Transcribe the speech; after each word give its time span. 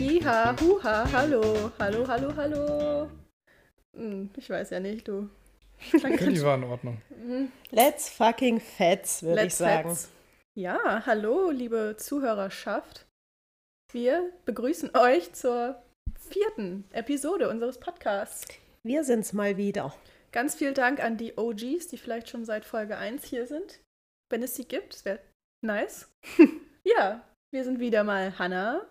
Jiha, 0.00 0.56
huha, 0.58 1.12
hallo, 1.12 1.70
hallo, 1.78 2.08
hallo, 2.08 2.34
hallo. 2.34 3.10
Hm, 3.94 4.30
ich 4.34 4.48
weiß 4.48 4.70
ja 4.70 4.80
nicht, 4.80 5.06
du. 5.06 5.28
Okay, 5.92 6.32
die 6.32 6.42
war 6.42 6.54
in 6.56 6.64
Ordnung. 6.64 7.02
Let's 7.70 8.08
fucking 8.08 8.60
fets, 8.60 9.22
würde 9.22 9.44
ich 9.44 9.54
sagen. 9.54 9.90
Fets. 9.90 10.08
Ja, 10.54 11.04
hallo, 11.04 11.50
liebe 11.50 11.96
Zuhörerschaft. 11.98 13.04
Wir 13.92 14.32
begrüßen 14.46 14.96
euch 14.96 15.34
zur 15.34 15.82
vierten 16.18 16.84
Episode 16.92 17.50
unseres 17.50 17.78
Podcasts. 17.78 18.48
Wir 18.82 19.04
sind's 19.04 19.34
mal 19.34 19.58
wieder. 19.58 19.94
Ganz 20.32 20.54
vielen 20.54 20.72
Dank 20.72 21.04
an 21.04 21.18
die 21.18 21.36
OGs, 21.36 21.88
die 21.88 21.98
vielleicht 21.98 22.30
schon 22.30 22.46
seit 22.46 22.64
Folge 22.64 22.96
1 22.96 23.22
hier 23.24 23.46
sind. 23.46 23.80
Wenn 24.30 24.42
es 24.42 24.54
sie 24.54 24.64
gibt, 24.64 24.94
das 24.94 25.04
wäre 25.04 25.20
nice. 25.60 26.08
ja, 26.84 27.20
wir 27.50 27.64
sind 27.64 27.80
wieder 27.80 28.02
mal 28.02 28.38
Hannah 28.38 28.86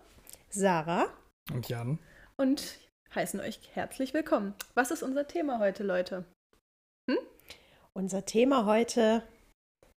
Sarah, 0.52 1.06
Und 1.52 1.68
Jan? 1.68 1.98
und 2.36 2.78
heißen 3.14 3.38
euch 3.40 3.60
herzlich 3.72 4.14
willkommen. 4.14 4.54
Was 4.74 4.90
ist 4.90 5.02
unser 5.02 5.26
Thema 5.28 5.58
heute, 5.58 5.84
Leute? 5.84 6.24
unser 7.92 8.24
Thema 8.24 8.64
heute 8.66 9.22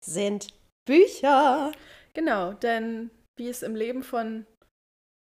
sind 0.05 0.49
Bücher. 0.87 1.73
Genau, 2.15 2.53
denn 2.55 3.11
wie 3.37 3.49
es 3.49 3.63
im 3.63 3.77
Leben 3.77 4.03
von 4.03 4.47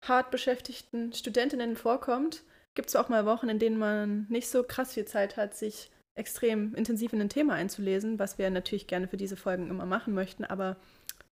hart 0.06 0.30
beschäftigten 0.30 1.12
Studentinnen 1.12 1.76
vorkommt, 1.76 2.42
gibt 2.74 2.88
es 2.88 2.96
auch 2.96 3.08
mal 3.08 3.26
Wochen, 3.26 3.48
in 3.48 3.58
denen 3.58 3.78
man 3.78 4.26
nicht 4.30 4.48
so 4.48 4.62
krass 4.62 4.94
viel 4.94 5.04
Zeit 5.04 5.36
hat, 5.36 5.56
sich 5.56 5.90
extrem 6.18 6.74
intensiv 6.74 7.12
in 7.12 7.20
ein 7.20 7.28
Thema 7.28 7.54
einzulesen, 7.54 8.18
was 8.18 8.38
wir 8.38 8.48
natürlich 8.50 8.86
gerne 8.86 9.08
für 9.08 9.16
diese 9.16 9.36
Folgen 9.36 9.68
immer 9.68 9.84
machen 9.84 10.14
möchten, 10.14 10.44
aber 10.44 10.76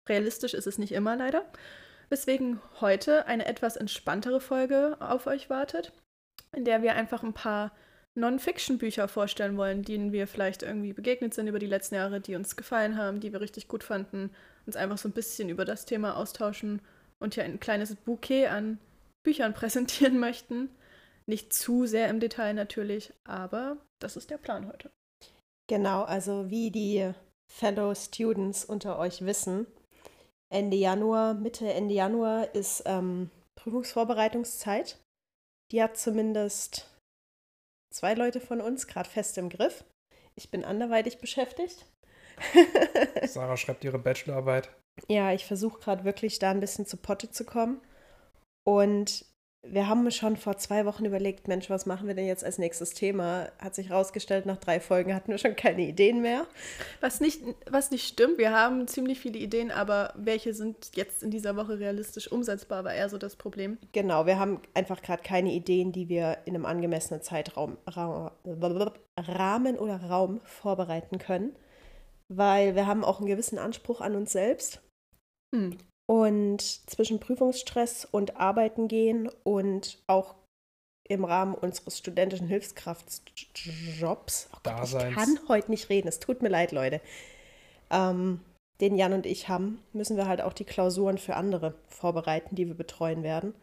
realistisch 0.09 0.55
ist 0.55 0.67
es 0.67 0.79
nicht 0.79 0.93
immer 0.93 1.17
leider. 1.17 1.45
Weswegen 2.13 2.61
heute 2.83 3.27
eine 3.27 3.47
etwas 3.47 3.77
entspanntere 3.77 4.43
Folge 4.43 4.99
auf 5.01 5.27
euch 5.27 5.49
wartet, 5.49 5.93
in 6.55 6.67
der 6.67 6.83
wir 6.83 6.95
einfach 6.95 7.23
ein 7.23 7.33
paar 7.33 7.73
Non-Fiction-Bücher 8.17 9.09
vorstellen 9.09 9.57
wollen, 9.57 9.83
denen 9.83 10.13
wir 10.13 10.27
vielleicht 10.27 10.63
irgendwie 10.63 10.93
begegnet 10.93 11.33
sind 11.33 11.47
über 11.47 11.59
die 11.59 11.65
letzten 11.65 11.95
Jahre, 11.95 12.21
die 12.21 12.35
uns 12.35 12.55
gefallen 12.55 12.99
haben, 12.99 13.21
die 13.21 13.33
wir 13.33 13.41
richtig 13.41 13.67
gut 13.67 13.83
fanden, 13.83 14.31
uns 14.67 14.77
einfach 14.77 14.99
so 14.99 15.09
ein 15.09 15.13
bisschen 15.13 15.49
über 15.49 15.65
das 15.65 15.87
Thema 15.87 16.19
austauschen 16.19 16.83
und 17.19 17.33
hier 17.33 17.45
ein 17.45 17.61
kleines 17.61 17.97
Bouquet 17.97 18.49
an 18.49 18.79
Büchern 19.25 19.55
präsentieren 19.55 20.19
möchten. 20.19 20.69
Nicht 21.25 21.55
zu 21.55 21.87
sehr 21.87 22.11
im 22.11 22.21
Detail 22.21 22.53
natürlich, 22.53 23.15
aber 23.25 23.79
das 24.01 24.19
ist 24.19 24.29
der 24.29 24.37
Plan 24.37 24.69
heute. 24.69 24.91
Genau, 25.67 26.03
also 26.03 26.51
wie 26.51 26.71
die 26.71 27.11
Fellow 27.51 27.95
Students 27.95 28.67
unter 28.67 28.99
euch 28.99 29.25
wissen, 29.25 29.67
Ende 30.53 30.77
Januar, 30.77 31.35
Mitte, 31.35 31.73
Ende 31.73 31.95
Januar 31.95 32.55
ist 32.55 32.83
ähm, 32.87 33.31
Prüfungsvorbereitungszeit. 33.59 34.99
Die 35.73 35.83
hat 35.83 35.97
zumindest 35.97 36.91
zwei 37.93 38.15
Leute 38.15 38.41
von 38.41 38.61
uns 38.61 38.87
gerade 38.87 39.09
fest 39.09 39.39
im 39.39 39.49
Griff. 39.49 39.85
Ich 40.35 40.51
bin 40.51 40.65
anderweitig 40.65 41.19
beschäftigt. 41.19 41.87
Sarah 43.25 43.57
schreibt 43.57 43.85
ihre 43.85 43.99
Bachelorarbeit. 43.99 44.71
Ja, 45.09 45.33
ich 45.33 45.47
versuche 45.47 45.81
gerade 45.81 46.05
wirklich 46.05 46.39
da 46.39 46.51
ein 46.51 46.61
bisschen 46.61 46.87
zu 46.87 46.97
Potte 46.99 47.31
zu 47.31 47.45
kommen. 47.45 47.81
Und 48.65 49.25
wir 49.65 49.89
haben 49.89 50.11
schon 50.11 50.37
vor 50.37 50.57
zwei 50.57 50.85
Wochen 50.87 51.05
überlegt, 51.05 51.47
Mensch, 51.47 51.71
was 51.71 51.87
machen 51.87 52.09
wir 52.09 52.15
denn 52.15 52.27
jetzt 52.27 52.45
als 52.45 52.59
nächstes 52.59 52.95
Thema? 52.95 53.49
Hat 53.61 53.77
sich 53.77 53.93
rausgestellt, 53.93 54.45
nach 54.45 54.57
drei 54.57 54.81
Folgen 54.81 55.15
hatten 55.15 55.31
wir 55.31 55.39
schon 55.39 55.55
keine 55.55 55.83
Ideen 55.83 56.21
mehr. 56.21 56.47
Was 57.01 57.21
nicht, 57.21 57.43
was 57.71 57.93
nicht 57.93 58.07
stimmt, 58.09 58.39
wir 58.39 58.51
haben 58.51 58.89
ziemlich 58.89 59.21
viele 59.21 59.39
Ideen, 59.39 59.71
aber 59.71 60.15
welche 60.17 60.53
sind 60.53 60.91
jetzt 60.97 61.23
in 61.23 61.31
dieser 61.31 61.55
Woche 61.55 61.79
realistisch 61.79 62.31
umsetzbar, 62.31 62.83
war 62.83 62.93
eher 62.93 63.09
so 63.09 63.19
das 63.19 63.37
Problem. 63.37 63.79
Genau, 63.93 64.27
wir 64.27 64.39
haben 64.39 64.61
einfach 64.75 65.01
gerade 65.01 65.23
keine 65.23 65.53
Ideen, 65.53 65.93
die 65.93 66.09
wir 66.09 66.39
in 66.45 66.57
einem 66.57 66.67
angemessenen 66.67 67.23
Zeitraum, 67.23 67.79
Ra 67.87 68.33
Rahmen 69.17 69.79
oder 69.79 69.97
Raum 70.03 70.41
vorbereiten 70.43 71.19
können, 71.19 71.55
weil 72.29 72.75
wir 72.75 72.87
haben 72.89 73.05
auch 73.05 73.21
einen 73.21 73.29
gewissen 73.29 73.59
Anspruch 73.59 74.01
an 74.01 74.17
uns 74.17 74.33
selbst. 74.33 74.83
Hm. 75.55 75.79
Und 76.13 76.61
zwischen 76.61 77.21
Prüfungsstress 77.21 78.05
und 78.05 78.37
Arbeiten 78.37 78.87
gehen 78.87 79.31
und 79.45 79.97
auch 80.07 80.35
im 81.09 81.25
Rahmen 81.25 81.55
unseres 81.55 81.97
studentischen 81.97 82.49
Hilfskraftjobs, 82.49 84.51
oh 84.53 84.59
Gott, 84.63 84.85
ich 84.85 85.15
kann 85.15 85.39
heute 85.49 85.71
nicht 85.71 85.89
reden, 85.89 86.09
es 86.09 86.21
tut 86.21 86.43
mir 86.43 86.51
leid, 86.51 86.73
Leute, 86.73 87.01
ähm, 87.91 88.41
den 88.83 88.99
Jan 88.99 89.15
und 89.15 89.25
ich 89.25 89.49
haben, 89.49 89.79
müssen 89.95 90.19
wir 90.19 90.29
halt 90.29 90.43
auch 90.43 90.53
die 90.53 90.67
Klausuren 90.67 91.17
für 91.17 91.35
andere 91.35 91.77
vorbereiten, 91.89 92.57
die 92.57 92.67
wir 92.67 92.75
betreuen 92.75 93.23
werden. 93.23 93.55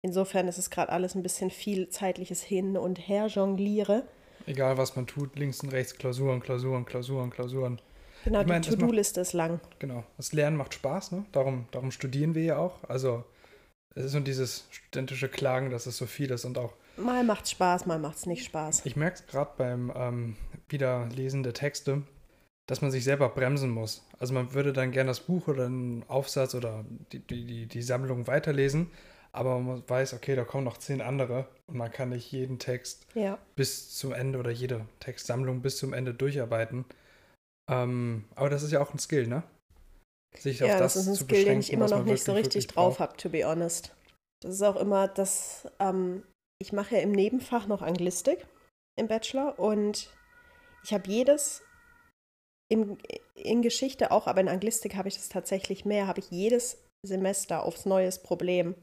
Insofern 0.00 0.48
ist 0.48 0.56
es 0.56 0.70
gerade 0.70 0.92
alles 0.92 1.14
ein 1.14 1.22
bisschen 1.22 1.50
viel 1.50 1.90
zeitliches 1.90 2.42
Hin 2.42 2.78
und 2.78 2.96
Her 2.96 3.26
jongliere. 3.26 4.04
Egal, 4.46 4.78
was 4.78 4.96
man 4.96 5.06
tut, 5.06 5.38
links 5.38 5.62
und 5.62 5.68
rechts 5.68 5.98
Klausuren, 5.98 6.40
Klausuren, 6.40 6.86
Klausuren, 6.86 7.28
Klausuren. 7.28 7.78
Genau, 8.24 8.40
Ich 8.40 8.46
die 8.46 8.52
macht- 8.52 8.64
To-Do-Liste 8.70 9.20
ist 9.20 9.32
lang. 9.32 9.60
Genau. 9.78 10.04
Das 10.16 10.32
Lernen 10.32 10.56
macht 10.56 10.74
Spaß, 10.74 11.12
ne? 11.12 11.24
Darum, 11.32 11.66
darum 11.70 11.90
studieren 11.90 12.34
wir 12.34 12.42
ja 12.42 12.56
auch. 12.58 12.84
Also, 12.88 13.24
es 13.94 14.04
ist 14.06 14.12
so 14.12 14.20
dieses 14.20 14.66
studentische 14.70 15.28
Klagen, 15.28 15.70
dass 15.70 15.86
es 15.86 15.96
so 15.96 16.06
viel 16.06 16.30
ist 16.30 16.44
und 16.44 16.58
auch 16.58 16.74
Mal 16.96 17.24
macht's 17.24 17.50
Spaß, 17.52 17.86
mal 17.86 17.98
macht's 17.98 18.26
nicht 18.26 18.44
Spaß. 18.44 18.82
Ich 18.84 18.94
merke 18.94 19.16
es 19.16 19.26
gerade 19.26 19.50
beim 19.56 19.90
ähm, 19.96 20.36
Wiederlesen 20.68 21.42
der 21.42 21.54
Texte, 21.54 22.02
dass 22.66 22.82
man 22.82 22.90
sich 22.90 23.04
selber 23.04 23.30
bremsen 23.30 23.70
muss. 23.70 24.04
Also 24.18 24.34
man 24.34 24.52
würde 24.52 24.72
dann 24.72 24.90
gerne 24.92 25.08
das 25.08 25.20
Buch 25.20 25.48
oder 25.48 25.64
einen 25.66 26.04
Aufsatz 26.08 26.54
oder 26.54 26.84
die, 27.12 27.20
die, 27.20 27.46
die, 27.46 27.66
die 27.66 27.82
Sammlung 27.82 28.26
weiterlesen, 28.26 28.90
aber 29.32 29.58
man 29.58 29.82
weiß, 29.88 30.12
okay, 30.14 30.36
da 30.36 30.44
kommen 30.44 30.64
noch 30.64 30.76
zehn 30.76 31.00
andere 31.00 31.46
und 31.66 31.76
man 31.78 31.90
kann 31.90 32.10
nicht 32.10 32.30
jeden 32.32 32.58
Text 32.58 33.06
Ja. 33.14 33.38
bis 33.56 33.96
zum 33.96 34.12
Ende 34.12 34.38
oder 34.38 34.50
jede 34.50 34.84
Textsammlung 35.00 35.62
bis 35.62 35.78
zum 35.78 35.92
Ende 35.94 36.12
durcharbeiten. 36.12 36.84
Ähm, 37.70 38.24
aber 38.34 38.50
das 38.50 38.62
ist 38.62 38.72
ja 38.72 38.82
auch 38.82 38.92
ein 38.92 38.98
Skill, 38.98 39.28
ne? 39.28 39.44
Sich 40.36 40.62
auf 40.62 40.68
Ja, 40.68 40.78
das, 40.78 40.94
das 40.94 41.02
ist 41.02 41.08
ein 41.08 41.14
zu 41.14 41.24
Skill, 41.24 41.28
den 41.28 41.58
beschränken, 41.58 41.60
ich 41.60 41.72
immer 41.72 41.88
noch 41.88 42.04
nicht 42.04 42.24
so 42.24 42.32
richtig 42.32 42.66
drauf 42.66 42.98
habe, 42.98 43.16
to 43.16 43.30
be 43.30 43.44
honest. 43.44 43.94
Das 44.42 44.54
ist 44.54 44.62
auch 44.62 44.76
immer 44.76 45.06
das, 45.08 45.68
ähm, 45.78 46.24
ich 46.60 46.72
mache 46.72 46.96
ja 46.96 47.00
im 47.02 47.12
Nebenfach 47.12 47.66
noch 47.66 47.82
Anglistik 47.82 48.46
im 48.98 49.06
Bachelor 49.06 49.58
und 49.58 50.12
ich 50.82 50.92
habe 50.92 51.08
jedes, 51.08 51.62
im, 52.70 52.98
in 53.34 53.62
Geschichte 53.62 54.10
auch, 54.10 54.26
aber 54.26 54.40
in 54.40 54.48
Anglistik 54.48 54.96
habe 54.96 55.08
ich 55.08 55.14
das 55.14 55.28
tatsächlich 55.28 55.84
mehr, 55.84 56.06
habe 56.06 56.20
ich 56.20 56.30
jedes 56.30 56.82
Semester 57.06 57.64
aufs 57.64 57.86
neues 57.86 58.22
Problem. 58.22 58.74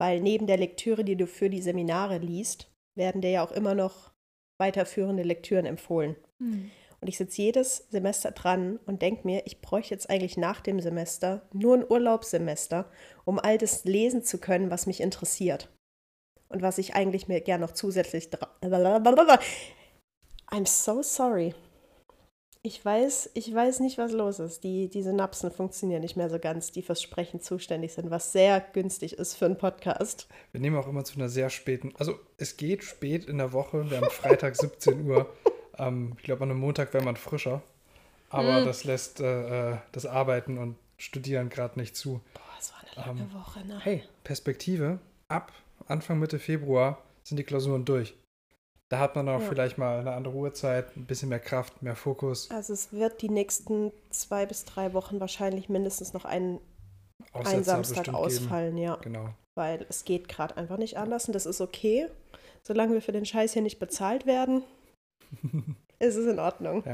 Weil 0.00 0.20
neben 0.20 0.46
der 0.46 0.56
Lektüre, 0.56 1.04
die 1.04 1.16
du 1.16 1.26
für 1.26 1.48
die 1.48 1.62
Seminare 1.62 2.18
liest, 2.18 2.68
werden 2.96 3.20
dir 3.20 3.30
ja 3.30 3.44
auch 3.44 3.52
immer 3.52 3.74
noch 3.74 4.12
weiterführende 4.60 5.22
Lektüren 5.22 5.66
empfohlen. 5.66 6.16
Hm. 6.42 6.70
Und 7.04 7.08
ich 7.08 7.18
sitze 7.18 7.42
jedes 7.42 7.84
Semester 7.90 8.30
dran 8.30 8.80
und 8.86 9.02
denke 9.02 9.26
mir, 9.26 9.42
ich 9.44 9.60
bräuchte 9.60 9.92
jetzt 9.92 10.08
eigentlich 10.08 10.38
nach 10.38 10.62
dem 10.62 10.80
Semester 10.80 11.42
nur 11.52 11.76
ein 11.76 11.84
Urlaubssemester, 11.86 12.90
um 13.26 13.38
all 13.38 13.58
das 13.58 13.84
lesen 13.84 14.22
zu 14.22 14.38
können, 14.38 14.70
was 14.70 14.86
mich 14.86 15.02
interessiert. 15.02 15.68
Und 16.48 16.62
was 16.62 16.78
ich 16.78 16.94
eigentlich 16.94 17.28
mir 17.28 17.42
gern 17.42 17.60
noch 17.60 17.72
zusätzlich. 17.72 18.30
I'm 18.62 20.64
so 20.64 21.02
sorry. 21.02 21.54
Ich 22.62 22.82
weiß, 22.82 23.32
ich 23.34 23.54
weiß 23.54 23.80
nicht, 23.80 23.98
was 23.98 24.12
los 24.12 24.38
ist. 24.38 24.64
Die, 24.64 24.88
die 24.88 25.02
Synapsen 25.02 25.50
funktionieren 25.50 26.00
nicht 26.00 26.16
mehr 26.16 26.30
so 26.30 26.38
ganz, 26.38 26.72
die 26.72 26.80
fürs 26.80 27.02
Sprechen 27.02 27.42
zuständig 27.42 27.92
sind, 27.92 28.10
was 28.10 28.32
sehr 28.32 28.64
günstig 28.72 29.18
ist 29.18 29.34
für 29.34 29.44
einen 29.44 29.58
Podcast. 29.58 30.26
Wir 30.52 30.60
nehmen 30.62 30.78
auch 30.78 30.88
immer 30.88 31.04
zu 31.04 31.16
einer 31.16 31.28
sehr 31.28 31.50
späten, 31.50 31.92
also 31.98 32.14
es 32.38 32.56
geht 32.56 32.82
spät 32.82 33.26
in 33.26 33.36
der 33.36 33.52
Woche, 33.52 33.90
wir 33.90 34.00
haben 34.00 34.08
Freitag 34.08 34.56
17 34.56 35.06
Uhr. 35.06 35.28
Ähm, 35.78 36.12
ich 36.16 36.22
glaube, 36.22 36.42
an 36.44 36.50
einem 36.50 36.60
Montag 36.60 36.92
wäre 36.94 37.04
man 37.04 37.16
frischer. 37.16 37.62
Aber 38.30 38.60
Mm. 38.60 38.64
das 38.64 38.84
lässt 38.84 39.20
äh, 39.20 39.72
äh, 39.72 39.76
das 39.92 40.06
Arbeiten 40.06 40.58
und 40.58 40.76
Studieren 40.96 41.48
gerade 41.48 41.78
nicht 41.78 41.96
zu. 41.96 42.20
Boah, 42.34 42.40
es 42.58 42.72
war 42.72 42.80
eine 42.80 43.06
lange 43.08 43.20
Ähm, 43.22 43.34
Woche, 43.34 43.66
ne? 43.66 43.80
Hey, 43.82 44.04
Perspektive, 44.22 44.98
ab 45.28 45.52
Anfang 45.88 46.18
Mitte 46.20 46.38
Februar 46.38 46.98
sind 47.24 47.36
die 47.36 47.44
Klausuren 47.44 47.84
durch. 47.84 48.14
Da 48.90 49.00
hat 49.00 49.16
man 49.16 49.28
auch 49.28 49.40
Ja. 49.40 49.48
vielleicht 49.48 49.76
mal 49.76 49.98
eine 50.00 50.12
andere 50.12 50.34
Uhrzeit, 50.34 50.96
ein 50.96 51.04
bisschen 51.06 51.28
mehr 51.30 51.40
Kraft, 51.40 51.82
mehr 51.82 51.96
Fokus. 51.96 52.50
Also 52.50 52.72
es 52.72 52.92
wird 52.92 53.22
die 53.22 53.28
nächsten 53.28 53.90
zwei 54.10 54.46
bis 54.46 54.64
drei 54.64 54.92
Wochen 54.94 55.18
wahrscheinlich 55.20 55.68
mindestens 55.68 56.12
noch 56.12 56.24
ein, 56.24 56.60
ein 57.32 57.40
Aussetzer 57.40 57.64
Samstag 57.64 58.08
ausfallen, 58.14 58.78
ja. 58.78 58.96
Geben. 58.96 59.12
Genau. 59.14 59.34
Weil 59.56 59.84
es 59.88 60.04
geht 60.04 60.28
gerade 60.28 60.56
einfach 60.56 60.76
nicht 60.78 60.96
anders 60.96 61.26
und 61.26 61.32
das 61.34 61.46
ist 61.46 61.60
okay. 61.60 62.06
Solange 62.62 62.94
wir 62.94 63.02
für 63.02 63.12
den 63.12 63.26
Scheiß 63.26 63.52
hier 63.52 63.62
nicht 63.62 63.78
bezahlt 63.80 64.26
werden, 64.26 64.62
ist 65.98 66.16
es 66.16 66.26
in 66.26 66.38
Ordnung. 66.38 66.84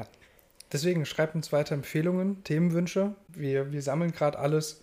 Deswegen 0.72 1.04
schreibt 1.04 1.34
uns 1.34 1.52
weiter 1.52 1.74
Empfehlungen, 1.74 2.44
Themenwünsche. 2.44 3.14
Wir, 3.28 3.72
wir 3.72 3.82
sammeln 3.82 4.12
gerade 4.12 4.38
alles 4.38 4.82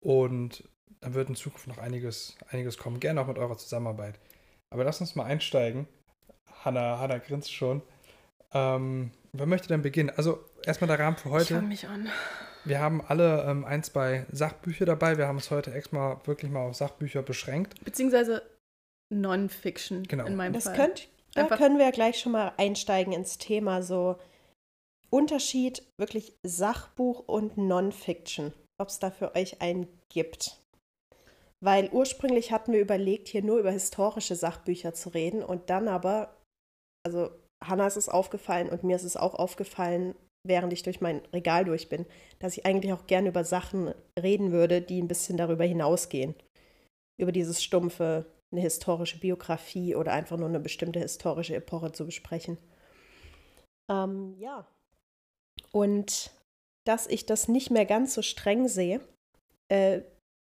und 0.00 0.64
dann 1.00 1.14
wird 1.14 1.28
in 1.28 1.36
Zukunft 1.36 1.66
noch 1.66 1.78
einiges, 1.78 2.36
einiges 2.50 2.78
kommen. 2.78 3.00
Gerne 3.00 3.20
auch 3.20 3.26
mit 3.26 3.38
eurer 3.38 3.56
Zusammenarbeit. 3.58 4.18
Aber 4.70 4.84
lass 4.84 5.00
uns 5.00 5.14
mal 5.16 5.24
einsteigen. 5.24 5.86
Hanna, 6.64 6.98
Hanna 6.98 7.18
grinst 7.18 7.52
schon. 7.52 7.82
Ähm, 8.52 9.10
wer 9.32 9.46
möchte 9.46 9.68
denn 9.68 9.82
beginnen? 9.82 10.10
Also 10.16 10.44
erstmal 10.64 10.88
der 10.88 10.98
Rahmen 10.98 11.16
für 11.16 11.28
Ich 11.28 11.34
heute. 11.34 11.54
fange 11.54 11.68
mich 11.68 11.86
an. 11.88 12.08
Wir 12.64 12.80
haben 12.80 13.00
alle 13.06 13.44
ähm, 13.44 13.64
ein, 13.64 13.82
zwei 13.82 14.26
Sachbücher 14.32 14.84
dabei. 14.86 15.16
Wir 15.16 15.26
haben 15.28 15.36
uns 15.36 15.50
heute 15.50 15.72
extra 15.72 16.20
wirklich 16.26 16.50
mal 16.50 16.66
auf 16.66 16.74
Sachbücher 16.76 17.22
beschränkt. 17.22 17.82
Beziehungsweise 17.84 18.42
Non-Fiction 19.10 20.02
Genau. 20.04 20.26
in 20.26 20.36
meinem 20.36 20.52
Das 20.52 20.64
Fall. 20.64 20.76
könnt, 20.76 21.08
da 21.34 21.42
Einfach- 21.42 21.58
können 21.58 21.78
wir 21.78 21.86
ja 21.86 21.90
gleich 21.90 22.18
schon 22.18 22.32
mal 22.32 22.52
einsteigen 22.56 23.12
ins 23.12 23.38
Thema 23.38 23.82
so 23.82 24.16
Unterschied 25.10 25.82
wirklich 25.98 26.34
Sachbuch 26.46 27.20
und 27.26 27.56
Non-Fiction, 27.56 28.52
ob 28.78 28.88
es 28.88 28.98
da 28.98 29.10
für 29.10 29.34
euch 29.34 29.62
einen 29.62 29.88
gibt. 30.12 30.60
Weil 31.60 31.88
ursprünglich 31.90 32.52
hatten 32.52 32.72
wir 32.72 32.80
überlegt, 32.80 33.28
hier 33.28 33.42
nur 33.42 33.58
über 33.58 33.70
historische 33.70 34.36
Sachbücher 34.36 34.94
zu 34.94 35.08
reden 35.08 35.42
und 35.42 35.70
dann 35.70 35.88
aber, 35.88 36.36
also 37.04 37.30
Hanna 37.64 37.86
ist 37.86 37.96
es 37.96 38.08
aufgefallen 38.08 38.68
und 38.68 38.84
mir 38.84 38.96
ist 38.96 39.02
es 39.04 39.16
auch 39.16 39.34
aufgefallen, 39.34 40.14
während 40.46 40.72
ich 40.72 40.82
durch 40.82 41.00
mein 41.00 41.20
Regal 41.32 41.64
durch 41.64 41.88
bin, 41.88 42.06
dass 42.38 42.56
ich 42.56 42.64
eigentlich 42.64 42.92
auch 42.92 43.06
gerne 43.06 43.30
über 43.30 43.44
Sachen 43.44 43.92
reden 44.18 44.52
würde, 44.52 44.80
die 44.80 45.02
ein 45.02 45.08
bisschen 45.08 45.36
darüber 45.36 45.64
hinausgehen. 45.64 46.34
Über 47.20 47.32
dieses 47.32 47.62
stumpfe, 47.62 48.26
eine 48.50 48.60
historische 48.60 49.18
Biografie 49.18 49.94
oder 49.94 50.12
einfach 50.12 50.36
nur 50.36 50.48
eine 50.48 50.60
bestimmte 50.60 51.00
historische 51.00 51.54
Epoche 51.54 51.92
zu 51.92 52.06
besprechen. 52.06 52.58
Ähm, 53.90 54.34
ja. 54.38 54.66
Und 55.72 56.30
dass 56.84 57.06
ich 57.06 57.26
das 57.26 57.48
nicht 57.48 57.70
mehr 57.70 57.84
ganz 57.84 58.14
so 58.14 58.22
streng 58.22 58.68
sehe, 58.68 59.00
äh, 59.68 60.00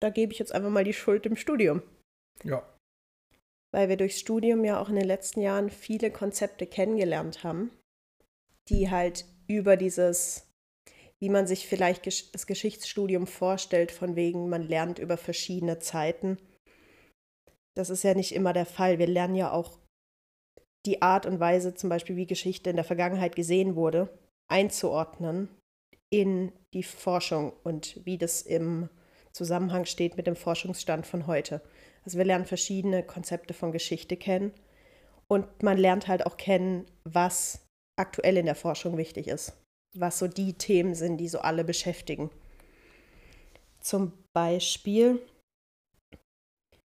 da 0.00 0.10
gebe 0.10 0.32
ich 0.32 0.38
jetzt 0.38 0.52
einfach 0.52 0.70
mal 0.70 0.84
die 0.84 0.92
Schuld 0.92 1.24
dem 1.24 1.36
Studium. 1.36 1.82
Ja. 2.44 2.62
Weil 3.72 3.88
wir 3.88 3.96
durchs 3.96 4.20
Studium 4.20 4.64
ja 4.64 4.80
auch 4.80 4.88
in 4.88 4.96
den 4.96 5.06
letzten 5.06 5.40
Jahren 5.40 5.70
viele 5.70 6.10
Konzepte 6.10 6.66
kennengelernt 6.66 7.44
haben, 7.44 7.70
die 8.68 8.90
halt 8.90 9.24
über 9.46 9.76
dieses, 9.76 10.50
wie 11.18 11.30
man 11.30 11.46
sich 11.46 11.66
vielleicht 11.66 12.06
das 12.06 12.46
Geschichtsstudium 12.46 13.26
vorstellt, 13.26 13.90
von 13.90 14.16
wegen, 14.16 14.48
man 14.48 14.62
lernt 14.62 14.98
über 14.98 15.16
verschiedene 15.16 15.78
Zeiten. 15.78 16.38
Das 17.76 17.90
ist 17.90 18.02
ja 18.02 18.14
nicht 18.14 18.34
immer 18.34 18.52
der 18.52 18.66
Fall. 18.66 18.98
Wir 18.98 19.06
lernen 19.06 19.34
ja 19.34 19.52
auch 19.52 19.78
die 20.86 21.02
Art 21.02 21.26
und 21.26 21.40
Weise, 21.40 21.74
zum 21.74 21.90
Beispiel 21.90 22.16
wie 22.16 22.26
Geschichte 22.26 22.70
in 22.70 22.76
der 22.76 22.84
Vergangenheit 22.84 23.36
gesehen 23.36 23.76
wurde, 23.76 24.08
einzuordnen 24.48 25.48
in 26.10 26.52
die 26.72 26.84
Forschung 26.84 27.52
und 27.64 28.00
wie 28.06 28.16
das 28.16 28.42
im 28.42 28.88
Zusammenhang 29.32 29.84
steht 29.84 30.16
mit 30.16 30.26
dem 30.26 30.36
Forschungsstand 30.36 31.06
von 31.06 31.26
heute. 31.26 31.60
Also 32.04 32.16
wir 32.16 32.24
lernen 32.24 32.46
verschiedene 32.46 33.02
Konzepte 33.02 33.52
von 33.52 33.72
Geschichte 33.72 34.16
kennen 34.16 34.52
und 35.28 35.62
man 35.62 35.76
lernt 35.76 36.08
halt 36.08 36.24
auch 36.24 36.36
kennen, 36.36 36.86
was 37.04 37.66
aktuell 37.98 38.36
in 38.36 38.46
der 38.46 38.54
Forschung 38.54 38.96
wichtig 38.96 39.28
ist, 39.28 39.52
was 39.94 40.18
so 40.18 40.28
die 40.28 40.54
Themen 40.54 40.94
sind, 40.94 41.18
die 41.18 41.28
so 41.28 41.40
alle 41.40 41.64
beschäftigen. 41.64 42.30
Zum 43.80 44.12
Beispiel, 44.32 45.20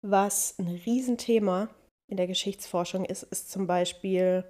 was 0.09 0.55
ein 0.57 0.67
Riesenthema 0.67 1.69
in 2.09 2.17
der 2.17 2.27
Geschichtsforschung 2.27 3.05
ist, 3.05 3.23
ist 3.23 3.51
zum 3.51 3.67
Beispiel 3.67 4.45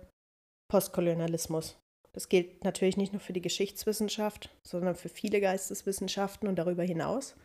Postkolonialismus. 0.70 1.78
Das 2.14 2.30
gilt 2.30 2.64
natürlich 2.64 2.98
nicht 2.98 3.14
nur 3.14 3.20
für 3.20 3.34
die 3.34 3.42
Geschichtswissenschaft, 3.42 4.50
sondern 4.64 4.96
für 4.96 5.10
viele 5.10 5.40
Geisteswissenschaften 5.42 6.48
und 6.48 6.56
darüber 6.56 6.84
hinaus. 6.84 7.36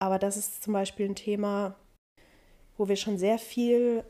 Aber 0.00 0.18
das 0.18 0.36
ist 0.36 0.62
zum 0.62 0.72
Beispiel 0.72 1.06
ein 1.06 1.16
Thema, 1.16 1.74
wo 2.76 2.88
wir 2.88 2.96
schon 2.96 3.18
sehr 3.18 3.38
viel 3.38 4.04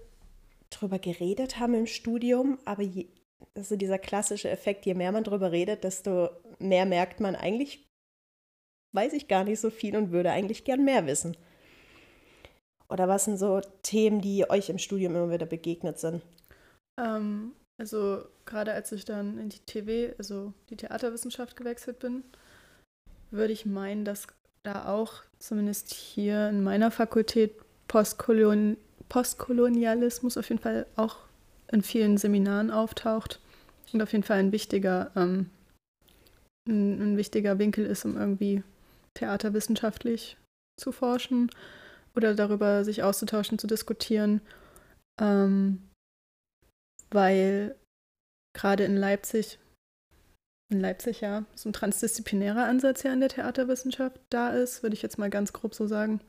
drüber 0.70 0.98
geredet 0.98 1.58
haben 1.58 1.74
im 1.74 1.86
Studium, 1.86 2.58
aber 2.64 2.82
je, 2.82 3.08
das 3.54 3.64
ist 3.64 3.68
so 3.70 3.76
dieser 3.76 3.98
klassische 3.98 4.50
Effekt, 4.50 4.84
je 4.84 4.94
mehr 4.94 5.12
man 5.12 5.24
drüber 5.24 5.50
redet, 5.50 5.84
desto 5.84 6.28
mehr 6.58 6.84
merkt 6.84 7.20
man 7.20 7.34
eigentlich, 7.34 7.86
weiß 8.92 9.12
ich 9.14 9.28
gar 9.28 9.44
nicht 9.44 9.60
so 9.60 9.70
viel 9.70 9.96
und 9.96 10.10
würde 10.10 10.30
eigentlich 10.30 10.64
gern 10.64 10.84
mehr 10.84 11.06
wissen. 11.06 11.36
Oder 12.90 13.08
was 13.08 13.26
sind 13.26 13.36
so 13.36 13.60
Themen, 13.82 14.20
die 14.20 14.48
euch 14.48 14.70
im 14.70 14.78
Studium 14.78 15.14
immer 15.14 15.30
wieder 15.30 15.46
begegnet 15.46 15.98
sind? 15.98 16.22
Ähm, 16.98 17.52
also 17.78 18.24
gerade 18.44 18.72
als 18.72 18.92
ich 18.92 19.04
dann 19.04 19.38
in 19.38 19.50
die 19.50 19.60
TV, 19.60 20.14
also 20.18 20.52
die 20.70 20.76
Theaterwissenschaft 20.76 21.56
gewechselt 21.56 21.98
bin, 21.98 22.24
würde 23.30 23.52
ich 23.52 23.66
meinen, 23.66 24.04
dass 24.04 24.26
da 24.62 24.88
auch 24.88 25.22
zumindest 25.38 25.92
hier 25.92 26.48
in 26.48 26.64
meiner 26.64 26.90
Fakultät 26.90 27.54
Postkolon 27.86 28.76
Postkolonialismus 29.08 30.36
auf 30.36 30.48
jeden 30.50 30.60
Fall 30.60 30.86
auch 30.96 31.16
in 31.72 31.82
vielen 31.82 32.18
Seminaren 32.18 32.70
auftaucht 32.70 33.40
und 33.92 34.02
auf 34.02 34.12
jeden 34.12 34.24
Fall 34.24 34.38
ein 34.38 34.52
wichtiger, 34.52 35.10
ähm, 35.16 35.48
ein, 36.68 37.00
ein 37.00 37.16
wichtiger 37.16 37.58
Winkel 37.58 37.86
ist, 37.86 38.04
um 38.04 38.18
irgendwie 38.18 38.62
theaterwissenschaftlich 39.14 40.36
zu 40.78 40.92
forschen 40.92 41.50
oder 42.18 42.34
darüber 42.34 42.84
sich 42.84 43.02
auszutauschen, 43.02 43.58
zu 43.58 43.66
diskutieren. 43.66 44.42
Ähm, 45.20 45.88
weil 47.10 47.76
gerade 48.54 48.84
in 48.84 48.96
Leipzig, 48.96 49.58
in 50.70 50.80
Leipzig 50.80 51.22
ja, 51.22 51.44
so 51.54 51.68
ein 51.68 51.72
transdisziplinärer 51.72 52.64
Ansatz 52.64 53.02
ja 53.04 53.12
in 53.12 53.20
der 53.20 53.30
Theaterwissenschaft 53.30 54.20
da 54.28 54.50
ist, 54.50 54.82
würde 54.82 54.94
ich 54.94 55.02
jetzt 55.02 55.18
mal 55.18 55.30
ganz 55.30 55.52
grob 55.52 55.74
so 55.74 55.86
sagen. 55.86 56.20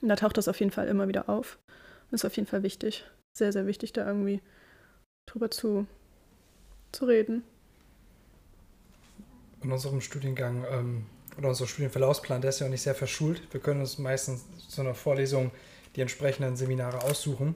Und 0.00 0.08
da 0.08 0.16
taucht 0.16 0.38
das 0.38 0.48
auf 0.48 0.60
jeden 0.60 0.72
Fall 0.72 0.88
immer 0.88 1.08
wieder 1.08 1.28
auf. 1.28 1.58
Und 2.08 2.14
ist 2.14 2.24
auf 2.24 2.36
jeden 2.36 2.48
Fall 2.48 2.62
wichtig, 2.62 3.04
sehr, 3.36 3.52
sehr 3.52 3.66
wichtig, 3.66 3.92
da 3.92 4.06
irgendwie 4.06 4.40
drüber 5.28 5.50
zu, 5.50 5.86
zu 6.92 7.04
reden. 7.04 7.42
In 9.62 9.72
unserem 9.72 10.00
Studiengang 10.00 10.64
ähm, 10.70 11.06
oder 11.38 11.48
unser 11.48 11.66
Studienverlaufsplan, 11.66 12.40
der 12.40 12.50
ist 12.50 12.60
ja 12.60 12.66
auch 12.66 12.70
nicht 12.70 12.82
sehr 12.82 12.94
verschult. 12.94 13.42
Wir 13.52 13.60
können 13.60 13.80
uns 13.80 13.98
meistens 13.98 14.44
zu 14.68 14.80
einer 14.80 14.94
Vorlesung 14.94 15.50
die 15.94 16.00
entsprechenden 16.00 16.56
Seminare 16.56 17.02
aussuchen. 17.02 17.54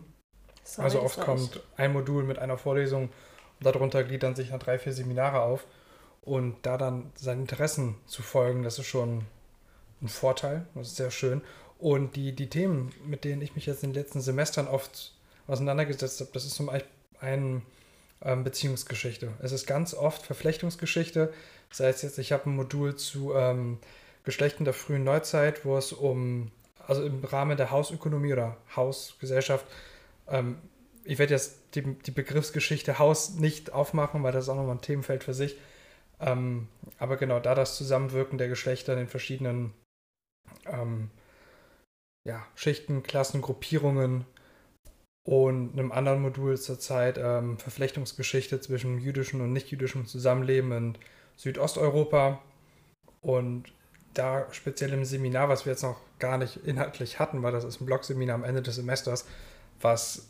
Sorry, 0.64 0.84
also 0.84 1.02
oft 1.02 1.20
kommt 1.20 1.60
ein 1.76 1.92
Modul 1.92 2.24
mit 2.24 2.38
einer 2.38 2.58
Vorlesung 2.58 3.04
und 3.04 3.66
darunter 3.66 4.04
gliedern 4.04 4.34
sich 4.34 4.50
dann 4.50 4.60
drei, 4.60 4.78
vier 4.78 4.92
Seminare 4.92 5.40
auf. 5.40 5.66
Und 6.22 6.56
da 6.62 6.76
dann 6.76 7.12
seinen 7.14 7.42
Interessen 7.42 7.96
zu 8.06 8.22
folgen, 8.22 8.62
das 8.62 8.78
ist 8.78 8.86
schon 8.86 9.24
ein 10.02 10.08
Vorteil, 10.08 10.66
das 10.74 10.88
ist 10.88 10.96
sehr 10.96 11.10
schön. 11.10 11.40
Und 11.78 12.14
die, 12.14 12.34
die 12.34 12.50
Themen, 12.50 12.92
mit 13.06 13.24
denen 13.24 13.40
ich 13.40 13.54
mich 13.54 13.66
jetzt 13.66 13.82
in 13.82 13.90
den 13.92 14.02
letzten 14.02 14.20
Semestern 14.20 14.68
oft 14.68 15.14
auseinandergesetzt 15.46 16.20
habe, 16.20 16.30
das 16.34 16.44
ist 16.44 16.54
zum 16.54 16.66
Beispiel 16.66 16.90
ein 17.20 17.62
ähm, 18.22 18.44
Beziehungsgeschichte. 18.44 19.32
Es 19.40 19.52
ist 19.52 19.66
ganz 19.66 19.94
oft 19.94 20.22
Verflechtungsgeschichte. 20.22 21.32
Das 21.68 21.80
heißt 21.80 22.02
jetzt, 22.02 22.18
ich 22.18 22.32
habe 22.32 22.50
ein 22.50 22.56
Modul 22.56 22.96
zu 22.96 23.34
ähm, 23.34 23.78
Geschlechten 24.24 24.64
der 24.64 24.74
frühen 24.74 25.04
Neuzeit, 25.04 25.64
wo 25.64 25.76
es 25.76 25.92
um, 25.92 26.50
also 26.86 27.04
im 27.04 27.24
Rahmen 27.24 27.56
der 27.56 27.70
Hausökonomie 27.70 28.32
oder 28.32 28.56
Hausgesellschaft, 28.76 29.66
ähm, 30.28 30.58
ich 31.04 31.18
werde 31.18 31.34
jetzt 31.34 31.74
die, 31.74 31.82
die 31.82 32.10
Begriffsgeschichte 32.10 32.98
Haus 32.98 33.34
nicht 33.34 33.72
aufmachen, 33.72 34.22
weil 34.22 34.32
das 34.32 34.44
ist 34.44 34.48
auch 34.48 34.56
nochmal 34.56 34.76
ein 34.76 34.82
Themenfeld 34.82 35.24
für 35.24 35.34
sich. 35.34 35.56
Ähm, 36.20 36.68
aber 36.98 37.16
genau 37.16 37.40
da 37.40 37.54
das 37.54 37.76
Zusammenwirken 37.76 38.38
der 38.38 38.48
Geschlechter 38.48 38.92
in 38.92 39.00
den 39.00 39.08
verschiedenen 39.08 39.72
ähm, 40.66 41.10
ja, 42.24 42.46
Schichten, 42.54 43.02
Klassen, 43.02 43.40
Gruppierungen 43.40 44.26
und 45.30 45.78
einem 45.78 45.92
anderen 45.92 46.22
Modul 46.22 46.58
zurzeit 46.58 47.16
ähm, 47.16 47.56
Verflechtungsgeschichte 47.56 48.60
zwischen 48.60 48.98
jüdischem 48.98 49.40
und 49.40 49.52
nicht-jüdischem 49.52 50.04
Zusammenleben 50.04 50.72
in 50.72 50.98
Südosteuropa. 51.36 52.42
Und 53.20 53.72
da 54.12 54.48
speziell 54.50 54.92
im 54.92 55.04
Seminar, 55.04 55.48
was 55.48 55.66
wir 55.66 55.70
jetzt 55.70 55.84
noch 55.84 56.00
gar 56.18 56.36
nicht 56.36 56.56
inhaltlich 56.66 57.20
hatten, 57.20 57.44
weil 57.44 57.52
das 57.52 57.62
ist 57.62 57.80
ein 57.80 57.86
Blogseminar 57.86 58.34
am 58.34 58.42
Ende 58.42 58.60
des 58.60 58.74
Semesters, 58.74 59.24
was 59.80 60.26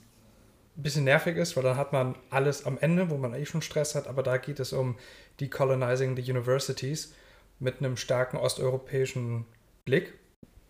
ein 0.77 0.83
bisschen 0.83 1.05
nervig 1.05 1.39
ist, 1.39 1.57
weil 1.57 1.63
dann 1.63 1.79
hat 1.79 1.95
man 1.95 2.15
alles 2.29 2.67
am 2.67 2.77
Ende, 2.77 3.09
wo 3.09 3.17
man 3.17 3.33
eh 3.33 3.47
schon 3.47 3.63
Stress 3.63 3.95
hat, 3.95 4.07
aber 4.07 4.23
da 4.23 4.37
geht 4.37 4.61
es 4.61 4.75
um 4.75 4.97
Decolonizing 5.41 6.15
the 6.15 6.31
Universities 6.31 7.15
mit 7.59 7.79
einem 7.79 7.97
starken 7.97 8.37
osteuropäischen 8.37 9.47
Blick. 9.87 10.13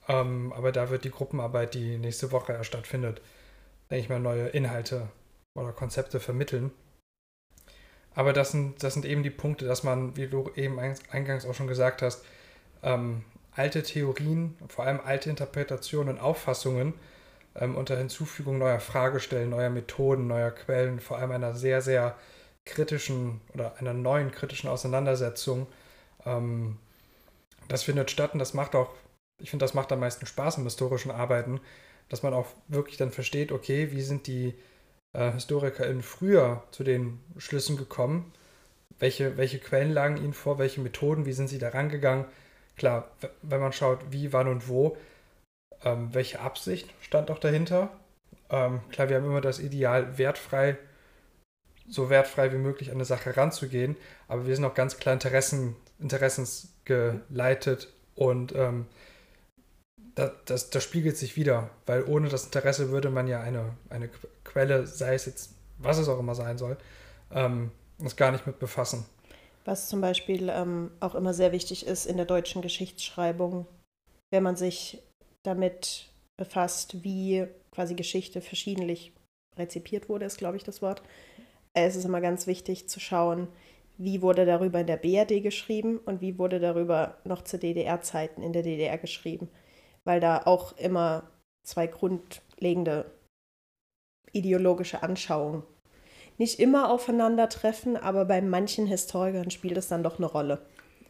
Ähm, 0.07 0.53
aber 0.53 0.71
da 0.71 0.89
wird 0.89 1.03
die 1.03 1.11
Gruppenarbeit, 1.11 1.75
die 1.75 1.99
nächste 1.99 2.31
Woche 2.31 2.63
stattfindet, 2.63 3.21
denke 3.91 4.05
ich 4.05 4.09
mal, 4.09 4.21
neue 4.21 4.49
Inhalte 4.49 5.09
oder 5.55 5.73
Konzepte 5.73 6.21
vermitteln. 6.21 6.71
Aber 8.15 8.33
das 8.33 8.53
sind, 8.53 8.83
das 8.83 8.95
sind 8.95 9.05
eben 9.05 9.23
die 9.23 9.31
Punkte, 9.31 9.67
dass 9.67 9.83
man, 9.83 10.17
wie 10.17 10.27
du 10.27 10.51
eben 10.57 10.79
eingangs 10.79 11.47
auch 11.47 11.55
schon 11.55 11.69
gesagt 11.69 12.03
hast, 12.03 12.25
ähm, 12.83 13.25
alte 13.53 13.83
Theorien, 13.83 14.57
vor 14.69 14.87
allem 14.87 15.01
alte 15.01 15.31
Interpretationen 15.31 16.17
und 16.17 16.21
Auffassungen 16.21 16.95
ähm, 17.55 17.77
unter 17.77 17.97
Hinzufügung 17.97 18.59
neuer 18.59 18.81
Fragestellen, 18.81 19.51
neuer 19.51 19.71
Methoden, 19.71 20.27
neuer 20.27 20.51
Quellen, 20.51 21.01
vor 21.01 21.19
allem 21.19 21.33
einer 21.33 21.55
sehr, 21.55 21.83
sehr 21.83 22.17
kritischen 22.65 23.41
oder 23.55 23.77
einer 23.79 23.95
neuen 23.95 24.31
kritischen 24.31 24.71
Auseinandersetzung, 24.71 25.67
ähm, 26.25 26.79
das 27.69 27.85
findet 27.85 28.11
statt 28.11 28.33
und 28.33 28.39
das 28.39 28.55
macht 28.55 28.75
auch, 28.75 28.93
ich 29.39 29.51
finde, 29.51 29.65
das 29.65 29.75
macht 29.75 29.93
am 29.93 30.01
meisten 30.01 30.27
Spaß 30.27 30.59
im 30.59 30.65
historischen 30.65 31.11
Arbeiten, 31.11 31.61
dass 32.11 32.23
man 32.23 32.35
auch 32.35 32.49
wirklich 32.69 32.99
dann 32.99 33.11
versteht, 33.11 33.51
okay, 33.53 33.93
wie 33.93 34.03
sind 34.03 34.27
die 34.27 34.55
äh, 35.15 35.33
HistorikerInnen 35.33 36.03
früher 36.03 36.63
zu 36.71 36.85
den 36.85 37.21
Schlüssen 37.39 37.79
gekommen 37.79 38.33
welche, 39.01 39.37
welche 39.37 39.59
Quellen 39.59 39.93
lagen 39.93 40.19
ihnen 40.19 40.35
vor, 40.35 40.59
welche 40.59 40.81
Methoden, 40.81 41.27
wie 41.27 41.33
sind 41.33 41.49
sie 41.49 41.59
da 41.59 41.71
rangegangen. 41.71 42.27
Klar, 42.77 43.11
wenn 43.43 43.61
man 43.61 43.73
schaut, 43.73 43.99
wie, 44.11 44.33
wann 44.33 44.47
und 44.47 44.69
wo, 44.69 44.97
ähm, 45.83 46.15
welche 46.15 46.41
Absicht 46.41 46.89
stand 47.01 47.31
auch 47.31 47.39
dahinter. 47.39 47.91
Ähm, 48.51 48.81
klar, 48.91 49.09
wir 49.09 49.17
haben 49.17 49.25
immer 49.25 49.41
das 49.41 49.59
Ideal, 49.59 50.19
wertfrei, 50.19 50.77
so 51.89 52.11
wertfrei 52.11 52.53
wie 52.53 52.59
möglich 52.59 52.91
an 52.91 52.97
eine 52.97 53.05
Sache 53.05 53.37
ranzugehen, 53.37 53.97
aber 54.29 54.47
wir 54.47 54.55
sind 54.55 54.65
auch 54.65 54.75
ganz 54.75 54.99
klar 54.99 55.15
Interessen, 55.15 55.77
interessensgeleitet 55.99 57.89
und 58.15 58.55
ähm, 58.55 58.87
das, 60.15 60.33
das, 60.45 60.71
das, 60.71 60.85
spiegelt 60.85 61.17
sich 61.17 61.37
wieder, 61.37 61.71
weil 61.87 62.05
ohne 62.05 62.29
das 62.29 62.45
Interesse 62.45 62.91
würde 62.91 63.11
man 63.11 63.27
ja 63.27 63.41
eine, 63.41 63.77
eine 63.89 64.09
Quelle, 64.45 64.87
sei 64.87 65.15
es 65.15 65.27
jetzt, 65.27 65.55
was 65.79 65.99
es 65.99 66.09
auch 66.09 66.19
immer 66.19 66.35
sein 66.35 66.59
soll, 66.59 66.77
ähm, 67.33 67.71
uns 67.99 68.17
gar 68.17 68.33
nicht 68.33 68.47
mit 68.47 68.59
befassen. 68.59 69.05
Was 69.65 69.89
zum 69.89 70.01
Beispiel 70.01 70.49
ähm, 70.49 70.91
auch 71.01 71.15
immer 71.15 71.35
sehr 71.35 71.53
wichtig 71.53 71.87
ist 71.87 72.07
in 72.07 72.17
der 72.17 72.27
deutschen 72.27 72.63
Geschichtsschreibung, 72.63 73.67
wenn 74.31 74.43
man 74.43 74.57
sich 74.57 75.03
damit 75.43 76.09
befasst, 76.39 77.05
wie 77.05 77.47
quasi 77.71 77.95
Geschichte 77.95 78.41
verschiedentlich 78.41 79.13
rezipiert 79.59 80.09
wurde, 80.09 80.25
ist, 80.25 80.39
glaube 80.39 80.57
ich, 80.57 80.65
das 80.65 80.81
Wort. 80.83 81.03
Es 81.75 81.97
ist 81.97 82.05
immer 82.05 82.21
ganz 82.21 82.47
wichtig 82.47 82.89
zu 82.89 82.99
schauen, 83.01 83.49
wie 83.99 84.23
wurde 84.23 84.47
darüber 84.47 84.81
in 84.81 84.87
der 84.87 84.97
BRD 84.97 85.43
geschrieben 85.43 85.99
und 85.99 86.21
wie 86.21 86.39
wurde 86.39 86.59
darüber 86.59 87.19
noch 87.25 87.43
zu 87.43 87.59
DDR-Zeiten 87.59 88.43
in 88.43 88.53
der 88.53 88.63
DDR 88.63 88.97
geschrieben, 88.97 89.49
weil 90.05 90.21
da 90.21 90.43
auch 90.45 90.77
immer 90.77 91.25
zwei 91.65 91.87
grundlegende 91.87 93.11
ideologische 94.33 95.03
Anschauungen 95.03 95.63
nicht 96.41 96.59
immer 96.59 96.91
aufeinandertreffen, 96.91 97.99
aber 97.99 98.25
bei 98.25 98.41
manchen 98.41 98.87
Historikern 98.87 99.51
spielt 99.51 99.77
es 99.77 99.89
dann 99.89 100.03
doch 100.03 100.17
eine 100.17 100.27
Rolle. 100.27 100.63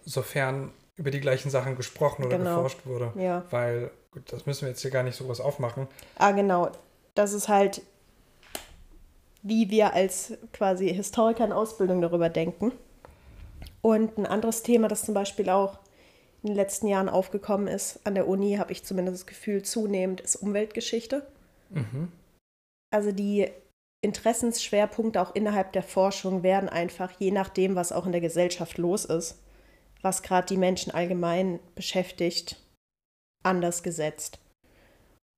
Sofern 0.04 0.72
über 0.96 1.12
die 1.12 1.20
gleichen 1.20 1.50
Sachen 1.50 1.76
gesprochen 1.76 2.24
oder 2.24 2.36
genau. 2.36 2.56
geforscht 2.56 2.84
wurde. 2.84 3.12
Ja. 3.14 3.44
Weil, 3.50 3.92
gut, 4.10 4.32
das 4.32 4.44
müssen 4.44 4.62
wir 4.62 4.70
jetzt 4.70 4.82
hier 4.82 4.90
gar 4.90 5.04
nicht 5.04 5.14
so 5.14 5.28
was 5.28 5.40
aufmachen. 5.40 5.86
Ah, 6.16 6.32
genau. 6.32 6.72
Das 7.14 7.32
ist 7.32 7.48
halt, 7.48 7.80
wie 9.42 9.70
wir 9.70 9.94
als 9.94 10.34
quasi 10.52 10.92
Historiker 10.92 11.44
in 11.44 11.52
Ausbildung 11.52 12.02
darüber 12.02 12.28
denken. 12.28 12.72
Und 13.82 14.18
ein 14.18 14.26
anderes 14.26 14.64
Thema, 14.64 14.88
das 14.88 15.04
zum 15.04 15.14
Beispiel 15.14 15.48
auch 15.48 15.78
in 16.42 16.48
den 16.48 16.56
letzten 16.56 16.86
Jahren 16.86 17.08
aufgekommen 17.08 17.66
ist, 17.66 18.00
an 18.04 18.14
der 18.14 18.26
Uni 18.26 18.56
habe 18.56 18.72
ich 18.72 18.84
zumindest 18.84 19.18
das 19.18 19.26
Gefühl, 19.26 19.62
zunehmend 19.62 20.20
ist 20.20 20.36
Umweltgeschichte. 20.36 21.26
Mhm. 21.70 22.10
Also 22.92 23.12
die 23.12 23.48
Interessensschwerpunkte 24.02 25.20
auch 25.20 25.34
innerhalb 25.34 25.72
der 25.72 25.82
Forschung 25.82 26.42
werden 26.42 26.68
einfach, 26.68 27.10
je 27.18 27.30
nachdem, 27.30 27.74
was 27.76 27.92
auch 27.92 28.06
in 28.06 28.12
der 28.12 28.22
Gesellschaft 28.22 28.78
los 28.78 29.04
ist, 29.04 29.42
was 30.02 30.22
gerade 30.22 30.46
die 30.46 30.56
Menschen 30.56 30.92
allgemein 30.92 31.60
beschäftigt, 31.74 32.56
anders 33.42 33.82
gesetzt. 33.82 34.38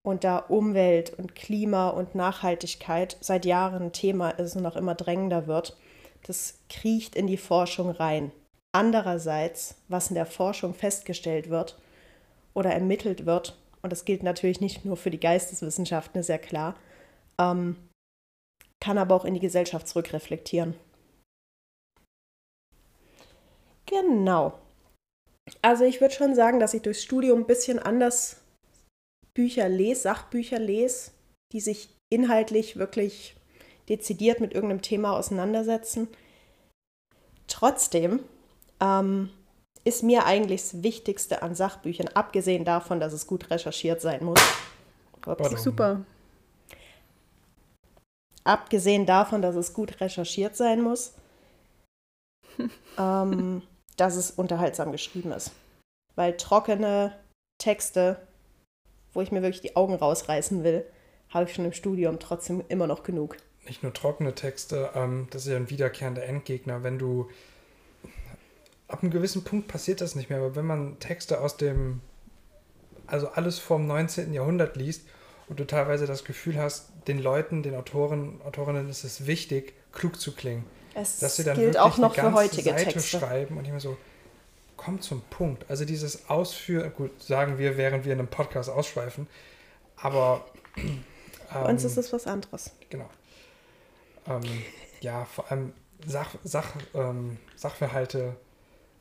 Und 0.04 0.24
da 0.24 0.38
Umwelt 0.38 1.12
und 1.16 1.34
Klima 1.34 1.88
und 1.88 2.14
Nachhaltigkeit 2.14 3.16
seit 3.20 3.44
Jahren 3.44 3.84
ein 3.84 3.92
Thema 3.92 4.30
ist 4.30 4.56
und 4.56 4.66
auch 4.66 4.76
immer 4.76 4.94
drängender 4.94 5.46
wird, 5.46 5.76
das 6.26 6.58
kriecht 6.68 7.16
in 7.16 7.26
die 7.26 7.36
Forschung 7.36 7.90
rein. 7.90 8.32
Andererseits, 8.74 9.76
was 9.88 10.08
in 10.08 10.14
der 10.14 10.26
Forschung 10.26 10.74
festgestellt 10.74 11.50
wird 11.50 11.78
oder 12.54 12.70
ermittelt 12.70 13.26
wird, 13.26 13.58
und 13.82 13.90
das 13.90 14.04
gilt 14.04 14.22
natürlich 14.22 14.60
nicht 14.60 14.84
nur 14.84 14.96
für 14.96 15.10
die 15.10 15.20
Geisteswissenschaften, 15.20 16.20
ist 16.20 16.28
ja 16.28 16.38
klar, 16.38 16.76
ähm, 17.38 17.76
kann 18.80 18.98
aber 18.98 19.14
auch 19.14 19.24
in 19.24 19.34
die 19.34 19.40
Gesellschaft 19.40 19.86
zurückreflektieren. 19.88 20.74
Genau. 23.86 24.58
Also 25.60 25.84
ich 25.84 26.00
würde 26.00 26.14
schon 26.14 26.34
sagen, 26.34 26.60
dass 26.60 26.74
ich 26.74 26.82
durchs 26.82 27.02
Studium 27.02 27.40
ein 27.40 27.46
bisschen 27.46 27.78
anders 27.78 28.40
Bücher 29.34 29.68
lese, 29.68 30.02
Sachbücher 30.02 30.58
lese, 30.58 31.10
die 31.52 31.60
sich 31.60 31.90
inhaltlich 32.10 32.76
wirklich 32.76 33.36
dezidiert 33.88 34.40
mit 34.40 34.54
irgendeinem 34.54 34.82
Thema 34.82 35.16
auseinandersetzen. 35.16 36.08
Trotzdem 37.48 38.20
ähm, 38.82 39.30
ist 39.84 40.02
mir 40.02 40.26
eigentlich 40.26 40.62
das 40.62 40.82
Wichtigste 40.82 41.42
an 41.42 41.54
Sachbüchern, 41.54 42.08
abgesehen 42.08 42.64
davon, 42.64 43.00
dass 43.00 43.12
es 43.12 43.26
gut 43.26 43.50
recherchiert 43.50 44.00
sein 44.00 44.24
muss. 44.24 44.40
Ups. 45.26 45.62
Super 45.62 46.00
abgesehen 48.44 49.06
davon, 49.06 49.42
dass 49.42 49.54
es 49.56 49.72
gut 49.72 50.00
recherchiert 50.00 50.56
sein 50.56 50.82
muss, 50.82 51.14
ähm, 52.98 53.62
dass 53.96 54.16
es 54.16 54.30
unterhaltsam 54.30 54.92
geschrieben 54.92 55.32
ist. 55.32 55.52
Weil 56.14 56.36
trockene 56.36 57.16
Texte, 57.58 58.26
wo 59.12 59.20
ich 59.20 59.32
mir 59.32 59.42
wirklich 59.42 59.62
die 59.62 59.76
Augen 59.76 59.94
rausreißen 59.94 60.64
will, 60.64 60.84
habe 61.30 61.46
ich 61.46 61.54
schon 61.54 61.64
im 61.64 61.72
Studium 61.72 62.18
trotzdem 62.18 62.62
immer 62.68 62.86
noch 62.86 63.02
genug. 63.02 63.36
Nicht 63.64 63.82
nur 63.82 63.94
trockene 63.94 64.34
Texte, 64.34 64.90
ähm, 64.94 65.28
das 65.30 65.42
ist 65.46 65.52
ja 65.52 65.56
ein 65.56 65.70
wiederkehrender 65.70 66.24
Endgegner. 66.24 66.82
Wenn 66.82 66.98
du 66.98 67.30
ab 68.92 69.02
einem 69.02 69.10
gewissen 69.10 69.42
Punkt 69.42 69.68
passiert 69.68 70.00
das 70.00 70.14
nicht 70.14 70.28
mehr, 70.28 70.38
aber 70.38 70.54
wenn 70.54 70.66
man 70.66 70.98
Texte 71.00 71.40
aus 71.40 71.56
dem, 71.56 72.00
also 73.06 73.28
alles 73.28 73.58
vom 73.58 73.86
19. 73.86 74.32
Jahrhundert 74.34 74.76
liest 74.76 75.06
und 75.48 75.58
du 75.58 75.66
teilweise 75.66 76.06
das 76.06 76.24
Gefühl 76.24 76.58
hast, 76.58 76.90
den 77.08 77.18
Leuten, 77.18 77.62
den 77.62 77.74
Autoren, 77.74 78.40
Autorinnen 78.44 78.88
ist 78.88 79.04
es 79.04 79.26
wichtig, 79.26 79.72
klug 79.92 80.20
zu 80.20 80.34
klingen. 80.34 80.64
Es 80.94 81.20
dass 81.20 81.36
sie 81.36 81.44
dann 81.44 81.56
gilt 81.56 81.74
wirklich 81.74 81.80
auch 81.80 81.96
noch 81.96 82.16
eine 82.16 82.28
für 82.28 82.34
heutige 82.34 82.70
Seite 82.70 82.92
Texte. 82.92 83.18
schreiben 83.18 83.56
und 83.56 83.66
immer 83.66 83.80
so, 83.80 83.96
komm 84.76 85.00
zum 85.00 85.22
Punkt. 85.22 85.64
Also 85.70 85.86
dieses 85.86 86.28
Ausführen, 86.28 86.92
gut, 86.94 87.22
sagen 87.22 87.56
wir, 87.56 87.78
während 87.78 88.04
wir 88.04 88.12
in 88.12 88.18
einem 88.18 88.28
Podcast 88.28 88.68
ausschweifen, 88.68 89.26
aber 89.96 90.44
ähm, 90.76 91.02
Bei 91.50 91.70
uns 91.70 91.84
ist 91.84 91.96
es 91.96 92.12
was 92.12 92.26
anderes. 92.26 92.72
Genau. 92.90 93.08
Ähm, 94.28 94.42
ja, 95.00 95.24
vor 95.24 95.50
allem 95.50 95.72
Sach, 96.06 96.34
Sach, 96.44 96.74
ähm, 96.94 97.38
Sachverhalte 97.56 98.36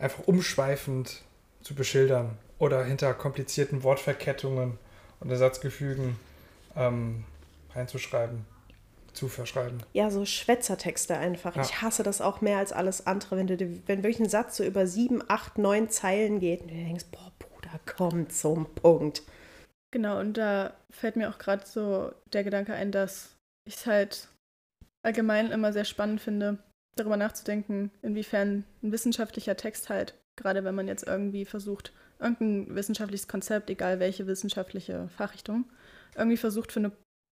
einfach 0.02 0.28
umschweifend 0.28 1.22
zu 1.62 1.76
beschildern 1.76 2.38
oder 2.60 2.84
hinter 2.84 3.14
komplizierten 3.14 3.84
Wortverkettungen 3.84 4.78
und 5.20 5.30
Ersatzgefügen 5.30 6.20
ähm, 6.76 7.24
reinzuschreiben, 7.74 8.46
zu 9.14 9.28
verschreiben. 9.28 9.84
Ja, 9.94 10.10
so 10.10 10.26
Schwätzertexte 10.26 11.18
einfach. 11.18 11.56
Ja. 11.56 11.62
Ich 11.62 11.82
hasse 11.82 12.04
das 12.04 12.22
auch 12.22 12.42
mehr 12.42 12.58
als 12.58 12.74
alles 12.74 13.06
andere, 13.06 13.38
wenn, 13.38 13.48
du, 13.48 13.58
wenn 13.88 14.04
wirklich 14.04 14.20
ein 14.20 14.30
Satz 14.30 14.58
so 14.58 14.64
über 14.64 14.88
sieben, 14.88 15.22
acht, 15.28 15.58
neun 15.58 15.90
Zeilen 15.90 16.40
geht 16.40 16.62
und 16.62 16.70
du 16.70 16.76
denkst, 16.76 17.06
boah, 17.12 17.32
Bruder, 17.40 17.80
komm 17.86 18.30
zum 18.30 18.66
Punkt. 18.74 19.22
Genau, 19.92 20.20
und 20.20 20.38
da 20.38 20.74
fällt 20.90 21.18
mir 21.18 21.30
auch 21.30 21.38
gerade 21.38 21.66
so 21.66 22.12
der 22.32 22.44
Gedanke 22.44 22.74
ein, 22.74 22.92
dass 22.92 23.36
ich 23.68 23.76
es 23.76 23.86
halt 23.86 24.30
allgemein 25.04 25.52
immer 25.52 25.74
sehr 25.74 25.86
spannend 25.86 26.22
finde, 26.22 26.58
darüber 26.96 27.18
nachzudenken, 27.18 27.92
inwiefern 28.02 28.66
ein 28.84 28.92
wissenschaftlicher 28.92 29.56
Text 29.56 29.90
halt, 29.90 30.16
gerade 30.36 30.64
wenn 30.64 30.76
man 30.76 30.88
jetzt 30.88 31.08
irgendwie 31.08 31.46
versucht, 31.46 31.94
irgendein 32.20 32.76
wissenschaftliches 32.76 33.28
Konzept, 33.28 33.70
egal 33.70 34.00
welche 34.00 34.28
wissenschaftliche 34.28 35.10
Fachrichtung, 35.10 35.66
irgendwie 36.16 36.38
versucht 36.38 36.72
für 36.72 36.80
eine 36.80 36.92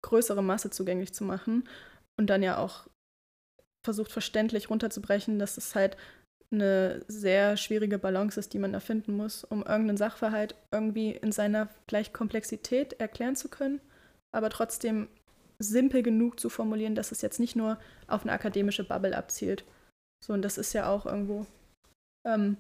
größere 0.04 0.44
Masse 0.44 0.70
zugänglich 0.70 1.14
zu 1.14 1.24
machen 1.24 1.68
und 2.18 2.30
dann 2.30 2.44
ja 2.44 2.58
auch 2.58 2.88
versucht 3.86 4.12
verständlich 4.12 4.70
runterzubrechen, 4.70 5.40
dass 5.40 5.58
es 5.58 5.76
halt 5.76 5.98
eine 6.52 7.04
sehr 7.08 7.58
schwierige 7.58 7.98
Balance 7.98 8.40
ist, 8.40 8.54
die 8.54 8.60
man 8.60 8.74
da 8.74 8.80
finden 8.80 9.16
muss, 9.18 9.44
um 9.44 9.60
irgendeinen 9.60 9.98
Sachverhalt 9.98 10.56
irgendwie 10.72 11.12
in 11.12 11.32
seiner 11.32 11.70
gleich 11.88 12.14
Komplexität 12.14 12.94
erklären 12.94 13.36
zu 13.36 13.50
können, 13.50 13.82
aber 14.32 14.50
trotzdem 14.50 15.08
simpel 15.64 16.04
genug 16.04 16.40
zu 16.40 16.50
formulieren, 16.50 16.96
dass 16.96 17.12
es 17.12 17.22
jetzt 17.22 17.40
nicht 17.40 17.56
nur 17.56 17.80
auf 18.08 18.24
eine 18.24 18.32
akademische 18.32 18.84
Bubble 18.84 19.18
abzielt. 19.18 19.64
So, 20.24 20.34
und 20.34 20.42
das 20.42 20.58
ist 20.58 20.74
ja 20.74 20.90
auch 20.90 21.06
irgendwo 21.06 21.46
ähm, 22.26 22.58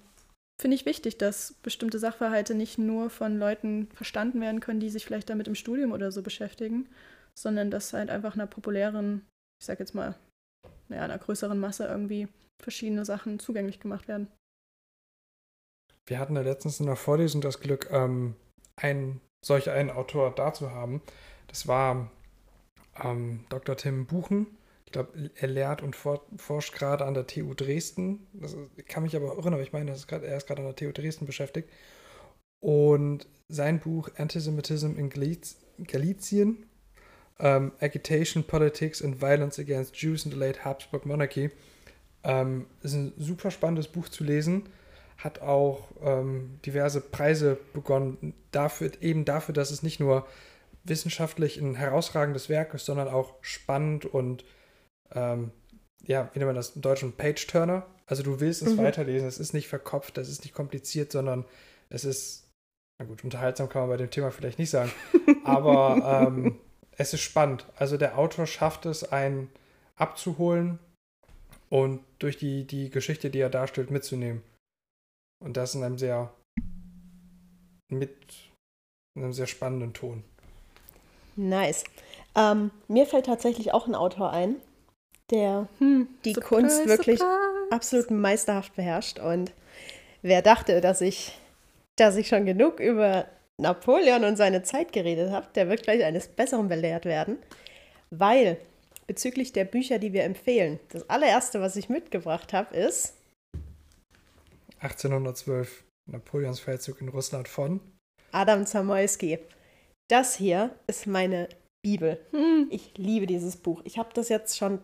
finde 0.60 0.76
ich 0.76 0.86
wichtig, 0.86 1.18
dass 1.18 1.54
bestimmte 1.64 2.00
Sachverhalte 2.00 2.56
nicht 2.56 2.78
nur 2.78 3.10
von 3.10 3.38
Leuten 3.38 3.90
verstanden 3.94 4.42
werden 4.42 4.60
können, 4.60 4.80
die 4.80 4.90
sich 4.90 5.06
vielleicht 5.06 5.30
damit 5.30 5.48
im 5.48 5.56
Studium 5.56 5.92
oder 5.92 6.12
so 6.12 6.22
beschäftigen, 6.22 6.90
sondern 7.38 7.72
dass 7.72 7.94
halt 7.94 8.10
einfach 8.10 8.36
einer 8.36 8.48
populären, 8.48 9.26
ich 9.60 9.66
sag 9.66 9.80
jetzt 9.80 9.96
mal, 9.96 10.16
naja, 10.90 11.04
einer 11.04 11.18
größeren 11.18 11.60
Masse 11.60 11.86
irgendwie 11.86 12.28
verschiedene 12.62 13.06
Sachen 13.06 13.40
zugänglich 13.40 13.80
gemacht 13.80 14.08
werden. 14.08 14.28
Wir 16.08 16.20
hatten 16.20 16.36
ja 16.36 16.42
letztens 16.42 16.80
in 16.80 16.86
der 16.86 16.96
Vorlesung 16.96 17.42
das 17.42 17.60
Glück, 17.60 17.90
ähm, 17.92 18.36
einen, 18.76 19.22
solch 19.46 19.70
einen 19.70 19.90
Autor 19.90 20.36
da 20.36 20.54
zu 20.54 20.72
haben. 20.72 21.02
Das 21.48 21.68
war 21.68 22.12
ähm, 23.02 23.46
Dr. 23.50 23.78
Tim 23.78 24.06
Buchen 24.06 24.48
glaube, 24.94 25.32
er 25.36 25.48
lehrt 25.50 25.82
und 25.82 25.96
forscht 25.96 26.74
gerade 26.74 27.04
an 27.04 27.14
der 27.14 27.28
TU 27.28 27.54
Dresden. 27.54 28.26
Das 28.34 28.56
kann 28.88 29.04
mich 29.04 29.16
aber 29.16 29.36
irren, 29.36 29.54
aber 29.54 29.64
ich 29.64 29.74
meine, 29.74 29.92
ist 29.92 30.08
grad, 30.08 30.24
er 30.24 30.38
ist 30.38 30.48
gerade 30.48 30.62
an 30.62 30.68
der 30.68 30.76
TU 30.76 30.94
Dresden 30.94 31.26
beschäftigt. 31.26 31.70
Und 32.62 33.28
sein 33.50 33.80
Buch 33.80 34.10
Antisemitism 34.16 34.98
in 34.98 35.10
Galizien, 35.10 36.66
um, 37.40 37.46
ähm, 37.46 37.72
Agitation, 37.82 38.46
Politics 38.46 39.02
and 39.02 39.22
Violence 39.22 39.60
Against 39.60 39.98
Jews 39.98 40.24
in 40.24 40.32
the 40.32 40.38
Late 40.38 40.64
Habsburg 40.64 41.06
Monarchy, 41.06 41.52
Ähm, 42.26 42.68
ist 42.82 42.94
ein 42.94 43.12
super 43.18 43.52
spannendes 43.52 43.90
Buch 43.90 44.08
zu 44.08 44.24
lesen. 44.24 44.70
Hat 45.18 45.42
auch 45.42 45.90
ähm, 46.02 46.58
diverse 46.66 47.02
Preise 47.02 47.58
begonnen, 47.74 48.34
dafür, 48.52 48.92
eben 49.02 49.26
dafür, 49.26 49.54
dass 49.54 49.72
es 49.72 49.84
nicht 49.84 50.00
nur 50.00 50.26
wissenschaftlich 50.84 51.58
ein 51.58 51.76
herausragendes 51.76 52.50
Werk 52.50 52.74
ist, 52.74 52.86
sondern 52.86 53.08
auch 53.08 53.36
spannend 53.42 54.06
und 54.06 54.44
ähm, 55.12 55.52
ja, 56.06 56.30
wie 56.34 56.40
nennt 56.40 56.50
man 56.50 56.56
das 56.56 56.76
im 56.76 56.82
Deutschen, 56.82 57.14
Page-Turner. 57.14 57.86
Also 58.06 58.24
du 58.24 58.40
willst 58.40 58.62
es 58.62 58.74
mhm. 58.74 58.80
weiterlesen, 58.80 59.28
es 59.28 59.40
ist 59.40 59.54
nicht 59.54 59.68
verkopft, 59.68 60.18
es 60.18 60.30
ist 60.30 60.44
nicht 60.44 60.54
kompliziert, 60.54 61.12
sondern 61.12 61.46
es 61.90 62.04
ist, 62.04 62.50
na 63.00 63.06
gut, 63.06 63.24
unterhaltsam 63.24 63.70
kann 63.70 63.84
man 63.84 63.90
bei 63.92 63.98
dem 63.98 64.12
Thema 64.12 64.32
vielleicht 64.32 64.60
nicht 64.60 64.70
sagen, 64.70 64.92
aber 65.46 66.28
ähm, 66.28 66.60
es 66.98 67.14
ist 67.14 67.22
spannend. 67.22 67.66
Also 67.78 67.98
der 67.98 68.18
Autor 68.18 68.46
schafft 68.46 68.86
es, 68.86 69.12
einen 69.12 69.50
abzuholen 69.96 70.80
und 71.70 72.04
durch 72.20 72.38
die, 72.38 72.68
die 72.68 72.90
Geschichte, 72.90 73.30
die 73.30 73.40
er 73.40 73.50
darstellt, 73.50 73.90
mitzunehmen. 73.90 74.44
Und 75.42 75.58
das 75.58 75.76
in 75.76 75.84
einem 75.84 75.98
sehr 75.98 76.34
mit 77.90 78.52
in 79.16 79.24
einem 79.24 79.34
sehr 79.34 79.48
spannenden 79.48 79.94
Ton. 79.94 80.24
Nice. 81.36 81.84
Ähm, 82.36 82.72
mir 82.88 83.06
fällt 83.06 83.26
tatsächlich 83.26 83.74
auch 83.74 83.88
ein 83.88 83.96
Autor 83.96 84.32
ein, 84.32 84.56
der 85.30 85.68
hm, 85.80 86.08
die 86.26 86.34
surprise, 86.34 86.62
Kunst 86.62 86.88
wirklich 86.88 87.20
surprise. 87.20 87.68
absolut 87.72 88.12
meisterhaft 88.12 88.76
beherrscht. 88.76 89.20
Und 89.20 89.52
wer 90.22 90.42
dachte, 90.42 90.82
dass 90.82 91.02
ich, 91.02 91.38
dass 91.96 92.16
ich 92.16 92.28
schon 92.28 92.46
genug 92.46 92.80
über 92.80 93.28
Napoleon 93.58 94.24
und 94.24 94.36
seine 94.36 94.64
Zeit 94.64 94.94
geredet 94.94 95.32
habe, 95.32 95.48
der 95.56 95.70
wird 95.70 95.84
gleich 95.84 96.04
eines 96.04 96.28
Besseren 96.28 96.68
belehrt 96.68 97.06
werden. 97.06 97.38
Weil 98.10 98.58
bezüglich 99.08 99.54
der 99.54 99.66
Bücher, 99.66 100.00
die 100.00 100.14
wir 100.14 100.24
empfehlen, 100.24 100.80
das 100.90 101.10
allererste, 101.10 101.62
was 101.62 101.76
ich 101.76 101.90
mitgebracht 101.90 102.54
habe, 102.54 102.76
ist 102.76 103.16
1812 104.80 105.84
Napoleons 106.12 106.60
Feldzug 106.60 107.00
in 107.02 107.10
Russland 107.10 107.48
von 107.48 107.80
Adam 108.32 108.66
Zamoyski. 108.66 109.40
Das 110.14 110.36
hier 110.36 110.70
ist 110.86 111.08
meine 111.08 111.50
Bibel. 111.82 112.24
Hm. 112.30 112.68
Ich 112.70 112.96
liebe 112.98 113.26
dieses 113.26 113.58
Buch. 113.58 113.82
Ich 113.84 113.98
habe 113.98 114.10
das 114.14 114.30
jetzt 114.30 114.56
schon 114.56 114.78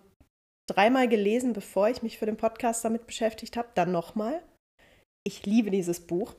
dreimal 0.67 1.07
gelesen, 1.07 1.53
bevor 1.53 1.87
ich 1.87 2.01
mich 2.01 2.17
für 2.17 2.25
den 2.25 2.35
Podcast 2.35 2.83
damit 2.83 3.05
beschäftigt 3.05 3.55
habe. 3.55 3.67
Dann 3.75 3.91
nochmal. 3.91 4.41
Ich 5.23 5.45
liebe 5.45 5.69
dieses 5.69 5.99
Buch. 5.99 6.33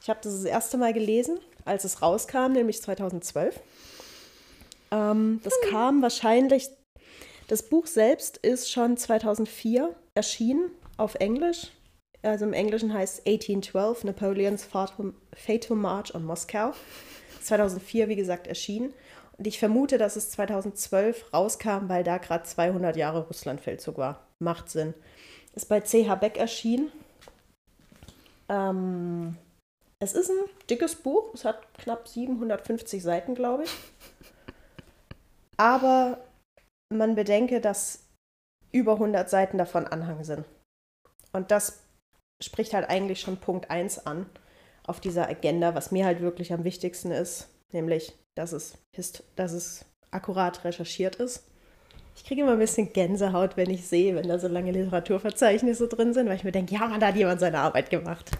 Ich 0.00 0.08
habe 0.08 0.20
das 0.22 0.32
das 0.32 0.44
erste 0.44 0.78
Mal 0.78 0.94
gelesen, 0.94 1.38
als 1.66 1.84
es 1.84 2.00
rauskam, 2.00 2.52
nämlich 2.52 2.80
2012. 2.80 3.60
Ähm, 4.90 5.40
das 5.44 5.52
hm. 5.62 5.70
kam 5.70 6.00
wahrscheinlich. 6.00 6.70
Das 7.46 7.68
Buch 7.68 7.86
selbst 7.86 8.38
ist 8.38 8.70
schon 8.70 8.96
2004 8.96 9.94
erschienen 10.14 10.70
auf 10.96 11.14
Englisch. 11.16 11.72
Also 12.22 12.46
im 12.46 12.54
Englischen 12.54 12.94
heißt 12.94 13.26
1812 13.26 14.04
Napoleons 14.04 14.64
Fatal 14.64 15.76
March 15.76 16.14
on 16.14 16.24
Moskau. 16.24 16.72
2004, 17.40 18.08
wie 18.08 18.16
gesagt, 18.16 18.46
erschienen. 18.46 18.92
Und 19.38 19.46
ich 19.46 19.58
vermute, 19.58 19.98
dass 19.98 20.16
es 20.16 20.30
2012 20.30 21.32
rauskam, 21.32 21.88
weil 21.88 22.04
da 22.04 22.18
gerade 22.18 22.44
200 22.44 22.96
Jahre 22.96 23.26
Russlandfeldzug 23.26 23.96
war. 23.96 24.26
Macht 24.38 24.68
Sinn. 24.68 24.94
Ist 25.54 25.68
bei 25.68 25.80
CH 25.80 26.14
Beck 26.16 26.36
erschienen. 26.36 26.92
Ähm, 28.48 29.36
es 29.98 30.12
ist 30.12 30.30
ein 30.30 30.44
dickes 30.68 30.96
Buch. 30.96 31.32
Es 31.34 31.44
hat 31.44 31.62
knapp 31.78 32.08
750 32.08 33.02
Seiten, 33.02 33.34
glaube 33.34 33.64
ich. 33.64 33.70
Aber 35.56 36.18
man 36.92 37.14
bedenke, 37.14 37.60
dass 37.60 38.04
über 38.72 38.94
100 38.94 39.28
Seiten 39.28 39.58
davon 39.58 39.86
Anhang 39.86 40.24
sind. 40.24 40.44
Und 41.32 41.50
das 41.50 41.82
spricht 42.42 42.74
halt 42.74 42.88
eigentlich 42.88 43.20
schon 43.20 43.36
Punkt 43.36 43.70
1 43.70 44.06
an 44.06 44.26
auf 44.90 45.00
dieser 45.00 45.28
Agenda, 45.28 45.74
was 45.74 45.92
mir 45.92 46.04
halt 46.04 46.20
wirklich 46.20 46.52
am 46.52 46.64
wichtigsten 46.64 47.12
ist, 47.12 47.48
nämlich 47.72 48.12
dass 48.34 48.52
es, 48.52 48.76
dass 49.36 49.52
es 49.52 49.84
akkurat 50.10 50.64
recherchiert 50.64 51.16
ist. 51.16 51.44
Ich 52.16 52.24
kriege 52.24 52.42
immer 52.42 52.52
ein 52.52 52.58
bisschen 52.58 52.92
Gänsehaut, 52.92 53.56
wenn 53.56 53.70
ich 53.70 53.86
sehe, 53.86 54.16
wenn 54.16 54.28
da 54.28 54.38
so 54.38 54.48
lange 54.48 54.72
Literaturverzeichnisse 54.72 55.86
drin 55.86 56.12
sind, 56.12 56.28
weil 56.28 56.36
ich 56.36 56.44
mir 56.44 56.52
denke, 56.52 56.74
ja, 56.74 56.86
man, 56.88 56.98
da 56.98 57.08
hat 57.08 57.16
jemand 57.16 57.38
seine 57.38 57.58
Arbeit 57.58 57.88
gemacht. 57.88 58.32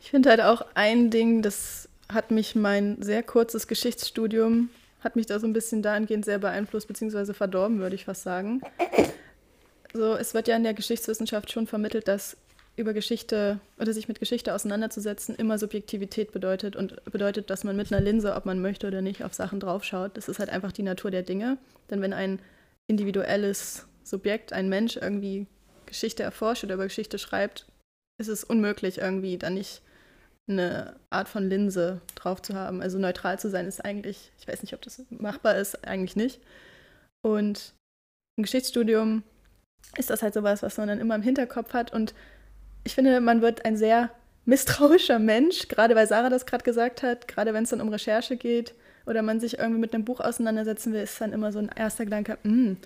Ich 0.00 0.10
finde 0.10 0.30
halt 0.30 0.40
auch 0.42 0.64
ein 0.74 1.10
Ding, 1.10 1.42
das 1.42 1.88
hat 2.08 2.30
mich 2.30 2.54
mein 2.54 3.02
sehr 3.02 3.22
kurzes 3.22 3.66
Geschichtsstudium, 3.66 4.70
hat 5.00 5.16
mich 5.16 5.26
da 5.26 5.40
so 5.40 5.46
ein 5.46 5.52
bisschen 5.52 5.82
dahingehend 5.82 6.24
sehr 6.24 6.38
beeinflusst, 6.38 6.86
beziehungsweise 6.86 7.34
verdorben, 7.34 7.80
würde 7.80 7.96
ich 7.96 8.04
fast 8.04 8.22
sagen. 8.22 8.62
So, 9.92 10.14
es 10.14 10.34
wird 10.34 10.46
ja 10.46 10.56
in 10.56 10.64
der 10.64 10.74
Geschichtswissenschaft 10.74 11.50
schon 11.50 11.66
vermittelt, 11.66 12.06
dass 12.06 12.36
über 12.76 12.92
Geschichte 12.92 13.60
oder 13.78 13.92
sich 13.92 14.08
mit 14.08 14.18
Geschichte 14.18 14.54
auseinanderzusetzen 14.54 15.36
immer 15.36 15.58
Subjektivität 15.58 16.32
bedeutet 16.32 16.74
und 16.74 17.04
bedeutet, 17.04 17.50
dass 17.50 17.62
man 17.62 17.76
mit 17.76 17.92
einer 17.92 18.02
Linse, 18.02 18.34
ob 18.34 18.46
man 18.46 18.60
möchte 18.60 18.86
oder 18.88 19.00
nicht, 19.00 19.22
auf 19.22 19.32
Sachen 19.34 19.60
draufschaut. 19.60 20.16
Das 20.16 20.28
ist 20.28 20.40
halt 20.40 20.50
einfach 20.50 20.72
die 20.72 20.82
Natur 20.82 21.10
der 21.10 21.22
Dinge. 21.22 21.58
Denn 21.90 22.02
wenn 22.02 22.12
ein 22.12 22.40
individuelles 22.88 23.86
Subjekt, 24.02 24.52
ein 24.52 24.68
Mensch 24.68 24.96
irgendwie 24.96 25.46
Geschichte 25.86 26.22
erforscht 26.22 26.64
oder 26.64 26.74
über 26.74 26.84
Geschichte 26.84 27.18
schreibt, 27.18 27.66
ist 28.18 28.28
es 28.28 28.44
unmöglich, 28.44 28.98
irgendwie 28.98 29.38
da 29.38 29.50
nicht 29.50 29.82
eine 30.46 30.96
Art 31.10 31.28
von 31.28 31.48
Linse 31.48 32.00
drauf 32.16 32.42
zu 32.42 32.54
haben. 32.54 32.82
Also 32.82 32.98
neutral 32.98 33.38
zu 33.38 33.48
sein 33.48 33.66
ist 33.66 33.84
eigentlich, 33.84 34.32
ich 34.38 34.46
weiß 34.46 34.62
nicht, 34.62 34.74
ob 34.74 34.82
das 34.82 35.02
machbar 35.10 35.56
ist, 35.56 35.86
eigentlich 35.86 36.16
nicht. 36.16 36.40
Und 37.22 37.72
im 38.36 38.42
Geschichtsstudium 38.42 39.22
ist 39.96 40.10
das 40.10 40.22
halt 40.22 40.34
sowas, 40.34 40.62
was 40.62 40.76
man 40.76 40.88
dann 40.88 41.00
immer 41.00 41.14
im 41.14 41.22
Hinterkopf 41.22 41.72
hat 41.72 41.92
und 41.92 42.14
ich 42.84 42.94
finde, 42.94 43.20
man 43.20 43.42
wird 43.42 43.64
ein 43.64 43.76
sehr 43.76 44.10
misstrauischer 44.44 45.18
Mensch, 45.18 45.68
gerade 45.68 45.94
weil 45.94 46.06
Sarah 46.06 46.28
das 46.28 46.46
gerade 46.46 46.64
gesagt 46.64 47.02
hat, 47.02 47.26
gerade 47.28 47.54
wenn 47.54 47.64
es 47.64 47.70
dann 47.70 47.80
um 47.80 47.88
Recherche 47.88 48.36
geht 48.36 48.74
oder 49.06 49.22
man 49.22 49.40
sich 49.40 49.58
irgendwie 49.58 49.80
mit 49.80 49.94
einem 49.94 50.04
Buch 50.04 50.20
auseinandersetzen 50.20 50.92
will, 50.92 51.02
ist 51.02 51.20
dann 51.20 51.32
immer 51.32 51.50
so 51.50 51.58
ein 51.58 51.70
erster 51.74 52.04
Gedanke, 52.04 52.38
hm, 52.42 52.76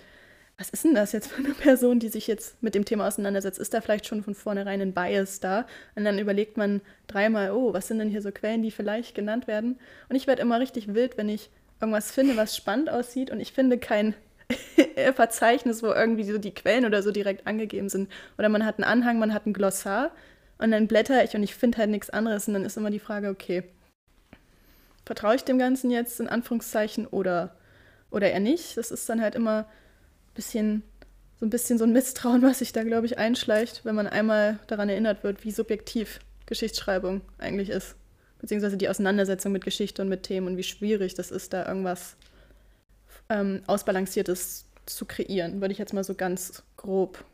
was 0.56 0.70
ist 0.70 0.84
denn 0.84 0.94
das 0.94 1.12
jetzt 1.12 1.28
für 1.30 1.44
eine 1.44 1.54
Person, 1.54 2.00
die 2.00 2.08
sich 2.08 2.26
jetzt 2.26 2.60
mit 2.62 2.74
dem 2.74 2.84
Thema 2.84 3.06
auseinandersetzt? 3.06 3.60
Ist 3.60 3.74
da 3.74 3.80
vielleicht 3.80 4.06
schon 4.06 4.24
von 4.24 4.34
vornherein 4.34 4.80
ein 4.80 4.92
Bias 4.92 5.38
da? 5.38 5.66
Und 5.94 6.04
dann 6.04 6.18
überlegt 6.18 6.56
man 6.56 6.80
dreimal, 7.06 7.52
oh, 7.52 7.72
was 7.72 7.86
sind 7.86 8.00
denn 8.00 8.10
hier 8.10 8.22
so 8.22 8.32
Quellen, 8.32 8.62
die 8.62 8.72
vielleicht 8.72 9.14
genannt 9.14 9.46
werden? 9.46 9.78
Und 10.08 10.16
ich 10.16 10.26
werde 10.26 10.42
immer 10.42 10.58
richtig 10.58 10.94
wild, 10.94 11.16
wenn 11.16 11.28
ich 11.28 11.50
irgendwas 11.80 12.10
finde, 12.10 12.36
was 12.36 12.56
spannend 12.56 12.90
aussieht 12.90 13.30
und 13.30 13.38
ich 13.38 13.52
finde 13.52 13.78
kein 13.78 14.14
Verzeichnis, 15.14 15.82
wo 15.82 15.88
irgendwie 15.88 16.24
so 16.24 16.38
die 16.38 16.54
Quellen 16.54 16.84
oder 16.84 17.02
so 17.02 17.10
direkt 17.10 17.46
angegeben 17.46 17.88
sind. 17.88 18.10
Oder 18.38 18.48
man 18.48 18.64
hat 18.64 18.78
einen 18.78 18.84
Anhang, 18.84 19.18
man 19.18 19.34
hat 19.34 19.46
ein 19.46 19.52
Glossar 19.52 20.10
und 20.58 20.70
dann 20.70 20.88
blätter 20.88 21.22
ich 21.24 21.34
und 21.34 21.42
ich 21.42 21.54
finde 21.54 21.78
halt 21.78 21.90
nichts 21.90 22.10
anderes. 22.10 22.48
Und 22.48 22.54
dann 22.54 22.64
ist 22.64 22.76
immer 22.76 22.90
die 22.90 22.98
Frage, 22.98 23.28
okay, 23.28 23.64
vertraue 25.04 25.36
ich 25.36 25.44
dem 25.44 25.58
Ganzen 25.58 25.90
jetzt 25.90 26.20
in 26.20 26.28
Anführungszeichen 26.28 27.06
oder, 27.06 27.56
oder 28.10 28.30
eher 28.30 28.40
nicht? 28.40 28.76
Das 28.76 28.90
ist 28.90 29.08
dann 29.08 29.20
halt 29.20 29.34
immer 29.34 29.66
bisschen, 30.34 30.82
so 31.40 31.46
ein 31.46 31.50
bisschen 31.50 31.78
so 31.78 31.84
ein 31.84 31.92
Misstrauen, 31.92 32.42
was 32.42 32.60
sich 32.60 32.72
da, 32.72 32.84
glaube 32.84 33.06
ich, 33.06 33.18
einschleicht, 33.18 33.84
wenn 33.84 33.94
man 33.94 34.06
einmal 34.06 34.58
daran 34.68 34.88
erinnert 34.88 35.24
wird, 35.24 35.44
wie 35.44 35.50
subjektiv 35.50 36.20
Geschichtsschreibung 36.46 37.20
eigentlich 37.38 37.70
ist. 37.70 37.96
Beziehungsweise 38.40 38.76
die 38.76 38.88
Auseinandersetzung 38.88 39.52
mit 39.52 39.64
Geschichte 39.64 40.00
und 40.00 40.08
mit 40.08 40.22
Themen 40.22 40.46
und 40.46 40.56
wie 40.56 40.62
schwierig 40.62 41.14
das 41.14 41.30
ist, 41.30 41.52
da 41.52 41.66
irgendwas 41.66 42.16
ähm, 43.30 43.62
Ausbalanciertes 43.66 44.66
zu 44.86 45.04
kreieren, 45.04 45.60
würde 45.60 45.72
ich 45.72 45.78
jetzt 45.78 45.92
mal 45.92 46.04
so 46.04 46.14
ganz 46.14 46.62
grob 46.76 47.24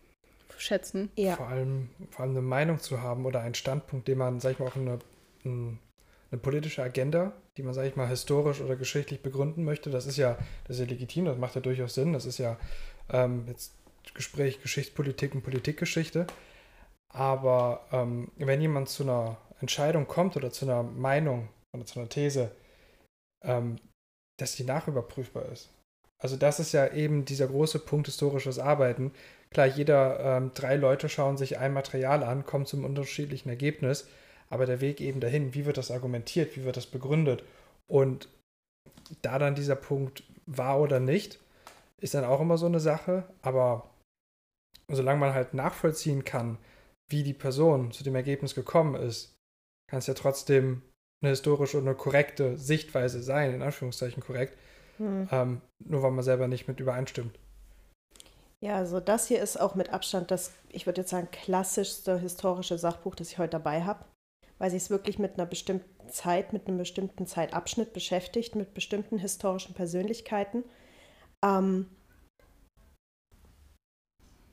schätzen. 0.59 1.11
Ja. 1.17 1.37
Vor, 1.37 1.49
allem, 1.49 1.91
vor 2.11 2.25
allem 2.25 2.33
eine 2.33 2.43
Meinung 2.43 2.79
zu 2.79 3.03
haben 3.03 3.27
oder 3.27 3.41
einen 3.41 3.55
Standpunkt, 3.55 4.09
den 4.09 4.19
man, 4.19 4.41
sag 4.41 4.53
ich 4.53 4.59
mal, 4.59 4.69
auch 4.69 4.77
eine, 4.77 4.99
eine 5.45 6.41
politische 6.41 6.83
Agenda, 6.83 7.33
die 7.57 7.63
man, 7.63 7.75
sag 7.75 7.87
ich 7.87 7.97
mal, 7.97 8.09
historisch 8.09 8.61
oder 8.61 8.77
geschichtlich 8.77 9.23
begründen 9.23 9.65
möchte, 9.65 9.91
das 9.91 10.07
ist 10.07 10.17
ja, 10.17 10.39
das 10.67 10.77
ist 10.77 10.81
ja 10.81 10.87
legitim, 10.87 11.27
das 11.27 11.39
macht 11.39 11.55
ja 11.55 11.61
durchaus 11.61 11.95
Sinn. 11.95 12.13
Das 12.13 12.27
ist 12.27 12.39
ja 12.39 12.59
ähm, 13.11 13.45
jetzt 13.49 13.73
Gespräch 14.15 14.61
Geschichtspolitik 14.61 15.35
und 15.35 15.43
Politikgeschichte. 15.43 16.27
Aber 17.13 17.87
ähm, 17.93 18.31
wenn 18.37 18.61
jemand 18.61 18.89
zu 18.89 19.05
einer 19.05 19.37
Entscheidung 19.61 20.07
kommt 20.07 20.37
oder 20.37 20.51
zu 20.51 20.65
einer 20.65 20.83
Meinung 20.83 21.49
oder 21.73 21.87
zu 21.87 22.01
einer 22.01 22.09
These, 22.09 22.51
ähm, 23.45 23.77
dass 24.39 24.57
die 24.57 24.65
nachüberprüfbar 24.65 25.47
ist. 25.47 25.71
Also 26.25 26.37
das 26.37 26.59
ist 26.59 26.73
ja 26.73 26.91
eben 26.91 27.27
dieser 27.27 27.49
große 27.49 27.81
Punkt 27.81 28.07
historisches 28.07 28.59
Arbeiten. 28.59 29.13
Klar, 29.51 29.67
jeder 29.67 30.39
ähm, 30.39 30.53
drei 30.55 30.77
Leute 30.77 31.11
schauen 31.11 31.37
sich 31.37 31.59
ein 31.59 31.75
Material 31.75 32.23
an, 32.23 32.47
kommen 32.47 32.65
zum 32.65 32.87
unterschiedlichen 32.87 33.51
Ergebnis, 33.51 34.09
aber 34.49 34.65
der 34.65 34.81
Weg 34.81 35.03
eben 35.03 35.21
dahin, 35.21 35.53
wie 35.53 35.67
wird 35.67 35.77
das 35.77 35.91
argumentiert, 35.91 36.57
wie 36.57 36.65
wird 36.65 36.79
das 36.79 36.87
begründet 36.87 37.45
und 37.87 38.31
da 39.21 39.39
dann 39.39 39.55
dieser 39.55 39.77
Punkt 39.77 40.23
war 40.47 40.81
oder 40.81 40.99
nicht, 40.99 41.41
ist 42.01 42.15
dann 42.15 42.25
auch 42.25 42.41
immer 42.41 42.57
so 42.57 42.65
eine 42.65 42.81
Sache, 42.81 43.29
aber 43.43 43.91
solange 44.89 45.21
man 45.21 45.35
halt 45.35 45.53
nachvollziehen 45.53 46.25
kann, 46.25 46.57
wie 47.11 47.23
die 47.23 47.35
Person 47.35 47.93
zu 47.93 48.03
dem 48.03 48.15
Ergebnis 48.15 48.55
gekommen 48.55 48.95
ist, 48.95 49.37
kann 49.91 49.99
es 49.99 50.07
ja 50.07 50.15
trotzdem 50.15 50.81
eine 51.23 51.33
historische 51.33 51.77
und 51.77 51.87
eine 51.87 51.99
korrekte 51.99 52.57
Sichtweise 52.57 53.23
sein, 53.23 53.53
in 53.53 53.61
Anführungszeichen 53.61 54.23
korrekt, 54.23 54.57
hm. 54.99 55.29
ähm, 55.31 55.61
nur 55.79 56.03
weil 56.03 56.11
man 56.11 56.25
selber 56.25 56.49
nicht 56.49 56.69
mit 56.69 56.81
übereinstimmt. 56.81 57.39
Ja, 58.61 58.77
also 58.77 58.99
das 58.99 59.27
hier 59.29 59.43
ist 59.43 59.61
auch 59.61 59.75
mit 59.75 59.93
Abstand 59.93 60.31
das, 60.31 60.53
ich 60.71 60.87
würde 60.87 61.03
jetzt 61.03 61.11
sagen, 61.11 61.29
klassischste 61.31 62.19
historische 62.19 62.79
Sachbuch, 62.79 63.15
das 63.15 63.31
ich 63.31 63.39
heute 63.39 63.51
dabei 63.51 63.83
habe, 63.83 64.05
weil 64.59 64.71
sich 64.71 64.85
es 64.85 64.91
wirklich 64.91 65.19
mit 65.19 65.35
einer 65.35 65.47
bestimmten 65.47 66.09
Zeit, 66.09 66.53
mit 66.53 66.67
einem 66.67 66.79
bestimmten 66.79 67.27
Zeitabschnitt 67.27 67.93
beschäftigt, 67.93 68.55
mit 68.55 68.73
bestimmten 68.73 69.19
historischen 69.19 69.75
Persönlichkeiten. 69.75 70.65
Ähm, 71.45 71.91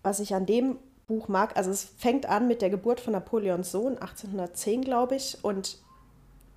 was 0.04 0.20
ich 0.20 0.34
an 0.34 0.46
dem 0.46 0.80
Buch 1.08 1.28
mag, 1.28 1.56
also 1.56 1.72
es 1.72 1.84
fängt 1.84 2.26
an 2.26 2.48
mit 2.48 2.62
der 2.62 2.70
Geburt 2.70 3.00
von 3.00 3.14
Napoleons 3.14 3.72
Sohn, 3.72 3.98
1810, 3.98 4.82
glaube 4.82 5.16
ich, 5.16 5.44
und 5.44 5.78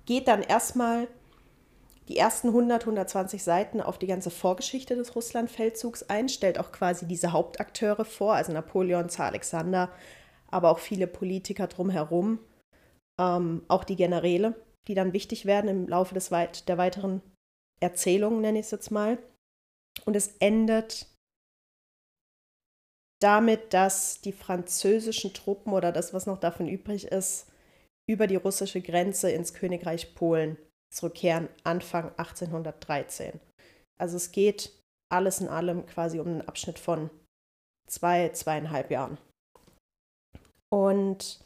geht 0.05 0.27
dann 0.27 0.41
erstmal 0.41 1.07
die 2.07 2.17
ersten 2.17 2.49
100, 2.49 2.83
120 2.83 3.43
Seiten 3.43 3.81
auf 3.81 3.97
die 3.97 4.07
ganze 4.07 4.29
Vorgeschichte 4.29 4.95
des 4.95 5.15
Russlandfeldzugs 5.15 6.03
ein, 6.03 6.29
stellt 6.29 6.59
auch 6.59 6.71
quasi 6.71 7.07
diese 7.07 7.31
Hauptakteure 7.31 8.05
vor, 8.05 8.35
also 8.35 8.51
Napoleon, 8.51 9.09
Zar 9.09 9.27
Alexander, 9.27 9.91
aber 10.47 10.69
auch 10.69 10.79
viele 10.79 11.07
Politiker 11.07 11.67
drumherum, 11.67 12.39
ähm, 13.19 13.63
auch 13.67 13.83
die 13.83 13.95
Generäle, 13.95 14.53
die 14.87 14.93
dann 14.93 15.13
wichtig 15.13 15.45
werden 15.45 15.69
im 15.69 15.87
Laufe 15.87 16.13
des 16.13 16.31
weit 16.31 16.69
der 16.69 16.77
weiteren 16.77 17.21
Erzählungen, 17.79 18.41
nenne 18.41 18.59
ich 18.59 18.65
es 18.65 18.71
jetzt 18.71 18.91
mal. 18.91 19.17
Und 20.05 20.15
es 20.15 20.35
endet 20.39 21.07
damit, 23.21 23.73
dass 23.73 24.21
die 24.21 24.33
französischen 24.33 25.33
Truppen 25.33 25.73
oder 25.73 25.91
das, 25.91 26.13
was 26.13 26.27
noch 26.27 26.37
davon 26.37 26.67
übrig 26.67 27.05
ist, 27.05 27.47
über 28.07 28.27
die 28.27 28.35
russische 28.35 28.81
Grenze 28.81 29.31
ins 29.31 29.53
Königreich 29.53 30.13
Polen 30.13 30.57
zurückkehren, 30.95 31.49
Anfang 31.63 32.09
1813. 32.17 33.39
Also 33.99 34.17
es 34.17 34.31
geht 34.31 34.71
alles 35.11 35.41
in 35.41 35.47
allem 35.47 35.85
quasi 35.85 36.19
um 36.19 36.27
einen 36.27 36.47
Abschnitt 36.47 36.79
von 36.79 37.09
zwei, 37.87 38.29
zweieinhalb 38.29 38.91
Jahren. 38.91 39.17
Und 40.71 41.39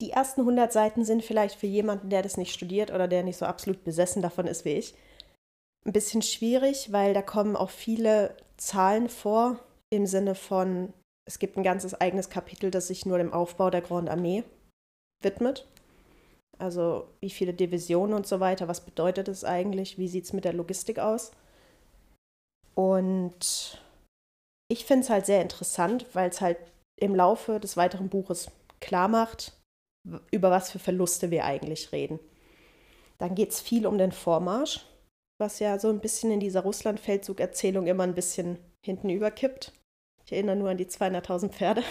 die 0.00 0.10
ersten 0.10 0.40
100 0.40 0.72
Seiten 0.72 1.04
sind 1.04 1.22
vielleicht 1.22 1.58
für 1.58 1.66
jemanden, 1.66 2.10
der 2.10 2.22
das 2.22 2.36
nicht 2.36 2.52
studiert 2.52 2.90
oder 2.90 3.08
der 3.08 3.22
nicht 3.22 3.36
so 3.36 3.46
absolut 3.46 3.84
besessen 3.84 4.22
davon 4.22 4.46
ist 4.46 4.64
wie 4.64 4.72
ich, 4.72 4.94
ein 5.86 5.92
bisschen 5.92 6.22
schwierig, 6.22 6.92
weil 6.92 7.14
da 7.14 7.22
kommen 7.22 7.56
auch 7.56 7.70
viele 7.70 8.36
Zahlen 8.56 9.08
vor 9.08 9.60
im 9.90 10.06
Sinne 10.06 10.34
von, 10.34 10.92
es 11.26 11.38
gibt 11.38 11.56
ein 11.56 11.62
ganzes 11.62 11.94
eigenes 12.00 12.30
Kapitel, 12.30 12.70
das 12.70 12.88
sich 12.88 13.06
nur 13.06 13.18
dem 13.18 13.32
Aufbau 13.32 13.70
der 13.70 13.82
Grande 13.82 14.10
Armee 14.10 14.44
widmet. 15.22 15.66
Also 16.58 17.08
wie 17.20 17.30
viele 17.30 17.54
Divisionen 17.54 18.14
und 18.14 18.26
so 18.26 18.40
weiter, 18.40 18.68
was 18.68 18.84
bedeutet 18.84 19.28
es 19.28 19.44
eigentlich, 19.44 19.98
wie 19.98 20.08
sieht 20.08 20.24
es 20.24 20.32
mit 20.32 20.44
der 20.44 20.52
Logistik 20.52 20.98
aus? 20.98 21.32
Und 22.74 23.82
ich 24.68 24.84
finde 24.84 25.04
es 25.04 25.10
halt 25.10 25.26
sehr 25.26 25.42
interessant, 25.42 26.06
weil 26.12 26.30
es 26.30 26.40
halt 26.40 26.58
im 26.96 27.14
Laufe 27.14 27.60
des 27.60 27.76
weiteren 27.76 28.08
Buches 28.08 28.50
klar 28.80 29.08
macht, 29.08 29.52
über 30.30 30.50
was 30.50 30.70
für 30.70 30.78
Verluste 30.78 31.30
wir 31.30 31.44
eigentlich 31.44 31.92
reden. 31.92 32.18
Dann 33.18 33.34
geht 33.34 33.50
es 33.50 33.60
viel 33.60 33.86
um 33.86 33.98
den 33.98 34.12
Vormarsch, 34.12 34.86
was 35.40 35.58
ja 35.58 35.78
so 35.78 35.88
ein 35.88 36.00
bisschen 36.00 36.30
in 36.30 36.40
dieser 36.40 36.62
Russland-Feldzug-Erzählung 36.62 37.86
immer 37.86 38.04
ein 38.04 38.14
bisschen 38.14 38.58
hinten 38.84 39.10
überkippt. 39.10 39.72
Ich 40.26 40.32
erinnere 40.32 40.56
nur 40.56 40.70
an 40.70 40.76
die 40.76 40.86
200.000 40.86 41.50
Pferde. 41.50 41.82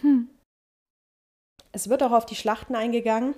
Hm. 0.00 0.28
Es 1.74 1.88
wird 1.88 2.04
auch 2.04 2.12
auf 2.12 2.24
die 2.24 2.36
Schlachten 2.36 2.76
eingegangen, 2.76 3.34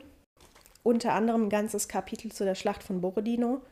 unter 0.83 1.15
anderem 1.15 1.45
ein 1.45 1.51
ganzes 1.51 1.89
Kapitel 1.89 2.31
zu 2.31 2.45
der 2.45 2.55
Schlacht 2.55 2.83
von 2.83 3.01
Borodino. 3.01 3.63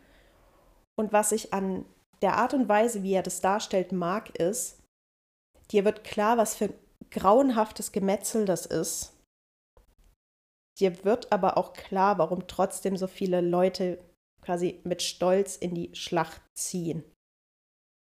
Und 0.98 1.12
was 1.12 1.32
ich 1.32 1.52
an 1.52 1.84
der 2.22 2.38
Art 2.38 2.54
und 2.54 2.66
Weise, 2.66 3.02
wie 3.02 3.12
er 3.12 3.22
das 3.22 3.42
darstellt, 3.42 3.92
mag, 3.92 4.30
ist, 4.38 4.80
dir 5.70 5.84
wird 5.84 6.02
klar, 6.02 6.38
was 6.38 6.56
für 6.56 6.66
ein 6.66 6.74
grauenhaftes 7.10 7.92
Gemetzel 7.92 8.46
das 8.46 8.64
ist. 8.64 9.12
Dir 10.80 11.04
wird 11.04 11.30
aber 11.30 11.58
auch 11.58 11.74
klar, 11.74 12.16
warum 12.16 12.46
trotzdem 12.46 12.96
so 12.96 13.06
viele 13.06 13.42
Leute 13.42 13.98
quasi 14.40 14.80
mit 14.84 15.02
Stolz 15.02 15.56
in 15.56 15.74
die 15.74 15.94
Schlacht 15.94 16.40
ziehen. 16.54 17.04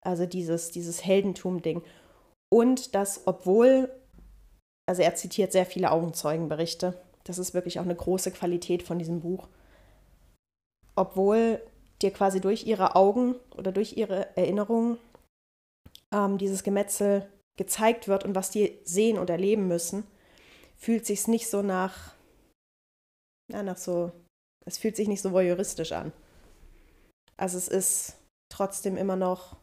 Also 0.05 0.27
dieses, 0.27 0.69
dieses 0.69 1.03
Heldentum-Ding. 1.03 1.83
Und 2.53 2.93
dass, 2.93 3.25
obwohl 3.25 3.91
also 4.91 5.03
er 5.03 5.15
zitiert 5.15 5.53
sehr 5.53 5.65
viele 5.65 5.89
Augenzeugenberichte. 5.89 7.01
Das 7.23 7.37
ist 7.37 7.53
wirklich 7.53 7.79
auch 7.79 7.85
eine 7.85 7.95
große 7.95 8.29
Qualität 8.29 8.83
von 8.83 8.99
diesem 8.99 9.21
Buch. 9.21 9.47
Obwohl 10.97 11.61
dir 12.01 12.11
quasi 12.11 12.41
durch 12.41 12.67
ihre 12.67 12.97
Augen 12.97 13.35
oder 13.55 13.71
durch 13.71 13.95
ihre 13.95 14.35
Erinnerungen 14.35 14.97
ähm, 16.13 16.37
dieses 16.37 16.63
Gemetzel 16.63 17.25
gezeigt 17.57 18.09
wird 18.09 18.25
und 18.25 18.35
was 18.35 18.51
die 18.51 18.79
sehen 18.83 19.17
und 19.17 19.29
erleben 19.29 19.69
müssen, 19.69 20.05
fühlt 20.75 21.05
sich 21.05 21.25
nicht 21.29 21.49
so 21.49 21.61
nach, 21.61 22.13
ja, 23.49 23.63
nach 23.63 23.77
so, 23.77 24.11
es 24.65 24.77
fühlt 24.77 24.97
sich 24.97 25.07
nicht 25.07 25.21
so 25.21 25.31
voyeuristisch 25.31 25.93
an. 25.93 26.11
Also 27.37 27.57
es 27.57 27.69
ist 27.69 28.17
trotzdem 28.51 28.97
immer 28.97 29.15
noch, 29.15 29.55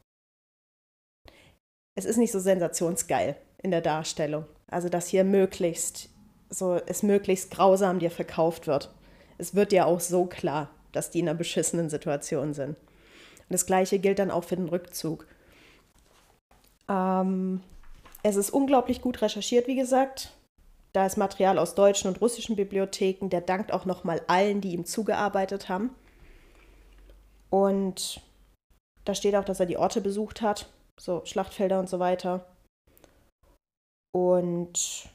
es 1.98 2.06
ist 2.06 2.16
nicht 2.16 2.32
so 2.32 2.40
sensationsgeil 2.40 3.36
in 3.62 3.70
der 3.70 3.82
Darstellung. 3.82 4.46
Also 4.70 4.88
dass 4.88 5.08
hier 5.08 5.24
möglichst 5.24 6.10
so 6.50 6.80
es 6.86 7.02
möglichst 7.02 7.50
grausam 7.50 7.98
dir 7.98 8.10
verkauft 8.10 8.66
wird. 8.66 8.90
Es 9.38 9.54
wird 9.54 9.72
dir 9.72 9.86
auch 9.86 10.00
so 10.00 10.24
klar, 10.24 10.70
dass 10.92 11.10
die 11.10 11.20
in 11.20 11.28
einer 11.28 11.38
beschissenen 11.38 11.90
Situation 11.90 12.54
sind. 12.54 12.70
Und 12.70 12.76
das 13.50 13.66
gleiche 13.66 13.98
gilt 13.98 14.18
dann 14.18 14.30
auch 14.30 14.44
für 14.44 14.56
den 14.56 14.68
Rückzug. 14.68 15.26
Ähm, 16.88 17.62
es 18.22 18.36
ist 18.36 18.50
unglaublich 18.50 19.00
gut 19.00 19.22
recherchiert, 19.22 19.66
wie 19.66 19.76
gesagt. 19.76 20.32
Da 20.92 21.06
ist 21.06 21.18
Material 21.18 21.58
aus 21.58 21.74
deutschen 21.74 22.08
und 22.08 22.20
russischen 22.20 22.56
Bibliotheken. 22.56 23.28
Der 23.28 23.40
dankt 23.40 23.72
auch 23.72 23.84
nochmal 23.84 24.22
allen, 24.26 24.60
die 24.60 24.72
ihm 24.72 24.84
zugearbeitet 24.84 25.68
haben. 25.68 25.90
Und 27.50 28.20
da 29.04 29.14
steht 29.14 29.36
auch, 29.36 29.44
dass 29.44 29.60
er 29.60 29.66
die 29.66 29.76
Orte 29.76 30.00
besucht 30.00 30.42
hat, 30.42 30.68
so 30.98 31.22
Schlachtfelder 31.24 31.78
und 31.78 31.88
so 31.88 31.98
weiter. 31.98 32.44
Und 34.14 35.08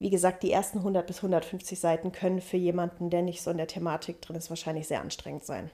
wie 0.00 0.10
gesagt, 0.10 0.42
die 0.42 0.52
ersten 0.52 0.78
100 0.78 1.06
bis 1.06 1.18
150 1.18 1.78
Seiten 1.78 2.12
können 2.12 2.40
für 2.40 2.56
jemanden, 2.56 3.10
der 3.10 3.22
nicht 3.22 3.42
so 3.42 3.50
in 3.50 3.56
der 3.56 3.66
Thematik 3.66 4.20
drin 4.20 4.36
ist, 4.36 4.50
wahrscheinlich 4.50 4.86
sehr 4.86 5.00
anstrengend 5.00 5.44
sein. 5.44 5.70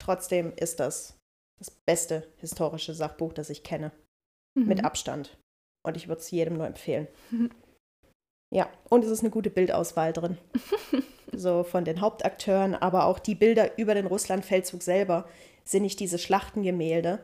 Trotzdem 0.00 0.52
ist 0.56 0.80
das 0.80 1.18
das 1.58 1.70
beste 1.70 2.32
historische 2.36 2.94
Sachbuch, 2.94 3.32
das 3.32 3.50
ich 3.50 3.64
kenne. 3.64 3.92
Mhm. 4.54 4.66
Mit 4.66 4.84
Abstand. 4.84 5.36
Und 5.84 5.96
ich 5.96 6.08
würde 6.08 6.20
es 6.20 6.30
jedem 6.30 6.56
nur 6.56 6.66
empfehlen. 6.66 7.08
Mhm. 7.30 7.50
Ja, 8.54 8.70
und 8.88 9.04
es 9.04 9.10
ist 9.10 9.20
eine 9.20 9.30
gute 9.30 9.50
Bildauswahl 9.50 10.12
drin. 10.12 10.38
so 11.32 11.64
von 11.64 11.84
den 11.84 12.00
Hauptakteuren, 12.00 12.74
aber 12.74 13.04
auch 13.06 13.18
die 13.18 13.34
Bilder 13.34 13.76
über 13.78 13.94
den 13.94 14.06
Russlandfeldzug 14.06 14.82
selber 14.82 15.28
sind 15.64 15.82
nicht 15.82 16.00
diese 16.00 16.18
Schlachtengemälde, 16.18 17.20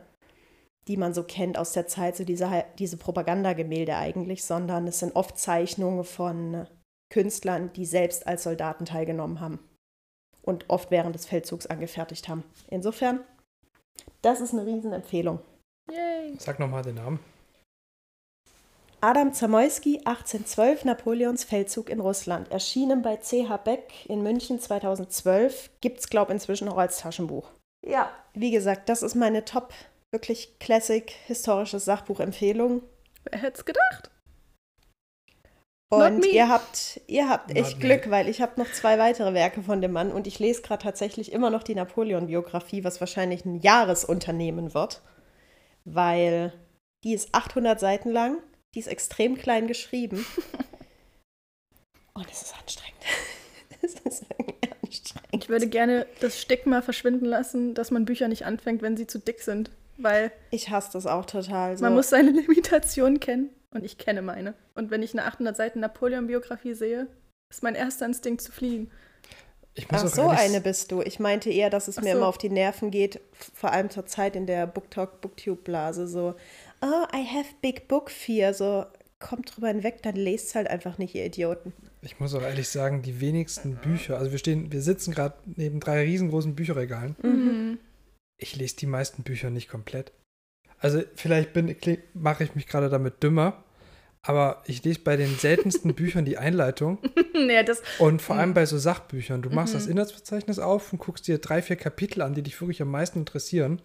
die 0.87 0.97
man 0.97 1.13
so 1.13 1.23
kennt 1.23 1.57
aus 1.57 1.73
der 1.73 1.87
Zeit, 1.87 2.15
so 2.15 2.23
diese, 2.23 2.65
diese 2.77 2.97
Propagandagemälde 2.97 3.95
eigentlich, 3.95 4.43
sondern 4.43 4.87
es 4.87 4.99
sind 4.99 5.15
oft 5.15 5.37
Zeichnungen 5.37 6.03
von 6.03 6.67
Künstlern, 7.11 7.71
die 7.73 7.85
selbst 7.85 8.27
als 8.27 8.43
Soldaten 8.43 8.85
teilgenommen 8.85 9.39
haben 9.39 9.59
und 10.41 10.69
oft 10.69 10.91
während 10.91 11.15
des 11.15 11.25
Feldzugs 11.25 11.67
angefertigt 11.67 12.27
haben. 12.27 12.43
Insofern, 12.69 13.21
das 14.21 14.41
ist 14.41 14.53
eine 14.53 14.65
Riesenempfehlung. 14.65 15.39
Yay. 15.91 16.35
Sag 16.39 16.59
nochmal 16.59 16.83
den 16.83 16.95
Namen. 16.95 17.19
Adam 19.01 19.33
Zamoyski, 19.33 19.99
1812, 19.99 20.85
Napoleons 20.85 21.43
Feldzug 21.43 21.89
in 21.89 21.99
Russland. 21.99 22.51
Erschienen 22.51 23.03
bei 23.03 23.17
C.H. 23.17 23.57
Beck 23.57 23.91
in 24.07 24.23
München 24.23 24.59
2012. 24.59 25.69
Gibt 25.79 25.99
es, 25.99 26.09
glaube 26.09 26.31
ich, 26.31 26.35
inzwischen 26.35 26.69
auch 26.69 26.77
als 26.77 26.99
Taschenbuch. 26.99 27.51
Ja, 27.85 28.11
wie 28.33 28.49
gesagt, 28.49 28.89
das 28.89 29.03
ist 29.03 29.13
meine 29.13 29.45
Top 29.45 29.73
wirklich 30.15 30.57
Classic 30.59 31.11
historisches 31.27 31.83
Sachbuch-Empfehlung. 31.83 32.81
Wer 33.29 33.41
hätte 33.41 33.57
es 33.57 33.65
gedacht? 33.65 34.09
Und 35.89 36.25
ihr 36.25 36.47
habt, 36.47 37.01
ihr 37.07 37.29
habt 37.29 37.55
echt 37.55 37.79
Glück, 37.81 38.09
weil 38.09 38.29
ich 38.29 38.41
habe 38.41 38.59
noch 38.59 38.71
zwei 38.71 38.97
weitere 38.97 39.33
Werke 39.33 39.61
von 39.61 39.81
dem 39.81 39.91
Mann 39.91 40.11
und 40.11 40.25
ich 40.25 40.39
lese 40.39 40.61
gerade 40.61 40.83
tatsächlich 40.83 41.33
immer 41.33 41.49
noch 41.49 41.63
die 41.63 41.75
Napoleon-Biografie, 41.75 42.83
was 42.83 43.01
wahrscheinlich 43.01 43.45
ein 43.45 43.59
Jahresunternehmen 43.59 44.73
wird, 44.73 45.01
weil 45.83 46.53
die 47.03 47.13
ist 47.13 47.35
800 47.35 47.79
Seiten 47.79 48.09
lang, 48.09 48.41
die 48.73 48.79
ist 48.79 48.87
extrem 48.87 49.37
klein 49.37 49.67
geschrieben 49.67 50.25
und 52.13 52.31
es 52.31 52.41
ist 52.41 52.55
anstrengend. 52.57 53.03
es 53.81 53.93
ist 53.93 54.25
anstrengend. 54.81 55.43
Ich 55.43 55.49
würde 55.49 55.67
gerne 55.67 56.07
das 56.21 56.41
Stigma 56.41 56.81
verschwinden 56.81 57.25
lassen, 57.25 57.75
dass 57.75 57.91
man 57.91 58.05
Bücher 58.05 58.29
nicht 58.29 58.45
anfängt, 58.45 58.81
wenn 58.81 58.97
sie 58.97 59.07
zu 59.07 59.19
dick 59.19 59.41
sind. 59.41 59.69
Weil 59.97 60.31
ich 60.51 60.69
hasse 60.69 60.91
das 60.93 61.05
auch 61.05 61.25
total. 61.25 61.77
So. 61.77 61.83
Man 61.83 61.93
muss 61.93 62.09
seine 62.09 62.31
Limitationen 62.41 63.19
kennen 63.19 63.49
und 63.71 63.83
ich 63.83 63.97
kenne 63.97 64.21
meine. 64.21 64.53
Und 64.73 64.91
wenn 64.91 65.03
ich 65.03 65.13
eine 65.13 65.25
800 65.25 65.55
Seiten 65.55 65.79
Napoleon-Biografie 65.79 66.73
sehe, 66.73 67.07
ist 67.49 67.63
mein 67.63 67.75
erster 67.75 68.05
Instinkt 68.05 68.41
zu 68.41 68.51
fliegen. 68.51 68.91
Ich 69.75 69.91
muss 69.91 70.01
Ach, 70.01 70.07
auch 70.07 70.13
so 70.13 70.27
eine 70.29 70.61
bist 70.61 70.91
du. 70.91 71.01
Ich 71.01 71.19
meinte 71.19 71.49
eher, 71.49 71.69
dass 71.69 71.89
es 71.89 71.97
Ach 71.97 72.03
mir 72.03 72.11
so. 72.11 72.17
immer 72.17 72.27
auf 72.27 72.37
die 72.37 72.49
Nerven 72.49 72.91
geht, 72.91 73.19
vor 73.53 73.71
allem 73.71 73.89
zur 73.89 74.05
Zeit 74.05 74.35
in 74.35 74.47
der 74.47 74.67
Booktalk, 74.67 75.19
Booktube-Blase, 75.19 76.07
so, 76.07 76.35
oh, 76.81 77.05
I 77.13 77.25
have 77.25 77.47
big 77.61 77.89
book 77.89 78.09
fear, 78.09 78.53
so, 78.53 78.85
kommt 79.19 79.53
drüber 79.53 79.67
hinweg, 79.67 80.01
dann 80.03 80.15
lest 80.15 80.55
halt 80.55 80.69
einfach 80.69 80.97
nicht, 80.97 81.13
ihr 81.13 81.25
Idioten. 81.25 81.73
Ich 82.01 82.19
muss 82.19 82.33
auch 82.35 82.41
ehrlich 82.41 82.69
sagen, 82.69 83.01
die 83.01 83.19
wenigsten 83.19 83.75
Bücher, 83.75 84.17
also 84.17 84.31
wir 84.31 84.37
stehen, 84.37 84.71
wir 84.71 84.81
sitzen 84.81 85.13
gerade 85.13 85.35
neben 85.45 85.79
drei 85.79 86.03
riesengroßen 86.03 86.55
Bücherregalen. 86.55 87.15
Mhm. 87.21 87.79
Ich 88.37 88.55
lese 88.55 88.75
die 88.77 88.85
meisten 88.87 89.23
Bücher 89.23 89.49
nicht 89.49 89.69
komplett. 89.69 90.11
Also 90.79 91.01
vielleicht 91.15 91.53
bin 91.53 91.75
mache 92.13 92.43
ich 92.43 92.53
mich 92.55 92.67
gerade 92.67 92.89
damit 92.89 93.23
dümmer, 93.23 93.63
aber 94.21 94.61
ich 94.65 94.83
lese 94.83 94.99
bei 94.99 95.15
den 95.15 95.35
seltensten 95.37 95.93
Büchern 95.95 96.25
die 96.25 96.37
Einleitung 96.37 96.99
nee, 97.33 97.63
das, 97.63 97.81
und 97.99 98.21
vor 98.21 98.35
allem 98.35 98.53
bei 98.53 98.65
so 98.65 98.77
Sachbüchern. 98.77 99.41
Du 99.41 99.49
machst 99.49 99.73
Mhm. 99.73 99.77
das 99.77 99.87
Inhaltsverzeichnis 99.87 100.59
auf 100.59 100.91
und 100.91 100.99
guckst 100.99 101.27
dir 101.27 101.37
drei, 101.37 101.61
vier 101.61 101.75
Kapitel 101.77 102.21
an, 102.21 102.33
die 102.33 102.41
dich 102.43 102.59
wirklich 102.59 102.81
am 102.81 102.91
meisten 102.91 103.19
interessieren 103.19 103.81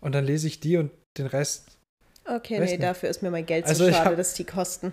und 0.00 0.14
dann 0.14 0.24
lese 0.24 0.46
ich 0.46 0.60
die 0.60 0.76
und 0.76 0.92
den 1.18 1.26
Rest. 1.26 1.78
Okay, 2.24 2.58
nee, 2.60 2.66
nicht. 2.66 2.82
dafür 2.82 3.08
ist 3.08 3.22
mir 3.22 3.30
mein 3.30 3.46
Geld 3.46 3.66
Also 3.66 3.84
zu 3.84 3.90
ich 3.90 3.96
schade, 3.96 4.10
hab- 4.10 4.16
dass 4.16 4.34
die 4.34 4.44
kosten. 4.44 4.92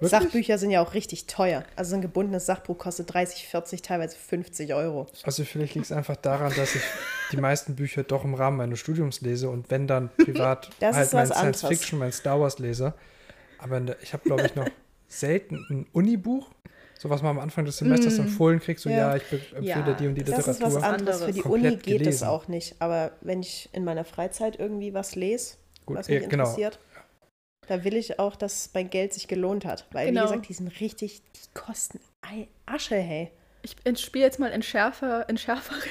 Wirklich? 0.00 0.10
Sachbücher 0.22 0.58
sind 0.58 0.70
ja 0.70 0.80
auch 0.82 0.94
richtig 0.94 1.26
teuer. 1.26 1.62
Also 1.76 1.90
so 1.90 1.96
ein 1.96 2.02
gebundenes 2.02 2.46
Sachbuch 2.46 2.78
kostet 2.78 3.12
30, 3.12 3.46
40, 3.48 3.82
teilweise 3.82 4.16
50 4.16 4.72
Euro. 4.74 5.06
Also 5.24 5.44
vielleicht 5.44 5.74
liegt 5.74 5.86
es 5.86 5.92
einfach 5.92 6.16
daran, 6.16 6.52
dass 6.56 6.74
ich 6.74 6.82
die 7.32 7.36
meisten 7.36 7.76
Bücher 7.76 8.02
doch 8.02 8.24
im 8.24 8.34
Rahmen 8.34 8.56
meines 8.56 8.78
Studiums 8.78 9.20
lese 9.20 9.50
und 9.50 9.70
wenn 9.70 9.86
dann 9.86 10.08
privat 10.16 10.70
halt 10.80 11.12
mein 11.12 11.26
Science. 11.26 11.60
Fiction, 11.66 11.98
mein 11.98 12.12
Star 12.12 12.40
Wars 12.40 12.58
lese. 12.58 12.94
Aber 13.58 13.80
ich 14.02 14.12
habe, 14.14 14.22
glaube 14.24 14.46
ich, 14.46 14.54
noch 14.54 14.66
selten 15.08 15.66
ein 15.68 15.86
Unibuch, 15.92 16.48
so 16.98 17.10
was 17.10 17.20
man 17.22 17.32
am 17.32 17.40
Anfang 17.40 17.64
des 17.66 17.76
Semesters 17.78 18.16
Mm. 18.18 18.22
empfohlen 18.22 18.60
kriegt, 18.60 18.80
so 18.80 18.88
ja, 18.88 18.96
Ja. 19.14 19.16
ich 19.16 19.22
empfehle 19.32 19.64
Ja, 19.66 19.92
die 19.94 20.06
und 20.06 20.14
die 20.14 20.24
Das 20.24 20.38
ist 20.38 20.48
was 20.48 20.58
Literatur. 20.74 20.84
anderes. 20.84 21.24
Für 21.24 21.32
die 21.32 21.42
Uni 21.42 21.76
geht 21.76 21.80
es 21.80 21.84
gelesen. 22.04 22.28
auch 22.28 22.48
nicht. 22.48 22.76
Aber 22.78 23.12
wenn 23.20 23.40
ich 23.40 23.68
in 23.72 23.84
meiner 23.84 24.04
Freizeit 24.04 24.58
irgendwie 24.58 24.94
was 24.94 25.14
lese, 25.14 25.56
Gut, 25.86 25.96
was 25.98 26.08
mich 26.08 26.22
ja, 26.22 26.28
genau. 26.28 26.44
interessiert, 26.44 26.78
da 27.70 27.84
will 27.84 27.94
ich 27.94 28.18
auch, 28.18 28.34
dass 28.34 28.70
mein 28.74 28.90
Geld 28.90 29.14
sich 29.14 29.28
gelohnt 29.28 29.64
hat. 29.64 29.86
Weil, 29.92 30.08
Genau. 30.08 30.22
wie 30.22 30.24
gesagt, 30.26 30.48
die 30.48 30.54
sind 30.54 30.80
richtig, 30.80 31.22
die 31.36 31.48
kosten 31.54 32.00
Asche, 32.66 32.96
hey. 32.96 33.30
Ich 33.62 33.98
spiele 34.00 34.24
jetzt 34.24 34.38
mal 34.38 34.50
Entschärfer, 34.52 35.28
Entschärferin, 35.28 35.82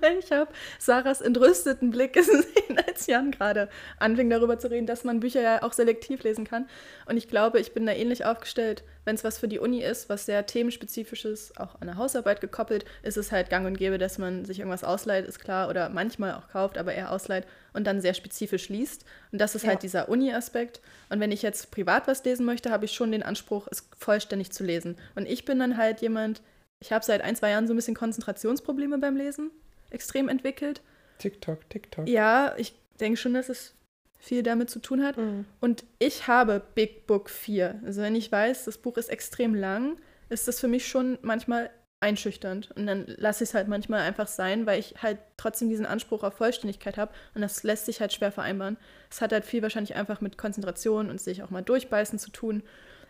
weil 0.00 0.18
ich 0.22 0.32
habe 0.32 0.50
Sarahs 0.78 1.20
entrüsteten 1.20 1.90
Blick 1.90 2.12
gesehen, 2.14 2.44
als 2.86 3.06
Jan 3.06 3.30
gerade 3.30 3.68
anfing 3.98 4.30
darüber 4.30 4.58
zu 4.58 4.70
reden, 4.70 4.86
dass 4.86 5.04
man 5.04 5.20
Bücher 5.20 5.40
ja 5.42 5.62
auch 5.62 5.72
selektiv 5.72 6.22
lesen 6.22 6.44
kann. 6.44 6.68
Und 7.06 7.16
ich 7.16 7.28
glaube, 7.28 7.60
ich 7.60 7.72
bin 7.72 7.86
da 7.86 7.92
ähnlich 7.92 8.24
aufgestellt. 8.24 8.82
Wenn 9.04 9.14
es 9.14 9.24
was 9.24 9.38
für 9.38 9.48
die 9.48 9.58
Uni 9.58 9.82
ist, 9.82 10.08
was 10.10 10.26
sehr 10.26 10.44
themenspezifisch 10.44 11.24
ist, 11.24 11.58
auch 11.58 11.80
an 11.80 11.86
der 11.86 11.96
Hausarbeit 11.96 12.40
gekoppelt, 12.42 12.84
ist 13.02 13.16
es 13.16 13.32
halt 13.32 13.48
gang 13.48 13.66
und 13.66 13.78
gäbe, 13.78 13.96
dass 13.98 14.18
man 14.18 14.44
sich 14.44 14.58
irgendwas 14.58 14.84
ausleiht, 14.84 15.26
ist 15.26 15.38
klar, 15.38 15.70
oder 15.70 15.88
manchmal 15.88 16.34
auch 16.34 16.48
kauft, 16.50 16.76
aber 16.76 16.92
eher 16.92 17.10
ausleiht 17.10 17.46
und 17.72 17.86
dann 17.86 18.00
sehr 18.02 18.12
spezifisch 18.14 18.68
liest. 18.68 19.06
Und 19.32 19.40
das 19.40 19.54
ist 19.54 19.62
Ja. 19.62 19.70
halt 19.70 19.82
dieser 19.82 20.08
Uni-Aspekt. 20.10 20.80
Und 21.08 21.20
wenn 21.20 21.32
ich 21.32 21.40
jetzt 21.42 21.70
privat 21.70 22.06
was 22.06 22.22
lesen 22.24 22.44
möchte, 22.44 22.70
habe 22.70 22.84
ich 22.84 22.92
schon 22.92 23.12
den 23.12 23.22
Anspruch, 23.22 23.66
es 23.70 23.88
vollständig 23.96 24.52
zu 24.52 24.64
lesen. 24.64 24.96
Und 25.14 25.26
ich 25.26 25.44
bin 25.46 25.58
dann 25.58 25.78
halt 25.78 26.00
jemand, 26.02 26.42
ich 26.80 26.92
habe 26.92 27.04
seit 27.04 27.22
ein, 27.22 27.36
zwei 27.36 27.50
Jahren 27.50 27.66
so 27.66 27.72
ein 27.72 27.76
bisschen 27.76 27.94
Konzentrationsprobleme 27.94 28.98
beim 28.98 29.16
Lesen 29.16 29.50
extrem 29.90 30.28
entwickelt. 30.28 30.82
TikTok, 31.18 31.68
TikTok. 31.70 32.08
Ja, 32.08 32.54
ich 32.56 32.74
denke 33.00 33.16
schon, 33.16 33.34
dass 33.34 33.48
es 33.48 33.74
viel 34.18 34.42
damit 34.42 34.70
zu 34.70 34.80
tun 34.80 35.02
hat. 35.02 35.16
Und 35.60 35.84
ich 35.98 36.26
habe 36.26 36.62
Big 36.74 37.06
Book 37.06 37.30
4. 37.30 37.80
Also 37.84 38.02
wenn 38.02 38.14
ich 38.14 38.30
weiß, 38.30 38.64
das 38.64 38.78
Buch 38.78 38.96
ist 38.96 39.08
extrem 39.08 39.54
lang, 39.54 39.96
ist 40.28 40.48
das 40.48 40.60
für 40.60 40.68
mich 40.68 40.88
schon 40.88 41.18
manchmal 41.22 41.70
einschüchternd. 42.00 42.70
Und 42.76 42.86
dann 42.86 43.06
lasse 43.06 43.42
ich 43.42 43.50
es 43.50 43.54
halt 43.54 43.68
manchmal 43.68 44.00
einfach 44.02 44.28
sein, 44.28 44.66
weil 44.66 44.78
ich 44.78 44.94
halt 45.02 45.18
trotzdem 45.36 45.68
diesen 45.68 45.86
Anspruch 45.86 46.22
auf 46.22 46.34
Vollständigkeit 46.34 46.96
habe. 46.96 47.12
Und 47.34 47.42
das 47.42 47.62
lässt 47.62 47.86
sich 47.86 48.00
halt 48.00 48.12
schwer 48.12 48.30
vereinbaren. 48.30 48.76
Es 49.10 49.20
hat 49.20 49.32
halt 49.32 49.44
viel 49.44 49.62
wahrscheinlich 49.62 49.96
einfach 49.96 50.20
mit 50.20 50.38
Konzentration 50.38 51.10
und 51.10 51.20
sich 51.20 51.42
auch 51.42 51.50
mal 51.50 51.62
durchbeißen 51.62 52.18
zu 52.18 52.30
tun. 52.30 52.62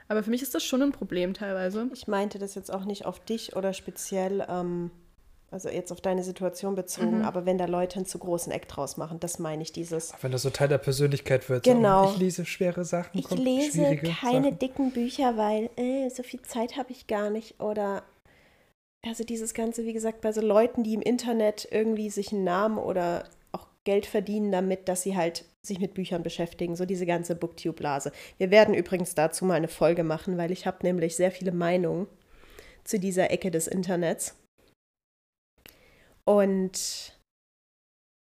Aber 0.08 0.22
für 0.22 0.30
mich 0.30 0.42
ist 0.42 0.54
das 0.54 0.64
schon 0.64 0.82
ein 0.82 0.92
Problem 0.92 1.34
teilweise. 1.34 1.88
Ich 1.92 2.08
meinte 2.08 2.38
das 2.38 2.54
jetzt 2.54 2.72
auch 2.72 2.84
nicht 2.84 3.04
auf 3.06 3.20
dich 3.20 3.54
oder 3.56 3.72
speziell, 3.74 4.44
ähm, 4.48 4.90
also 5.50 5.68
jetzt 5.68 5.92
auf 5.92 6.00
deine 6.00 6.22
Situation 6.24 6.74
bezogen, 6.74 7.18
Mhm. 7.18 7.24
aber 7.24 7.46
wenn 7.46 7.56
da 7.58 7.64
Leute 7.66 7.96
einen 7.96 8.06
zu 8.06 8.18
großen 8.18 8.52
Eck 8.52 8.68
draus 8.68 8.96
machen, 8.96 9.18
das 9.20 9.38
meine 9.38 9.62
ich 9.62 9.72
dieses. 9.72 10.12
Wenn 10.20 10.32
das 10.32 10.42
so 10.42 10.50
Teil 10.50 10.68
der 10.68 10.78
Persönlichkeit 10.78 11.48
wird. 11.48 11.64
Genau. 11.64 12.06
So, 12.08 12.12
ich 12.14 12.18
lese 12.18 12.44
schwere 12.46 12.84
Sachen. 12.84 13.18
Ich 13.18 13.24
kommt 13.24 13.42
lese 13.42 13.96
keine 13.96 14.48
Sachen. 14.48 14.58
dicken 14.58 14.90
Bücher, 14.92 15.36
weil 15.36 15.70
äh, 15.76 16.08
so 16.10 16.22
viel 16.22 16.42
Zeit 16.42 16.76
habe 16.76 16.90
ich 16.90 17.06
gar 17.06 17.30
nicht. 17.30 17.60
Oder 17.60 18.02
also 19.06 19.24
dieses 19.24 19.54
Ganze, 19.54 19.84
wie 19.84 19.92
gesagt, 19.92 20.20
bei 20.22 20.32
so 20.32 20.40
Leuten, 20.40 20.82
die 20.84 20.94
im 20.94 21.02
Internet 21.02 21.68
irgendwie 21.70 22.10
sich 22.10 22.32
einen 22.32 22.44
Namen 22.44 22.78
oder 22.78 23.24
Geld 23.88 24.04
verdienen 24.04 24.52
damit, 24.52 24.86
dass 24.86 25.00
sie 25.00 25.16
halt 25.16 25.46
sich 25.66 25.80
mit 25.80 25.94
Büchern 25.94 26.22
beschäftigen. 26.22 26.76
So 26.76 26.84
diese 26.84 27.06
ganze 27.06 27.34
Booktube-Blase. 27.34 28.12
Wir 28.36 28.50
werden 28.50 28.74
übrigens 28.74 29.14
dazu 29.14 29.46
mal 29.46 29.54
eine 29.54 29.66
Folge 29.66 30.04
machen, 30.04 30.36
weil 30.36 30.50
ich 30.50 30.66
habe 30.66 30.80
nämlich 30.82 31.16
sehr 31.16 31.32
viele 31.32 31.52
Meinungen 31.52 32.06
zu 32.84 32.98
dieser 32.98 33.30
Ecke 33.30 33.50
des 33.50 33.66
Internets. 33.66 34.36
Und 36.26 37.18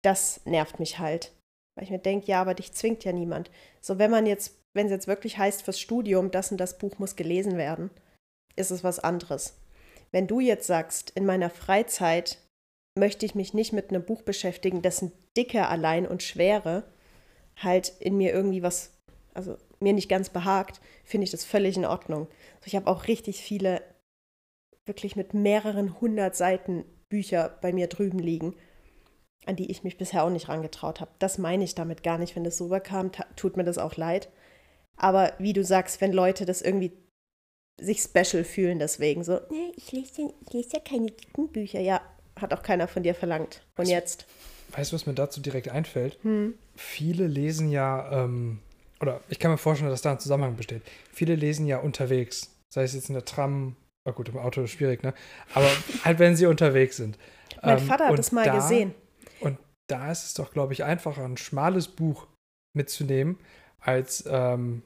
das 0.04 0.46
nervt 0.46 0.78
mich 0.78 1.00
halt. 1.00 1.32
Weil 1.74 1.82
ich 1.82 1.90
mir 1.90 1.98
denke, 1.98 2.28
ja, 2.28 2.40
aber 2.40 2.54
dich 2.54 2.72
zwingt 2.72 3.02
ja 3.02 3.10
niemand. 3.10 3.50
So, 3.80 3.98
wenn 3.98 4.12
man 4.12 4.26
jetzt, 4.26 4.56
wenn 4.72 4.86
es 4.86 4.92
jetzt 4.92 5.08
wirklich 5.08 5.36
heißt 5.36 5.62
fürs 5.62 5.80
Studium, 5.80 6.30
das 6.30 6.52
und 6.52 6.58
das 6.58 6.78
Buch 6.78 7.00
muss 7.00 7.16
gelesen 7.16 7.56
werden, 7.56 7.90
ist 8.54 8.70
es 8.70 8.84
was 8.84 9.00
anderes. 9.00 9.58
Wenn 10.12 10.28
du 10.28 10.38
jetzt 10.38 10.68
sagst, 10.68 11.10
in 11.10 11.26
meiner 11.26 11.50
Freizeit 11.50 12.38
möchte 12.98 13.24
ich 13.26 13.34
mich 13.34 13.54
nicht 13.54 13.72
mit 13.72 13.90
einem 13.90 14.04
Buch 14.04 14.22
beschäftigen, 14.22 14.82
dessen 14.82 15.12
Dicke 15.36 15.68
allein 15.68 16.06
und 16.06 16.22
Schwere 16.22 16.84
halt 17.56 17.92
in 18.00 18.16
mir 18.16 18.32
irgendwie 18.32 18.62
was, 18.62 18.92
also 19.34 19.56
mir 19.80 19.92
nicht 19.92 20.08
ganz 20.08 20.30
behagt, 20.30 20.80
finde 21.04 21.24
ich 21.24 21.30
das 21.30 21.44
völlig 21.44 21.76
in 21.76 21.84
Ordnung. 21.84 22.28
Also 22.56 22.66
ich 22.66 22.76
habe 22.76 22.86
auch 22.88 23.06
richtig 23.06 23.40
viele, 23.40 23.82
wirklich 24.86 25.16
mit 25.16 25.34
mehreren 25.34 26.00
hundert 26.00 26.36
Seiten 26.36 26.84
Bücher 27.08 27.58
bei 27.60 27.72
mir 27.72 27.86
drüben 27.86 28.18
liegen, 28.18 28.56
an 29.46 29.56
die 29.56 29.70
ich 29.70 29.84
mich 29.84 29.96
bisher 29.98 30.24
auch 30.24 30.30
nicht 30.30 30.48
rangetraut 30.48 31.00
habe. 31.00 31.10
Das 31.18 31.38
meine 31.38 31.64
ich 31.64 31.74
damit 31.74 32.02
gar 32.02 32.18
nicht. 32.18 32.36
Wenn 32.36 32.44
das 32.44 32.56
so 32.56 32.64
rüberkam, 32.64 33.12
ta- 33.12 33.26
tut 33.36 33.56
mir 33.56 33.64
das 33.64 33.78
auch 33.78 33.96
leid. 33.96 34.28
Aber 34.96 35.32
wie 35.38 35.52
du 35.52 35.64
sagst, 35.64 36.00
wenn 36.00 36.12
Leute 36.12 36.44
das 36.44 36.60
irgendwie 36.60 36.92
sich 37.80 38.00
special 38.00 38.44
fühlen 38.44 38.78
deswegen, 38.78 39.24
so, 39.24 39.40
nee, 39.50 39.72
ich 39.76 39.92
lese, 39.92 40.34
ich 40.46 40.52
lese 40.52 40.76
ja 40.76 40.80
keine 40.80 41.06
dicken 41.06 41.48
Bücher. 41.48 41.80
Ja, 41.80 42.02
hat 42.40 42.52
auch 42.52 42.62
keiner 42.62 42.88
von 42.88 43.02
dir 43.02 43.14
verlangt. 43.14 43.62
Und 43.76 43.84
Was- 43.84 43.90
jetzt? 43.90 44.26
Weißt 44.72 44.92
du, 44.92 44.94
was 44.94 45.06
mir 45.06 45.14
dazu 45.14 45.40
direkt 45.40 45.68
einfällt? 45.68 46.18
Hm. 46.22 46.54
Viele 46.76 47.26
lesen 47.26 47.70
ja, 47.70 48.24
ähm, 48.24 48.60
oder 49.00 49.20
ich 49.28 49.38
kann 49.40 49.50
mir 49.50 49.58
vorstellen, 49.58 49.90
dass 49.90 50.02
da 50.02 50.12
ein 50.12 50.20
Zusammenhang 50.20 50.54
besteht. 50.56 50.82
Viele 51.12 51.34
lesen 51.34 51.66
ja 51.66 51.78
unterwegs. 51.78 52.50
Sei 52.72 52.84
es 52.84 52.94
jetzt 52.94 53.08
in 53.08 53.14
der 53.14 53.24
Tram, 53.24 53.74
oh 54.08 54.12
gut, 54.12 54.28
im 54.28 54.38
Auto 54.38 54.62
ist 54.62 54.70
schwierig, 54.70 55.02
ne? 55.02 55.12
Aber 55.54 55.68
halt, 56.04 56.20
wenn 56.20 56.36
sie 56.36 56.46
unterwegs 56.46 56.96
sind. 56.98 57.18
Mein 57.62 57.78
Ähm, 57.78 57.84
Vater 57.86 58.06
hat 58.08 58.18
das 58.18 58.30
mal 58.30 58.44
da, 58.44 58.54
gesehen. 58.54 58.94
Und 59.40 59.58
da 59.88 60.12
ist 60.12 60.24
es 60.24 60.34
doch, 60.34 60.52
glaube 60.52 60.72
ich, 60.72 60.84
einfacher, 60.84 61.24
ein 61.24 61.36
schmales 61.36 61.88
Buch 61.88 62.28
mitzunehmen, 62.76 63.38
als 63.80 64.24
ähm, 64.28 64.82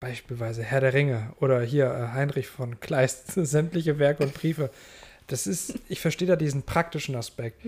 beispielsweise 0.00 0.64
Herr 0.64 0.80
der 0.80 0.94
Ringe 0.94 1.32
oder 1.38 1.60
hier 1.60 1.86
äh, 1.86 2.08
Heinrich 2.14 2.48
von 2.48 2.80
Kleist, 2.80 3.32
sämtliche 3.36 4.00
Werke 4.00 4.24
und 4.24 4.34
Briefe. 4.34 4.70
Das 5.28 5.46
ist, 5.46 5.78
ich 5.88 6.00
verstehe 6.00 6.26
da 6.26 6.36
diesen 6.36 6.64
praktischen 6.64 7.14
Aspekt. 7.14 7.64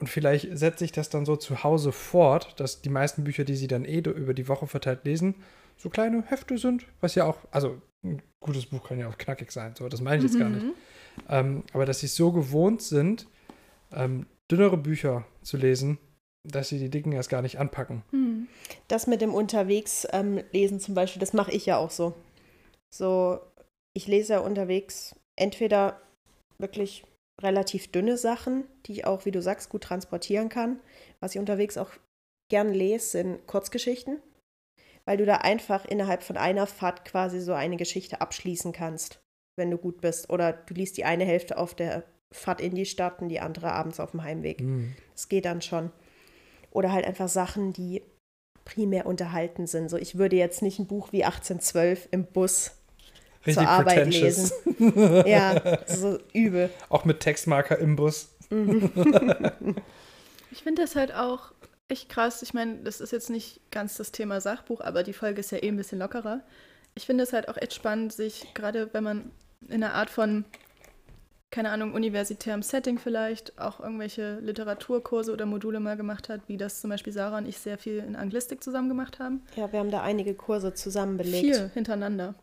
Und 0.00 0.08
vielleicht 0.08 0.56
setze 0.56 0.84
ich 0.84 0.92
das 0.92 1.10
dann 1.10 1.24
so 1.24 1.36
zu 1.36 1.62
Hause 1.62 1.92
fort, 1.92 2.58
dass 2.58 2.80
die 2.80 2.88
meisten 2.88 3.22
Bücher, 3.22 3.44
die 3.44 3.54
sie 3.54 3.68
dann 3.68 3.84
eh 3.84 3.98
über 3.98 4.34
die 4.34 4.48
Woche 4.48 4.66
verteilt 4.66 5.04
lesen, 5.04 5.36
so 5.76 5.90
kleine 5.90 6.24
Hefte 6.26 6.58
sind, 6.58 6.86
was 7.00 7.14
ja 7.14 7.24
auch, 7.24 7.38
also 7.50 7.80
ein 8.04 8.20
gutes 8.40 8.66
Buch 8.66 8.88
kann 8.88 8.98
ja 8.98 9.08
auch 9.08 9.18
knackig 9.18 9.52
sein, 9.52 9.74
so, 9.76 9.88
das 9.88 10.00
meine 10.00 10.18
ich 10.18 10.24
jetzt 10.24 10.38
gar 10.38 10.48
nicht. 10.48 10.64
Mhm. 10.64 10.74
Ähm, 11.28 11.64
aber 11.72 11.86
dass 11.86 12.00
sie 12.00 12.08
so 12.08 12.32
gewohnt 12.32 12.82
sind, 12.82 13.28
ähm, 13.92 14.26
dünnere 14.50 14.76
Bücher 14.76 15.24
zu 15.42 15.56
lesen, 15.56 15.98
dass 16.44 16.68
sie 16.68 16.78
die 16.78 16.90
dicken 16.90 17.12
erst 17.12 17.30
gar 17.30 17.42
nicht 17.42 17.58
anpacken. 17.58 18.02
Mhm. 18.10 18.48
Das 18.88 19.06
mit 19.06 19.20
dem 19.20 19.34
unterwegs 19.34 20.06
ähm, 20.12 20.40
lesen 20.52 20.80
zum 20.80 20.94
Beispiel, 20.94 21.20
das 21.20 21.32
mache 21.32 21.52
ich 21.52 21.66
ja 21.66 21.76
auch 21.76 21.90
so. 21.90 22.14
So, 22.92 23.40
ich 23.94 24.06
lese 24.08 24.34
ja 24.34 24.38
unterwegs 24.40 25.14
entweder 25.36 26.00
wirklich 26.62 27.04
relativ 27.42 27.90
dünne 27.90 28.16
Sachen, 28.16 28.64
die 28.86 28.92
ich 28.92 29.04
auch, 29.04 29.24
wie 29.24 29.30
du 29.30 29.42
sagst, 29.42 29.68
gut 29.68 29.82
transportieren 29.82 30.48
kann. 30.48 30.80
Was 31.20 31.34
ich 31.34 31.40
unterwegs 31.40 31.76
auch 31.76 31.90
gern 32.50 32.72
lese, 32.72 33.06
sind 33.06 33.46
Kurzgeschichten, 33.46 34.20
weil 35.04 35.16
du 35.16 35.26
da 35.26 35.36
einfach 35.36 35.84
innerhalb 35.84 36.22
von 36.22 36.36
einer 36.36 36.66
Fahrt 36.66 37.04
quasi 37.04 37.40
so 37.40 37.52
eine 37.52 37.76
Geschichte 37.76 38.20
abschließen 38.20 38.72
kannst, 38.72 39.20
wenn 39.56 39.70
du 39.70 39.78
gut 39.78 40.00
bist. 40.00 40.30
Oder 40.30 40.52
du 40.52 40.74
liest 40.74 40.96
die 40.96 41.04
eine 41.04 41.24
Hälfte 41.24 41.58
auf 41.58 41.74
der 41.74 42.04
Fahrt 42.32 42.60
in 42.60 42.74
die 42.74 42.86
Stadt 42.86 43.20
und 43.20 43.28
die 43.28 43.40
andere 43.40 43.72
abends 43.72 44.00
auf 44.00 44.12
dem 44.12 44.22
Heimweg. 44.22 44.60
Hm. 44.60 44.94
Das 45.12 45.28
geht 45.28 45.44
dann 45.44 45.62
schon. 45.62 45.90
Oder 46.70 46.92
halt 46.92 47.04
einfach 47.04 47.28
Sachen, 47.28 47.72
die 47.72 48.02
primär 48.64 49.06
unterhalten 49.06 49.66
sind. 49.66 49.90
So, 49.90 49.96
ich 49.96 50.16
würde 50.16 50.36
jetzt 50.36 50.62
nicht 50.62 50.78
ein 50.78 50.86
Buch 50.86 51.12
wie 51.12 51.24
1812 51.24 52.08
im 52.10 52.24
Bus 52.24 52.81
Richtig 53.46 53.64
zur 53.64 53.68
Arbeit 53.68 54.06
lesen. 54.08 54.52
Ja, 55.26 55.78
so 55.86 56.18
übel. 56.32 56.70
Auch 56.88 57.04
mit 57.04 57.20
Textmarker 57.20 57.78
im 57.78 57.96
Bus. 57.96 58.28
Ich 60.50 60.62
finde 60.62 60.82
das 60.82 60.96
halt 60.96 61.14
auch 61.14 61.52
echt 61.88 62.08
krass. 62.08 62.42
Ich 62.42 62.54
meine, 62.54 62.76
das 62.82 63.00
ist 63.00 63.12
jetzt 63.12 63.30
nicht 63.30 63.60
ganz 63.70 63.96
das 63.96 64.12
Thema 64.12 64.40
Sachbuch, 64.40 64.80
aber 64.80 65.02
die 65.02 65.12
Folge 65.12 65.40
ist 65.40 65.52
ja 65.52 65.58
eh 65.58 65.68
ein 65.68 65.76
bisschen 65.76 65.98
lockerer. 65.98 66.40
Ich 66.94 67.06
finde 67.06 67.24
es 67.24 67.32
halt 67.32 67.48
auch 67.48 67.56
echt 67.56 67.74
spannend, 67.74 68.12
sich 68.12 68.52
gerade 68.54 68.90
wenn 68.92 69.04
man 69.04 69.30
in 69.68 69.82
einer 69.82 69.94
Art 69.94 70.10
von, 70.10 70.44
keine 71.52 71.70
Ahnung, 71.70 71.92
universitärem 71.94 72.62
Setting 72.62 72.98
vielleicht 72.98 73.56
auch 73.60 73.78
irgendwelche 73.78 74.40
Literaturkurse 74.40 75.32
oder 75.32 75.46
Module 75.46 75.78
mal 75.80 75.96
gemacht 75.96 76.28
hat, 76.28 76.40
wie 76.48 76.56
das 76.56 76.80
zum 76.80 76.90
Beispiel 76.90 77.12
Sarah 77.12 77.38
und 77.38 77.46
ich 77.46 77.58
sehr 77.58 77.78
viel 77.78 77.98
in 77.98 78.16
Anglistik 78.16 78.64
zusammen 78.64 78.88
gemacht 78.88 79.18
haben. 79.20 79.42
Ja, 79.54 79.70
wir 79.70 79.78
haben 79.78 79.90
da 79.90 80.02
einige 80.02 80.34
Kurse 80.34 80.72
zusammen 80.74 81.18
belegt. 81.18 81.44
Vier 81.44 81.70
hintereinander. 81.74 82.34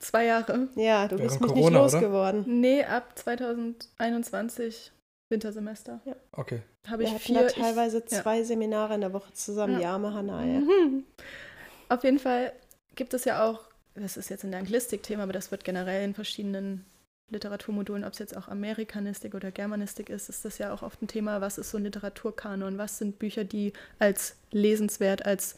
Zwei 0.00 0.24
Jahre. 0.24 0.68
Ja, 0.74 1.06
du 1.06 1.16
bist 1.18 1.38
Während 1.38 1.40
mich 1.42 1.50
nicht 1.52 1.54
Corona, 1.54 1.84
oder? 1.84 1.92
losgeworden. 1.92 2.44
Nee, 2.60 2.82
ab 2.82 3.12
2021 3.16 4.92
Wintersemester. 5.28 6.00
Okay. 6.32 6.62
Habe 6.86 7.00
Wir 7.00 7.06
ich 7.08 7.14
hatten 7.14 7.22
vier. 7.24 7.40
da 7.40 7.46
ich- 7.48 7.52
teilweise 7.54 7.98
ja. 7.98 8.06
zwei 8.06 8.42
Seminare 8.42 8.94
in 8.94 9.00
der 9.00 9.12
Woche 9.12 9.32
zusammen, 9.32 9.74
Ja. 9.74 9.78
die 9.80 9.84
arme 9.86 10.14
Hannah. 10.14 10.42
Ey. 10.42 10.60
Mhm. 10.60 11.04
Auf 11.88 12.04
jeden 12.04 12.18
Fall 12.18 12.52
gibt 12.94 13.12
es 13.14 13.24
ja 13.24 13.44
auch, 13.44 13.60
das 13.94 14.16
ist 14.16 14.28
jetzt 14.30 14.44
in 14.44 14.50
der 14.50 14.60
Anglistik-Thema, 14.60 15.24
aber 15.24 15.32
das 15.32 15.50
wird 15.50 15.64
generell 15.64 16.04
in 16.04 16.14
verschiedenen 16.14 16.84
Literaturmodulen, 17.30 18.04
ob 18.04 18.12
es 18.12 18.20
jetzt 18.20 18.36
auch 18.36 18.48
Amerikanistik 18.48 19.34
oder 19.34 19.50
Germanistik 19.50 20.10
ist, 20.10 20.28
ist 20.28 20.44
das 20.44 20.58
ja 20.58 20.72
auch 20.72 20.82
oft 20.82 21.02
ein 21.02 21.08
Thema, 21.08 21.40
was 21.40 21.58
ist 21.58 21.70
so 21.70 21.78
ein 21.78 21.84
Literaturkanon, 21.84 22.78
was 22.78 22.98
sind 22.98 23.18
Bücher, 23.18 23.44
die 23.44 23.72
als 23.98 24.36
lesenswert, 24.52 25.26
als 25.26 25.56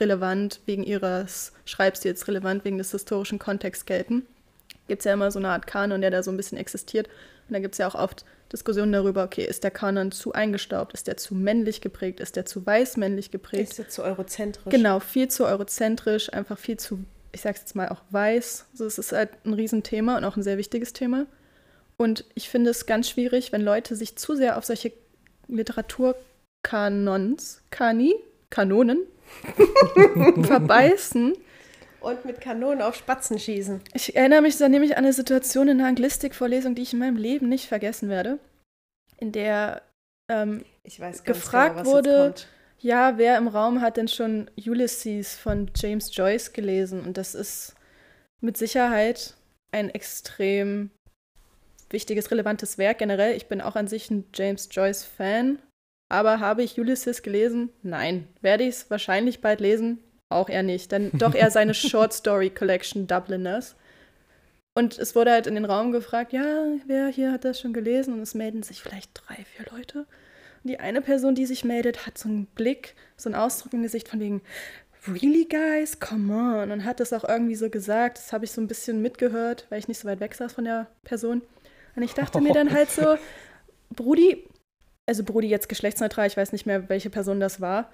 relevant 0.00 0.60
wegen 0.66 0.84
ihres 0.84 1.52
Schreibstils, 1.64 2.26
relevant 2.28 2.64
wegen 2.64 2.78
des 2.78 2.92
historischen 2.92 3.38
Kontexts 3.38 3.84
gelten. 3.84 4.26
Gibt 4.88 5.00
es 5.00 5.04
ja 5.04 5.12
immer 5.12 5.30
so 5.30 5.38
eine 5.38 5.50
Art 5.50 5.66
Kanon, 5.66 6.00
der 6.00 6.10
da 6.10 6.22
so 6.22 6.30
ein 6.30 6.36
bisschen 6.36 6.58
existiert. 6.58 7.08
Und 7.48 7.52
da 7.52 7.58
gibt 7.58 7.74
es 7.74 7.78
ja 7.78 7.88
auch 7.88 7.94
oft 7.94 8.24
Diskussionen 8.52 8.92
darüber, 8.92 9.24
okay, 9.24 9.44
ist 9.44 9.64
der 9.64 9.70
Kanon 9.72 10.12
zu 10.12 10.32
eingestaubt, 10.32 10.92
ist 10.94 11.08
der 11.08 11.16
zu 11.16 11.34
männlich 11.34 11.80
geprägt, 11.80 12.20
ist 12.20 12.36
der 12.36 12.46
zu 12.46 12.64
weiß-männlich 12.64 13.30
geprägt? 13.30 13.70
Ist 13.70 13.78
jetzt 13.78 13.94
zu 13.94 14.02
eurozentrisch. 14.02 14.70
Genau, 14.70 15.00
viel 15.00 15.28
zu 15.28 15.44
eurozentrisch, 15.44 16.32
einfach 16.32 16.58
viel 16.58 16.78
zu, 16.78 17.04
ich 17.36 17.42
sag's 17.42 17.60
jetzt 17.60 17.76
mal 17.76 17.90
auch 17.90 18.00
weiß. 18.10 18.66
Also 18.72 18.86
es 18.86 18.98
ist 18.98 19.12
halt 19.12 19.30
ein 19.44 19.52
Riesenthema 19.52 20.16
und 20.16 20.24
auch 20.24 20.36
ein 20.36 20.42
sehr 20.42 20.56
wichtiges 20.56 20.94
Thema. 20.94 21.26
Und 21.98 22.24
ich 22.34 22.48
finde 22.48 22.70
es 22.70 22.86
ganz 22.86 23.10
schwierig, 23.10 23.52
wenn 23.52 23.60
Leute 23.60 23.94
sich 23.94 24.16
zu 24.16 24.34
sehr 24.34 24.58
auf 24.58 24.64
solche 24.64 24.92
Literaturkanons, 25.46 27.62
Kani, 27.70 28.16
Kanonen 28.50 29.02
verbeißen. 30.42 31.34
Und 32.00 32.24
mit 32.24 32.40
Kanonen 32.40 32.80
auf 32.80 32.96
Spatzen 32.96 33.38
schießen. 33.38 33.82
Ich 33.92 34.16
erinnere 34.16 34.40
mich 34.40 34.56
dann 34.56 34.70
nämlich 34.70 34.96
an 34.96 35.04
eine 35.04 35.12
Situation 35.12 35.68
in 35.68 35.80
einer 35.80 35.88
Anglistikvorlesung, 35.88 36.74
die 36.74 36.80
ich 36.82 36.94
in 36.94 37.00
meinem 37.00 37.16
Leben 37.16 37.50
nicht 37.50 37.66
vergessen 37.66 38.08
werde, 38.08 38.38
in 39.18 39.32
der 39.32 39.82
ähm, 40.30 40.64
Ich 40.84 41.00
weiß 41.00 41.24
ganz 41.24 41.38
Gefragt 41.38 41.76
genau, 41.76 41.86
was 41.86 41.94
wurde-. 41.94 42.34
Ja, 42.78 43.16
wer 43.18 43.38
im 43.38 43.48
Raum 43.48 43.80
hat 43.80 43.96
denn 43.96 44.08
schon 44.08 44.50
Ulysses 44.56 45.36
von 45.36 45.70
James 45.74 46.14
Joyce 46.14 46.52
gelesen? 46.52 47.00
Und 47.00 47.16
das 47.16 47.34
ist 47.34 47.74
mit 48.40 48.56
Sicherheit 48.56 49.34
ein 49.72 49.90
extrem 49.90 50.90
wichtiges, 51.90 52.30
relevantes 52.30 52.78
Werk 52.78 52.98
generell. 52.98 53.34
Ich 53.36 53.46
bin 53.46 53.60
auch 53.60 53.76
an 53.76 53.88
sich 53.88 54.10
ein 54.10 54.24
James 54.34 54.68
Joyce-Fan. 54.70 55.58
Aber 56.08 56.38
habe 56.40 56.62
ich 56.62 56.78
Ulysses 56.78 57.22
gelesen? 57.22 57.70
Nein. 57.82 58.28
Werde 58.40 58.64
ich 58.64 58.70
es 58.70 58.90
wahrscheinlich 58.90 59.40
bald 59.40 59.60
lesen? 59.60 59.98
Auch 60.28 60.48
eher 60.48 60.62
nicht. 60.62 60.92
Dann 60.92 61.10
doch 61.12 61.34
eher 61.34 61.50
seine 61.50 61.74
Short 61.74 62.12
Story 62.12 62.50
Collection 62.50 63.06
Dubliners. 63.06 63.76
Und 64.74 64.98
es 64.98 65.16
wurde 65.16 65.32
halt 65.32 65.46
in 65.46 65.54
den 65.54 65.64
Raum 65.64 65.90
gefragt, 65.90 66.32
ja, 66.32 66.66
wer 66.86 67.08
hier 67.08 67.32
hat 67.32 67.44
das 67.44 67.58
schon 67.58 67.72
gelesen? 67.72 68.12
Und 68.12 68.20
es 68.20 68.34
melden 68.34 68.62
sich 68.62 68.82
vielleicht 68.82 69.10
drei, 69.14 69.36
vier 69.36 69.66
Leute. 69.72 70.06
Die 70.66 70.80
eine 70.80 71.00
Person, 71.00 71.34
die 71.34 71.46
sich 71.46 71.64
meldet, 71.64 72.06
hat 72.06 72.18
so 72.18 72.28
einen 72.28 72.46
Blick, 72.46 72.94
so 73.16 73.28
einen 73.28 73.34
Ausdruck 73.34 73.72
im 73.72 73.82
Gesicht 73.82 74.08
von 74.08 74.20
wegen, 74.20 74.42
really 75.06 75.44
guys, 75.44 76.00
come 76.00 76.32
on. 76.32 76.70
Und 76.70 76.84
hat 76.84 77.00
das 77.00 77.12
auch 77.12 77.24
irgendwie 77.24 77.54
so 77.54 77.70
gesagt. 77.70 78.18
Das 78.18 78.32
habe 78.32 78.44
ich 78.44 78.52
so 78.52 78.60
ein 78.60 78.68
bisschen 78.68 79.02
mitgehört, 79.02 79.66
weil 79.68 79.78
ich 79.78 79.88
nicht 79.88 79.98
so 79.98 80.08
weit 80.08 80.20
weg 80.20 80.34
saß 80.34 80.52
von 80.52 80.64
der 80.64 80.88
Person. 81.04 81.42
Und 81.94 82.02
ich 82.02 82.14
dachte 82.14 82.40
mir 82.40 82.52
dann 82.52 82.72
halt 82.72 82.90
so, 82.90 83.16
Brudi, 83.90 84.44
also 85.06 85.24
Brudi 85.24 85.48
jetzt 85.48 85.68
geschlechtsneutral, 85.68 86.26
ich 86.26 86.36
weiß 86.36 86.52
nicht 86.52 86.66
mehr, 86.66 86.88
welche 86.88 87.10
Person 87.10 87.40
das 87.40 87.60
war. 87.60 87.90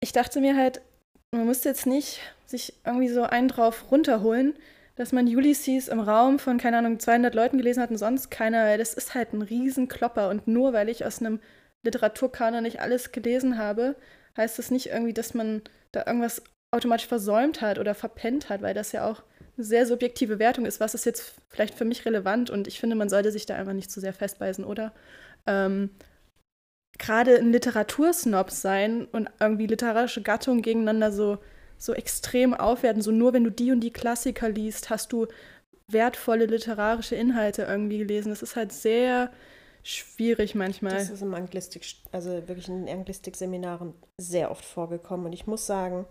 Ich 0.00 0.12
dachte 0.12 0.40
mir 0.40 0.56
halt, 0.56 0.80
man 1.32 1.46
müsste 1.46 1.68
jetzt 1.68 1.86
nicht 1.86 2.20
sich 2.46 2.74
irgendwie 2.84 3.08
so 3.08 3.22
einen 3.22 3.48
drauf 3.48 3.90
runterholen, 3.90 4.54
dass 4.96 5.12
man 5.12 5.26
Ulysses 5.26 5.88
im 5.88 6.00
Raum 6.00 6.38
von, 6.38 6.58
keine 6.58 6.78
Ahnung, 6.78 7.00
200 7.00 7.34
Leuten 7.34 7.58
gelesen 7.58 7.82
hat 7.82 7.90
und 7.90 7.98
sonst 7.98 8.30
keiner. 8.30 8.64
weil 8.64 8.78
Das 8.78 8.94
ist 8.94 9.14
halt 9.14 9.32
ein 9.32 9.42
Riesenklopper. 9.42 10.28
Und 10.28 10.46
nur 10.46 10.72
weil 10.72 10.88
ich 10.88 11.04
aus 11.04 11.20
einem 11.20 11.40
Literaturkanon 11.82 12.62
nicht 12.62 12.80
alles 12.80 13.12
gelesen 13.12 13.58
habe, 13.58 13.96
heißt 14.36 14.58
das 14.58 14.70
nicht 14.70 14.86
irgendwie, 14.86 15.12
dass 15.12 15.34
man 15.34 15.62
da 15.92 16.04
irgendwas 16.06 16.42
automatisch 16.70 17.06
versäumt 17.06 17.60
hat 17.60 17.78
oder 17.78 17.94
verpennt 17.94 18.48
hat, 18.48 18.62
weil 18.62 18.74
das 18.74 18.92
ja 18.92 19.08
auch 19.08 19.22
eine 19.56 19.64
sehr 19.64 19.86
subjektive 19.86 20.38
Wertung 20.38 20.66
ist. 20.66 20.80
Was 20.80 20.94
ist 20.94 21.06
jetzt 21.06 21.34
vielleicht 21.48 21.74
für 21.74 21.84
mich 21.84 22.04
relevant? 22.04 22.50
Und 22.50 22.66
ich 22.66 22.80
finde, 22.80 22.96
man 22.96 23.08
sollte 23.08 23.30
sich 23.30 23.46
da 23.46 23.54
einfach 23.54 23.72
nicht 23.72 23.90
zu 23.90 24.00
sehr 24.00 24.12
festbeißen, 24.12 24.64
oder? 24.64 24.92
Ähm, 25.46 25.90
Gerade 26.98 27.36
ein 27.38 27.52
Literatursnob 27.52 28.52
sein 28.52 29.06
und 29.06 29.28
irgendwie 29.40 29.66
literarische 29.66 30.22
Gattungen 30.22 30.62
gegeneinander 30.62 31.10
so 31.10 31.38
so 31.78 31.92
extrem 31.92 32.54
aufwerten. 32.54 33.02
So 33.02 33.10
nur 33.10 33.32
wenn 33.32 33.44
du 33.44 33.50
die 33.50 33.72
und 33.72 33.80
die 33.80 33.92
Klassiker 33.92 34.48
liest, 34.48 34.90
hast 34.90 35.12
du 35.12 35.26
wertvolle 35.88 36.46
literarische 36.46 37.14
Inhalte 37.14 37.62
irgendwie 37.62 37.98
gelesen. 37.98 38.30
Das 38.30 38.42
ist 38.42 38.56
halt 38.56 38.72
sehr 38.72 39.32
schwierig 39.82 40.54
manchmal. 40.54 40.94
Das 40.94 41.10
ist 41.10 41.22
im 41.22 41.34
Anglistik, 41.34 41.84
also 42.10 42.30
wirklich 42.48 42.68
in 42.68 42.88
Anglistik-Seminaren 42.88 43.94
sehr 44.18 44.50
oft 44.50 44.64
vorgekommen. 44.64 45.26
Und 45.26 45.32
ich 45.32 45.46
muss 45.46 45.66
sagen, 45.66 46.06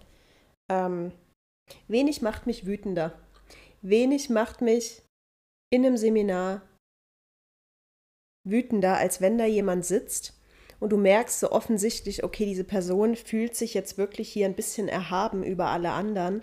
ähm, 0.71 1.11
wenig 1.87 2.21
macht 2.21 2.45
mich 2.45 2.65
wütender. 2.65 3.13
Wenig 3.81 4.29
macht 4.29 4.61
mich 4.61 5.01
in 5.71 5.85
einem 5.85 5.97
Seminar 5.97 6.61
wütender, 8.47 8.97
als 8.97 9.21
wenn 9.21 9.37
da 9.37 9.45
jemand 9.45 9.85
sitzt 9.85 10.39
und 10.83 10.89
du 10.89 10.97
merkst 10.97 11.39
so 11.39 11.49
offensichtlich, 11.53 12.25
okay, 12.25 12.43
diese 12.43 12.65
Person 12.65 13.15
fühlt 13.15 13.55
sich 13.55 13.73
jetzt 13.73 13.97
wirklich 13.97 14.27
hier 14.27 14.45
ein 14.45 14.53
bisschen 14.53 14.89
erhaben 14.89 15.41
über 15.41 15.67
alle 15.67 15.91
anderen, 15.91 16.41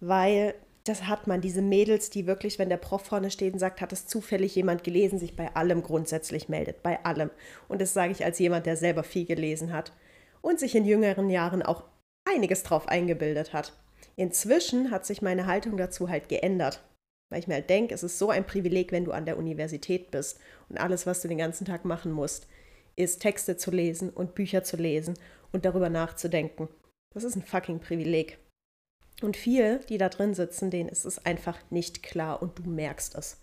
weil 0.00 0.54
das 0.84 1.06
hat 1.06 1.26
man, 1.26 1.42
diese 1.42 1.60
Mädels, 1.60 2.08
die 2.08 2.26
wirklich, 2.26 2.58
wenn 2.58 2.70
der 2.70 2.78
Prof 2.78 3.02
vorne 3.02 3.30
steht 3.30 3.52
und 3.52 3.58
sagt, 3.58 3.82
hat 3.82 3.92
es 3.92 4.06
zufällig 4.06 4.54
jemand 4.54 4.84
gelesen, 4.84 5.18
sich 5.18 5.36
bei 5.36 5.54
allem 5.54 5.82
grundsätzlich 5.82 6.48
meldet, 6.48 6.82
bei 6.82 7.04
allem. 7.04 7.28
Und 7.68 7.82
das 7.82 7.92
sage 7.92 8.12
ich 8.12 8.24
als 8.24 8.38
jemand, 8.38 8.64
der 8.64 8.78
selber 8.78 9.02
viel 9.02 9.26
gelesen 9.26 9.74
hat 9.74 9.92
und 10.40 10.58
sich 10.58 10.74
in 10.74 10.86
jüngeren 10.86 11.28
Jahren 11.28 11.62
auch 11.62 11.84
einiges 12.26 12.62
drauf 12.62 12.88
eingebildet 12.88 13.52
hat. 13.52 13.74
Inzwischen 14.16 14.92
hat 14.92 15.04
sich 15.04 15.20
meine 15.20 15.44
Haltung 15.44 15.76
dazu 15.76 16.08
halt 16.08 16.30
geändert, 16.30 16.82
weil 17.30 17.40
ich 17.40 17.48
mir 17.48 17.54
halt 17.56 17.68
denke, 17.68 17.94
es 17.94 18.02
ist 18.02 18.18
so 18.18 18.30
ein 18.30 18.46
Privileg, 18.46 18.92
wenn 18.92 19.04
du 19.04 19.12
an 19.12 19.26
der 19.26 19.36
Universität 19.36 20.10
bist 20.10 20.40
und 20.70 20.78
alles, 20.78 21.06
was 21.06 21.20
du 21.20 21.28
den 21.28 21.36
ganzen 21.36 21.66
Tag 21.66 21.84
machen 21.84 22.12
musst, 22.12 22.46
ist 22.96 23.20
Texte 23.20 23.56
zu 23.56 23.70
lesen 23.70 24.10
und 24.10 24.34
Bücher 24.34 24.64
zu 24.64 24.76
lesen 24.76 25.14
und 25.52 25.64
darüber 25.64 25.88
nachzudenken. 25.88 26.68
Das 27.12 27.24
ist 27.24 27.36
ein 27.36 27.42
fucking 27.42 27.80
Privileg. 27.80 28.38
Und 29.22 29.36
viele, 29.36 29.78
die 29.88 29.98
da 29.98 30.08
drin 30.08 30.34
sitzen, 30.34 30.70
denen 30.70 30.88
ist 30.88 31.04
es 31.04 31.24
einfach 31.24 31.58
nicht 31.70 32.02
klar 32.02 32.42
und 32.42 32.58
du 32.58 32.68
merkst 32.68 33.14
es. 33.14 33.40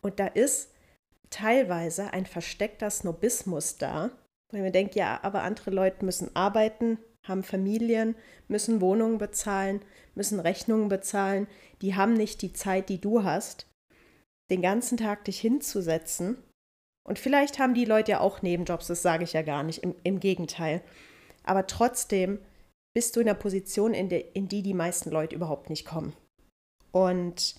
Und 0.00 0.18
da 0.18 0.26
ist 0.26 0.70
teilweise 1.30 2.12
ein 2.12 2.26
versteckter 2.26 2.90
Snobismus 2.90 3.78
da, 3.78 4.10
weil 4.50 4.62
man 4.62 4.72
denkt, 4.72 4.94
ja, 4.94 5.20
aber 5.22 5.42
andere 5.42 5.70
Leute 5.70 6.04
müssen 6.04 6.34
arbeiten, 6.34 6.98
haben 7.22 7.42
Familien, 7.44 8.16
müssen 8.48 8.80
Wohnungen 8.80 9.18
bezahlen, 9.18 9.80
müssen 10.14 10.40
Rechnungen 10.40 10.88
bezahlen, 10.88 11.46
die 11.80 11.94
haben 11.94 12.14
nicht 12.14 12.42
die 12.42 12.52
Zeit, 12.52 12.88
die 12.88 13.00
du 13.00 13.22
hast, 13.22 13.66
den 14.50 14.60
ganzen 14.60 14.98
Tag 14.98 15.24
dich 15.24 15.40
hinzusetzen. 15.40 16.36
Und 17.04 17.18
vielleicht 17.18 17.58
haben 17.58 17.74
die 17.74 17.84
Leute 17.84 18.12
ja 18.12 18.20
auch 18.20 18.42
Nebenjobs, 18.42 18.86
das 18.86 19.02
sage 19.02 19.24
ich 19.24 19.32
ja 19.32 19.42
gar 19.42 19.62
nicht, 19.62 19.82
im, 19.82 19.94
im 20.04 20.20
Gegenteil. 20.20 20.82
Aber 21.44 21.66
trotzdem 21.66 22.38
bist 22.94 23.16
du 23.16 23.20
in 23.20 23.26
der 23.26 23.34
Position, 23.34 23.94
in, 23.94 24.08
der, 24.08 24.36
in 24.36 24.48
die 24.48 24.62
die 24.62 24.74
meisten 24.74 25.10
Leute 25.10 25.34
überhaupt 25.34 25.70
nicht 25.70 25.84
kommen. 25.84 26.14
Und 26.92 27.56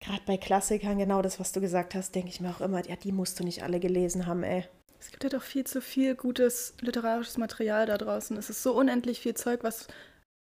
gerade 0.00 0.22
bei 0.26 0.36
Klassikern, 0.36 0.98
genau 0.98 1.22
das, 1.22 1.40
was 1.40 1.52
du 1.52 1.60
gesagt 1.60 1.94
hast, 1.94 2.14
denke 2.14 2.28
ich 2.28 2.40
mir 2.40 2.50
auch 2.50 2.60
immer, 2.60 2.86
ja, 2.86 2.96
die 2.96 3.12
musst 3.12 3.40
du 3.40 3.44
nicht 3.44 3.62
alle 3.62 3.80
gelesen 3.80 4.26
haben, 4.26 4.42
ey. 4.42 4.64
Es 5.00 5.10
gibt 5.10 5.24
ja 5.24 5.30
doch 5.30 5.42
viel 5.42 5.64
zu 5.64 5.82
viel 5.82 6.14
gutes 6.14 6.74
literarisches 6.80 7.36
Material 7.36 7.86
da 7.86 7.98
draußen. 7.98 8.36
Es 8.36 8.48
ist 8.48 8.62
so 8.62 8.74
unendlich 8.74 9.20
viel 9.20 9.34
Zeug, 9.34 9.62
was 9.62 9.88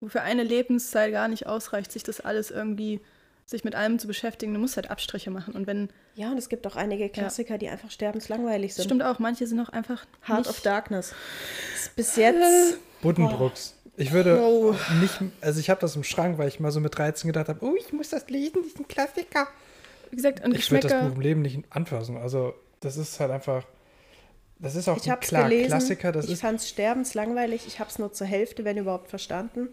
für 0.06 0.22
eine 0.22 0.42
Lebenszeit 0.42 1.12
gar 1.12 1.28
nicht 1.28 1.46
ausreicht, 1.46 1.92
sich 1.92 2.02
das 2.02 2.20
alles 2.20 2.50
irgendwie, 2.50 3.00
sich 3.46 3.64
mit 3.64 3.74
allem 3.74 3.98
zu 3.98 4.06
beschäftigen. 4.06 4.54
Du 4.54 4.60
musst 4.60 4.76
halt 4.76 4.90
Abstriche 4.90 5.30
machen. 5.30 5.54
Und 5.54 5.66
wenn, 5.66 5.88
Ja, 6.14 6.30
und 6.30 6.38
es 6.38 6.48
gibt 6.48 6.66
auch 6.66 6.76
einige 6.76 7.08
Klassiker, 7.08 7.58
die 7.58 7.68
einfach 7.68 7.90
sterbenslangweilig 7.90 8.70
das 8.70 8.76
sind. 8.76 8.84
stimmt 8.86 9.02
auch, 9.02 9.18
manche 9.18 9.46
sind 9.46 9.60
auch 9.60 9.68
einfach 9.68 10.06
Heart 10.26 10.38
nicht, 10.46 10.50
of 10.50 10.60
Darkness. 10.62 11.14
Bis 11.96 12.16
jetzt. 12.16 12.78
Buddenbrooks. 13.02 13.74
Ich 13.96 14.12
würde 14.12 14.36
No. 14.36 14.74
nicht, 15.00 15.18
also 15.42 15.60
ich 15.60 15.68
habe 15.68 15.80
das 15.80 15.96
im 15.96 16.04
Schrank, 16.04 16.38
weil 16.38 16.48
ich 16.48 16.60
mal 16.60 16.70
so 16.70 16.80
mit 16.80 16.96
13 16.96 17.28
gedacht 17.28 17.48
habe, 17.48 17.64
oh, 17.64 17.74
ich 17.78 17.92
muss 17.92 18.08
das 18.08 18.28
lesen, 18.30 18.62
diesen 18.64 18.88
Klassiker. 18.88 19.46
Wie 20.10 20.16
gesagt, 20.16 20.42
und 20.44 20.54
Ich 20.56 20.70
würde 20.70 20.88
das. 20.88 21.04
Buch 21.08 21.14
im 21.16 21.20
Leben 21.20 21.42
nicht 21.42 21.60
anfassen. 21.70 22.16
Also 22.16 22.54
das 22.80 22.96
ist 22.96 23.20
halt 23.20 23.30
einfach, 23.30 23.64
das 24.58 24.76
ist 24.76 24.88
auch 24.88 24.96
Ich 24.96 25.06
es 25.06 25.20
klar, 25.20 25.44
gelesen. 25.48 25.68
Klassiker, 25.68 26.10
das 26.12 26.24
ich 26.26 26.32
ist, 26.32 26.40
fand 26.40 26.60
es 26.60 26.68
sterbenslangweilig. 26.70 27.66
Ich 27.66 27.80
habe 27.80 27.90
es 27.90 27.98
nur 27.98 28.12
zur 28.12 28.26
Hälfte, 28.26 28.64
wenn 28.64 28.78
überhaupt, 28.78 29.08
verstanden. 29.08 29.68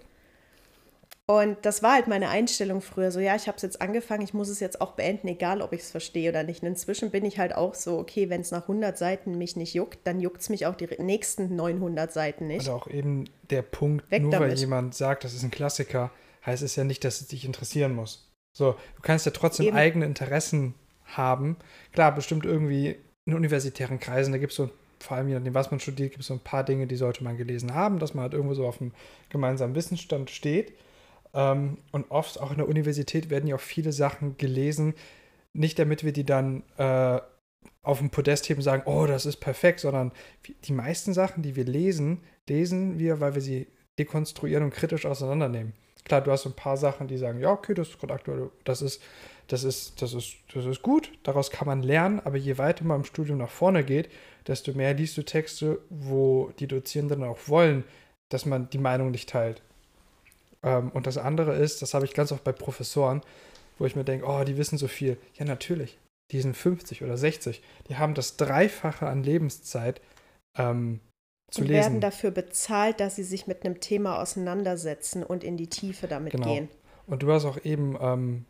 Und 1.29 1.57
das 1.61 1.83
war 1.83 1.93
halt 1.93 2.07
meine 2.07 2.29
Einstellung 2.29 2.81
früher. 2.81 3.11
So, 3.11 3.19
ja, 3.19 3.35
ich 3.35 3.45
habe 3.45 3.55
es 3.55 3.61
jetzt 3.61 3.83
angefangen, 3.83 4.23
ich 4.23 4.33
muss 4.33 4.49
es 4.49 4.59
jetzt 4.59 4.81
auch 4.81 4.93
beenden, 4.93 5.27
egal 5.27 5.61
ob 5.61 5.73
ich 5.73 5.81
es 5.81 5.91
verstehe 5.91 6.31
oder 6.31 6.41
nicht. 6.41 6.63
Und 6.63 6.69
inzwischen 6.69 7.11
bin 7.11 7.23
ich 7.23 7.37
halt 7.37 7.53
auch 7.53 7.75
so, 7.75 7.99
okay, 7.99 8.31
wenn 8.31 8.41
es 8.41 8.49
nach 8.49 8.63
100 8.63 8.97
Seiten 8.97 9.37
mich 9.37 9.55
nicht 9.55 9.75
juckt, 9.75 9.99
dann 10.05 10.19
juckt 10.19 10.41
es 10.41 10.49
mich 10.49 10.65
auch 10.65 10.73
die 10.73 10.87
nächsten 10.97 11.55
900 11.55 12.11
Seiten 12.11 12.47
nicht. 12.47 12.61
also 12.61 12.71
auch 12.71 12.87
eben 12.87 13.25
der 13.51 13.61
Punkt, 13.61 14.09
Weg 14.09 14.23
nur 14.23 14.31
weil 14.31 14.39
damit. 14.39 14.57
jemand 14.57 14.95
sagt, 14.95 15.23
das 15.23 15.35
ist 15.35 15.43
ein 15.43 15.51
Klassiker, 15.51 16.09
heißt 16.47 16.63
es 16.63 16.75
ja 16.75 16.83
nicht, 16.83 17.03
dass 17.03 17.21
es 17.21 17.27
dich 17.27 17.45
interessieren 17.45 17.93
muss. 17.93 18.27
So, 18.51 18.71
du 18.95 19.01
kannst 19.03 19.27
ja 19.27 19.31
trotzdem 19.31 19.67
Eben. 19.67 19.77
eigene 19.77 20.05
Interessen 20.05 20.73
haben. 21.05 21.57
Klar, 21.93 22.15
bestimmt 22.15 22.47
irgendwie 22.47 22.95
in 23.27 23.35
universitären 23.35 23.99
Kreisen, 23.99 24.31
da 24.31 24.39
gibt 24.39 24.53
es 24.53 24.57
so, 24.57 24.71
vor 24.99 25.17
allem 25.17 25.27
je 25.27 25.35
nachdem, 25.35 25.53
was 25.53 25.69
man 25.69 25.79
studiert, 25.79 26.09
gibt 26.09 26.21
es 26.21 26.27
so 26.27 26.33
ein 26.33 26.39
paar 26.39 26.63
Dinge, 26.63 26.87
die 26.87 26.95
sollte 26.95 27.23
man 27.23 27.37
gelesen 27.37 27.75
haben, 27.75 27.99
dass 27.99 28.15
man 28.15 28.23
halt 28.23 28.33
irgendwo 28.33 28.55
so 28.55 28.65
auf 28.65 28.81
einem 28.81 28.93
gemeinsamen 29.29 29.75
Wissensstand 29.75 30.31
steht. 30.31 30.73
Ähm, 31.33 31.77
und 31.91 32.09
oft 32.11 32.39
auch 32.39 32.51
in 32.51 32.57
der 32.57 32.67
Universität 32.67 33.29
werden 33.29 33.47
ja 33.47 33.55
auch 33.55 33.61
viele 33.61 33.91
Sachen 33.91 34.37
gelesen, 34.37 34.93
nicht 35.53 35.79
damit 35.79 36.03
wir 36.03 36.13
die 36.13 36.25
dann 36.25 36.63
äh, 36.77 37.19
auf 37.81 37.99
dem 37.99 38.09
Podest 38.09 38.47
heben 38.49 38.59
und 38.59 38.63
sagen, 38.63 38.83
oh, 38.85 39.05
das 39.05 39.25
ist 39.25 39.37
perfekt, 39.37 39.79
sondern 39.79 40.11
die 40.63 40.73
meisten 40.73 41.13
Sachen, 41.13 41.43
die 41.43 41.55
wir 41.55 41.65
lesen, 41.65 42.21
lesen 42.47 42.99
wir, 42.99 43.19
weil 43.19 43.35
wir 43.35 43.41
sie 43.41 43.67
dekonstruieren 43.97 44.63
und 44.63 44.73
kritisch 44.73 45.05
auseinandernehmen. 45.05 45.73
Klar, 46.05 46.21
du 46.21 46.31
hast 46.31 46.43
so 46.43 46.49
ein 46.49 46.55
paar 46.55 46.77
Sachen, 46.77 47.07
die 47.07 47.17
sagen, 47.17 47.39
ja, 47.39 47.51
okay, 47.51 47.73
das 47.73 47.89
ist 47.89 47.99
gerade 47.99 48.13
aktuell, 48.13 48.49
das 48.63 48.81
ist, 48.81 49.01
das 49.47 49.63
ist, 49.63 50.01
das 50.01 50.13
ist, 50.13 50.37
das 50.53 50.65
ist 50.65 50.81
gut, 50.81 51.11
daraus 51.23 51.51
kann 51.51 51.67
man 51.67 51.83
lernen, 51.83 52.19
aber 52.19 52.37
je 52.37 52.57
weiter 52.57 52.85
man 52.85 53.01
im 53.01 53.05
Studium 53.05 53.37
nach 53.39 53.49
vorne 53.49 53.83
geht, 53.83 54.09
desto 54.47 54.73
mehr 54.73 54.93
liest 54.93 55.17
du 55.17 55.23
Texte, 55.23 55.79
wo 55.89 56.51
die 56.59 56.67
Dozierenden 56.67 57.23
auch 57.23 57.39
wollen, 57.47 57.83
dass 58.29 58.45
man 58.45 58.69
die 58.69 58.77
Meinung 58.77 59.11
nicht 59.11 59.29
teilt. 59.29 59.61
Ähm, 60.65 60.89
und 60.91 61.07
das 61.07 61.17
andere 61.17 61.55
ist, 61.55 61.81
das 61.81 61.93
habe 61.93 62.05
ich 62.05 62.13
ganz 62.13 62.31
oft 62.31 62.43
bei 62.43 62.51
Professoren, 62.51 63.21
wo 63.77 63.85
ich 63.85 63.95
mir 63.95 64.03
denke, 64.03 64.25
oh, 64.27 64.43
die 64.43 64.57
wissen 64.57 64.77
so 64.77 64.87
viel. 64.87 65.17
Ja, 65.35 65.45
natürlich. 65.45 65.97
Die 66.31 66.41
sind 66.41 66.55
50 66.55 67.03
oder 67.03 67.17
60. 67.17 67.61
Die 67.87 67.97
haben 67.97 68.13
das 68.13 68.37
Dreifache 68.37 69.07
an 69.07 69.23
Lebenszeit 69.23 70.01
ähm, 70.57 70.99
zu 71.49 71.61
und 71.61 71.67
lesen. 71.67 71.79
werden 71.81 72.01
dafür 72.01 72.31
bezahlt, 72.31 72.99
dass 72.99 73.15
sie 73.15 73.23
sich 73.23 73.47
mit 73.47 73.65
einem 73.65 73.79
Thema 73.79 74.21
auseinandersetzen 74.21 75.23
und 75.23 75.43
in 75.43 75.57
die 75.57 75.67
Tiefe 75.67 76.07
damit 76.07 76.33
Genau. 76.33 76.53
gehen. 76.53 76.69
Und 77.07 77.23
du 77.23 77.31
hast 77.31 77.45
auch 77.45 77.63
eben 77.65 77.97
ähm, 77.99 78.45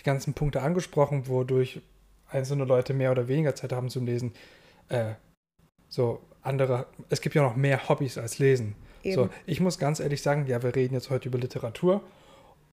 die 0.00 0.04
ganzen 0.04 0.32
Punkte 0.32 0.62
angesprochen, 0.62 1.28
wodurch 1.28 1.82
einzelne 2.28 2.64
Leute 2.64 2.94
mehr 2.94 3.10
oder 3.10 3.28
weniger 3.28 3.54
Zeit 3.54 3.72
haben 3.72 3.90
zum 3.90 4.06
Lesen. 4.06 4.32
Äh, 4.88 5.14
so 5.88 6.22
andere, 6.42 6.86
es 7.10 7.20
gibt 7.20 7.34
ja 7.34 7.42
noch 7.42 7.56
mehr 7.56 7.88
Hobbys 7.88 8.16
als 8.16 8.38
Lesen. 8.38 8.74
Eben. 9.06 9.14
So, 9.14 9.28
ich 9.46 9.60
muss 9.60 9.78
ganz 9.78 10.00
ehrlich 10.00 10.22
sagen, 10.22 10.46
ja, 10.46 10.62
wir 10.62 10.74
reden 10.74 10.94
jetzt 10.94 11.10
heute 11.10 11.28
über 11.28 11.38
Literatur, 11.38 12.02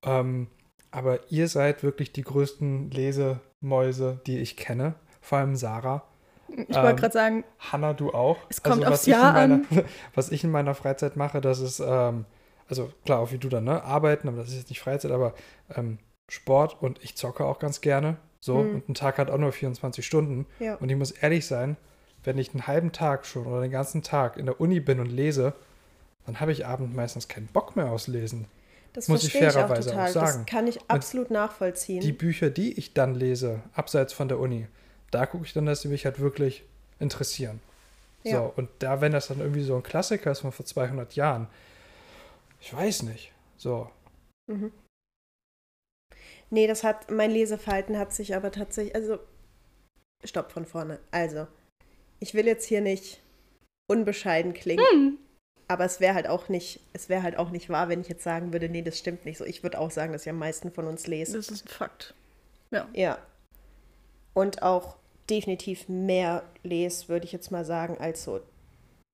ähm, 0.04 0.48
aber 0.92 1.20
ihr 1.32 1.48
seid 1.48 1.84
wirklich 1.84 2.12
die 2.14 2.22
größten 2.24 2.92
Lesemäuse, 2.92 4.20
die 4.28 4.40
ich 4.40 4.58
kenne. 4.58 4.96
Vor 5.22 5.38
allem 5.40 5.56
Sarah. 5.56 6.04
Ich 6.50 6.76
Ähm, 6.76 6.84
wollte 6.84 7.02
gerade 7.02 7.14
sagen, 7.14 7.44
Hanna, 7.60 7.94
du 7.94 8.12
auch. 8.14 8.38
Es 8.50 8.62
kommt 8.62 8.82
was 8.82 8.92
aufs 8.92 9.06
Jahr 9.06 9.34
meiner, 9.34 9.62
Was 10.16 10.32
ich 10.32 10.44
in 10.44 10.52
meiner 10.52 10.76
Freizeit 10.76 11.16
mache, 11.16 11.42
das 11.42 11.60
ist, 11.60 11.80
ähm, 11.80 12.26
also 12.68 12.92
klar, 13.06 13.20
auch 13.20 13.32
wie 13.32 13.38
du 13.38 13.50
dann, 13.50 13.64
ne? 13.64 13.84
Arbeiten, 13.84 14.28
aber 14.28 14.38
das 14.38 14.50
ist 14.50 14.58
jetzt 14.58 14.70
nicht 14.70 14.82
Freizeit, 14.82 15.12
aber 15.12 15.34
ähm, 15.76 15.98
Sport 16.30 16.82
und 16.82 17.04
ich 17.04 17.16
zocke 17.16 17.46
auch 17.46 17.60
ganz 17.60 17.82
gerne. 17.82 18.18
So, 18.40 18.58
Mhm. 18.58 18.76
und 18.76 18.90
ein 18.90 18.94
Tag 18.94 19.18
hat 19.18 19.32
auch 19.32 19.38
nur 19.38 19.52
24 19.52 20.06
Stunden. 20.06 20.46
Ja. 20.60 20.76
Und 20.76 20.90
ich 20.90 20.98
muss 20.98 21.12
ehrlich 21.12 21.46
sein, 21.48 21.78
wenn 22.24 22.38
ich 22.38 22.52
einen 22.54 22.68
halben 22.68 22.92
Tag 22.92 23.26
schon 23.26 23.46
oder 23.46 23.62
den 23.62 23.72
ganzen 23.72 24.04
Tag 24.04 24.38
in 24.38 24.46
der 24.46 24.60
Uni 24.62 24.80
bin 24.80 25.00
und 25.00 25.12
lese, 25.12 25.54
dann 26.26 26.40
habe 26.40 26.52
ich 26.52 26.66
abends 26.66 26.96
meistens 26.96 27.28
keinen 27.28 27.48
Bock 27.48 27.76
mehr 27.76 27.92
aufs 27.92 28.08
Lesen. 28.08 28.46
Das 28.94 29.08
muss 29.08 29.24
ich 29.24 29.32
verstehe 29.32 29.50
ich 29.50 29.56
auch 29.56 29.68
fairerweise 29.68 29.90
auch 29.92 30.08
sagen. 30.08 30.40
Das 30.40 30.46
kann 30.46 30.68
ich 30.68 30.80
absolut 30.88 31.32
nachvollziehen. 31.32 32.02
Die 32.02 32.12
Bücher, 32.12 32.50
die 32.50 32.74
ich 32.74 32.94
dann 32.94 33.16
lese, 33.16 33.62
abseits 33.74 34.14
von 34.14 34.28
der 34.28 34.40
Uni, 34.40 34.68
da 35.12 35.26
gucke 35.26 35.46
ich 35.46 35.54
dann, 35.54 35.66
dass 35.66 35.82
sie 35.82 35.88
mich 35.88 36.06
halt 36.06 36.20
wirklich 36.20 36.64
interessieren. 37.00 37.60
Ja. 38.24 38.38
So, 38.38 38.54
und 38.56 38.70
da, 38.80 39.02
wenn 39.02 39.12
das 39.12 39.28
dann 39.28 39.40
irgendwie 39.40 39.64
so 39.64 39.76
ein 39.76 39.84
Klassiker 39.84 40.32
ist 40.32 40.42
von 40.42 40.52
vor 40.52 40.66
200 40.66 41.16
Jahren, 41.16 41.48
ich 42.62 42.74
weiß 42.74 43.04
nicht. 43.04 43.32
So, 43.58 43.90
Mhm. 44.48 44.72
Nee, 46.50 46.68
das 46.68 46.84
hat, 46.84 47.10
mein 47.10 47.32
Leseverhalten 47.32 47.98
hat 47.98 48.14
sich 48.14 48.36
aber 48.36 48.52
tatsächlich, 48.52 48.96
also, 48.96 49.20
stopp 50.24 50.52
von 50.52 50.66
vorne. 50.66 51.00
Also, 51.12 51.48
ich 52.20 52.34
will 52.34 52.46
jetzt 52.46 52.66
hier 52.66 52.82
nicht 52.82 53.22
unbescheiden 53.90 54.54
klingen, 54.54 54.86
hm, 54.92 55.18
aber 55.68 55.86
es 55.86 56.00
wäre 56.00 56.14
halt 56.14 56.28
auch 56.28 56.50
nicht, 56.50 56.80
es 56.94 57.10
wäre 57.10 57.24
halt 57.24 57.38
auch 57.38 57.50
nicht 57.50 57.70
wahr, 57.70 57.90
wenn 57.90 58.02
ich 58.02 58.10
jetzt 58.10 58.24
sagen 58.24 58.54
würde, 58.54 58.70
nee, 58.70 58.82
das 58.82 58.98
stimmt 59.00 59.26
nicht 59.26 59.38
so. 59.38 59.46
Ich 59.46 59.64
würde 59.64 59.80
auch 59.80 59.92
sagen, 59.92 60.14
dass 60.14 60.24
ich 60.24 60.30
am 60.30 60.38
meisten 60.40 60.72
von 60.72 60.86
uns 60.88 61.08
lese. 61.08 61.38
das 61.38 61.50
ist 61.50 61.66
ein 61.66 61.70
Fakt. 61.70 62.14
Ja. 62.94 63.18
Und 64.34 64.62
auch 64.64 64.96
definitiv 65.30 65.88
mehr 65.90 66.44
lese, 66.64 67.08
würde 67.08 67.26
ich 67.26 67.32
jetzt 67.32 67.52
mal 67.52 67.64
sagen, 67.66 67.98
als 68.00 68.24
so 68.24 68.42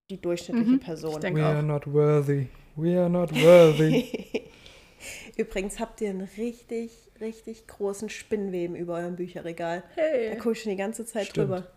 die 0.09 0.19
durchschnittliche 0.19 0.71
Mhm, 0.71 0.79
Person. 0.79 1.21
we 1.21 1.29
auch. 1.43 1.49
are 1.49 1.61
not 1.63 1.85
worthy. 1.91 2.47
We 2.75 2.97
are 2.99 3.09
not 3.09 3.31
worthy. 3.33 4.49
Übrigens 5.37 5.79
habt 5.79 6.01
ihr 6.01 6.09
einen 6.09 6.27
richtig, 6.37 6.91
richtig 7.21 7.67
großen 7.67 8.09
Spinnweben 8.09 8.75
über 8.75 8.95
eurem 8.95 9.15
Bücherregal. 9.17 9.83
Da 9.95 10.01
Hey. 10.01 10.35
gucke 10.37 10.53
ich 10.53 10.61
schon 10.63 10.71
die 10.71 10.77
ganze 10.77 11.05
Zeit 11.05 11.27
Stimmt. 11.27 11.49
drüber. 11.49 11.67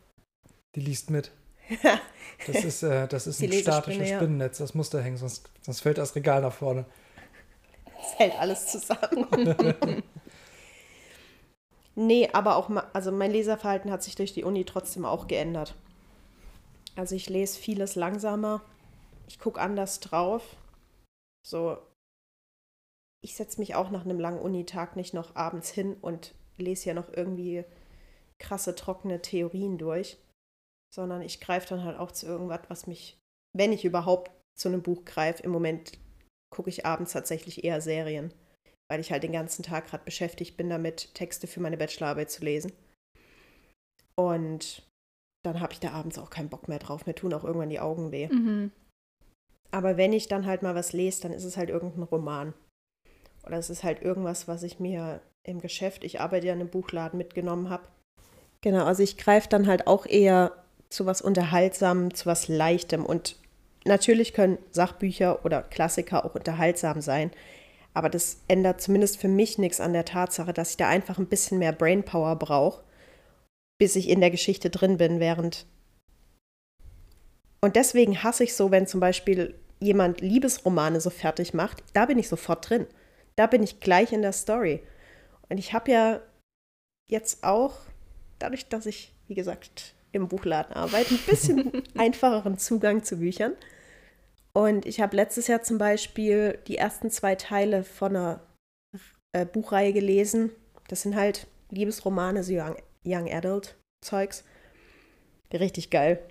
Die 0.74 0.80
liest 0.80 1.10
mit. 1.10 1.30
Das 2.46 2.64
ist, 2.64 2.82
äh, 2.82 3.06
das 3.06 3.28
ist 3.28 3.40
ein 3.40 3.52
statisches 3.52 4.10
ja. 4.10 4.16
Spinnennetz, 4.16 4.58
das 4.58 4.74
muss 4.74 4.90
da 4.90 4.98
hängen, 4.98 5.16
sonst, 5.16 5.48
sonst 5.60 5.80
fällt 5.80 5.98
das 5.98 6.16
Regal 6.16 6.42
nach 6.42 6.52
vorne. 6.52 6.86
Es 8.00 8.18
hält 8.18 8.36
alles 8.36 8.66
zusammen. 8.66 9.28
nee, 11.94 12.28
aber 12.32 12.56
auch, 12.56 12.68
also 12.92 13.12
mein 13.12 13.30
Leserverhalten 13.30 13.92
hat 13.92 14.02
sich 14.02 14.16
durch 14.16 14.32
die 14.32 14.42
Uni 14.42 14.64
trotzdem 14.64 15.04
auch 15.04 15.28
geändert. 15.28 15.76
Also 16.96 17.14
ich 17.14 17.28
lese 17.30 17.58
vieles 17.58 17.94
langsamer. 17.94 18.62
Ich 19.28 19.38
gucke 19.38 19.60
anders 19.60 20.00
drauf. 20.00 20.42
So, 21.46 21.78
ich 23.22 23.36
setze 23.36 23.60
mich 23.60 23.74
auch 23.74 23.90
nach 23.90 24.04
einem 24.04 24.18
langen 24.18 24.40
Unitag 24.40 24.96
nicht 24.96 25.14
noch 25.14 25.36
abends 25.36 25.70
hin 25.70 25.96
und 26.00 26.34
lese 26.58 26.88
ja 26.88 26.94
noch 26.94 27.12
irgendwie 27.12 27.64
krasse, 28.38 28.74
trockene 28.74 29.22
Theorien 29.22 29.78
durch, 29.78 30.18
sondern 30.94 31.22
ich 31.22 31.40
greife 31.40 31.68
dann 31.68 31.84
halt 31.84 31.98
auch 31.98 32.12
zu 32.12 32.26
irgendwas, 32.26 32.60
was 32.68 32.86
mich, 32.86 33.18
wenn 33.56 33.72
ich 33.72 33.84
überhaupt 33.84 34.30
zu 34.58 34.68
einem 34.68 34.82
Buch 34.82 35.04
greife, 35.04 35.42
im 35.42 35.50
Moment 35.50 35.98
gucke 36.52 36.68
ich 36.68 36.84
abends 36.84 37.12
tatsächlich 37.12 37.64
eher 37.64 37.80
Serien, 37.80 38.32
weil 38.90 39.00
ich 39.00 39.10
halt 39.10 39.22
den 39.22 39.32
ganzen 39.32 39.62
Tag 39.62 39.86
gerade 39.86 40.04
beschäftigt 40.04 40.56
bin 40.56 40.68
damit, 40.68 41.14
Texte 41.14 41.46
für 41.46 41.60
meine 41.60 41.78
Bachelorarbeit 41.78 42.30
zu 42.30 42.44
lesen. 42.44 42.72
Und 44.14 44.82
dann 45.44 45.60
habe 45.60 45.72
ich 45.72 45.80
da 45.80 45.92
abends 45.92 46.18
auch 46.18 46.30
keinen 46.30 46.50
Bock 46.50 46.68
mehr 46.68 46.78
drauf. 46.78 47.06
Mir 47.06 47.14
tun 47.14 47.32
auch 47.32 47.44
irgendwann 47.44 47.70
die 47.70 47.80
Augen 47.80 48.12
weh. 48.12 48.28
Mhm. 48.28 48.70
Aber 49.70 49.96
wenn 49.96 50.12
ich 50.12 50.28
dann 50.28 50.46
halt 50.46 50.62
mal 50.62 50.74
was 50.74 50.92
lese, 50.92 51.22
dann 51.22 51.32
ist 51.32 51.44
es 51.44 51.56
halt 51.56 51.70
irgendein 51.70 52.02
Roman. 52.02 52.52
Oder 53.44 53.56
es 53.56 53.70
ist 53.70 53.82
halt 53.82 54.02
irgendwas, 54.02 54.46
was 54.46 54.62
ich 54.62 54.78
mir 54.78 55.22
im 55.44 55.60
Geschäft, 55.60 56.04
ich 56.04 56.20
arbeite 56.20 56.46
ja 56.46 56.52
in 56.52 56.60
einem 56.60 56.68
Buchladen, 56.68 57.18
mitgenommen 57.18 57.70
habe. 57.70 57.88
Genau, 58.60 58.84
also 58.84 59.02
ich 59.02 59.16
greife 59.16 59.48
dann 59.48 59.66
halt 59.66 59.86
auch 59.86 60.06
eher 60.06 60.61
zu 60.92 61.06
was 61.06 61.22
Unterhaltsamem, 61.22 62.14
zu 62.14 62.26
was 62.26 62.48
Leichtem. 62.48 63.04
Und 63.04 63.36
natürlich 63.84 64.34
können 64.34 64.58
Sachbücher 64.70 65.44
oder 65.44 65.62
Klassiker 65.62 66.24
auch 66.24 66.34
unterhaltsam 66.34 67.00
sein. 67.00 67.30
Aber 67.94 68.08
das 68.08 68.38
ändert 68.48 68.80
zumindest 68.80 69.18
für 69.18 69.28
mich 69.28 69.58
nichts 69.58 69.80
an 69.80 69.92
der 69.92 70.04
Tatsache, 70.04 70.52
dass 70.52 70.70
ich 70.70 70.76
da 70.76 70.88
einfach 70.88 71.18
ein 71.18 71.26
bisschen 71.26 71.58
mehr 71.58 71.72
Brainpower 71.72 72.36
brauche, 72.36 72.82
bis 73.78 73.96
ich 73.96 74.08
in 74.08 74.20
der 74.20 74.30
Geschichte 74.30 74.70
drin 74.70 74.96
bin, 74.96 75.20
während 75.20 75.66
und 77.64 77.76
deswegen 77.76 78.22
hasse 78.22 78.44
ich 78.44 78.56
so, 78.56 78.70
wenn 78.70 78.88
zum 78.88 78.98
Beispiel 78.98 79.54
jemand 79.78 80.20
Liebesromane 80.20 81.00
so 81.00 81.10
fertig 81.10 81.54
macht. 81.54 81.82
Da 81.92 82.06
bin 82.06 82.18
ich 82.18 82.28
sofort 82.28 82.68
drin. 82.68 82.86
Da 83.36 83.46
bin 83.46 83.62
ich 83.62 83.80
gleich 83.80 84.12
in 84.12 84.22
der 84.22 84.32
Story. 84.32 84.82
Und 85.48 85.58
ich 85.58 85.72
habe 85.72 85.90
ja 85.90 86.20
jetzt 87.08 87.44
auch, 87.44 87.74
dadurch, 88.40 88.68
dass 88.68 88.86
ich, 88.86 89.12
wie 89.28 89.34
gesagt, 89.34 89.94
im 90.12 90.28
Buchladen 90.28 90.74
arbeite, 90.74 91.14
ein 91.14 91.20
bisschen 91.26 91.82
einfacheren 91.96 92.58
Zugang 92.58 93.02
zu 93.02 93.18
Büchern. 93.18 93.54
Und 94.52 94.84
ich 94.84 95.00
habe 95.00 95.16
letztes 95.16 95.46
Jahr 95.46 95.62
zum 95.62 95.78
Beispiel 95.78 96.58
die 96.66 96.76
ersten 96.76 97.10
zwei 97.10 97.34
Teile 97.34 97.84
von 97.84 98.14
einer 98.14 98.40
äh, 99.32 99.46
Buchreihe 99.46 99.92
gelesen. 99.92 100.50
Das 100.88 101.02
sind 101.02 101.16
halt 101.16 101.46
Liebesromane, 101.70 102.42
so 102.44 102.52
Young, 102.52 102.76
Young 103.04 103.32
Adult 103.32 103.76
Zeugs. 104.04 104.44
Richtig 105.52 105.90
geil. 105.90 106.22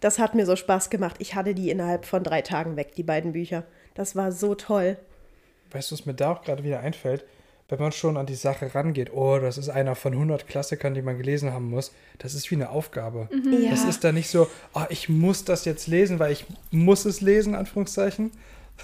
Das 0.00 0.18
hat 0.18 0.34
mir 0.34 0.46
so 0.46 0.56
Spaß 0.56 0.90
gemacht. 0.90 1.16
Ich 1.18 1.34
hatte 1.34 1.54
die 1.54 1.70
innerhalb 1.70 2.04
von 2.04 2.22
drei 2.22 2.42
Tagen 2.42 2.76
weg, 2.76 2.94
die 2.94 3.02
beiden 3.02 3.32
Bücher. 3.32 3.64
Das 3.94 4.16
war 4.16 4.32
so 4.32 4.54
toll. 4.54 4.96
Weißt 5.70 5.90
du, 5.90 5.94
was 5.94 6.06
mir 6.06 6.14
da 6.14 6.32
auch 6.32 6.42
gerade 6.42 6.64
wieder 6.64 6.80
einfällt? 6.80 7.24
Wenn 7.70 7.80
man 7.80 7.92
schon 7.92 8.16
an 8.16 8.24
die 8.24 8.34
Sache 8.34 8.74
rangeht, 8.74 9.12
oh, 9.12 9.38
das 9.38 9.58
ist 9.58 9.68
einer 9.68 9.94
von 9.94 10.14
100 10.14 10.48
Klassikern, 10.48 10.94
die 10.94 11.02
man 11.02 11.18
gelesen 11.18 11.52
haben 11.52 11.68
muss, 11.68 11.92
das 12.18 12.32
ist 12.32 12.50
wie 12.50 12.54
eine 12.54 12.70
Aufgabe. 12.70 13.28
Ja. 13.30 13.70
Das 13.70 13.84
ist 13.84 14.02
da 14.02 14.10
nicht 14.10 14.30
so, 14.30 14.48
oh, 14.74 14.84
ich 14.88 15.10
muss 15.10 15.44
das 15.44 15.66
jetzt 15.66 15.86
lesen, 15.86 16.18
weil 16.18 16.32
ich 16.32 16.46
muss 16.70 17.04
es 17.04 17.20
lesen, 17.20 17.54
Anführungszeichen. 17.54 18.30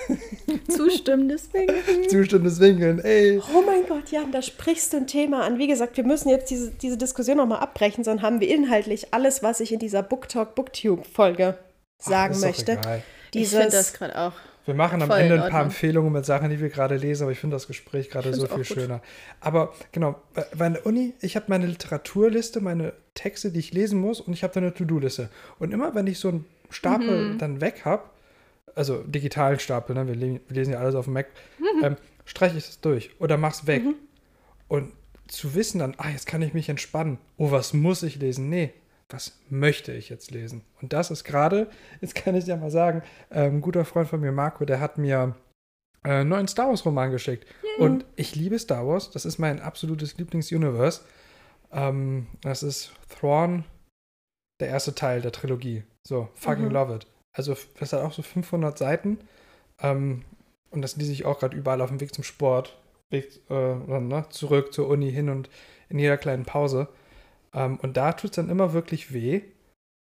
Zustimmendes 0.69 1.51
Winken. 1.55 2.09
Zustimmendes 2.11 2.61
Winkeln, 2.61 2.99
ey. 2.99 3.41
Oh 3.55 3.63
mein 3.65 3.87
Gott, 3.87 4.11
Jan, 4.11 4.33
da 4.33 4.43
sprichst 4.43 4.93
du 4.93 4.99
ein 4.99 5.07
Thema 5.07 5.45
an. 5.45 5.59
Wie 5.59 5.67
gesagt, 5.67 5.97
wir 5.97 6.05
müssen 6.05 6.29
jetzt 6.29 6.51
diese, 6.51 6.71
diese 6.71 6.99
Diskussion 6.99 7.39
nochmal 7.39 7.61
abbrechen, 7.61 8.05
sonst 8.05 8.21
haben 8.21 8.41
wir 8.41 8.49
inhaltlich 8.49 9.15
alles, 9.15 9.43
was 9.43 9.61
ich 9.61 9.73
in 9.73 9.79
dieser 9.79 10.03
Book 10.03 10.29
Talk 10.29 10.55
Booktube 10.57 11.05
Folge 11.05 11.57
Ach, 12.03 12.07
sagen 12.07 12.35
doch 12.35 12.41
möchte. 12.41 12.73
egal. 12.73 13.03
Ich 13.33 13.49
finde 13.49 13.65
das 13.65 13.73
Dieses, 13.73 13.93
gerade 13.95 14.19
auch. 14.19 14.33
Wir 14.67 14.75
machen 14.75 15.03
am 15.03 15.09
Voll 15.09 15.19
Ende 15.19 15.43
ein 15.45 15.51
paar. 15.51 15.63
Empfehlungen 15.65 16.13
mit 16.13 16.25
Sachen, 16.25 16.49
die 16.51 16.59
wir 16.61 16.71
gerade 16.71 16.97
lesen, 16.97 17.25
aber 17.25 17.33
ich 17.33 17.39
finde 17.39 17.57
das 17.57 17.67
Gespräch 17.67 18.09
gerade 18.11 18.33
so 18.33 18.47
viel 18.47 18.65
schöner. 18.65 19.01
Aber 19.41 19.75
genau, 19.93 20.21
bei, 20.57 20.69
der 20.71 20.87
Uni, 20.87 21.13
ich 21.21 21.37
habe 21.37 21.47
meine 21.49 21.67
Literaturliste, 21.67 22.61
meine 22.61 22.95
Texte, 23.15 23.51
die 23.51 23.59
ich 23.61 23.73
lesen 23.73 24.01
muss 24.01 24.21
und 24.21 24.33
ich 24.33 24.43
habe 24.43 24.55
dann 24.55 24.65
eine 24.65 24.73
To-Do-Liste. 24.75 25.29
Und 25.59 25.73
immer, 25.73 25.95
wenn 25.95 26.07
ich 26.07 26.19
so 26.19 26.29
einen 26.29 26.47
Stapel 26.71 27.35
Mhm. 27.35 27.39
dann 27.39 27.61
weg 27.61 27.83
habe, 27.85 28.05
also 28.75 29.03
digitalen 29.03 29.59
Stapel, 29.61 29.95
ne? 29.95 30.07
wir, 30.09 30.15
le 30.17 30.41
wir 30.49 30.57
lesen 30.57 30.73
ja 30.73 30.79
alles 30.81 30.95
auf 30.95 31.05
dem 31.05 31.15
Mac, 31.15 31.27
Mhm. 31.59 31.85
ähm, 31.85 31.97
streiche 32.25 32.57
ich 32.57 32.69
es 32.69 32.81
durch 32.81 33.11
oder 33.21 33.37
mach's 33.37 33.67
weg. 33.67 33.83
Und 34.69 34.93
zu 35.29 35.55
wissen 35.55 35.79
dann, 35.79 35.95
ah, 35.99 36.09
jetzt 36.11 36.27
kann 36.27 36.43
ich 36.43 36.55
mich 36.55 36.69
entspannen. 36.69 37.19
Oh, 37.37 37.51
was 37.51 37.73
muss 37.75 38.03
ich 38.03 38.17
lesen? 38.17 38.49
Nee, 38.49 38.73
was 39.09 39.39
möchte 39.49 39.93
ich 39.93 40.09
jetzt 40.09 40.31
lesen? 40.31 40.63
Und 40.81 40.93
das 40.93 41.11
ist 41.11 41.25
gerade, 41.25 41.69
jetzt 42.01 42.15
kann 42.15 42.35
ich 42.35 42.45
dir 42.45 42.57
mal 42.57 42.71
sagen, 42.71 43.03
ähm, 43.31 43.57
ein 43.57 43.61
guter 43.61 43.85
Freund 43.85 44.09
von 44.09 44.21
mir, 44.21 44.33
Marco, 44.33 44.65
der 44.65 44.81
hat 44.81 44.99
mir 44.99 45.35
äh, 46.05 46.11
einen 46.11 46.29
neuen 46.29 46.49
Star 46.49 46.69
Wars-Roman 46.69 47.11
geschickt. 47.11 47.47
Und 47.79 48.05
ich 48.17 48.35
liebe 48.37 48.59
Star 48.59 48.87
Wars. 48.87 49.11
Das 49.11 49.25
ist 49.25 49.39
mein 49.39 49.61
absolutes 49.61 50.17
Lieblings-Universe. 50.17 51.01
Ähm, 51.73 52.29
das 52.43 52.63
ist 52.63 52.93
Thrawn, 53.09 53.65
der 54.61 54.69
erste 54.69 54.95
Teil 54.95 55.21
der 55.23 55.33
Trilogie. 55.33 55.83
So, 56.07 56.29
fucking 56.35 56.67
Mhm. 56.67 56.71
love 56.73 56.95
it. 56.95 57.07
Also, 57.37 57.57
das 57.81 57.93
hat 57.93 58.03
auch 58.03 58.13
so 58.13 58.23
500 58.23 58.79
Seiten. 58.79 59.19
Ähm, 59.81 60.23
und 60.71 60.83
das 60.83 60.97
lese 60.97 61.13
ich 61.13 61.25
auch 61.25 61.41
gerade 61.41 61.57
überall 61.57 61.81
auf 61.81 61.91
dem 61.91 62.01
Weg 62.01 62.15
zum 62.15 62.23
Sport, 62.25 62.79
Weg 63.11 63.41
äh, 63.51 63.75
ne, 63.75 64.27
zurück 64.31 64.73
zur 64.73 64.89
Uni 64.89 65.11
hin 65.11 65.29
und 65.29 65.49
in 65.89 65.99
jeder 65.99 66.17
kleinen 66.17 66.45
Pause. 66.45 66.89
Ähm, 67.55 67.79
und 67.81 67.97
da 67.97 68.13
tut 68.13 68.31
es 68.31 68.37
dann 68.37 68.51
immer 68.51 68.73
wirklich 68.73 69.13
weh, 69.13 69.43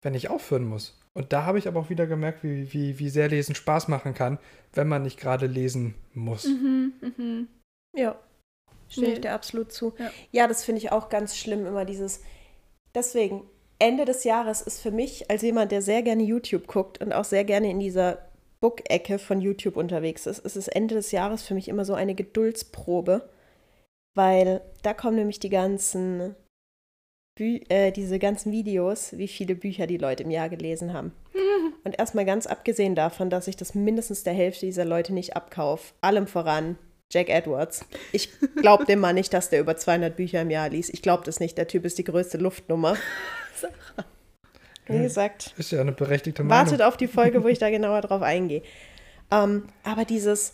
wenn 0.02 0.14
ich 0.14 0.30
aufhören 0.30 0.64
muss. 0.64 0.98
Und 1.12 1.32
da 1.32 1.44
habe 1.44 1.58
ich 1.58 1.66
aber 1.66 1.80
auch 1.80 1.90
wieder 1.90 2.06
gemerkt, 2.06 2.44
wie, 2.44 2.72
wie, 2.72 2.98
wie 2.98 3.08
sehr 3.08 3.28
Lesen 3.28 3.54
Spaß 3.54 3.88
machen 3.88 4.14
kann, 4.14 4.38
wenn 4.72 4.88
man 4.88 5.02
nicht 5.02 5.18
gerade 5.18 5.46
lesen 5.46 5.94
muss. 6.14 6.46
Mhm, 6.46 6.92
mhm. 7.00 7.48
ja, 7.96 8.16
stimme 8.88 9.08
Nee. 9.08 9.12
ich 9.14 9.20
dir 9.20 9.32
absolut 9.32 9.72
zu. 9.72 9.94
Ja. 9.98 10.10
Ja, 10.30 10.48
das 10.48 10.64
finde 10.64 10.78
ich 10.80 10.92
auch 10.92 11.08
ganz 11.08 11.36
schlimm, 11.36 11.66
immer 11.66 11.84
dieses. 11.84 12.22
Deswegen, 12.94 13.42
Ende 13.78 14.04
des 14.04 14.24
Jahres 14.24 14.62
ist 14.62 14.80
für 14.80 14.90
mich, 14.90 15.30
als 15.30 15.42
jemand, 15.42 15.72
der 15.72 15.82
sehr 15.82 16.02
gerne 16.02 16.22
YouTube 16.22 16.66
guckt 16.66 17.00
und 17.00 17.12
auch 17.12 17.24
sehr 17.24 17.44
gerne 17.44 17.70
in 17.70 17.80
dieser 17.80 18.18
Book-Ecke 18.60 19.18
von 19.18 19.40
YouTube 19.40 19.76
unterwegs 19.76 20.26
ist, 20.26 20.40
ist 20.40 20.56
es 20.56 20.68
Ende 20.68 20.94
des 20.94 21.12
Jahres 21.12 21.42
für 21.42 21.54
mich 21.54 21.68
immer 21.68 21.84
so 21.84 21.94
eine 21.94 22.14
Geduldsprobe, 22.14 23.28
weil 24.14 24.60
da 24.82 24.92
kommen 24.92 25.16
nämlich 25.16 25.40
die 25.40 25.48
ganzen, 25.48 26.36
Bü 27.40 27.58
äh, 27.70 27.90
diese 27.90 28.18
ganzen 28.18 28.52
Videos, 28.52 29.16
wie 29.16 29.26
viele 29.26 29.54
Bücher 29.54 29.86
die 29.86 29.96
Leute 29.96 30.24
im 30.24 30.30
Jahr 30.30 30.50
gelesen 30.50 30.92
haben. 30.92 31.12
Und 31.84 31.98
erstmal 31.98 32.26
ganz 32.26 32.46
abgesehen 32.46 32.94
davon, 32.94 33.30
dass 33.30 33.48
ich 33.48 33.56
das 33.56 33.74
mindestens 33.74 34.24
der 34.24 34.34
Hälfte 34.34 34.66
dieser 34.66 34.84
Leute 34.84 35.14
nicht 35.14 35.36
abkaufe, 35.36 35.94
allem 36.02 36.26
voran 36.26 36.76
Jack 37.10 37.30
Edwards. 37.30 37.86
Ich 38.12 38.28
glaube 38.56 38.84
dem 38.84 39.00
Mann 39.00 39.14
nicht, 39.14 39.32
dass 39.32 39.48
der 39.48 39.60
über 39.60 39.74
200 39.74 40.14
Bücher 40.14 40.42
im 40.42 40.50
Jahr 40.50 40.68
liest. 40.68 40.92
Ich 40.92 41.00
glaube 41.00 41.24
das 41.24 41.40
nicht. 41.40 41.56
Der 41.56 41.66
Typ 41.66 41.86
ist 41.86 41.96
die 41.96 42.04
größte 42.04 42.36
Luftnummer. 42.36 42.94
Wie 44.86 44.98
gesagt, 44.98 45.54
Ist 45.56 45.72
ja 45.72 45.80
eine 45.80 45.92
berechtigte 45.92 46.44
Meinung. 46.44 46.66
wartet 46.66 46.82
auf 46.82 46.98
die 46.98 47.08
Folge, 47.08 47.42
wo 47.42 47.48
ich 47.48 47.58
da 47.58 47.70
genauer 47.70 48.02
drauf 48.02 48.20
eingehe. 48.20 48.62
Ähm, 49.30 49.64
aber 49.82 50.04
dieses, 50.04 50.52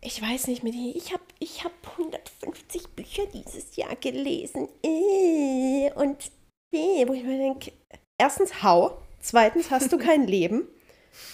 ich 0.00 0.22
weiß 0.22 0.46
nicht, 0.46 0.62
mit 0.62 0.74
ich 0.74 1.12
habe 1.12 1.22
ich 1.44 1.62
hab 1.62 1.72
150 1.98 2.88
Bücher 2.96 3.26
dieses 3.26 3.76
Jahr 3.76 3.94
gelesen. 3.96 4.68
Äh, 4.82 5.92
und 5.94 6.30
äh, 6.72 7.06
wo 7.06 7.12
ich 7.12 7.22
mir 7.22 7.38
denke, 7.38 7.72
erstens, 8.18 8.62
hau. 8.62 8.98
Zweitens, 9.20 9.70
hast 9.70 9.92
du 9.92 9.98
kein 9.98 10.22
Leben. 10.26 10.66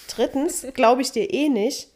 Drittens, 0.09 0.67
glaube 0.75 1.03
ich 1.03 1.13
dir 1.13 1.33
eh 1.33 1.49
nicht. 1.49 1.89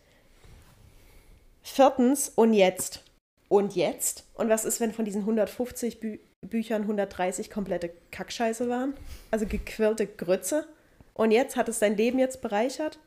Viertens, 1.63 2.31
und 2.35 2.55
jetzt? 2.55 3.03
Und 3.49 3.75
jetzt? 3.75 4.25
Und 4.35 4.49
was 4.49 4.65
ist, 4.65 4.81
wenn 4.81 4.93
von 4.93 5.05
diesen 5.05 5.23
150 5.23 6.01
Bü 6.01 6.19
Büchern 6.43 6.83
130 6.83 7.51
komplette 7.51 7.91
Kackscheiße 8.11 8.69
waren? 8.69 8.95
Also 9.31 9.47
gequirlte 9.47 10.07
Grütze? 10.07 10.69
Und 11.15 11.31
jetzt 11.31 11.57
hat 11.57 11.71
es 11.71 11.79
dein 11.79 11.97
Leben 11.97 12.19
jetzt 12.19 12.43
bereichert? 12.43 12.99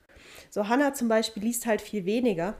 So, 0.49 0.67
Hannah 0.67 0.95
zum 0.95 1.07
Beispiel 1.07 1.43
liest 1.43 1.67
halt 1.67 1.81
viel 1.81 2.05
weniger 2.05 2.55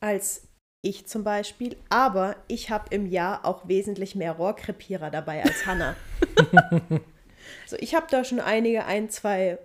als 0.00 0.49
ich 0.82 1.06
zum 1.06 1.24
Beispiel, 1.24 1.76
aber 1.88 2.36
ich 2.48 2.70
habe 2.70 2.86
im 2.94 3.06
Jahr 3.06 3.44
auch 3.44 3.68
wesentlich 3.68 4.14
mehr 4.14 4.32
Rohrkrepierer 4.32 5.10
dabei 5.10 5.42
als 5.42 5.66
Hannah. 5.66 5.94
so, 7.66 7.76
ich 7.78 7.94
habe 7.94 8.06
da 8.10 8.24
schon 8.24 8.40
einige, 8.40 8.84
ein, 8.86 9.10
zwei 9.10 9.58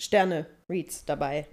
Sterne-Reads 0.00 1.04
dabei. 1.04 1.46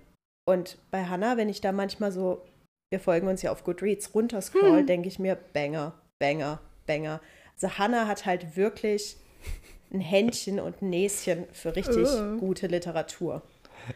Und 0.48 0.78
bei 0.91 1.06
Hannah, 1.06 1.38
wenn 1.38 1.50
ich 1.50 1.62
da 1.62 1.72
manchmal 1.72 2.12
so, 2.12 2.41
wir 2.89 3.00
folgen 3.00 3.28
uns 3.28 3.41
ja 3.41 3.52
auf 3.52 3.64
Goodreads, 3.64 4.16
runterscroll, 4.16 4.86
denke 4.86 5.08
ich 5.10 5.20
mir, 5.20 5.36
Banger, 5.36 5.93
Banger, 6.20 6.60
Banger. 6.86 7.22
Also 7.54 7.78
Hannah 7.78 8.08
hat 8.08 8.26
halt 8.26 8.56
wirklich 8.56 9.18
ein 9.91 10.00
Händchen 10.02 10.60
und 10.60 10.82
ein 10.82 10.89
Näschen 10.89 11.45
für 11.52 11.76
richtig 11.76 12.08
Oh. 12.08 12.38
gute 12.38 12.68
Literatur. 12.68 13.41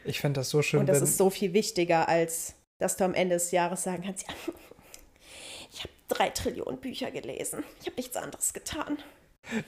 Ich 0.06 0.20
fände 0.20 0.40
das 0.40 0.50
so 0.50 0.62
schön, 0.62 0.82
Und 0.82 0.90
das 0.90 1.02
ist 1.02 1.18
so 1.18 1.30
viel 1.30 1.54
wichtiger, 1.54 2.08
als 2.08 2.54
dass 2.80 2.98
du 2.98 3.04
am 3.04 3.14
Ende 3.14 3.36
des 3.36 3.52
Jahres 3.52 3.84
sagen 3.84 4.04
kannst, 4.06 4.28
ja, 4.28 4.34
drei 6.12 6.30
Trillionen 6.30 6.80
Bücher 6.80 7.12
gelesen. 7.12 7.64
Ich 7.80 7.88
habe 7.88 7.96
nichts 7.98 8.16
anderes 8.18 8.54
getan. 8.54 8.98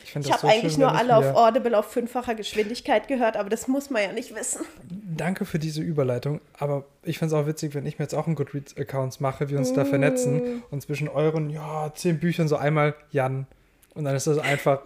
ich 0.03 0.15
Ich 0.15 0.31
habe 0.31 0.41
so 0.41 0.47
eigentlich 0.47 0.73
schön, 0.73 0.81
nur 0.81 0.93
alle 0.93 1.15
auf 1.15 1.35
Audible 1.35 1.77
auf 1.77 1.91
fünffacher 1.91 2.35
Geschwindigkeit 2.35 3.07
gehört, 3.07 3.37
aber 3.37 3.49
das 3.49 3.67
muss 3.67 3.89
man 3.89 4.03
ja 4.03 4.11
nicht 4.11 4.35
wissen. 4.35 4.65
Danke 4.89 5.45
für 5.45 5.59
diese 5.59 5.81
Überleitung, 5.81 6.41
aber 6.57 6.85
ich 7.03 7.17
fände 7.17 7.35
es 7.35 7.41
auch 7.41 7.47
witzig, 7.47 7.73
wenn 7.73 7.85
ich 7.85 7.99
mir 7.99 8.05
jetzt 8.05 8.13
auch 8.13 8.27
einen 8.27 8.35
Goodreads-Accounts 8.35 9.19
mache, 9.19 9.49
wir 9.49 9.57
uns 9.57 9.73
da 9.73 9.85
vernetzen 9.85 10.63
und 10.69 10.81
zwischen 10.81 11.07
euren, 11.07 11.49
ja, 11.49 11.91
zehn 11.95 12.19
Büchern 12.19 12.47
so 12.47 12.55
einmal 12.55 12.95
Jan 13.11 13.47
und 13.93 14.05
dann 14.05 14.15
ist 14.15 14.27
das 14.27 14.37
einfach 14.37 14.81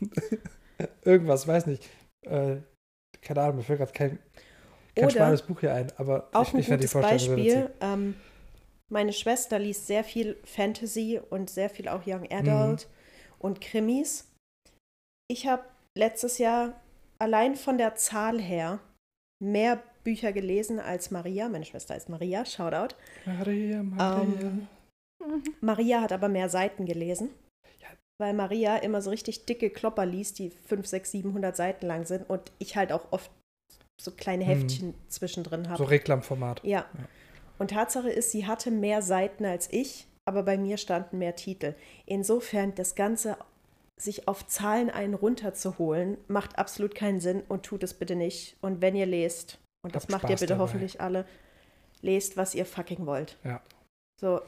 irgendwas, 1.04 1.46
weiß 1.46 1.66
nicht. 1.66 1.88
Äh, 2.22 2.56
keine 3.22 3.40
Ahnung, 3.42 3.56
mir 3.56 3.62
fällt 3.62 3.78
gerade 3.78 3.92
kein, 3.92 4.18
kein 4.94 5.10
spannendes 5.10 5.42
Buch 5.42 5.60
hier 5.60 5.74
ein, 5.74 5.92
aber 5.96 6.28
Auch 6.32 6.42
ich, 6.48 6.54
ein 6.54 6.60
ich 6.60 6.66
fände 6.66 6.86
die 6.86 6.92
gutes 6.92 7.08
Vorstellung. 7.08 7.36
Beispiel. 7.36 7.70
Ähm, 7.80 8.14
meine 8.90 9.12
Schwester 9.12 9.58
liest 9.58 9.86
sehr 9.86 10.04
viel 10.04 10.36
Fantasy 10.44 11.20
und 11.30 11.50
sehr 11.50 11.70
viel 11.70 11.88
auch 11.88 12.06
Young 12.06 12.30
Adult 12.30 12.88
und 13.38 13.60
Krimis. 13.60 14.30
Ich 15.28 15.46
habe 15.46 15.64
letztes 15.96 16.38
Jahr 16.38 16.80
allein 17.18 17.56
von 17.56 17.78
der 17.78 17.94
Zahl 17.96 18.40
her 18.40 18.78
mehr 19.42 19.82
Bücher 20.04 20.32
gelesen 20.32 20.78
als 20.78 21.10
Maria. 21.10 21.48
Meine 21.48 21.64
Schwester 21.64 21.96
ist 21.96 22.08
Maria, 22.08 22.44
Shoutout. 22.44 22.94
Maria, 23.24 23.82
Maria. 23.82 24.22
Ähm, 24.22 24.68
Maria 25.60 26.00
hat 26.00 26.12
aber 26.12 26.28
mehr 26.28 26.48
Seiten 26.48 26.86
gelesen. 26.86 27.30
Ja. 27.80 27.88
Weil 28.20 28.34
Maria 28.34 28.76
immer 28.76 29.02
so 29.02 29.10
richtig 29.10 29.46
dicke 29.46 29.70
Klopper 29.70 30.06
liest, 30.06 30.38
die 30.38 30.50
5, 30.50 30.86
6, 30.86 31.10
700 31.10 31.56
Seiten 31.56 31.86
lang 31.86 32.04
sind 32.04 32.28
und 32.30 32.52
ich 32.58 32.76
halt 32.76 32.92
auch 32.92 33.10
oft 33.10 33.30
so 34.00 34.12
kleine 34.12 34.44
Hm. 34.46 34.50
Heftchen 34.52 34.94
zwischendrin 35.08 35.68
habe. 35.68 35.78
so 35.78 35.84
Reklamformat. 35.84 36.62
Ja. 36.62 36.84
Ja. 36.96 37.08
Und 37.58 37.70
Tatsache 37.70 38.10
ist, 38.10 38.30
sie 38.30 38.46
hatte 38.46 38.70
mehr 38.70 39.02
Seiten 39.02 39.44
als 39.44 39.68
ich, 39.72 40.06
aber 40.24 40.42
bei 40.42 40.58
mir 40.58 40.76
standen 40.76 41.18
mehr 41.18 41.36
Titel. 41.36 41.74
Insofern, 42.04 42.74
das 42.74 42.94
Ganze 42.94 43.36
sich 43.98 44.28
auf 44.28 44.46
Zahlen 44.46 44.90
einen 44.90 45.14
runterzuholen, 45.14 46.18
macht 46.28 46.58
absolut 46.58 46.94
keinen 46.94 47.20
Sinn 47.20 47.42
und 47.48 47.64
tut 47.64 47.82
es 47.82 47.94
bitte 47.94 48.14
nicht. 48.14 48.56
Und 48.60 48.82
wenn 48.82 48.94
ihr 48.94 49.06
lest, 49.06 49.58
und 49.82 49.94
das 49.94 50.04
Habt 50.04 50.12
macht 50.12 50.22
ihr 50.24 50.28
Spaß 50.30 50.40
bitte 50.40 50.52
dabei. 50.54 50.62
hoffentlich 50.64 51.00
alle, 51.00 51.24
lest, 52.02 52.36
was 52.36 52.54
ihr 52.54 52.66
fucking 52.66 53.06
wollt. 53.06 53.38
Ja. 53.44 53.62
So. 54.20 54.40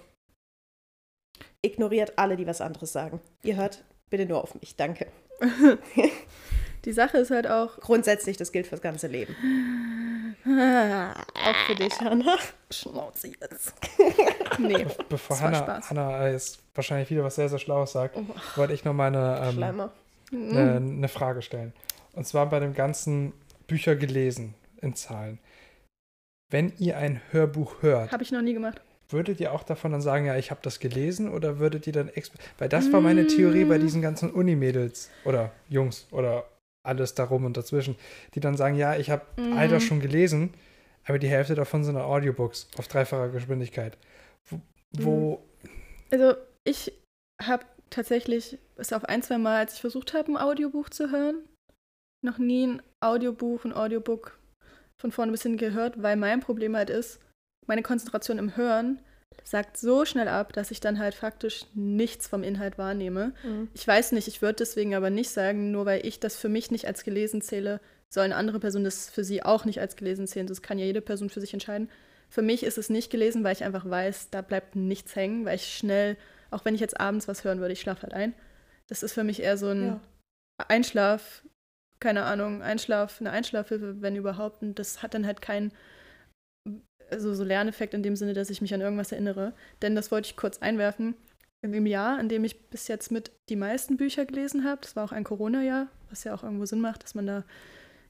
Ignoriert 1.65 2.19
alle, 2.19 2.37
die 2.37 2.47
was 2.47 2.61
anderes 2.61 2.93
sagen. 2.93 3.21
Ihr 3.43 3.57
hört 3.57 3.85
bitte 4.11 4.27
nur 4.27 4.43
auf 4.43 4.55
mich. 4.61 4.77
Danke. 4.77 5.11
Die 6.89 6.95
Sache 6.95 7.19
ist 7.19 7.31
halt 7.31 7.47
auch. 7.47 7.79
Grundsätzlich, 7.81 8.39
das 8.39 8.51
gilt 8.51 8.67
fürs 8.67 8.81
ganze 8.81 9.09
Leben. 9.09 9.37
Auch 10.47 11.57
für 11.67 11.75
dich, 11.75 11.93
Hannah. 12.01 12.39
Schnauze 12.71 13.29
jetzt. 13.29 13.75
nee. 14.59 14.85
Be 14.85 14.97
bevor. 15.11 15.39
Hannah 15.39 16.27
äh, 16.27 16.33
jetzt 16.33 16.61
wahrscheinlich 16.75 17.11
wieder 17.11 17.25
was 17.25 17.35
sehr, 17.35 17.51
sehr 17.51 17.59
Schlaues 17.59 17.93
sagt, 17.93 18.17
Oh, 18.17 18.25
wollte 18.57 18.73
ich 18.73 18.87
noch 18.87 18.95
mal 18.95 19.09
eine, 19.09 19.53
ähm, 19.53 19.91
eine, 20.33 20.77
eine 20.77 21.09
Frage 21.09 21.43
stellen. 21.43 21.75
Und 22.15 22.27
zwar 22.27 22.49
bei 22.49 22.59
dem 22.59 22.73
ganzen 22.73 23.35
Bücher 23.67 23.95
gelesen 23.95 24.55
in 24.81 24.95
Zahlen. 24.95 25.41
Wenn 26.51 26.73
ihr 26.79 26.97
ein 26.97 27.21
Hörbuch 27.33 27.83
hört, 27.83 28.13
Habe 28.13 28.23
ich 28.23 28.33
noch 28.33 28.41
nie 28.41 28.55
gemacht. 28.55 28.81
würdet 29.11 29.41
ihr 29.41 29.53
auch 29.53 29.63
davon 29.63 29.93
dann 29.93 30.01
sagen, 30.01 30.25
ja, 30.25 30.39
ich 30.39 30.51
habe 30.51 30.61
das 30.63 30.81
gelesen 30.81 31.31
oder 31.31 31.59
würdet 31.59 31.87
ihr 31.87 31.93
dann 31.93 32.11
weil 32.57 32.71
das 32.71 32.91
war 32.95 33.03
meine 33.03 33.27
Theorie 33.27 33.67
bei 33.67 33.77
Mm. 33.77 33.81
diesen 33.83 34.01
ganzen 34.01 34.31
Unimädels 34.31 35.11
oder 35.27 35.53
Jungs 35.69 36.07
oder 36.11 36.47
alles 36.89 37.15
darum 37.15 37.45
und 37.45 37.57
dazwischen, 37.57 37.97
die 38.35 38.41
dann 38.41 38.57
sagen, 38.57 38.75
ja, 38.75 38.97
ich 38.97 39.11
habe 39.11 39.25
Mm. 39.37 39.53
all 39.57 39.69
das 39.69 39.85
schon 39.85 40.01
gelesen, 40.01 40.53
aber 41.07 41.19
die 41.19 41.29
Hälfte 41.29 41.55
davon 41.55 41.85
sind 41.85 41.97
Audiobooks 41.97 42.69
auf 42.77 42.89
dreifacher 42.89 43.29
Geschwindigkeit. 43.29 43.97
Wo, 44.51 44.61
wo 44.93 45.43
Also 46.11 46.35
ich 46.65 46.93
habe 47.41 47.65
tatsächlich 47.91 48.59
es 48.77 48.93
auf 48.93 49.05
ein, 49.05 49.23
zwei 49.23 49.39
Mal, 49.39 49.59
als 49.61 49.75
ich 49.75 49.81
versucht 49.81 50.15
habe, 50.15 50.33
ein 50.33 50.37
Audiobuch 50.37 50.89
zu 50.91 51.11
hören, 51.11 51.37
noch 52.25 52.39
nie 52.39 52.67
ein 52.67 52.83
Audiobuch, 53.01 53.65
ein 53.65 53.73
Audiobook 53.73 54.39
von 55.01 55.13
vorne 55.13 55.33
bis 55.33 55.43
hin 55.43 55.57
gehört, 55.57 56.03
weil 56.03 56.17
mein 56.17 56.41
Problem 56.41 56.77
halt 56.77 56.91
ist, 56.91 57.21
meine 57.67 57.83
Konzentration 57.83 58.39
im 58.39 58.57
Hören 58.57 59.01
sagt 59.45 59.77
so 59.79 60.05
schnell 60.05 60.29
ab, 60.29 60.53
dass 60.53 60.71
ich 60.71 60.81
dann 60.81 60.99
halt 60.99 61.15
faktisch 61.15 61.65
nichts 61.75 62.27
vom 62.27 62.43
Inhalt 62.43 62.79
wahrnehme. 62.79 63.33
Mhm. 63.43 63.69
Ich 63.75 63.87
weiß 63.87 64.13
nicht, 64.13 64.29
ich 64.29 64.43
würde 64.43 64.57
deswegen 64.57 64.95
aber 64.95 65.11
nicht 65.11 65.31
sagen, 65.31 65.71
nur 65.71 65.87
weil 65.87 66.05
ich 66.07 66.21
das 66.21 66.37
für 66.37 66.49
mich 66.49 66.71
nicht 66.71 66.87
als 66.87 67.05
gelesen 67.05 67.41
zähle, 67.41 67.81
sollen 68.11 68.33
andere 68.33 68.61
Personen 68.61 68.85
das 68.85 69.11
für 69.11 69.25
sie 69.25 69.43
auch 69.43 69.65
nicht 69.65 69.81
als 69.81 69.97
gelesen 69.97 70.27
zählen. 70.27 70.47
Das 70.47 70.63
kann 70.63 70.79
ja 70.79 70.85
jede 70.85 71.01
Person 71.01 71.31
für 71.31 71.41
sich 71.41 71.53
entscheiden. 71.53 71.89
Für 72.31 72.43
mich 72.43 72.63
ist 72.63 72.79
es 72.79 72.91
nicht 72.91 73.11
gelesen, 73.11 73.45
weil 73.45 73.55
ich 73.55 73.65
einfach 73.65 73.89
weiß, 73.89 74.29
da 74.31 74.43
bleibt 74.43 74.77
nichts 74.77 75.17
hängen, 75.17 75.45
weil 75.47 75.57
ich 75.57 75.75
schnell, 75.77 76.17
auch 76.51 76.65
wenn 76.65 76.75
ich 76.75 76.81
jetzt 76.81 77.01
abends 77.01 77.29
was 77.29 77.45
hören 77.45 77.61
würde, 77.61 77.73
ich 77.73 77.81
schlafe 77.81 78.03
halt 78.03 78.13
ein. 78.15 78.35
Das 78.87 79.03
ist 79.03 79.13
für 79.13 79.25
mich 79.25 79.41
eher 79.41 79.57
so 79.57 79.69
ein 79.69 79.87
Ja. 79.87 80.01
Einschlaf, 80.69 81.43
keine 82.01 82.25
Ahnung, 82.25 82.63
Einschlaf, 82.63 83.21
eine 83.21 83.31
Einschlafhilfe, 83.31 84.01
wenn 84.03 84.17
überhaupt. 84.17 84.63
Und 84.63 84.79
das 84.79 85.03
hat 85.03 85.15
dann 85.15 85.27
halt 85.27 85.41
keinen 85.41 85.73
also 87.11 87.35
so 87.35 87.45
Lerneffekt 87.45 87.95
in 87.95 88.03
dem 88.03 88.17
Sinne, 88.17 88.35
dass 88.35 88.51
ich 88.51 88.61
mich 88.61 88.75
an 88.75 88.81
irgendwas 88.81 89.13
erinnere. 89.13 89.53
Denn 89.83 89.95
das 89.95 90.11
wollte 90.11 90.27
ich 90.27 90.37
kurz 90.37 90.59
einwerfen. 90.59 91.15
In 91.63 91.73
dem 91.73 91.87
Jahr, 91.87 92.21
in 92.21 92.29
dem 92.29 92.45
ich 92.45 92.69
bis 92.69 92.87
jetzt 92.89 93.11
mit 93.11 93.33
die 93.49 93.57
meisten 93.57 93.97
Bücher 93.97 94.25
gelesen 94.25 94.65
habe, 94.65 94.81
das 94.81 94.95
war 94.95 95.05
auch 95.05 95.13
ein 95.13 95.25
Corona-Jahr, 95.25 95.89
was 96.09 96.25
ja 96.25 96.35
auch 96.35 96.45
irgendwo 96.45 96.67
Sinn 96.67 96.81
macht, 96.81 97.03
dass 97.03 97.15
man 97.15 97.27
da 97.27 97.45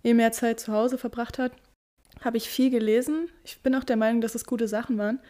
eh 0.04 0.12
mehr 0.14 0.32
Zeit 0.32 0.60
zu 0.60 0.72
Hause 0.72 0.98
verbracht 0.98 1.38
hat, 1.38 1.52
habe 2.20 2.36
ich 2.36 2.48
viel 2.48 2.70
gelesen. 2.70 3.28
Ich 3.44 3.62
bin 3.62 3.74
auch 3.74 3.84
der 3.84 3.96
Meinung, 3.96 4.20
dass 4.20 4.34
es 4.34 4.44
gute 4.44 4.68
Sachen 4.68 4.98
waren. 4.98 5.20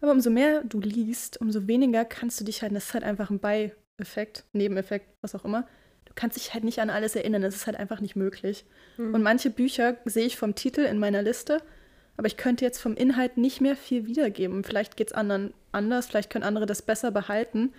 Aber 0.00 0.12
umso 0.12 0.30
mehr 0.30 0.62
du 0.64 0.80
liest, 0.80 1.40
umso 1.40 1.66
weniger 1.66 2.04
kannst 2.04 2.40
du 2.40 2.44
dich 2.44 2.62
halt, 2.62 2.74
das 2.74 2.86
ist 2.86 2.94
halt 2.94 3.04
einfach 3.04 3.30
ein 3.30 3.40
Beieffekt, 3.40 4.44
Nebeneffekt, 4.52 5.08
was 5.22 5.34
auch 5.34 5.44
immer. 5.44 5.66
Du 6.04 6.12
kannst 6.14 6.36
dich 6.36 6.54
halt 6.54 6.64
nicht 6.64 6.80
an 6.80 6.90
alles 6.90 7.16
erinnern, 7.16 7.42
das 7.42 7.54
ist 7.54 7.66
halt 7.66 7.76
einfach 7.76 8.00
nicht 8.00 8.16
möglich. 8.16 8.64
Mhm. 8.96 9.14
Und 9.14 9.22
manche 9.22 9.50
Bücher 9.50 9.96
sehe 10.04 10.26
ich 10.26 10.36
vom 10.36 10.54
Titel 10.54 10.80
in 10.80 10.98
meiner 10.98 11.22
Liste, 11.22 11.62
aber 12.18 12.26
ich 12.26 12.36
könnte 12.36 12.64
jetzt 12.64 12.80
vom 12.80 12.96
Inhalt 12.96 13.36
nicht 13.36 13.60
mehr 13.60 13.76
viel 13.76 14.06
wiedergeben. 14.06 14.64
Vielleicht 14.64 14.96
geht 14.96 15.08
es 15.08 15.14
anderen 15.14 15.54
anders, 15.70 16.08
vielleicht 16.08 16.30
können 16.30 16.44
andere 16.44 16.66
das 16.66 16.82
besser 16.82 17.12
behalten. 17.12 17.72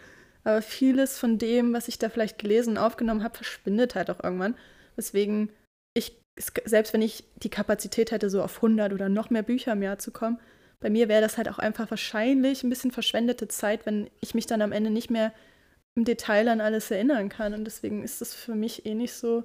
Aber 0.46 0.62
vieles 0.62 1.20
von 1.20 1.38
dem, 1.38 1.74
was 1.74 1.90
ich 1.90 2.00
da 2.00 2.08
vielleicht 2.08 2.40
gelesen 2.40 2.72
und 2.72 2.78
aufgenommen 2.78 3.22
habe, 3.22 3.36
verschwindet 3.36 3.96
halt 3.96 4.10
auch 4.10 4.24
irgendwann. 4.24 4.56
Weswegen 4.96 5.50
ich, 5.94 6.18
selbst 6.64 6.94
wenn 6.94 7.02
ich 7.02 7.26
die 7.36 7.50
Kapazität 7.50 8.12
hätte, 8.12 8.30
so 8.30 8.42
auf 8.42 8.56
100 8.56 8.94
oder 8.94 9.10
noch 9.10 9.30
mehr 9.30 9.44
Bücher 9.44 9.74
im 9.74 9.84
Jahr 9.84 10.00
zu 10.00 10.12
kommen, 10.12 10.40
bei 10.80 10.90
mir 10.90 11.10
wäre 11.10 11.22
das 11.22 11.38
halt 11.38 11.50
auch 11.50 11.60
einfach 11.60 11.90
wahrscheinlich 11.90 12.64
ein 12.64 12.70
bisschen 12.70 12.92
verschwendete 12.92 13.50
Zeit, 13.50 13.86
wenn 13.86 14.10
ich 14.22 14.34
mich 14.36 14.46
dann 14.46 14.62
am 14.62 14.72
Ende 14.72 14.90
nicht 14.90 15.10
mehr 15.10 15.34
im 15.96 16.06
Detail 16.06 16.48
an 16.48 16.62
alles 16.62 16.90
erinnern 16.90 17.28
kann. 17.28 17.54
Und 17.54 17.66
deswegen 17.66 18.04
ist 18.04 18.22
das 18.22 18.34
für 18.34 18.56
mich 18.56 18.86
eh 18.86 18.96
nicht 18.96 19.14
so 19.14 19.44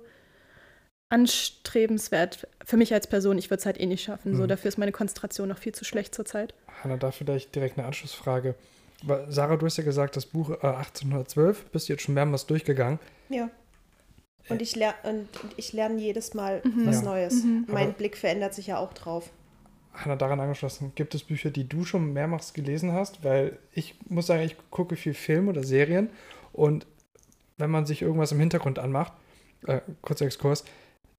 anstrebenswert. 1.15 2.47
Für 2.65 2.77
mich 2.77 2.93
als 2.93 3.07
Person, 3.07 3.39
ich 3.39 3.51
würde 3.51 3.61
es 3.61 3.67
halt 3.67 3.81
eh 3.81 3.87
nicht 3.87 4.03
schaffen. 4.03 4.37
So, 4.37 4.45
Mhm. 4.45 4.49
dafür 4.49 4.69
ist 4.69 4.79
meine 4.79 4.93
Konzentration 4.93 5.49
noch 5.49 5.59
viel 5.59 5.75
zu 5.75 5.85
schlecht 5.85 6.15
zurzeit. 6.15 6.55
Hanna, 6.83 6.97
da 6.97 7.11
vielleicht 7.11 7.55
direkt 7.55 7.79
eine 7.79 7.87
Anschlussfrage. 7.87 8.55
Weil, 9.03 9.31
Sarah, 9.31 9.57
du 9.57 9.67
hast 9.67 9.77
ja 9.77 9.85
gesagt, 9.85 10.17
das 10.17 10.27
Buch 10.27 10.51
äh, 10.51 10.67
1812 10.67 11.67
bist 11.67 11.89
du 11.89 11.93
jetzt 11.93 12.03
schon 12.03 12.15
mehrmals 12.15 12.47
durchgegangen. 12.47 12.99
Ja. 13.29 13.51
Und 14.49 14.61
ich, 14.61 14.77
ler 14.77 14.95
und 15.05 15.27
ich 15.57 15.73
lerne 15.73 15.99
jedes 16.01 16.35
Mal 16.35 16.61
Mhm. 16.65 16.87
was 16.87 16.97
Ja. 16.97 17.03
Neues. 17.03 17.45
Mhm. 17.45 17.65
Mein 17.69 17.89
Aber- 17.89 17.93
Blick 17.99 18.17
verändert 18.17 18.55
sich 18.55 18.67
ja 18.69 18.79
auch 18.79 18.93
drauf. 18.93 19.31
Hanna, 19.95 20.17
daran 20.17 20.41
angeschlossen, 20.41 20.93
gibt 20.97 21.15
es 21.15 21.23
Bücher, 21.23 21.51
die 21.51 21.69
du 21.69 21.85
schon 21.85 22.13
mehrmals 22.13 22.53
gelesen 22.53 22.93
hast? 22.93 23.23
Weil 23.25 23.59
ich 23.73 23.95
muss 24.09 24.27
sagen, 24.27 24.43
ich 24.43 24.57
gucke 24.71 24.97
viel 24.97 25.15
Film 25.15 25.49
oder 25.49 25.63
Serien 25.63 26.11
und 26.53 26.87
wenn 27.59 27.71
man 27.71 27.87
sich 27.87 28.03
irgendwas 28.03 28.33
im 28.33 28.41
Hintergrund 28.41 28.79
anmacht, 28.81 29.13
äh, 29.67 29.81
kurzer 30.03 30.27
Exkurs, 30.27 30.65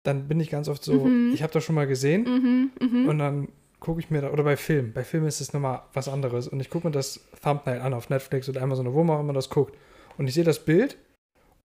dann 0.05 0.27
bin 0.27 0.39
ich 0.39 0.49
ganz 0.49 0.67
oft 0.69 0.83
so, 0.83 1.05
Mhm. 1.05 1.31
ich 1.33 1.43
habe 1.43 1.53
das 1.53 1.63
schon 1.63 1.75
mal 1.75 1.87
gesehen 1.87 2.23
Mhm, 2.23 2.87
mhm. 2.87 3.07
und 3.07 3.19
dann 3.19 3.47
gucke 3.79 3.99
ich 3.99 4.09
mir 4.09 4.21
da, 4.21 4.31
oder 4.31 4.43
bei 4.43 4.57
Film, 4.57 4.93
bei 4.93 5.03
Film 5.03 5.25
ist 5.25 5.41
es 5.41 5.53
nochmal 5.53 5.83
was 5.93 6.07
anderes 6.07 6.47
und 6.47 6.59
ich 6.59 6.69
gucke 6.69 6.87
mir 6.87 6.91
das 6.91 7.19
Thumbnail 7.43 7.81
an 7.81 7.93
auf 7.93 8.09
Netflix 8.09 8.49
oder 8.49 8.61
Amazon 8.61 8.87
oder 8.87 8.95
wo 8.95 9.03
man 9.03 9.17
auch 9.17 9.21
immer 9.21 9.33
das 9.33 9.49
guckt 9.49 9.77
und 10.17 10.27
ich 10.27 10.33
sehe 10.33 10.43
das 10.43 10.63
Bild 10.65 10.97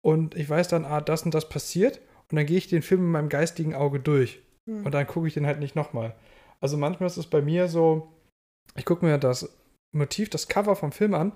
und 0.02 0.36
ich 0.36 0.50
weiß 0.50 0.68
dann, 0.70 0.86
ah, 0.86 1.02
das 1.02 1.24
und 1.24 1.34
das 1.34 1.50
passiert 1.50 2.00
und 2.30 2.36
dann 2.38 2.46
gehe 2.46 2.58
ich 2.58 2.68
den 2.68 2.82
Film 2.82 3.02
in 3.02 3.12
meinem 3.12 3.30
geistigen 3.30 3.76
Auge 3.76 4.00
durch 4.00 4.40
Hm. 4.70 4.86
und 4.86 4.94
dann 4.94 5.08
gucke 5.08 5.28
ich 5.28 5.34
den 5.34 5.46
halt 5.48 5.60
nicht 5.60 5.76
nochmal. 5.76 6.16
Also 6.60 6.76
manchmal 6.78 7.08
ist 7.08 7.18
es 7.18 7.28
bei 7.28 7.42
mir 7.42 7.68
so, 7.68 8.12
ich 8.76 8.84
gucke 8.86 9.06
mir 9.06 9.18
das 9.18 9.56
Motiv, 9.96 10.30
das 10.30 10.48
Cover 10.48 10.76
vom 10.76 10.92
Film 10.92 11.14
an 11.14 11.32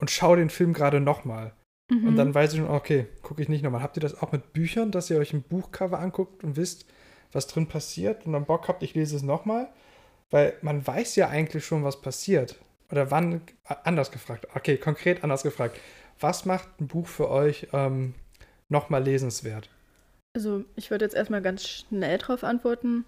und 0.00 0.10
schaue 0.10 0.36
den 0.36 0.50
Film 0.50 0.72
gerade 0.72 1.00
nochmal. 1.00 1.52
Mhm. 1.92 2.08
Und 2.08 2.16
dann 2.16 2.34
weiß 2.34 2.52
ich 2.52 2.60
schon, 2.60 2.70
okay, 2.70 3.06
gucke 3.22 3.42
ich 3.42 3.48
nicht 3.48 3.62
nochmal. 3.62 3.82
Habt 3.82 3.96
ihr 3.96 4.00
das 4.00 4.20
auch 4.20 4.32
mit 4.32 4.52
Büchern, 4.52 4.90
dass 4.90 5.10
ihr 5.10 5.18
euch 5.18 5.32
ein 5.32 5.42
Buchcover 5.42 5.98
anguckt 5.98 6.42
und 6.42 6.56
wisst, 6.56 6.86
was 7.32 7.46
drin 7.46 7.66
passiert 7.66 8.26
und 8.26 8.32
dann 8.32 8.46
Bock 8.46 8.68
habt, 8.68 8.82
ich 8.82 8.94
lese 8.94 9.16
es 9.16 9.22
nochmal? 9.22 9.68
Weil 10.30 10.54
man 10.62 10.86
weiß 10.86 11.16
ja 11.16 11.28
eigentlich 11.28 11.64
schon, 11.64 11.84
was 11.84 12.00
passiert. 12.00 12.56
Oder 12.90 13.10
wann, 13.10 13.42
anders 13.84 14.10
gefragt, 14.10 14.48
okay, 14.54 14.76
konkret 14.76 15.22
anders 15.24 15.42
gefragt. 15.42 15.78
Was 16.20 16.44
macht 16.44 16.80
ein 16.80 16.88
Buch 16.88 17.06
für 17.06 17.30
euch 17.30 17.68
ähm, 17.72 18.14
nochmal 18.68 19.02
lesenswert? 19.02 19.68
Also 20.34 20.64
ich 20.76 20.90
würde 20.90 21.04
jetzt 21.04 21.14
erstmal 21.14 21.42
ganz 21.42 21.66
schnell 21.66 22.18
drauf 22.18 22.44
antworten. 22.44 23.04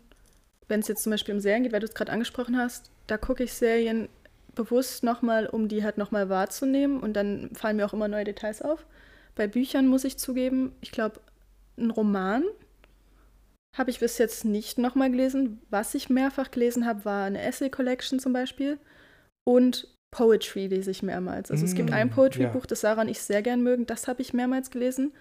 Wenn 0.69 0.81
es 0.81 0.89
jetzt 0.89 1.03
zum 1.03 1.11
Beispiel 1.11 1.35
um 1.35 1.41
Serien 1.41 1.63
geht, 1.63 1.73
weil 1.73 1.81
du 1.81 1.87
es 1.87 1.95
gerade 1.95 2.13
angesprochen 2.13 2.57
hast, 2.57 2.91
da 3.07 3.19
gucke 3.19 3.45
ich 3.45 3.53
Serien 3.53 4.09
bewusst 4.55 5.03
nochmal, 5.05 5.47
um 5.47 5.69
die 5.69 5.85
halt 5.85 5.99
nochmal 5.99 6.29
wahrzunehmen 6.29 7.01
und 7.01 7.15
dann 7.15 7.51
fallen 7.55 7.77
mir 7.77 7.87
auch 7.87 7.93
immer 7.93 8.09
neue 8.09 8.25
Details 8.25 8.63
auf. 8.63 8.87
Bei 9.35 9.47
Büchern 9.47 9.87
muss 9.89 10.05
ich 10.05 10.17
zugeben, 10.17 10.73
ich 10.81 10.93
glaube, 10.93 11.21
ein 11.77 11.91
Roman 11.91 12.45
habe 13.77 13.91
ich 13.91 13.99
bis 13.99 14.19
jetzt 14.19 14.45
nicht 14.45 14.79
nochmal 14.79 15.11
gelesen. 15.11 15.61
Was 15.69 15.95
ich 15.95 16.09
mehrfach 16.09 16.51
gelesen 16.51 16.87
habe, 16.87 17.05
war 17.05 17.25
eine 17.25 17.43
Essay-Collection 17.43 18.21
zum 18.21 18.33
Beispiel 18.33 18.79
und 19.45 19.89
Poetry 20.13 20.69
lese 20.69 20.93
ich 20.93 21.03
mehrmals. 21.03 21.51
Also 21.51 21.65
es 21.65 21.75
gibt 21.75 21.91
Mm, 21.91 21.95
ein 21.95 22.11
Poetry-Buch, 22.11 22.63
ja. 22.63 22.67
das 22.69 22.83
Sarah 22.83 23.03
und 23.03 23.09
ich 23.09 23.21
sehr 23.21 23.43
gern 23.43 23.63
mögen, 23.63 23.85
das 23.85 24.07
habe 24.07 24.23
ich 24.23 24.33
mehrmals 24.33 24.71
gelesen. 24.71 25.13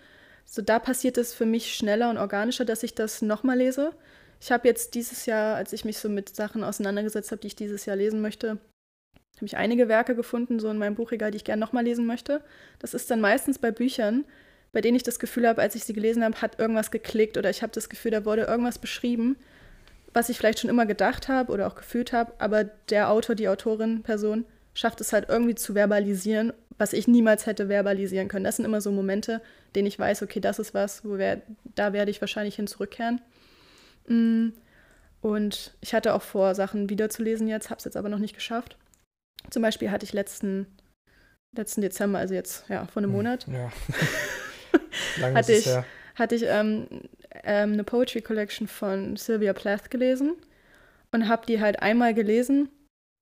So, 0.46 0.62
da 0.62 0.78
passiert 0.78 1.18
es 1.18 1.34
für 1.34 1.48
mich 1.48 1.74
schneller 1.74 2.12
und 2.12 2.18
organischer, 2.18 2.64
dass 2.64 2.84
ich 2.84 2.94
das 2.94 3.24
nochmal 3.24 3.58
lese. 3.58 3.94
Ich 4.40 4.52
habe 4.52 4.68
jetzt 4.68 4.94
dieses 4.94 5.26
Jahr, 5.26 5.56
als 5.56 5.74
ich 5.74 5.84
mich 5.84 5.98
so 5.98 6.10
mit 6.10 6.36
Sachen 6.36 6.64
auseinandergesetzt 6.64 7.32
habe, 7.32 7.42
die 7.42 7.48
ich 7.48 7.56
dieses 7.56 7.86
Jahr 7.86 7.96
lesen 7.96 8.22
möchte, 8.22 8.60
habe 9.38 9.46
ich 9.46 9.58
einige 9.58 9.88
Werke 9.88 10.16
gefunden, 10.16 10.60
so 10.60 10.70
in 10.70 10.78
meinem 10.78 10.96
Buchregal, 10.96 11.32
die 11.32 11.38
ich 11.38 11.44
gerne 11.44 11.60
nochmal 11.60 11.84
lesen 11.84 12.06
möchte. 12.06 12.42
Das 12.80 12.94
ist 12.94 13.10
dann 13.12 13.22
meistens 13.22 13.60
bei 13.60 13.72
Büchern, 13.72 14.26
bei 14.72 14.82
denen 14.82 14.96
ich 14.96 15.04
das 15.04 15.20
Gefühl 15.20 15.48
habe, 15.48 15.62
als 15.62 15.76
ich 15.76 15.84
sie 15.84 15.94
gelesen 15.94 16.24
habe, 16.24 16.42
hat 16.42 16.60
irgendwas 16.60 16.92
geklickt 16.92 17.38
oder 17.38 17.50
ich 17.50 17.62
habe 17.62 17.74
das 17.74 17.90
Gefühl, 17.90 18.12
da 18.12 18.26
wurde 18.26 18.44
irgendwas 18.44 18.80
beschrieben, 18.80 19.38
was 20.14 20.30
ich 20.30 20.38
vielleicht 20.38 20.60
schon 20.60 20.70
immer 20.70 20.86
gedacht 20.86 21.28
habe 21.28 21.52
oder 21.52 21.68
auch 21.68 21.76
gefühlt 21.76 22.14
habe, 22.14 22.34
aber 22.40 22.64
der 22.90 23.10
Autor, 23.10 23.36
die 23.36 23.50
Autorin, 23.50 24.04
Person 24.04 24.46
schafft 24.74 25.02
es 25.02 25.14
halt 25.14 25.30
irgendwie 25.30 25.56
zu 25.56 25.74
verbalisieren, 25.74 26.54
was 26.78 26.94
ich 26.94 27.08
niemals 27.08 27.46
hätte 27.46 27.68
verbalisieren 27.68 28.28
können. 28.28 28.44
Das 28.46 28.56
sind 28.56 28.66
immer 28.66 28.82
so 28.82 28.92
Momente, 28.92 29.42
denen 29.76 29.88
ich 29.88 30.00
weiß, 30.00 30.24
okay, 30.24 30.40
das 30.40 30.60
ist 30.60 30.74
was, 30.74 31.06
wo 31.06 31.18
wir, 31.18 31.42
da 31.76 31.94
werde 31.94 32.12
ich 32.12 32.22
wahrscheinlich 32.22 32.56
hin 32.56 32.68
zurückkehren. 32.68 33.22
Mm, 34.08 34.50
Und 35.22 35.74
ich 35.82 35.94
hatte 35.94 36.14
auch 36.14 36.22
vor, 36.22 36.56
Sachen 36.56 36.90
wiederzulesen 36.90 37.48
jetzt, 37.48 37.70
habe 37.70 37.78
es 37.78 37.86
jetzt 37.86 37.98
aber 37.98 38.10
noch 38.10 38.20
nicht 38.20 38.36
geschafft. 38.36 38.78
Zum 39.50 39.62
Beispiel 39.62 39.92
hatte 39.92 40.06
ich 40.06 40.14
letzten, 40.14 40.68
letzten 41.56 41.82
Dezember, 41.82 42.20
also 42.20 42.34
jetzt 42.34 42.66
ja 42.70 42.86
vor 42.88 43.02
einem 43.04 43.12
Monat, 43.12 43.46
Ja. 43.48 43.72
Lange 45.20 45.36
Hatte 45.36 45.54
ich- 45.54 45.66
her. 45.66 45.86
hatte 46.16 46.36
ich 46.36 46.44
ähm, 46.44 46.88
ähm, 47.44 47.74
eine 47.74 47.84
Poetry 47.84 48.22
Collection 48.22 48.68
von 48.68 49.16
Sylvia 49.16 49.54
Plath 49.54 49.92
gelesen 49.92 50.36
und 51.12 51.28
habe 51.28 51.46
die 51.46 51.60
halt 51.62 51.82
einmal 51.82 52.14
gelesen 52.14 52.70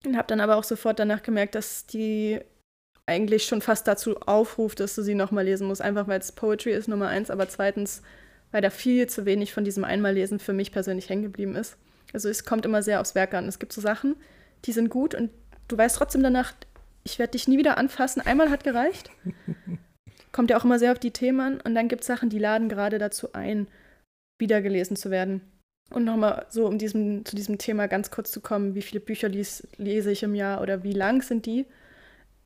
und 0.06 0.16
habe 0.18 0.28
dann 0.28 0.40
aber 0.42 0.56
auch 0.58 0.64
sofort 0.64 1.00
danach 1.00 1.24
gemerkt, 1.24 1.56
dass 1.56 1.86
die 1.86 2.40
eigentlich 3.06 3.44
schon 3.46 3.62
fast 3.62 3.88
dazu 3.88 4.18
aufruft, 4.22 4.80
dass 4.80 4.96
du 4.96 5.02
sie 5.02 5.16
nochmal 5.16 5.46
lesen 5.46 5.68
musst, 5.68 5.82
einfach 5.82 6.08
weil 6.08 6.20
es 6.20 6.32
Poetry 6.32 6.72
ist, 6.72 6.88
Nummer 6.88 7.08
eins, 7.08 7.30
aber 7.30 7.50
zweitens, 7.50 8.02
weil 8.52 8.62
da 8.62 8.70
viel 8.70 9.08
zu 9.08 9.26
wenig 9.26 9.54
von 9.54 9.64
diesem 9.64 9.84
Einmallesen 9.84 10.40
für 10.40 10.54
mich 10.54 10.72
persönlich 10.72 11.10
hängen 11.10 11.24
geblieben 11.24 11.56
ist. 11.56 11.78
Also 12.14 12.30
es 12.30 12.46
kommt 12.46 12.66
immer 12.66 12.84
sehr 12.84 13.02
aufs 13.02 13.16
Werk 13.16 13.34
an. 13.34 13.48
Es 13.48 13.60
gibt 13.60 13.74
so 13.74 13.82
Sachen, 13.82 14.16
die 14.66 14.72
sind 14.72 14.90
gut 14.90 15.16
und 15.16 15.30
du 15.72 15.78
weißt 15.78 15.96
trotzdem 15.96 16.24
danach, 16.24 16.54
ich 17.04 17.20
werde 17.20 17.32
dich 17.32 17.48
nie 17.48 17.58
wieder 17.58 17.78
anfassen. 17.78 18.22
Einmal 18.22 18.50
hat 18.50 18.64
gereicht. 18.64 19.10
Kommt 20.32 20.50
ja 20.50 20.58
auch 20.58 20.66
immer 20.66 20.80
sehr 20.80 20.92
auf 20.92 21.00
die 21.00 21.12
Themen 21.12 21.40
an. 21.40 21.62
Und 21.62 21.76
dann 21.76 21.88
gibt 21.88 22.02
es 22.02 22.08
Sachen, 22.08 22.30
die 22.30 22.40
laden 22.40 22.70
gerade 22.70 23.00
dazu 23.00 23.34
ein, 23.34 23.68
wieder 24.40 24.62
gelesen 24.62 24.96
zu 24.96 25.12
werden. 25.12 25.42
Und 25.90 26.06
nochmal 26.06 26.46
so, 26.50 26.68
um 26.68 26.78
diesem, 26.78 27.26
zu 27.26 27.36
diesem 27.36 27.58
Thema 27.58 27.88
ganz 27.88 28.12
kurz 28.12 28.32
zu 28.32 28.40
kommen, 28.40 28.76
wie 28.76 28.82
viele 28.82 29.02
Bücher 29.02 29.28
lies, 29.28 29.68
lese 29.78 30.12
ich 30.12 30.24
im 30.24 30.36
Jahr 30.36 30.62
oder 30.62 30.84
wie 30.84 30.94
lang 30.94 31.22
sind 31.22 31.46
die? 31.46 31.66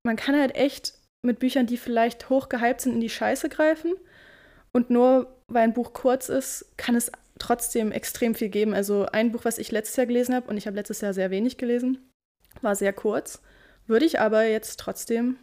Man 0.03 0.15
kann 0.15 0.39
halt 0.39 0.55
echt 0.55 0.93
mit 1.23 1.39
Büchern, 1.39 1.67
die 1.67 1.77
vielleicht 1.77 2.29
hoch 2.29 2.49
gehypt 2.49 2.81
sind, 2.81 2.93
in 2.93 3.01
die 3.01 3.09
Scheiße 3.09 3.49
greifen. 3.49 3.93
Und 4.71 4.89
nur 4.89 5.35
weil 5.47 5.63
ein 5.63 5.73
Buch 5.73 5.93
kurz 5.93 6.29
ist, 6.29 6.65
kann 6.77 6.95
es 6.95 7.11
trotzdem 7.37 7.91
extrem 7.91 8.33
viel 8.33 8.49
geben. 8.49 8.73
Also 8.73 9.05
ein 9.05 9.31
Buch, 9.31 9.45
was 9.45 9.57
ich 9.57 9.71
letztes 9.71 9.95
Jahr 9.95 10.07
gelesen 10.07 10.33
habe, 10.33 10.49
und 10.49 10.57
ich 10.57 10.65
habe 10.65 10.75
letztes 10.75 11.01
Jahr 11.01 11.13
sehr 11.13 11.29
wenig 11.29 11.57
gelesen, 11.57 11.99
war 12.61 12.75
sehr 12.75 12.93
kurz. 12.93 13.41
Würde 13.87 14.05
ich 14.05 14.19
aber 14.19 14.43
jetzt 14.43 14.79
trotzdem 14.79 15.37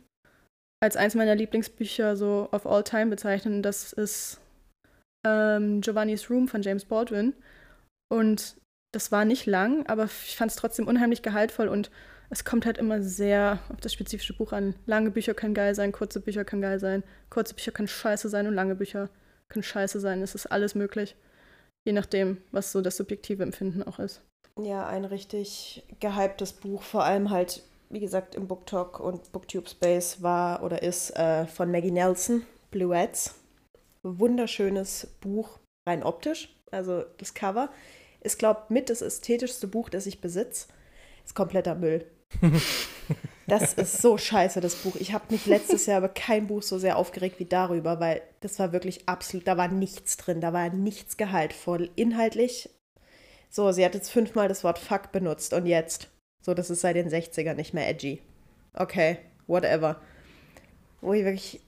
als 0.80 0.96
eins 0.96 1.14
meiner 1.14 1.36
Lieblingsbücher 1.36 2.16
so 2.16 2.48
of 2.50 2.66
all 2.66 2.82
time 2.82 3.06
bezeichnen. 3.06 3.62
Das 3.62 3.92
ist 3.92 4.40
ähm, 5.24 5.80
Giovanni's 5.80 6.28
Room 6.28 6.48
von 6.48 6.62
James 6.62 6.84
Baldwin. 6.84 7.34
Und 8.10 8.56
das 8.92 9.12
war 9.12 9.24
nicht 9.24 9.46
lang, 9.46 9.86
aber 9.86 10.04
ich 10.04 10.36
fand 10.36 10.50
es 10.50 10.56
trotzdem 10.56 10.86
unheimlich 10.86 11.22
gehaltvoll 11.22 11.68
und 11.68 11.90
es 12.30 12.44
kommt 12.44 12.66
halt 12.66 12.78
immer 12.78 13.02
sehr 13.02 13.58
auf 13.68 13.80
das 13.80 13.92
spezifische 13.92 14.34
Buch 14.34 14.52
an. 14.52 14.74
Lange 14.86 15.10
Bücher 15.10 15.34
können 15.34 15.54
geil 15.54 15.74
sein, 15.74 15.92
kurze 15.92 16.20
Bücher 16.20 16.44
können 16.44 16.62
geil 16.62 16.78
sein, 16.78 17.04
kurze 17.30 17.54
Bücher 17.54 17.72
können 17.72 17.88
scheiße 17.88 18.28
sein 18.28 18.46
und 18.46 18.54
lange 18.54 18.74
Bücher 18.74 19.08
können 19.48 19.62
scheiße 19.62 20.00
sein. 20.00 20.22
Es 20.22 20.34
ist 20.34 20.46
alles 20.46 20.74
möglich, 20.74 21.14
je 21.86 21.92
nachdem, 21.92 22.38
was 22.50 22.72
so 22.72 22.80
das 22.80 22.96
subjektive 22.96 23.42
Empfinden 23.42 23.82
auch 23.82 23.98
ist. 23.98 24.22
Ja, 24.58 24.86
ein 24.86 25.04
richtig 25.04 25.82
gehyptes 26.00 26.52
Buch, 26.52 26.82
vor 26.82 27.04
allem 27.04 27.30
halt, 27.30 27.62
wie 27.88 28.00
gesagt, 28.00 28.34
im 28.34 28.48
BookTalk 28.48 29.00
und 29.00 29.32
Booktube 29.32 29.68
Space 29.68 30.22
war 30.22 30.62
oder 30.62 30.82
ist 30.82 31.16
äh, 31.16 31.46
von 31.46 31.70
Maggie 31.70 31.90
Nelson, 31.90 32.44
Bluets. 32.70 33.34
Wunderschönes 34.02 35.06
Buch, 35.20 35.58
rein 35.86 36.02
optisch. 36.02 36.54
Also 36.70 37.04
das 37.18 37.34
Cover 37.34 37.70
ist, 38.20 38.38
glaube 38.38 38.62
ich, 38.64 38.70
mit 38.70 38.90
das 38.90 39.02
ästhetischste 39.02 39.68
Buch, 39.68 39.88
das 39.88 40.06
ich 40.06 40.20
besitze. 40.20 40.68
Ist 41.24 41.34
kompletter 41.34 41.74
Müll. 41.74 42.06
Das 43.46 43.74
ist 43.74 44.00
so 44.00 44.16
scheiße, 44.16 44.60
das 44.60 44.76
Buch. 44.76 44.96
Ich 44.96 45.12
habe 45.12 45.24
mich 45.30 45.46
letztes 45.46 45.86
Jahr 45.86 45.98
über 45.98 46.08
kein 46.08 46.46
Buch 46.46 46.62
so 46.62 46.78
sehr 46.78 46.96
aufgeregt 46.96 47.38
wie 47.40 47.44
darüber, 47.44 48.00
weil 48.00 48.22
das 48.40 48.58
war 48.58 48.72
wirklich 48.72 49.08
absolut, 49.08 49.46
da 49.46 49.56
war 49.56 49.68
nichts 49.68 50.16
drin, 50.16 50.40
da 50.40 50.52
war 50.52 50.70
nichts 50.70 51.16
gehaltvoll. 51.16 51.90
Inhaltlich, 51.96 52.70
so, 53.52 53.70
sie 53.70 53.84
hat 53.84 53.94
jetzt 53.94 54.10
fünfmal 54.10 54.48
das 54.48 54.64
Wort 54.64 54.78
Fuck 54.78 55.12
benutzt 55.12 55.52
und 55.52 55.66
jetzt, 55.66 56.08
so, 56.42 56.54
das 56.54 56.70
ist 56.70 56.80
seit 56.80 56.96
den 56.96 57.10
60ern 57.10 57.54
nicht 57.54 57.74
mehr 57.74 57.86
edgy. 57.86 58.22
Okay, 58.72 59.18
whatever. 59.46 60.00
Wo 61.02 61.12
ich 61.12 61.24
wirklich 61.24 61.60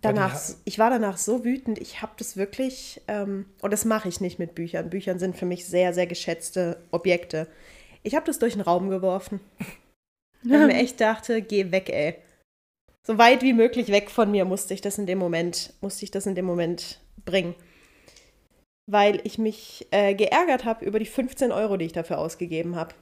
danach, 0.00 0.36
ich 0.64 0.80
war 0.80 0.90
danach 0.90 1.16
so 1.16 1.44
wütend, 1.44 1.78
ich 1.78 2.02
habe 2.02 2.12
das 2.16 2.36
wirklich, 2.36 3.00
ähm, 3.06 3.46
und 3.62 3.72
das 3.72 3.84
mache 3.84 4.08
ich 4.08 4.20
nicht 4.20 4.40
mit 4.40 4.56
Büchern. 4.56 4.90
Büchern 4.90 5.20
sind 5.20 5.36
für 5.36 5.46
mich 5.46 5.64
sehr, 5.64 5.94
sehr 5.94 6.08
geschätzte 6.08 6.82
Objekte. 6.90 7.46
Ich 8.02 8.16
habe 8.16 8.26
das 8.26 8.40
durch 8.40 8.54
den 8.54 8.62
Raum 8.62 8.90
geworfen. 8.90 9.38
Weil 10.42 10.62
ich 10.62 10.74
mir 10.74 10.82
echt 10.82 11.00
dachte, 11.00 11.40
geh 11.40 11.70
weg, 11.70 11.88
ey. 11.88 12.16
So 13.06 13.16
weit 13.16 13.42
wie 13.42 13.52
möglich 13.52 13.88
weg 13.88 14.10
von 14.10 14.30
mir 14.30 14.44
musste 14.44 14.74
ich 14.74 14.80
das 14.80 14.98
in 14.98 15.06
dem 15.06 15.18
Moment, 15.18 15.72
musste 15.80 16.04
ich 16.04 16.10
das 16.10 16.26
in 16.26 16.34
dem 16.34 16.44
Moment 16.44 16.98
bringen. 17.24 17.54
Weil 18.90 19.20
ich 19.24 19.36
mich 19.38 19.86
äh, 19.90 20.14
geärgert 20.14 20.64
habe 20.64 20.84
über 20.84 20.98
die 20.98 21.06
15 21.06 21.52
Euro, 21.52 21.76
die 21.76 21.84
ich 21.84 21.92
dafür 21.92 22.18
ausgegeben 22.18 22.74
habe. 22.74 22.94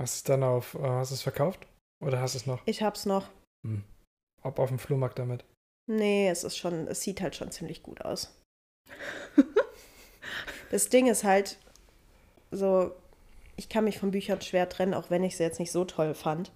Hast 0.00 0.14
du 0.14 0.18
es 0.18 0.22
dann 0.24 0.42
auf, 0.42 0.74
äh, 0.74 0.78
hast 0.82 1.10
du 1.10 1.14
es 1.16 1.22
verkauft? 1.22 1.66
Oder 2.02 2.20
hast 2.20 2.34
du 2.34 2.38
es 2.38 2.46
noch? 2.46 2.62
Ich 2.64 2.82
hab's 2.82 3.04
noch. 3.06 3.28
Hm. 3.66 3.84
Ob 4.42 4.58
auf 4.58 4.68
dem 4.70 4.78
Flohmarkt 4.78 5.18
damit? 5.18 5.44
Nee, 5.86 6.28
es 6.28 6.44
ist 6.44 6.56
schon, 6.56 6.86
es 6.86 7.02
sieht 7.02 7.20
halt 7.20 7.34
schon 7.34 7.50
ziemlich 7.50 7.82
gut 7.82 8.02
aus. 8.02 8.34
das 10.70 10.88
Ding 10.88 11.08
ist 11.08 11.24
halt, 11.24 11.58
so, 12.50 12.92
ich 13.56 13.68
kann 13.68 13.84
mich 13.84 13.98
von 13.98 14.10
Büchern 14.10 14.40
schwer 14.40 14.68
trennen, 14.68 14.94
auch 14.94 15.10
wenn 15.10 15.24
ich 15.24 15.36
sie 15.36 15.42
jetzt 15.42 15.58
nicht 15.58 15.72
so 15.72 15.84
toll 15.84 16.14
fand. 16.14 16.52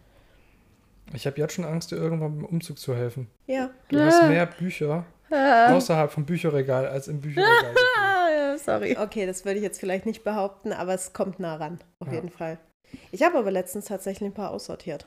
Ich 1.13 1.27
habe 1.27 1.39
jetzt 1.39 1.55
schon 1.55 1.65
Angst, 1.65 1.91
dir 1.91 1.97
irgendwann 1.97 2.37
beim 2.37 2.45
Umzug 2.47 2.79
zu 2.79 2.95
helfen. 2.95 3.29
Ja. 3.47 3.71
Du 3.89 3.99
Ja. 3.99 4.05
hast 4.07 4.23
mehr 4.29 4.47
Bücher 4.47 5.05
außerhalb 5.33 6.11
vom 6.11 6.25
Bücherregal 6.27 6.87
als 6.87 7.09
im 7.09 7.21
Bücherregal. 7.23 7.75
Ah, 7.99 8.29
ja, 8.31 8.59
sorry. 8.59 8.97
Okay, 8.99 9.27
das 9.27 9.45
würde 9.45 9.59
ich 9.59 9.63
jetzt 9.65 9.81
vielleicht 9.81 10.07
nicht 10.07 10.25
behaupten, 10.25 10.73
aber 10.73 10.95
es 10.95 11.13
kommt 11.13 11.41
nah 11.41 11.57
ran, 11.57 11.79
auf 12.01 12.09
Ja. 12.09 12.15
jeden 12.15 12.31
Fall. 12.31 12.59
Ich 13.11 13.23
habe 13.23 13.39
aber 13.39 13.51
letztens 13.51 13.87
tatsächlich 13.87 14.29
ein 14.29 14.35
paar 14.35 14.51
aussortiert. 14.51 15.07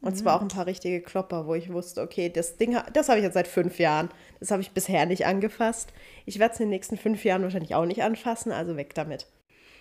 Und 0.00 0.16
zwar 0.16 0.36
auch 0.36 0.42
ein 0.42 0.48
paar 0.48 0.66
richtige 0.66 1.00
Klopper, 1.00 1.46
wo 1.46 1.54
ich 1.54 1.72
wusste, 1.72 2.02
okay, 2.02 2.28
das 2.28 2.56
Ding, 2.58 2.76
das 2.92 3.08
habe 3.08 3.18
ich 3.20 3.24
jetzt 3.24 3.32
seit 3.34 3.48
fünf 3.48 3.78
Jahren. 3.78 4.10
Das 4.38 4.50
habe 4.50 4.60
ich 4.60 4.72
bisher 4.72 5.06
nicht 5.06 5.24
angefasst. 5.24 5.94
Ich 6.26 6.38
werde 6.38 6.52
es 6.52 6.60
in 6.60 6.66
den 6.66 6.70
nächsten 6.70 6.98
fünf 6.98 7.24
Jahren 7.24 7.42
wahrscheinlich 7.42 7.74
auch 7.74 7.86
nicht 7.86 8.02
anfassen, 8.02 8.52
also 8.52 8.76
weg 8.76 8.94
damit. 8.94 9.26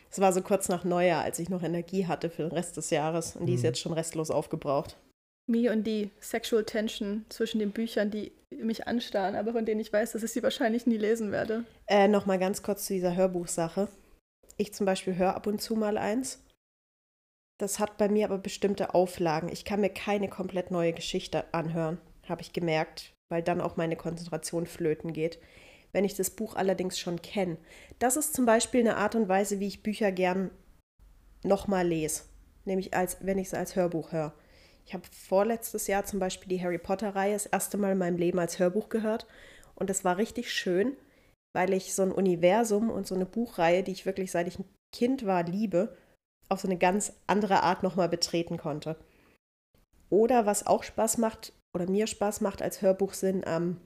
Es 0.10 0.22
war 0.22 0.32
so 0.32 0.42
kurz 0.42 0.70
nach 0.70 0.86
Neujahr, 0.86 1.24
als 1.24 1.40
ich 1.40 1.50
noch 1.50 1.62
Energie 1.62 2.08
hatte 2.08 2.30
für 2.30 2.44
den 2.44 2.52
Rest 2.54 2.78
des 2.78 2.90
Jahres. 2.90 3.36
Und 3.36 3.48
die 3.48 3.56
ist 3.56 3.62
Mhm. 3.62 3.66
jetzt 3.66 3.80
schon 3.82 3.92
restlos 3.94 4.32
aufgebraucht. 4.32 4.96
Me 5.46 5.70
und 5.70 5.84
die 5.84 6.10
Sexual 6.22 6.64
Tension 6.64 7.26
zwischen 7.28 7.60
den 7.60 7.72
Büchern, 7.72 8.10
die 8.10 8.32
mich 8.62 8.88
anstarren, 8.88 9.36
aber 9.36 9.54
von 9.54 9.66
denen 9.66 9.82
ich 9.82 9.92
weiß, 9.92 10.14
dass 10.14 10.24
ich 10.24 10.32
sie 10.32 10.44
wahrscheinlich 10.44 10.86
nie 10.88 10.98
lesen 10.98 11.32
werde. 11.32 11.66
Äh, 11.88 12.08
Nochmal 12.08 12.40
ganz 12.40 12.64
kurz 12.64 12.86
zu 12.86 12.94
dieser 12.94 13.16
Hörbuchsache. 13.16 13.88
Ich 14.58 14.74
zum 14.74 14.86
Beispiel 14.86 15.16
höre 15.16 15.36
ab 15.36 15.48
und 15.48 15.62
zu 15.62 15.76
mal 15.76 15.98
eins. 15.98 16.44
Das 17.58 17.80
hat 17.80 17.98
bei 17.98 18.10
mir 18.10 18.26
aber 18.26 18.38
bestimmte 18.38 18.94
Auflagen. 18.94 19.50
Ich 19.50 19.66
kann 19.66 19.82
mir 19.82 19.90
keine 19.90 20.28
komplett 20.28 20.72
neue 20.72 20.94
Geschichte 20.94 21.46
anhören, 21.54 22.00
habe 22.28 22.42
ich 22.42 22.54
gemerkt, 22.54 23.14
weil 23.30 23.44
dann 23.44 23.62
auch 23.62 23.78
meine 23.78 23.96
Konzentration 23.96 24.66
flöten 24.66 25.14
geht. 25.14 25.40
Wenn 25.92 26.06
ich 26.06 26.16
das 26.16 26.32
Buch 26.32 26.56
allerdings 26.56 27.00
schon 27.00 27.22
kenne. 27.22 27.58
Das 28.00 28.18
ist 28.18 28.34
zum 28.34 28.46
Beispiel 28.46 28.82
eine 28.82 28.98
Art 28.98 29.16
und 29.16 29.30
Weise, 29.30 29.60
wie 29.60 29.68
ich 29.68 29.84
Bücher 29.84 30.12
gern 30.12 30.50
nochmal 31.44 31.88
lese. 31.88 32.24
Nämlich 32.66 32.94
als, 32.96 33.18
wenn 33.22 33.38
ich 33.38 33.50
sie 33.50 33.58
als 33.58 33.76
Hörbuch 33.76 34.12
höre. 34.12 34.34
Ich 34.86 34.94
habe 34.94 35.04
vorletztes 35.12 35.88
Jahr 35.88 36.06
zum 36.06 36.20
Beispiel 36.20 36.50
die 36.50 36.62
Harry 36.64 36.78
Potter-Reihe 36.78 37.34
das 37.34 37.46
erste 37.46 37.78
Mal 37.78 37.94
in 37.94 37.98
meinem 37.98 38.18
Leben 38.18 38.40
als 38.40 38.60
Hörbuch 38.60 38.90
gehört. 38.90 39.26
Und 39.76 39.90
das 39.90 40.04
war 40.04 40.18
richtig 40.18 40.52
schön, 40.52 40.96
weil 41.56 41.74
ich 41.74 41.94
so 41.94 42.04
ein 42.04 42.12
Universum 42.12 42.90
und 42.90 43.08
so 43.08 43.16
eine 43.16 43.26
Buchreihe, 43.26 43.84
die 43.84 43.92
ich 43.92 44.06
wirklich 44.06 44.32
seit 44.32 44.48
ich 44.48 44.60
ein 44.60 44.66
Kind 44.94 45.26
war, 45.26 45.44
liebe, 45.44 45.96
auf 46.50 46.62
so 46.62 46.68
eine 46.68 46.78
ganz 46.78 47.14
andere 47.28 47.64
Art 47.64 47.82
nochmal 47.84 48.10
betreten 48.10 48.58
konnte. 48.58 48.98
Oder 50.10 50.46
was 50.46 50.68
auch 50.68 50.84
Spaß 50.84 51.18
macht 51.18 51.54
oder 51.76 51.90
mir 51.90 52.06
Spaß 52.06 52.42
macht 52.42 52.62
als 52.62 52.82
Hörbuch 52.82 53.14
sind 53.14 53.44
ähm, 53.48 53.78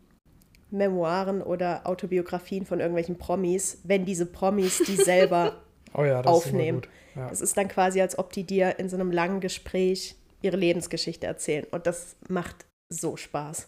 Memoiren 0.72 1.42
oder 1.42 1.88
Autobiografien 1.88 2.66
von 2.66 2.80
irgendwelchen 2.82 3.18
Promis, 3.18 3.80
wenn 3.84 4.04
diese 4.06 4.26
Promis 4.26 4.80
die 4.80 4.96
selber 4.98 5.64
Oh 5.94 6.04
ja, 6.04 6.22
das 6.22 6.32
Aufnehmen. 6.34 6.80
ist. 6.80 6.90
Ja. 7.16 7.30
es 7.32 7.42
ist 7.42 7.56
dann 7.56 7.70
quasi, 7.70 8.02
als 8.02 8.20
ob 8.20 8.34
die 8.34 8.44
dir 8.44 8.78
in 8.78 8.90
so 8.90 8.98
einem 8.98 9.12
langen 9.12 9.40
Gespräch 9.40 10.16
ihre 10.42 10.58
Lebensgeschichte 10.58 11.28
erzählen. 11.28 11.66
Und 11.72 11.88
das 11.88 12.16
macht 12.28 12.66
so 12.90 13.18
Spaß. 13.18 13.68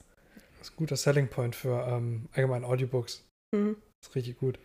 Das 0.60 0.68
ist 0.68 0.74
ein 0.74 0.78
guter 0.78 0.98
Selling 0.98 1.28
Point 1.28 1.56
für 1.56 1.86
ähm, 1.88 2.28
allgemein 2.34 2.64
Audiobooks. 2.64 3.26
Mhm. 3.52 3.78
Das 4.02 4.10
ist 4.10 4.16
richtig 4.16 4.40
gut. 4.40 4.60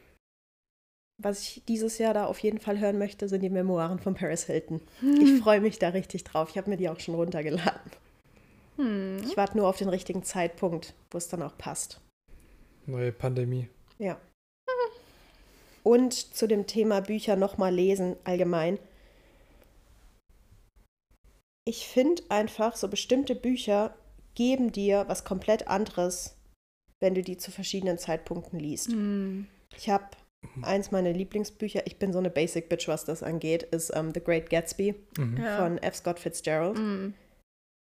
Was 1.23 1.41
ich 1.43 1.63
dieses 1.69 1.99
Jahr 1.99 2.13
da 2.13 2.27
auf 2.27 2.41
jeden 2.41 2.59
Fall 2.59 2.81
hören 2.81 2.99
möchte, 2.99 3.29
sind 3.29 3.43
die 3.43 3.51
Memoiren 3.51 4.01
von 4.01 4.15
Paris 4.15 4.45
Hilton. 4.45 4.81
Hm. 5.01 5.21
Ich 5.21 5.43
freue 5.43 5.61
mich 5.61 5.79
da 5.79 5.91
richtig 5.91 6.25
drauf. 6.25 6.51
Ich 6.51 6.59
habe 6.59 6.69
mir 6.69 6.77
die 6.77 6.89
auch 6.89 6.99
schon 6.99 7.15
runtergeladen. 7.15 7.93
Hm. 8.77 9.19
Ich 9.25 9.37
warte 9.37 9.57
nur 9.57 9.69
auf 9.69 9.77
den 9.77 9.89
richtigen 9.89 10.25
Zeitpunkt, 10.25 10.95
wo 11.13 11.19
es 11.19 11.29
dann 11.29 11.43
auch 11.43 11.57
passt. 11.57 12.01
Neue 12.87 13.13
Pandemie. 13.13 13.69
Ja. 13.99 14.19
Und 15.85 16.15
zu 16.15 16.49
dem 16.49 16.67
Thema 16.67 17.01
Bücher 17.01 17.37
nochmal 17.37 17.73
lesen 17.73 18.17
allgemein. 18.25 18.79
Ich 21.67 21.87
finde 21.87 22.23
einfach, 22.29 22.77
so 22.77 22.89
bestimmte 22.89 23.35
Bücher 23.35 23.97
geben 24.35 24.73
dir 24.73 25.05
was 25.09 25.25
komplett 25.25 25.69
anderes, 25.69 26.37
wenn 27.01 27.15
du 27.15 27.23
die 27.23 27.37
zu 27.39 27.51
verschiedenen 27.51 27.99
Zeitpunkten 27.99 28.59
liest. 28.59 28.89
Hm. 28.89 29.47
Ich 29.77 29.89
habe 29.89 30.05
eins 30.62 30.91
meiner 30.91 31.12
Lieblingsbücher, 31.12 31.87
ich 31.87 31.99
bin 31.99 32.12
so 32.12 32.19
eine 32.19 32.31
Basic 32.31 32.69
Bitch, 32.69 32.87
was 32.89 33.05
das 33.05 33.23
angeht, 33.23 33.62
ist 33.62 33.91
ähm, 33.95 34.12
The 34.12 34.21
Great 34.21 34.51
Gatsby 34.51 34.95
Mhm. 35.17 35.39
Ja. 35.39 35.57
von 35.57 35.79
F. 35.79 35.97
Scott 35.97 36.19
Fitzgerald. 36.21 36.77
Hm. 36.77 37.15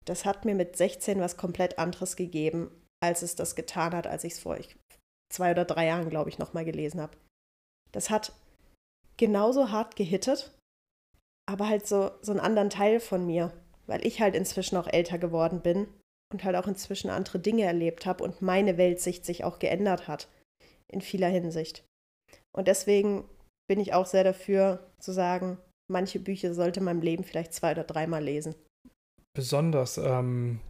Das 0.05 0.25
hat 0.25 0.45
mir 0.45 0.55
mit 0.55 0.77
16 0.77 1.21
was 1.21 1.37
komplett 1.37 1.79
anderes 1.79 2.14
gegeben, 2.14 2.71
als 3.03 3.23
es 3.23 3.35
das 3.35 3.57
getan 3.57 3.93
hat, 3.93 4.07
als 4.07 4.23
ich 4.23 4.35
es 4.35 4.39
vor 4.39 4.57
ich, 4.57 4.77
zwei 5.33 5.51
oder 5.51 5.64
drei 5.64 5.87
Jahren, 5.87 6.09
glaube 6.09 6.31
ich, 6.31 6.39
nochmal 6.39 6.64
gelesen 6.64 7.01
habe. 7.01 7.17
Das 7.91 8.11
hat 8.11 8.33
genauso 9.17 9.71
hart 9.73 9.97
gehittet, 9.97 10.56
aber 11.47 11.68
halt 11.68 11.86
so, 11.86 12.11
so 12.22 12.32
einen 12.32 12.40
anderen 12.40 12.70
Teil 12.70 13.01
von 13.01 13.24
mir, 13.24 13.53
weil 13.86 14.05
ich 14.07 14.20
halt 14.20 14.34
inzwischen 14.34 14.76
auch 14.76 14.88
älter 14.88 15.18
geworden 15.18 15.61
bin 15.61 15.86
und 16.32 16.44
halt 16.44 16.57
auch 16.57 16.66
inzwischen 16.66 17.11
andere 17.11 17.38
Dinge 17.38 17.64
erlebt 17.64 18.05
habe 18.05 18.24
und 18.24 18.42
meine 18.42 18.76
Weltsicht 18.78 19.24
sich 19.24 19.44
auch 19.44 19.59
geändert 19.59 20.09
hat 20.09 20.28
in 20.88 21.01
vieler 21.01 21.28
Hinsicht. 21.28 21.84
Und 22.57 22.68
deswegen 22.68 23.28
bin 23.68 23.80
ich 23.80 23.94
auch 23.94 24.07
sehr 24.07 24.24
dafür 24.24 24.90
zu 24.99 25.12
sagen, 25.12 25.59
manche 25.90 26.18
Bücher 26.18 26.55
sollte 26.55 26.80
man 26.80 26.97
im 26.97 27.03
Leben 27.03 27.24
vielleicht 27.24 27.53
zwei 27.53 27.72
oder 27.72 27.84
dreimal 27.84 28.22
lesen. 28.22 28.55
Besonders 29.34 29.99
ähm, 29.99 30.61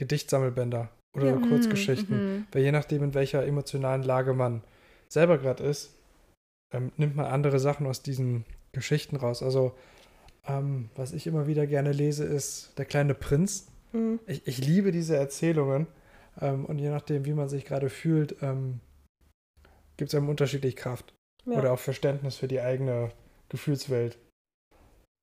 Gedichtsammelbänder 0.00 0.90
oder 1.16 1.30
Ja. 1.30 1.36
Kurzgeschichten. 1.36 2.16
Mhm. 2.16 2.46
Weil 2.52 2.62
je 2.62 2.72
nachdem, 2.72 3.02
in 3.02 3.14
welcher 3.14 3.44
emotionalen 3.46 4.02
Lage 4.02 4.34
man 4.34 4.62
selber 5.08 5.38
gerade 5.38 5.64
ist, 5.64 5.94
ähm, 6.72 6.92
nimmt 6.96 7.16
man 7.16 7.26
andere 7.26 7.58
Sachen 7.58 7.86
aus 7.86 8.02
diesen 8.02 8.44
Geschichten 8.72 9.16
raus. 9.16 9.42
Also, 9.42 9.74
ähm, 10.46 10.90
was 10.96 11.12
ich 11.12 11.26
immer 11.26 11.46
wieder 11.46 11.66
gerne 11.66 11.92
lese, 11.92 12.24
ist 12.24 12.78
Der 12.78 12.84
kleine 12.84 13.14
Prinz. 13.14 13.66
Mhm. 13.92 14.20
Ich, 14.26 14.46
ich 14.46 14.58
liebe 14.58 14.92
diese 14.92 15.16
Erzählungen. 15.16 15.86
Ähm, 16.40 16.64
und 16.64 16.78
je 16.78 16.90
nachdem, 16.90 17.24
wie 17.24 17.34
man 17.34 17.48
sich 17.48 17.64
gerade 17.64 17.90
fühlt, 17.90 18.42
ähm, 18.42 18.80
gibt 19.96 20.10
es 20.10 20.14
einem 20.14 20.28
unterschiedlich 20.28 20.76
Kraft. 20.76 21.14
Ja. 21.44 21.58
Oder 21.58 21.72
auch 21.72 21.78
Verständnis 21.78 22.36
für 22.36 22.48
die 22.48 22.60
eigene 22.60 23.10
Gefühlswelt. 23.48 24.18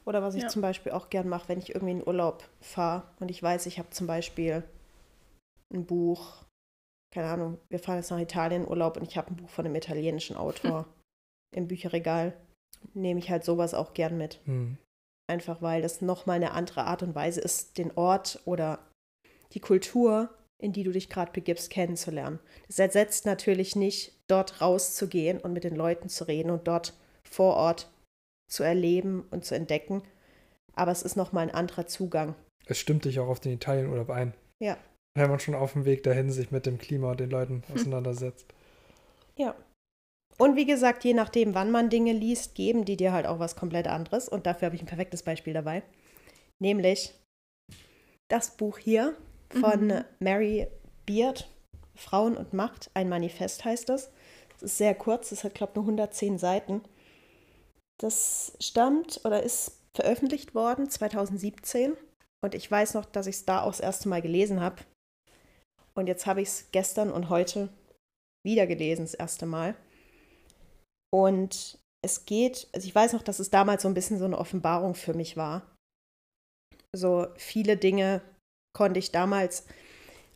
Oder 0.06 0.22
was 0.22 0.36
ich 0.36 0.44
Ja. 0.44 0.48
zum 0.50 0.62
Beispiel 0.62 0.92
auch 0.92 1.10
gern 1.10 1.28
mache, 1.28 1.50
wenn 1.50 1.60
ich 1.60 1.74
irgendwie 1.76 1.94
in 1.94 2.08
Urlaub 2.08 2.44
fahre 2.62 3.04
und 3.20 3.30
ich 3.30 3.42
weiß, 3.44 3.66
ich 3.66 3.78
habe 3.78 3.90
zum 3.90 4.08
Beispiel 4.08 4.64
ein 5.74 5.86
Buch, 5.86 6.46
keine 7.14 7.28
Ahnung, 7.30 7.58
wir 7.70 7.80
fahren 7.80 7.98
jetzt 7.98 8.12
nach 8.12 8.20
Italien 8.20 8.64
in 8.64 8.70
Urlaub 8.70 8.98
und 8.98 9.04
ich 9.04 9.18
habe 9.18 9.32
ein 9.32 9.36
Buch 9.36 9.50
von 9.50 9.66
einem 9.66 9.76
italienischen 9.76 10.38
Autor 10.38 10.88
im 11.56 11.68
Bücherregal, 11.68 12.34
nehme 12.94 13.20
ich 13.20 13.30
halt 13.30 13.44
sowas 13.44 13.74
auch 13.74 13.94
gern 13.94 14.18
mit. 14.18 14.40
Hm. 14.46 14.78
Einfach 15.28 15.62
weil 15.62 15.82
das 15.82 16.02
nochmal 16.02 16.38
eine 16.38 16.52
andere 16.52 16.86
Art 16.86 17.04
und 17.04 17.14
Weise 17.14 17.42
ist, 17.42 17.78
den 17.78 17.92
Ort 17.96 18.42
oder 18.46 18.80
die 19.54 19.60
Kultur, 19.60 20.30
in 20.58 20.74
die 20.74 20.84
du 20.84 20.92
dich 20.92 21.10
gerade 21.10 21.32
begibst, 21.32 21.70
kennenzulernen. 21.70 22.40
Das 22.68 22.80
ersetzt 22.80 23.26
natürlich 23.26 23.76
nicht, 23.76 24.14
dort 24.28 24.62
rauszugehen 24.62 25.40
und 25.40 25.54
mit 25.54 25.64
den 25.64 25.76
Leuten 25.76 26.10
zu 26.10 26.28
reden 26.28 26.50
und 26.50 26.68
dort 26.68 26.94
vor 27.24 27.56
Ort 27.56 27.92
zu 28.50 28.64
erleben 28.64 29.28
und 29.30 29.46
zu 29.46 29.56
entdecken. 29.56 30.02
Aber 30.74 30.92
es 30.92 31.04
ist 31.04 31.16
nochmal 31.16 31.44
ein 31.44 31.54
anderer 31.54 31.88
Zugang. 31.88 32.36
Es 32.66 32.78
stimmt 32.80 33.06
dich 33.06 33.20
auch 33.20 33.28
auf 33.28 33.40
den 33.40 33.54
Italienurlaub 33.54 34.10
ein. 34.10 34.34
Ja. 34.60 34.78
Wenn 35.16 35.30
man 35.30 35.40
schon 35.40 35.56
auf 35.56 35.74
dem 35.74 35.86
Weg 35.86 36.04
dahin 36.04 36.32
sich 36.32 36.52
mit 36.52 36.66
dem 36.66 36.78
Klima 36.78 37.12
und 37.12 37.20
den 37.20 37.30
Leuten 37.30 37.64
auseinandersetzt. 37.74 38.46
Ja. 39.36 39.56
Und 40.38 40.56
wie 40.56 40.66
gesagt, 40.66 41.04
je 41.04 41.14
nachdem, 41.14 41.56
wann 41.56 41.72
man 41.72 41.90
Dinge 41.90 42.14
liest, 42.14 42.56
geben 42.56 42.86
die 42.86 42.98
dir 42.98 43.12
halt 43.12 43.26
auch 43.26 43.40
was 43.40 43.56
komplett 43.56 43.88
anderes. 43.88 44.30
Und 44.30 44.46
dafür 44.46 44.68
habe 44.68 44.76
ich 44.76 44.82
ein 44.82 44.88
perfektes 44.88 45.24
Beispiel 45.24 45.54
dabei. 45.54 45.84
Nämlich 46.60 47.14
das 48.30 48.56
Buch 48.56 48.78
hier 48.78 49.16
von 49.50 49.88
Mhm. 49.88 50.06
Mary 50.20 50.68
Beard, 51.06 51.50
Frauen 51.96 52.38
und 52.38 52.54
Macht, 52.54 52.92
ein 52.94 53.10
Manifest 53.10 53.66
heißt 53.66 53.90
das. 53.90 54.12
Es 54.58 54.64
ist 54.64 54.78
sehr 54.78 54.96
kurz, 54.96 55.32
es 55.32 55.44
hat, 55.44 55.56
glaube 55.56 55.72
ich, 55.72 55.76
nur 55.76 55.86
110 55.86 56.38
Seiten. 56.38 56.82
Das 58.00 58.56
stammt 58.60 59.22
oder 59.24 59.42
ist 59.42 59.80
veröffentlicht 59.96 60.54
worden 60.54 60.90
2017. 60.90 61.96
Und 62.44 62.54
ich 62.54 62.70
weiß 62.70 62.94
noch, 62.94 63.06
dass 63.06 63.28
ich 63.28 63.38
es 63.38 63.46
da 63.46 63.62
auch 63.62 63.72
das 63.72 63.80
erste 63.80 64.10
Mal 64.10 64.22
gelesen 64.22 64.62
habe. 64.62 64.84
Und 65.96 66.08
jetzt 66.08 66.28
habe 66.28 66.42
ich 66.42 66.50
es 66.50 66.72
gestern 66.72 67.12
und 67.12 67.30
heute 67.30 67.70
wieder 68.46 68.68
gelesen, 68.68 69.04
das 69.06 69.16
erste 69.16 69.48
Mal. 69.48 69.76
Und 71.14 71.80
es 72.04 72.26
geht, 72.26 72.68
also 72.74 72.88
ich 72.88 72.96
weiß 72.96 73.14
noch, 73.14 73.24
dass 73.24 73.40
es 73.40 73.50
damals 73.50 73.84
so 73.84 73.88
ein 73.88 73.94
bisschen 73.94 74.20
so 74.20 74.26
eine 74.26 74.38
Offenbarung 74.38 74.96
für 74.96 75.14
mich 75.14 75.38
war. 75.38 75.64
So 76.96 77.28
viele 77.36 77.78
Dinge 77.78 78.22
konnte 78.74 79.00
ich 79.00 79.12
damals, 79.12 79.66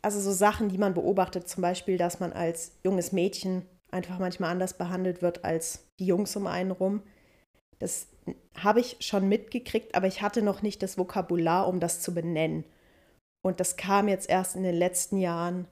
also 0.02 0.20
so 0.20 0.32
Sachen, 0.32 0.68
die 0.68 0.78
man 0.78 0.94
beobachtet, 0.94 1.48
zum 1.48 1.62
Beispiel, 1.62 1.96
dass 1.96 2.20
man 2.20 2.32
als 2.32 2.72
junges 2.84 3.12
Mädchen 3.12 3.66
einfach 3.90 4.18
manchmal 4.18 4.50
anders 4.50 4.76
behandelt 4.76 5.22
wird 5.22 5.44
als 5.44 5.86
die 6.00 6.06
Jungs 6.06 6.34
um 6.36 6.46
einen 6.46 6.70
rum. 6.70 7.02
Das 7.78 8.06
habe 8.56 8.80
ich 8.80 8.96
schon 9.00 9.28
mitgekriegt, 9.28 9.94
aber 9.94 10.06
ich 10.06 10.22
hatte 10.22 10.42
noch 10.42 10.62
nicht 10.62 10.82
das 10.82 10.98
Vokabular, 10.98 11.68
um 11.68 11.80
das 11.80 12.00
zu 12.00 12.14
benennen. 12.14 12.64
Und 13.44 13.60
das 13.60 13.76
kam 13.76 14.08
jetzt 14.08 14.28
erst 14.28 14.56
in 14.56 14.62
den 14.62 14.76
letzten 14.76 15.18
Jahren 15.18 15.66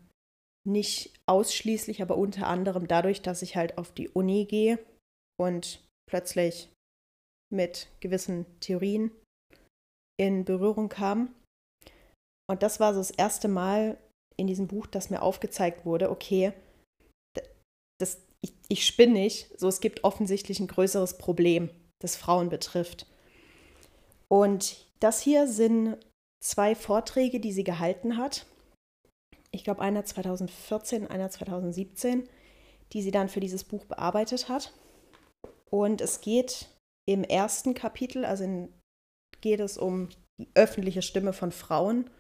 nicht 0.67 1.13
ausschließlich, 1.27 2.03
aber 2.03 2.17
unter 2.17 2.47
anderem 2.47 2.87
dadurch, 2.89 3.23
dass 3.23 3.43
ich 3.43 3.57
halt 3.57 3.79
auf 3.79 3.93
die 3.93 4.09
Uni 4.09 4.45
gehe 4.45 4.79
und 5.41 5.83
plötzlich 6.07 6.69
mit 7.51 7.89
gewissen 8.01 8.45
Theorien 8.61 9.11
in 10.21 10.45
Berührung 10.45 10.91
kam. 10.91 11.35
Und 12.49 12.63
das 12.63 12.79
war 12.79 12.93
so 12.93 13.01
das 13.01 13.11
erste 13.11 13.49
Mal 13.49 13.97
in 14.37 14.47
diesem 14.47 14.69
Buch, 14.69 14.87
dass 14.87 15.09
mir 15.09 15.23
aufgezeigt 15.23 15.87
wurde, 15.87 16.11
okay, 16.11 16.53
das, 17.99 18.21
ich, 18.45 18.53
ich 18.69 18.87
spinne 18.87 19.15
nicht, 19.15 19.59
so 19.59 19.67
es 19.69 19.81
gibt 19.81 20.05
offensichtlich 20.05 20.61
ein 20.61 20.67
größeres 20.67 21.17
Problem, 21.17 21.71
das 22.03 22.17
Frauen 22.17 22.51
betrifft. 22.51 23.07
Und 24.29 24.87
das 25.01 25.23
hier 25.23 25.47
sind 25.47 25.97
zwei 26.43 26.75
Vorträge, 26.75 27.41
die 27.41 27.53
sie 27.53 27.65
gehalten 27.65 28.19
hat. 28.19 28.47
Ich 29.53 29.65
glaube, 29.65 29.81
einer 29.81 30.05
2014, 30.05 31.07
einer 31.07 31.31
2017, 31.31 32.29
die 32.93 33.03
sie 33.03 33.11
dann 33.11 33.31
für 33.31 33.41
dieses 33.41 33.65
Buch 33.65 33.87
bearbeitet 33.87 34.49
hat. 34.49 34.73
Und 35.71 36.01
es 36.01 36.21
geht 36.21 36.69
im 37.07 37.25
ersten 37.25 37.75
Kapitel, 37.75 38.25
also 38.25 38.45
in, 38.45 38.73
geht 39.41 39.61
es 39.61 39.79
um 39.79 40.09
die 40.39 40.49
öffentliche 40.55 41.03
Stimme 41.03 41.33
von 41.33 41.53
Frauen, 41.53 42.11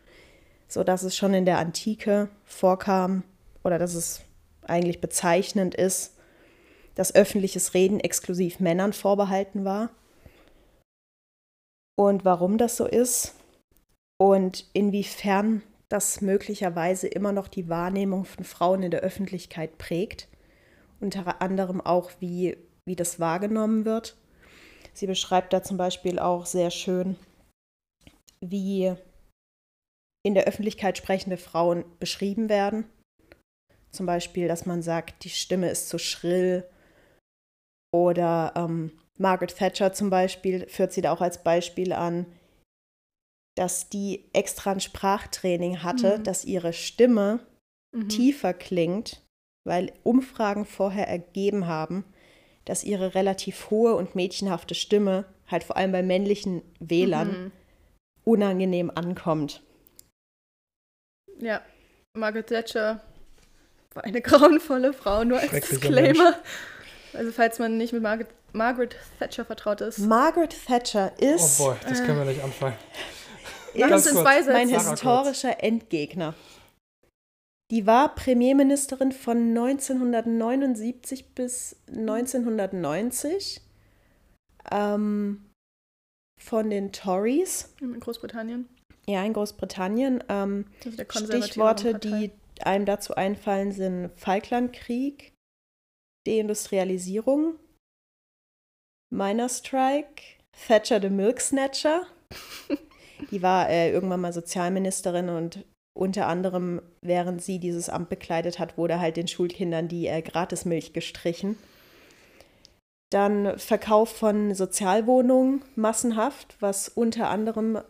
so 0.68 0.84
dass 0.84 1.02
es 1.02 1.16
schon 1.16 1.34
in 1.34 1.44
der 1.44 1.58
Antike 1.58 2.28
vorkam 2.44 3.24
oder 3.64 3.78
dass 3.78 3.94
es 3.94 4.22
eigentlich 4.62 5.00
bezeichnend 5.00 5.74
ist, 5.74 6.16
dass 6.94 7.14
öffentliches 7.14 7.74
Reden 7.74 8.00
exklusiv 8.00 8.60
Männern 8.60 8.92
vorbehalten 8.92 9.64
war. 9.64 9.90
Und 11.96 12.24
warum 12.24 12.56
das 12.56 12.76
so 12.76 12.86
ist 12.86 13.34
und 14.18 14.68
inwiefern 14.72 15.62
das 15.90 16.20
möglicherweise 16.20 17.08
immer 17.08 17.32
noch 17.32 17.48
die 17.48 17.68
Wahrnehmung 17.68 18.24
von 18.24 18.44
Frauen 18.44 18.82
in 18.84 18.90
der 18.90 19.00
Öffentlichkeit 19.00 19.76
prägt. 19.76 20.28
Unter 21.00 21.42
anderem 21.42 21.80
auch, 21.80 22.12
wie, 22.20 22.56
wie 22.86 22.96
das 22.96 23.20
wahrgenommen 23.20 23.84
wird. 23.84 24.16
Sie 24.92 25.06
beschreibt 25.06 25.52
da 25.52 25.62
zum 25.62 25.76
Beispiel 25.76 26.18
auch 26.18 26.46
sehr 26.46 26.70
schön, 26.70 27.16
wie 28.40 28.94
in 30.26 30.34
der 30.34 30.44
Öffentlichkeit 30.44 30.98
sprechende 30.98 31.36
Frauen 31.36 31.84
beschrieben 31.98 32.48
werden. 32.48 32.84
Zum 33.90 34.06
Beispiel, 34.06 34.48
dass 34.48 34.66
man 34.66 34.82
sagt, 34.82 35.24
die 35.24 35.30
Stimme 35.30 35.70
ist 35.70 35.88
zu 35.88 35.98
schrill. 35.98 36.68
Oder 37.92 38.52
ähm, 38.56 38.92
Margaret 39.18 39.56
Thatcher 39.56 39.92
zum 39.92 40.10
Beispiel 40.10 40.68
führt 40.68 40.92
sie 40.92 41.00
da 41.00 41.12
auch 41.12 41.20
als 41.20 41.42
Beispiel 41.42 41.92
an, 41.92 42.26
dass 43.56 43.88
die 43.88 44.30
extra 44.32 44.72
ein 44.72 44.80
Sprachtraining 44.80 45.82
hatte, 45.82 46.18
Mhm. 46.18 46.24
dass 46.24 46.44
ihre 46.44 46.72
Stimme 46.72 47.40
Mhm. 47.92 48.08
tiefer 48.08 48.54
klingt, 48.54 49.22
weil 49.66 49.92
Umfragen 50.04 50.64
vorher 50.64 51.08
ergeben 51.08 51.66
haben, 51.66 52.04
dass 52.64 52.84
ihre 52.84 53.14
relativ 53.14 53.70
hohe 53.70 53.94
und 53.94 54.14
mädchenhafte 54.14 54.74
Stimme 54.74 55.24
halt 55.50 55.64
vor 55.64 55.76
allem 55.76 55.92
bei 55.92 56.02
männlichen 56.02 56.62
Wählern 56.78 57.28
Mhm. 57.28 57.52
unangenehm 58.24 58.90
ankommt. 58.94 59.62
Ja, 61.38 61.62
Margaret 62.14 62.48
Thatcher 62.48 63.00
war 63.94 64.04
eine 64.04 64.20
grauenvolle 64.22 64.92
Frau, 64.92 65.24
nur 65.24 65.38
als 65.40 65.50
Disclaimer. 65.50 66.34
Also 67.12 67.32
falls 67.32 67.58
man 67.58 67.76
nicht 67.76 67.92
mit 67.92 68.02
Margaret, 68.02 68.28
Margaret 68.52 68.96
Thatcher 69.18 69.44
vertraut 69.44 69.80
ist. 69.80 69.98
Margaret 69.98 70.54
Thatcher 70.66 71.12
Oh 71.20 71.24
ist, 71.24 71.58
boy, 71.58 71.74
das 71.88 72.04
können 72.04 72.18
wir 72.18 72.24
nicht 72.24 72.42
anfangen. 72.42 72.76
Zwei 73.72 74.42
mein 74.52 74.68
historischer 74.68 75.62
Endgegner. 75.62 76.34
Die 77.70 77.86
war 77.86 78.14
Premierministerin 78.16 79.12
von 79.12 79.56
1979 79.56 81.34
bis 81.34 81.76
1990 81.88 83.60
ähm, 84.72 85.50
von 86.40 86.70
den 86.70 86.92
Tories, 86.92 87.72
In 87.80 88.00
Großbritannien. 88.00 88.68
ja 89.06 89.24
in 89.24 89.32
Großbritannien. 89.32 90.24
Ähm, 90.28 90.66
Stichworte, 90.80 91.92
Partei. 91.92 92.08
die 92.08 92.64
einem 92.64 92.86
dazu 92.86 93.14
einfallen, 93.14 93.70
sind 93.72 94.10
Falklandkrieg, 94.16 95.32
Deindustrialisierung, 96.26 97.54
Minerstrike, 99.10 100.22
Thatcher 100.66 101.00
the 101.00 101.08
Milk 101.08 101.40
Snatcher. 101.40 102.06
die 103.30 103.42
war 103.42 103.70
äh, 103.70 103.92
irgendwann 103.92 104.20
mal 104.20 104.32
Sozialministerin 104.32 105.28
und 105.28 105.64
unter 105.94 106.26
anderem, 106.26 106.80
während 107.02 107.42
sie 107.42 107.58
dieses 107.58 107.88
Amt 107.88 108.08
bekleidet 108.08 108.58
hat, 108.58 108.78
wurde 108.78 109.00
halt 109.00 109.16
den 109.16 109.28
Schulkindern 109.28 109.88
die 109.88 110.06
äh, 110.06 110.22
Gratismilch 110.22 110.92
gestrichen. 110.92 111.58
Dann 113.12 113.58
Verkauf 113.58 114.08
von 114.16 114.54
Sozialwohnungen 114.54 115.62
massenhaft, 115.74 116.56
was 116.60 116.88
unter 116.88 117.28
anderem 117.28 117.80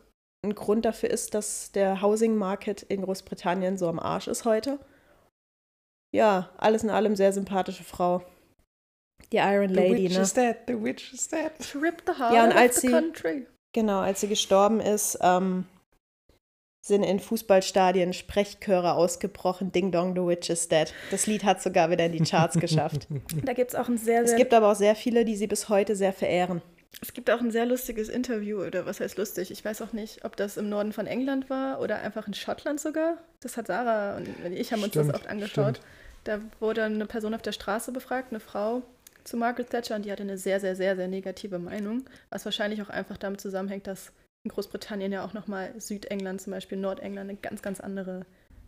ein 0.42 0.54
Grund 0.54 0.86
dafür 0.86 1.10
ist, 1.10 1.34
dass 1.34 1.72
der 1.72 2.00
Housing 2.00 2.36
Market 2.36 2.82
in 2.82 3.02
Großbritannien 3.02 3.76
so 3.76 3.88
am 3.88 3.98
Arsch 3.98 4.28
ist 4.28 4.46
heute. 4.46 4.78
Ja, 6.14 6.48
alles 6.56 6.82
in 6.82 6.90
allem 6.90 7.14
sehr 7.16 7.32
sympathische 7.34 7.84
Frau. 7.84 8.22
Die 9.32 9.36
Iron 9.36 9.68
The 9.68 9.74
Lady, 9.74 10.04
witch 10.04 10.16
ne? 10.16 10.22
is 10.22 10.32
dead, 10.32 10.56
the 10.66 10.82
witch 10.82 11.12
is 11.12 11.28
dead. 11.28 11.52
Trip 11.60 12.02
the 12.06 12.14
heart 12.18 12.32
Ja, 12.34 12.44
und 12.44 12.50
of 12.52 12.56
als 12.56 12.76
the 12.80 12.86
sie- 12.88 12.92
country. 12.92 13.46
Genau, 13.74 14.00
als 14.00 14.22
sie 14.22 14.28
gestorben 14.28 14.80
ist, 14.80 15.18
ähm, 15.20 15.66
sind 16.80 17.02
in 17.02 17.20
Fußballstadien 17.20 18.12
Sprechchöre 18.12 18.94
ausgebrochen. 18.94 19.70
Ding 19.72 19.92
Dong, 19.92 20.14
the 20.14 20.22
Witch 20.22 20.48
is 20.50 20.68
dead. 20.68 20.92
Das 21.10 21.26
Lied 21.26 21.44
hat 21.44 21.62
sogar 21.62 21.90
wieder 21.90 22.06
in 22.06 22.12
die 22.12 22.20
Charts 22.20 22.56
geschafft. 22.60 23.06
Da 23.44 23.52
gibt 23.52 23.70
es 23.70 23.74
auch 23.76 23.88
ein 23.88 23.98
sehr, 23.98 24.22
Es 24.22 24.30
sehr 24.30 24.38
gibt 24.38 24.54
aber 24.54 24.70
auch 24.72 24.76
sehr 24.76 24.94
viele, 24.94 25.24
die 25.24 25.36
sie 25.36 25.46
bis 25.46 25.68
heute 25.68 25.94
sehr 25.94 26.12
verehren. 26.12 26.62
Es 27.02 27.12
gibt 27.14 27.30
auch 27.30 27.40
ein 27.40 27.50
sehr 27.50 27.66
lustiges 27.66 28.08
Interview, 28.08 28.62
oder 28.62 28.84
was 28.84 29.00
heißt 29.00 29.16
lustig? 29.16 29.50
Ich 29.50 29.64
weiß 29.64 29.80
auch 29.82 29.92
nicht, 29.92 30.24
ob 30.24 30.36
das 30.36 30.56
im 30.56 30.68
Norden 30.68 30.92
von 30.92 31.06
England 31.06 31.48
war 31.48 31.80
oder 31.80 32.00
einfach 32.00 32.26
in 32.26 32.34
Schottland 32.34 32.80
sogar. 32.80 33.18
Das 33.40 33.56
hat 33.56 33.68
Sarah 33.68 34.16
und 34.16 34.28
ich 34.52 34.72
haben 34.72 34.82
uns 34.82 34.90
Stimmt, 34.92 35.10
das 35.10 35.14
oft 35.14 35.26
angeschaut. 35.28 35.76
stimmt. 35.76 35.80
Da 36.24 36.40
wurde 36.58 36.84
eine 36.84 37.06
Person 37.06 37.32
auf 37.32 37.42
der 37.42 37.52
Straße 37.52 37.92
befragt, 37.92 38.28
eine 38.30 38.40
Frau 38.40 38.82
zu 39.24 39.36
Margaret 39.36 39.70
Thatcher, 39.70 39.96
und 39.96 40.04
die 40.04 40.12
hatte 40.12 40.22
eine 40.22 40.36
sehr, 40.36 40.60
sehr, 40.60 40.74
sehr, 40.76 40.96
sehr 40.96 41.08
negative 41.08 41.58
Meinung, 41.58 42.04
was 42.30 42.44
wahrscheinlich 42.44 42.82
auch 42.82 42.90
einfach 42.90 43.16
damit 43.16 43.40
zusammenhängt, 43.40 43.86
dass 43.86 44.12
in 44.44 44.50
Großbritannien 44.50 45.12
ja 45.12 45.24
auch 45.24 45.34
nochmal 45.34 45.72
Südengland, 45.78 46.40
zum 46.40 46.52
Beispiel 46.52 46.78
Nordengland, 46.78 47.28
eine 47.28 47.38
ganz, 47.38 47.60
ganz 47.62 47.80
andere, 47.80 48.24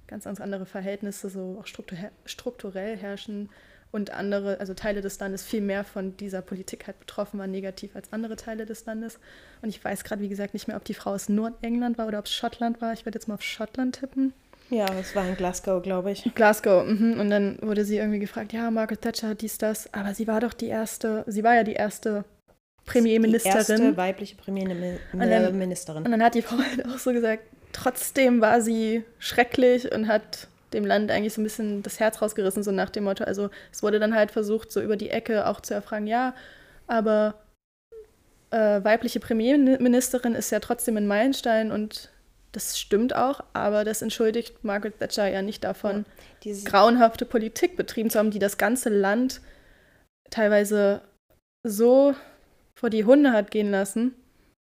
ganz, 0.06 0.24
ganz 0.24 0.40
andere 0.40 0.66
Verhältnisse 0.66 1.30
so 1.30 1.58
auch 1.60 1.66
strukturell, 1.66 2.96
herrschen 2.96 3.48
und 3.90 4.10
andere, 4.10 4.60
also 4.60 4.74
Teile 4.74 5.00
des 5.00 5.18
Landes 5.18 5.42
viel 5.42 5.60
mehr 5.60 5.84
von 5.84 6.16
dieser 6.16 6.42
Politik 6.42 6.86
halt 6.86 6.98
betroffen 6.98 7.38
waren, 7.38 7.50
negativ 7.50 7.96
als 7.96 8.12
andere 8.12 8.36
Teile 8.36 8.66
des 8.66 8.84
Landes. 8.84 9.18
Und 9.62 9.70
ich 9.70 9.82
weiß 9.82 10.04
gerade, 10.04 10.22
wie 10.22 10.28
gesagt, 10.28 10.54
nicht 10.54 10.68
mehr, 10.68 10.76
ob 10.76 10.84
die 10.84 10.94
Frau 10.94 11.12
aus 11.12 11.28
Nordengland 11.28 11.98
war 11.98 12.06
oder 12.06 12.18
ob 12.18 12.26
es 12.26 12.32
Schottland 12.32 12.80
war. 12.80 12.92
Ich 12.92 13.06
werde 13.06 13.16
jetzt 13.16 13.28
mal 13.28 13.34
auf 13.34 13.42
Schottland 13.42 13.98
tippen. 14.00 14.32
Ja, 14.70 14.86
es 14.98 15.14
war 15.14 15.26
in 15.26 15.36
Glasgow, 15.36 15.82
glaube 15.82 16.12
ich. 16.12 16.30
Glasgow, 16.34 16.86
mhm. 16.86 17.20
und 17.20 17.28
dann 17.28 17.58
wurde 17.60 17.84
sie 17.84 17.98
irgendwie 17.98 18.18
gefragt, 18.18 18.54
ja, 18.54 18.70
Margaret 18.70 19.02
Thatcher 19.02 19.28
hat 19.28 19.42
dies, 19.42 19.58
das, 19.58 19.92
aber 19.92 20.14
sie 20.14 20.26
war 20.26 20.40
doch 20.40 20.54
die 20.54 20.68
erste, 20.68 21.24
sie 21.26 21.44
war 21.44 21.54
ja 21.54 21.62
die 21.62 21.74
erste 21.74 22.24
Die 22.84 22.90
Premierministerin. 22.90 23.58
erste 23.58 23.96
weibliche 23.96 24.36
Premierministerin. 24.36 26.04
Und 26.04 26.10
dann 26.10 26.22
hat 26.22 26.34
die 26.34 26.42
Frau 26.42 26.56
halt 26.58 26.86
auch 26.86 26.98
so 26.98 27.12
gesagt, 27.12 27.44
trotzdem 27.72 28.40
war 28.40 28.60
sie 28.60 29.04
schrecklich 29.18 29.92
und 29.92 30.08
hat 30.08 30.48
dem 30.72 30.84
Land 30.86 31.10
eigentlich 31.10 31.34
so 31.34 31.40
ein 31.40 31.44
bisschen 31.44 31.82
das 31.82 32.00
Herz 32.00 32.22
rausgerissen, 32.22 32.62
so 32.62 32.72
nach 32.72 32.90
dem 32.90 33.04
Motto. 33.04 33.24
Also 33.24 33.50
es 33.70 33.82
wurde 33.82 33.98
dann 33.98 34.14
halt 34.14 34.30
versucht, 34.30 34.72
so 34.72 34.80
über 34.80 34.96
die 34.96 35.10
Ecke 35.10 35.46
auch 35.46 35.60
zu 35.60 35.74
erfragen, 35.74 36.06
ja, 36.06 36.34
aber 36.86 37.34
äh, 38.50 38.82
weibliche 38.82 39.20
Premierministerin 39.20 40.34
ist 40.34 40.50
ja 40.50 40.60
trotzdem 40.60 40.96
ein 40.96 41.06
Meilenstein 41.06 41.70
und 41.70 42.10
das 42.52 42.78
stimmt 42.78 43.16
auch, 43.16 43.42
aber 43.54 43.84
das 43.84 44.02
entschuldigt 44.02 44.62
Margaret 44.62 44.98
Thatcher 44.98 45.26
ja 45.26 45.40
nicht 45.40 45.64
davon, 45.64 46.04
Diese, 46.42 46.68
grauenhafte 46.68 47.24
Politik 47.24 47.76
betrieben 47.76 48.10
zu 48.10 48.18
haben, 48.18 48.30
die 48.30 48.38
das 48.38 48.58
ganze 48.58 48.90
Land 48.90 49.40
teilweise 50.30 51.00
so 51.62 52.14
vor 52.82 52.90
die 52.90 53.04
Hunde 53.04 53.30
hat 53.32 53.52
gehen 53.52 53.70
lassen. 53.70 54.12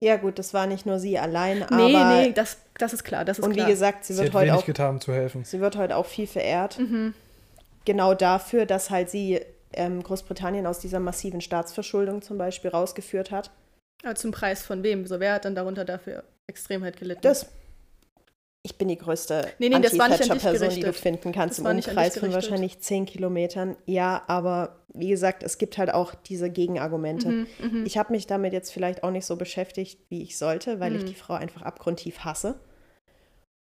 ja 0.02 0.16
gut, 0.16 0.38
das 0.38 0.52
war 0.54 0.66
nicht 0.66 0.84
nur 0.84 0.98
sie 0.98 1.18
allein, 1.18 1.64
Nee, 1.70 1.94
aber 1.96 2.20
nee, 2.22 2.32
das, 2.32 2.58
das 2.78 2.92
ist 2.92 3.02
klar, 3.02 3.24
das 3.24 3.38
ist 3.38 3.44
und 3.44 3.52
wie 3.52 3.56
klar. 3.56 3.68
gesagt, 3.68 4.04
sie 4.04 4.12
Sie 4.12 4.18
wird 4.20 4.28
hat 4.28 4.34
heute 4.40 4.50
wenig 4.50 4.60
auch 4.62 4.66
getan, 4.66 5.00
zu 5.00 5.12
helfen. 5.14 5.42
sie 5.44 5.58
wird 5.60 5.76
heute 5.76 5.96
auch 5.96 6.04
viel 6.06 6.26
verehrt. 6.26 6.78
mhm. 6.78 7.14
Genau 7.86 8.12
dafür, 8.12 8.66
dass 8.66 8.90
halt 8.90 9.08
sie 9.08 9.40
ähm, 9.72 10.02
Großbritannien 10.02 10.66
aus 10.66 10.80
dieser 10.80 11.00
massiven 11.00 11.40
Staatsverschuldung 11.40 12.20
zum 12.20 12.36
Beispiel 12.36 12.70
rausgeführt 12.70 13.30
hat. 13.30 13.50
Aber 14.04 14.14
zum 14.16 14.32
Preis 14.32 14.62
von 14.62 14.82
wem? 14.82 15.06
So, 15.06 15.18
wer 15.18 15.32
hat 15.34 15.46
dann 15.46 15.54
darunter 15.54 15.86
dafür 15.86 16.24
Extremheit 16.46 16.98
gelitten? 16.98 17.22
Das 17.22 17.46
ich 18.62 18.76
bin 18.76 18.88
die 18.88 18.98
größte 18.98 19.48
Nee, 19.58 19.70
nee, 19.70 19.74
Anti-Thatcher-Person, 19.76 20.70
die 20.70 20.80
du 20.80 20.92
finden 20.92 21.32
kannst 21.32 21.58
Das 21.58 21.64
im 21.64 21.70
Umkreis 21.76 22.18
von 22.18 22.32
wahrscheinlich 22.32 22.80
10 22.80 23.06
Kilometern. 23.06 23.76
Ja, 23.86 24.22
aber 24.26 24.76
wie 24.92 25.08
gesagt, 25.08 25.42
es 25.42 25.56
gibt 25.58 25.78
halt 25.78 25.92
auch 25.94 26.14
diese 26.14 26.50
Gegenargumente. 26.50 27.28
Mhm, 27.28 27.46
mhm. 27.62 27.86
Ich 27.86 27.96
habe 27.96 28.12
mich 28.12 28.26
damit 28.26 28.52
jetzt 28.52 28.72
vielleicht 28.72 29.02
auch 29.02 29.10
nicht 29.12 29.24
so 29.24 29.36
beschäftigt, 29.36 30.00
wie 30.10 30.22
ich 30.22 30.36
sollte, 30.36 30.78
weil 30.80 30.94
ich 30.96 31.02
Mhm. 31.02 31.06
die 31.06 31.14
Frau 31.14 31.34
einfach 31.34 31.62
abgrundtief 31.62 32.18
hasse. 32.20 32.60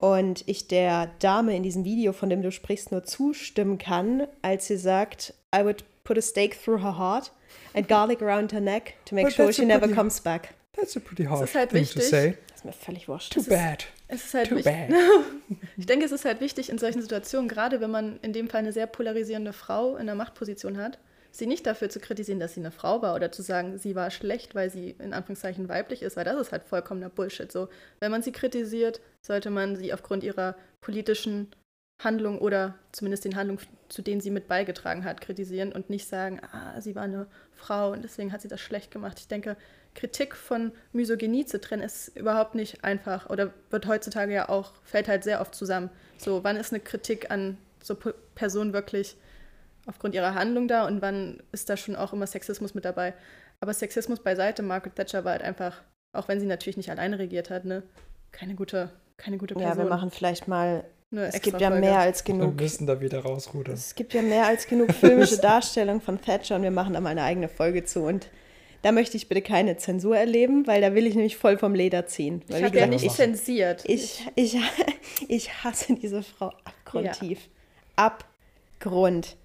Und 0.01 0.45
ich 0.47 0.69
der 0.69 1.11
Dame 1.19 1.57
in 1.57 1.63
diesem 1.63 1.85
Video, 1.85 2.13
von 2.13 2.31
dem 2.31 2.41
du 2.43 2.53
sprichst, 2.53 2.93
nur 2.93 3.03
zustimmen 3.05 3.79
kann, 3.79 4.27
als 4.43 4.67
sie 4.69 4.77
sagt, 4.77 5.35
I 5.55 5.65
would 5.65 5.85
put 6.05 6.17
a 6.19 6.23
stake 6.23 6.57
through 6.57 6.81
her 6.83 6.97
heart 6.99 7.33
and 7.75 7.89
garlic 7.89 8.23
around 8.23 8.53
her 8.53 8.61
neck 8.61 8.95
to 9.07 9.15
make 9.15 9.27
But 9.27 9.35
sure 9.35 9.53
she 9.53 9.65
never 9.65 9.81
pretty- 9.81 9.95
comes 9.95 10.21
back. 10.21 10.55
That's 10.75 10.97
a 10.97 11.01
pretty 11.01 11.25
hard 11.25 11.53
halt 11.53 11.71
thing 11.71 11.85
to 11.85 11.97
wichtig. 11.97 12.05
say. 12.05 12.39
Das 12.59 12.65
ist 12.75 12.81
mir 12.81 12.85
völlig 12.85 13.07
wurscht. 13.09 13.33
Too 13.35 13.41
ist- 13.41 13.49
bad. 13.51 13.87
Es 14.09 14.25
ist 14.25 14.35
halt 14.35 14.49
Too 14.49 14.57
wichtig. 14.57 14.73
bad. 14.89 14.91
Ich 15.77 15.87
denke, 15.87 16.05
es 16.05 16.11
ist 16.13 16.25
halt 16.25 16.41
wichtig 16.41 16.71
in 16.71 16.79
solchen 16.79 17.01
Situationen, 17.03 17.49
gerade 17.49 17.81
wenn 17.81 17.91
man 17.91 18.19
in 18.21 18.33
dem 18.33 18.49
Fall 18.49 18.61
eine 18.61 18.73
sehr 18.73 18.89
polarisierende 18.89 19.53
Frau 19.53 19.95
in 19.95 20.03
einer 20.03 20.17
Machtposition 20.17 20.77
hat, 20.77 20.99
sie 21.31 21.47
nicht 21.47 21.67
dafür 21.67 21.89
zu 21.89 22.01
kritisieren, 22.01 22.41
dass 22.41 22.55
sie 22.55 22.61
eine 22.61 22.73
Frau 22.73 23.01
war 23.01 23.15
oder 23.15 23.31
zu 23.31 23.43
sagen, 23.43 23.79
sie 23.79 23.95
war 23.95 24.11
schlecht, 24.11 24.57
weil 24.57 24.71
sie 24.71 24.91
in 24.99 25.13
Anführungszeichen 25.13 25.69
weiblich 25.69 26.03
ist, 26.03 26.17
weil 26.17 26.25
das 26.25 26.41
ist 26.41 26.51
halt 26.53 26.65
vollkommener 26.65 27.11
Bullshit. 27.11 27.53
So, 27.53 27.69
wenn 28.01 28.11
man 28.11 28.23
sie 28.23 28.33
kritisiert, 28.33 29.01
sollte 29.25 29.51
man 29.51 29.77
sie 29.77 29.93
aufgrund 29.93 30.25
ihrer 30.25 30.57
politischen 30.81 31.49
Handlung 32.03 32.39
oder 32.39 32.75
zumindest 32.93 33.25
den 33.25 33.37
Handlungen, 33.37 33.61
zu 33.89 34.03
denen 34.03 34.21
sie 34.21 34.31
mit 34.31 34.49
beigetragen 34.49 35.05
hat, 35.05 35.21
kritisieren 35.21 35.73
und 35.73 35.91
nicht 35.91 36.09
sagen, 36.09 36.41
ah, 36.53 36.81
sie 36.81 36.95
war 36.97 37.03
eine 37.05 37.27
Frau 37.53 37.93
und 37.93 38.03
deswegen 38.03 38.33
hat 38.33 38.41
sie 38.41 38.49
das 38.49 38.61
schlecht 38.61 38.91
gemacht. 38.91 39.19
Ich 39.21 39.29
denke, 39.29 39.57
Kritik 39.95 40.37
von 40.37 40.73
Misogynie 40.93 41.45
zu 41.47 41.61
trennen 41.61 41.83
ist 41.83 42.17
überhaupt 42.17 42.55
nicht 42.55 42.85
einfach 42.85 43.29
oder 43.31 43.53
wird 43.71 43.87
heutzutage 43.87 44.33
ja 44.33 44.49
auch, 44.49 44.73
fällt 44.85 45.09
halt 45.09 45.25
sehr 45.25 45.41
oft 45.41 45.55
zusammen. 45.55 45.91
So, 46.17 46.45
wann 46.45 46.57
ist 46.57 46.73
eine 46.73 46.81
Kritik 46.81 47.31
an 47.31 47.59
so 47.83 47.95
P- 47.95 48.15
Person 48.35 48.73
wirklich 48.73 49.17
aufgrund 49.87 50.15
ihrer 50.15 50.35
Handlung 50.35 50.69
da 50.69 50.87
und 50.87 51.03
wann 51.03 51.43
ist 51.53 51.69
da 51.69 51.77
schon 51.77 51.97
auch 51.97 52.13
immer 52.13 52.27
Sexismus 52.27 52.75
mit 52.75 52.85
dabei? 52.85 53.15
Aber 53.61 53.75
Sexismus 53.75 54.21
beiseite, 54.21 54.63
Margaret 54.63 54.95
Thatcher 54.95 55.25
war 55.25 55.33
halt 55.33 55.43
einfach, 55.43 55.83
auch 56.13 56.29
wenn 56.29 56.39
sie 56.39 56.47
natürlich 56.47 56.77
nicht 56.77 56.91
alleine 56.91 57.19
regiert 57.19 57.51
hat, 57.51 57.65
ne, 57.65 57.83
keine 58.31 58.55
gute, 58.55 58.91
keine 59.17 59.37
gute 59.39 59.55
Person. 59.55 59.71
Ja, 59.71 59.77
wir 59.79 59.89
machen 59.89 60.11
vielleicht 60.11 60.47
mal. 60.47 60.85
Es 61.11 61.41
gibt 61.41 61.61
ja 61.61 61.71
mehr 61.71 61.99
als 62.01 62.25
Wir 62.27 62.35
genug. 62.35 62.61
müssen 62.61 62.87
da 62.87 63.01
wieder 63.01 63.21
rausrudern. 63.21 63.73
Es 63.75 63.95
gibt 63.95 64.13
ja 64.13 64.21
mehr 64.21 64.47
als 64.47 64.67
genug 64.67 64.93
filmische 64.93 65.39
Darstellung 65.41 66.03
von 66.03 66.21
Thatcher 66.21 66.57
und 66.57 66.63
wir 66.63 66.71
machen 66.71 66.93
da 66.93 67.01
mal 67.01 67.09
eine 67.09 67.23
eigene 67.23 67.49
Folge 67.49 67.83
zu. 67.85 68.01
Und 68.03 68.29
da 68.83 68.93
möchte 68.93 69.17
ich 69.17 69.29
bitte 69.29 69.43
keine 69.43 69.77
Zensur 69.77 70.17
erleben, 70.17 70.67
weil 70.67 70.81
da 70.81 70.95
will 70.95 71.07
ich 71.07 71.15
nämlich 71.15 71.37
voll 71.37 71.59
vom 71.59 71.75
Leder 71.75 72.07
ziehen. 72.07 72.43
Ich 72.49 72.63
habe 72.63 72.79
ja 72.79 72.87
nicht 72.87 73.11
zensiert. 73.11 73.83
ich, 73.87 74.25
ich, 74.37 74.57
ich 75.29 75.65
hasse 75.65 75.95
diese 75.95 76.23
Frau 76.23 76.53
abgrundtief. 76.65 77.49
Abgrundtief. 77.97 79.37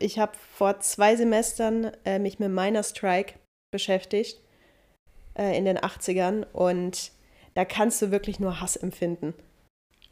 Ich 0.00 0.18
habe 0.18 0.32
vor 0.56 0.80
zwei 0.80 1.14
Semestern 1.16 1.92
äh, 2.04 2.18
mich 2.18 2.38
mit 2.38 2.50
Miner 2.50 2.82
Strike 2.82 3.34
beschäftigt 3.70 4.40
äh, 5.38 5.56
in 5.56 5.64
den 5.64 5.78
80ern 5.78 6.44
und 6.52 7.12
da 7.54 7.64
kannst 7.64 8.02
du 8.02 8.10
wirklich 8.10 8.40
nur 8.40 8.60
Hass 8.60 8.76
empfinden. 8.76 9.34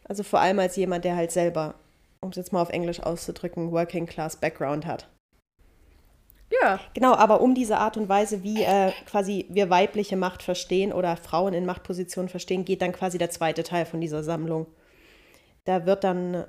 Also 0.05 0.22
vor 0.22 0.41
allem 0.41 0.59
als 0.59 0.76
jemand, 0.76 1.05
der 1.05 1.16
halt 1.16 1.32
selber, 1.32 1.74
um 2.20 2.30
es 2.30 2.36
jetzt 2.36 2.53
mal 2.53 2.62
auf 2.62 2.70
Englisch 2.70 3.01
auszudrücken, 3.01 3.72
Working 3.72 4.07
Class 4.07 4.36
Background 4.36 4.86
hat. 4.86 5.09
Ja, 6.51 6.80
Genau, 6.94 7.14
aber 7.14 7.40
um 7.40 7.55
diese 7.55 7.78
Art 7.78 7.96
und 7.96 8.09
Weise, 8.09 8.42
wie 8.42 8.62
äh, 8.62 8.92
quasi 9.07 9.46
wir 9.49 9.70
weibliche 9.70 10.16
Macht 10.16 10.42
verstehen 10.42 10.92
oder 10.92 11.16
Frauen 11.16 11.55
in 11.55 11.66
Machtpositionen 11.66 12.28
verstehen, 12.28 12.64
geht 12.64 12.82
dann 12.82 12.92
quasi 12.92 13.18
der 13.18 13.30
zweite 13.30 13.62
Teil 13.62 13.86
von 13.86 14.01
dieser 14.01 14.22
Sammlung. 14.22 14.66
Da 15.64 15.84
wird 15.86 16.05
dann 16.05 16.44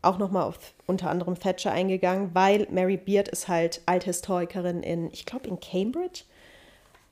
auch 0.00 0.18
nochmal 0.18 0.44
auf 0.44 0.74
unter 0.86 1.10
anderem 1.10 1.38
Thatcher 1.38 1.70
eingegangen, 1.70 2.34
weil 2.34 2.66
Mary 2.70 2.96
Beard 2.96 3.28
ist 3.28 3.48
halt 3.48 3.82
Althistorikerin 3.86 4.82
in, 4.82 5.10
ich 5.12 5.26
glaube, 5.26 5.48
in 5.48 5.60
Cambridge. 5.60 6.24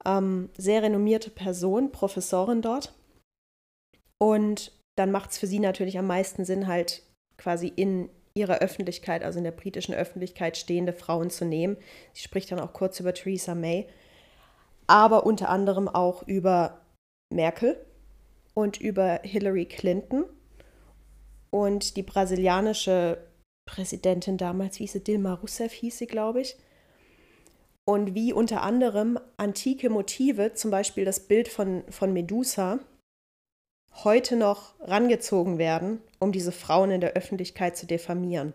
Ähm, 0.04 0.50
sehr 0.56 0.82
renommierte 0.82 1.30
Person, 1.30 1.92
Professorin 1.92 2.62
dort. 2.62 2.94
Und 4.18 4.72
dann 4.96 5.12
macht 5.12 5.30
es 5.30 5.38
für 5.38 5.46
sie 5.46 5.60
natürlich 5.60 5.98
am 5.98 6.06
meisten 6.06 6.44
Sinn, 6.44 6.66
halt 6.66 7.02
quasi 7.36 7.68
in 7.68 8.10
ihrer 8.40 8.58
Öffentlichkeit, 8.58 9.22
also 9.22 9.38
in 9.38 9.44
der 9.44 9.52
britischen 9.52 9.94
Öffentlichkeit 9.94 10.56
stehende 10.56 10.92
Frauen 10.92 11.30
zu 11.30 11.44
nehmen. 11.44 11.76
Sie 12.12 12.22
spricht 12.22 12.50
dann 12.50 12.60
auch 12.60 12.72
kurz 12.72 12.98
über 13.00 13.14
Theresa 13.14 13.54
May, 13.54 13.86
aber 14.86 15.24
unter 15.24 15.48
anderem 15.48 15.88
auch 15.88 16.26
über 16.26 16.80
Merkel 17.32 17.76
und 18.54 18.80
über 18.80 19.20
Hillary 19.22 19.66
Clinton 19.66 20.24
und 21.50 21.96
die 21.96 22.02
brasilianische 22.02 23.18
Präsidentin 23.66 24.36
damals, 24.36 24.80
wie 24.80 24.86
sie, 24.86 25.02
Dilma 25.02 25.34
Rousseff 25.34 25.72
hieß 25.72 25.98
sie, 25.98 26.06
glaube 26.06 26.40
ich. 26.40 26.56
Und 27.84 28.14
wie 28.14 28.32
unter 28.32 28.62
anderem 28.62 29.18
antike 29.36 29.90
Motive, 29.90 30.54
zum 30.54 30.70
Beispiel 30.70 31.04
das 31.04 31.20
Bild 31.20 31.48
von, 31.48 31.84
von 31.88 32.12
Medusa, 32.12 32.80
heute 33.92 34.36
noch 34.36 34.74
rangezogen 34.80 35.58
werden, 35.58 36.00
um 36.18 36.32
diese 36.32 36.52
Frauen 36.52 36.90
in 36.90 37.00
der 37.00 37.12
Öffentlichkeit 37.12 37.76
zu 37.76 37.86
diffamieren. 37.86 38.54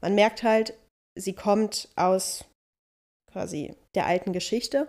Man 0.00 0.14
merkt 0.14 0.42
halt, 0.42 0.74
sie 1.16 1.32
kommt 1.32 1.88
aus 1.96 2.44
quasi 3.30 3.74
der 3.94 4.06
alten 4.06 4.32
Geschichte, 4.32 4.88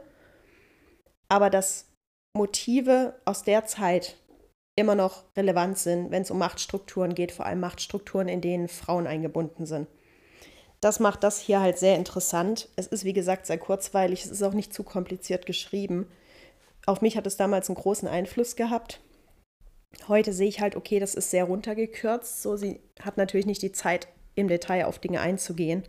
aber 1.27 1.49
dass 1.49 1.85
Motive 2.35 3.15
aus 3.25 3.43
der 3.43 3.65
Zeit 3.65 4.17
immer 4.75 4.95
noch 4.95 5.23
relevant 5.35 5.77
sind, 5.77 6.11
wenn 6.11 6.21
es 6.21 6.31
um 6.31 6.37
Machtstrukturen 6.37 7.13
geht, 7.13 7.31
vor 7.31 7.45
allem 7.45 7.59
Machtstrukturen, 7.59 8.27
in 8.27 8.41
denen 8.41 8.67
Frauen 8.67 9.07
eingebunden 9.07 9.65
sind. 9.65 9.87
Das 10.79 11.01
macht 11.01 11.23
das 11.23 11.39
hier 11.39 11.59
halt 11.59 11.77
sehr 11.77 11.97
interessant. 11.97 12.69
Es 12.77 12.87
ist, 12.87 13.03
wie 13.03 13.13
gesagt, 13.13 13.45
sehr 13.45 13.57
kurzweilig, 13.57 14.23
es 14.23 14.31
ist 14.31 14.43
auch 14.43 14.53
nicht 14.53 14.73
zu 14.73 14.83
kompliziert 14.83 15.45
geschrieben. 15.45 16.09
Auf 16.85 17.01
mich 17.01 17.17
hat 17.17 17.27
es 17.27 17.35
damals 17.35 17.67
einen 17.67 17.75
großen 17.75 18.07
Einfluss 18.07 18.55
gehabt. 18.55 19.01
Heute 20.07 20.33
sehe 20.33 20.47
ich 20.47 20.59
halt, 20.59 20.75
okay, 20.75 20.99
das 20.99 21.15
ist 21.15 21.31
sehr 21.31 21.45
runtergekürzt. 21.45 22.41
So, 22.41 22.55
sie 22.55 22.79
hat 22.99 23.17
natürlich 23.17 23.45
nicht 23.45 23.61
die 23.61 23.71
Zeit, 23.71 24.07
im 24.35 24.47
Detail 24.47 24.85
auf 24.85 24.99
Dinge 24.99 25.21
einzugehen. 25.21 25.83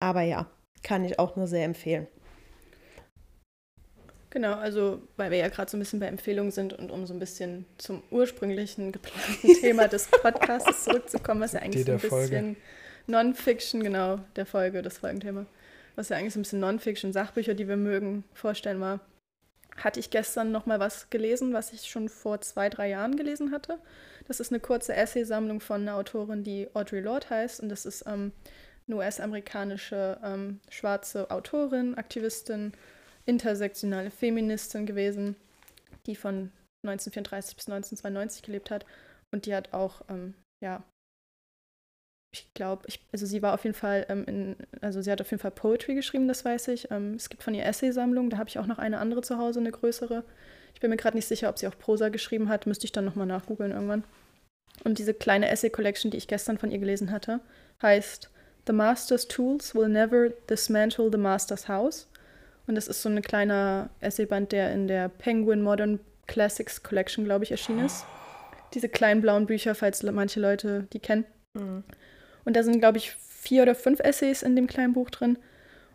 Aber 0.00 0.22
ja, 0.22 0.50
kann 0.82 1.04
ich 1.04 1.18
auch 1.18 1.36
nur 1.36 1.46
sehr 1.46 1.64
empfehlen. 1.64 2.06
Genau, 4.30 4.54
also 4.54 5.02
weil 5.16 5.30
wir 5.30 5.38
ja 5.38 5.48
gerade 5.48 5.70
so 5.70 5.76
ein 5.76 5.80
bisschen 5.80 6.00
bei 6.00 6.06
Empfehlungen 6.06 6.52
sind 6.52 6.72
und 6.72 6.90
um 6.90 7.06
so 7.06 7.12
ein 7.12 7.18
bisschen 7.18 7.66
zum 7.76 8.02
ursprünglichen 8.10 8.90
geplanten 8.90 9.54
Thema 9.60 9.88
des 9.88 10.06
Podcasts 10.08 10.84
zurückzukommen, 10.84 11.42
was 11.42 11.52
ja 11.52 11.60
eigentlich 11.60 11.84
so 11.84 11.92
ein 11.92 11.98
bisschen 11.98 12.56
Non-Fiction, 13.08 13.82
genau, 13.82 14.20
der 14.36 14.46
Folge, 14.46 14.80
das 14.80 14.98
Folgenthema, 14.98 15.44
was 15.96 16.08
ja 16.08 16.16
eigentlich 16.16 16.32
so 16.32 16.38
ein 16.38 16.44
bisschen 16.44 16.60
Non-Fiction, 16.60 17.12
Sachbücher, 17.12 17.52
die 17.52 17.68
wir 17.68 17.76
mögen, 17.76 18.24
vorstellen 18.32 18.80
war, 18.80 19.00
hatte 19.76 20.00
ich 20.00 20.10
gestern 20.10 20.52
noch 20.52 20.66
mal 20.66 20.80
was 20.80 21.10
gelesen, 21.10 21.52
was 21.52 21.72
ich 21.72 21.88
schon 21.88 22.08
vor 22.08 22.40
zwei, 22.40 22.68
drei 22.68 22.88
Jahren 22.90 23.16
gelesen 23.16 23.52
hatte. 23.52 23.78
Das 24.28 24.40
ist 24.40 24.52
eine 24.52 24.60
kurze 24.60 24.94
Essaysammlung 24.94 25.60
von 25.60 25.82
einer 25.82 25.96
Autorin, 25.96 26.44
die 26.44 26.68
Audre 26.74 27.00
Lorde 27.00 27.30
heißt 27.30 27.60
und 27.60 27.68
das 27.68 27.86
ist 27.86 28.04
ähm, 28.06 28.32
eine 28.86 28.96
US-amerikanische 28.96 30.18
ähm, 30.22 30.60
schwarze 30.68 31.30
Autorin, 31.30 31.94
Aktivistin, 31.96 32.72
intersektionale 33.26 34.10
Feministin 34.10 34.86
gewesen, 34.86 35.36
die 36.06 36.16
von 36.16 36.52
1934 36.84 37.56
bis 37.56 37.68
1992 37.68 38.42
gelebt 38.42 38.70
hat. 38.70 38.84
Und 39.30 39.46
die 39.46 39.54
hat 39.54 39.72
auch, 39.72 40.02
ähm, 40.08 40.34
ja, 40.60 40.82
ich 42.32 42.52
glaube, 42.54 42.86
also 43.12 43.26
sie 43.26 43.42
war 43.42 43.52
auf 43.52 43.64
jeden 43.64 43.74
Fall, 43.74 44.06
ähm, 44.08 44.24
in, 44.26 44.56
also 44.80 45.02
sie 45.02 45.10
hat 45.10 45.20
auf 45.20 45.30
jeden 45.30 45.40
Fall 45.40 45.50
Poetry 45.50 45.94
geschrieben, 45.94 46.28
das 46.28 46.44
weiß 46.44 46.68
ich. 46.68 46.90
Ähm, 46.90 47.14
es 47.14 47.28
gibt 47.28 47.42
von 47.42 47.54
ihr 47.54 47.64
Essaysammlung, 47.66 48.30
da 48.30 48.38
habe 48.38 48.48
ich 48.48 48.58
auch 48.58 48.66
noch 48.66 48.78
eine 48.78 48.98
andere 48.98 49.20
zu 49.20 49.36
Hause, 49.36 49.60
eine 49.60 49.70
größere. 49.70 50.24
Ich 50.74 50.80
bin 50.80 50.90
mir 50.90 50.96
gerade 50.96 51.16
nicht 51.16 51.28
sicher, 51.28 51.50
ob 51.50 51.58
sie 51.58 51.68
auch 51.68 51.78
Prosa 51.78 52.08
geschrieben 52.08 52.48
hat, 52.48 52.66
müsste 52.66 52.86
ich 52.86 52.92
dann 52.92 53.04
nochmal 53.04 53.26
nachgoogeln 53.26 53.72
irgendwann. 53.72 54.04
Und 54.84 54.98
diese 54.98 55.12
kleine 55.12 55.50
Essay-Collection, 55.50 56.10
die 56.10 56.16
ich 56.16 56.26
gestern 56.26 56.56
von 56.56 56.70
ihr 56.70 56.78
gelesen 56.78 57.10
hatte, 57.10 57.40
heißt 57.82 58.30
The 58.66 58.72
Master's 58.72 59.28
Tools 59.28 59.74
Will 59.74 59.88
Never 59.88 60.30
Dismantle 60.48 61.10
the 61.12 61.18
Master's 61.18 61.68
House. 61.68 62.08
Und 62.66 62.76
das 62.76 62.88
ist 62.88 63.02
so 63.02 63.10
ein 63.10 63.20
kleiner 63.20 63.90
Essayband, 64.00 64.52
der 64.52 64.72
in 64.72 64.88
der 64.88 65.08
Penguin 65.10 65.62
Modern 65.62 66.00
Classics 66.26 66.82
Collection, 66.82 67.24
glaube 67.24 67.44
ich, 67.44 67.50
erschienen 67.50 67.84
ist. 67.84 68.06
Diese 68.72 68.88
kleinen 68.88 69.20
blauen 69.20 69.46
Bücher, 69.46 69.74
falls 69.74 70.02
manche 70.02 70.40
Leute 70.40 70.86
die 70.92 71.00
kennen. 71.00 71.26
Mhm. 71.54 71.84
Und 72.44 72.56
da 72.56 72.62
sind, 72.62 72.78
glaube 72.78 72.98
ich, 72.98 73.12
vier 73.12 73.62
oder 73.62 73.74
fünf 73.74 74.00
Essays 74.00 74.42
in 74.42 74.56
dem 74.56 74.66
kleinen 74.66 74.92
Buch 74.92 75.10
drin. 75.10 75.38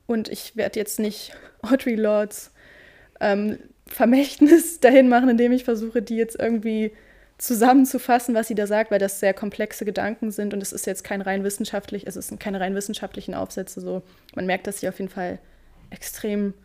Und 0.06 0.30
ich 0.30 0.56
werde 0.56 0.80
jetzt 0.80 1.00
nicht 1.00 1.34
Audrey 1.62 1.96
Lords 1.96 2.52
ähm, 3.20 3.58
Vermächtnis 3.88 4.80
dahin 4.82 5.10
machen, 5.10 5.30
indem 5.30 5.52
ich 5.52 5.64
versuche, 5.64 6.02
die 6.02 6.18
jetzt 6.18 6.40
irgendwie 6.40 6.92
zusammenzufassen, 7.38 8.34
was 8.34 8.48
sie 8.48 8.56
da 8.56 8.66
sagt, 8.66 8.90
weil 8.90 9.00
das 9.00 9.20
sehr 9.20 9.34
komplexe 9.34 9.86
Gedanken 9.86 10.32
sind 10.32 10.56
und 10.56 10.62
es 10.62 10.74
ist 10.74 10.88
jetzt 10.88 11.04
kein 11.04 11.22
rein 11.22 11.44
wissenschaftlich, 11.44 12.08
es 12.08 12.16
sind 12.16 12.40
keine 12.40 12.60
rein 12.60 12.74
wissenschaftlichen 12.74 13.36
Aufsätze. 13.36 13.80
So, 13.80 14.02
man 14.36 14.48
merkt, 14.48 14.66
dass 14.66 14.80
sie 14.80 14.90
auf 14.90 14.98
jeden 14.98 15.12
Fall 15.12 15.38
extrem 15.92 16.56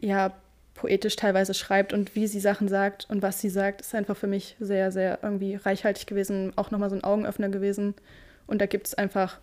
ja, 0.00 0.32
poetisch 0.74 1.16
teilweise 1.16 1.52
schreibt 1.54 1.92
und 1.92 2.14
wie 2.14 2.26
sie 2.26 2.40
Sachen 2.40 2.68
sagt 2.68 3.06
und 3.10 3.20
was 3.20 3.40
sie 3.40 3.50
sagt, 3.50 3.82
ist 3.82 3.94
einfach 3.94 4.16
für 4.16 4.26
mich 4.26 4.56
sehr, 4.58 4.90
sehr 4.90 5.18
irgendwie 5.22 5.56
reichhaltig 5.56 6.06
gewesen, 6.06 6.52
auch 6.56 6.70
nochmal 6.70 6.88
so 6.88 6.96
ein 6.96 7.04
Augenöffner 7.04 7.48
gewesen. 7.48 7.94
Und 8.48 8.60
da 8.60 8.66
gibt 8.66 8.88
es 8.88 8.94
einfach 8.94 9.38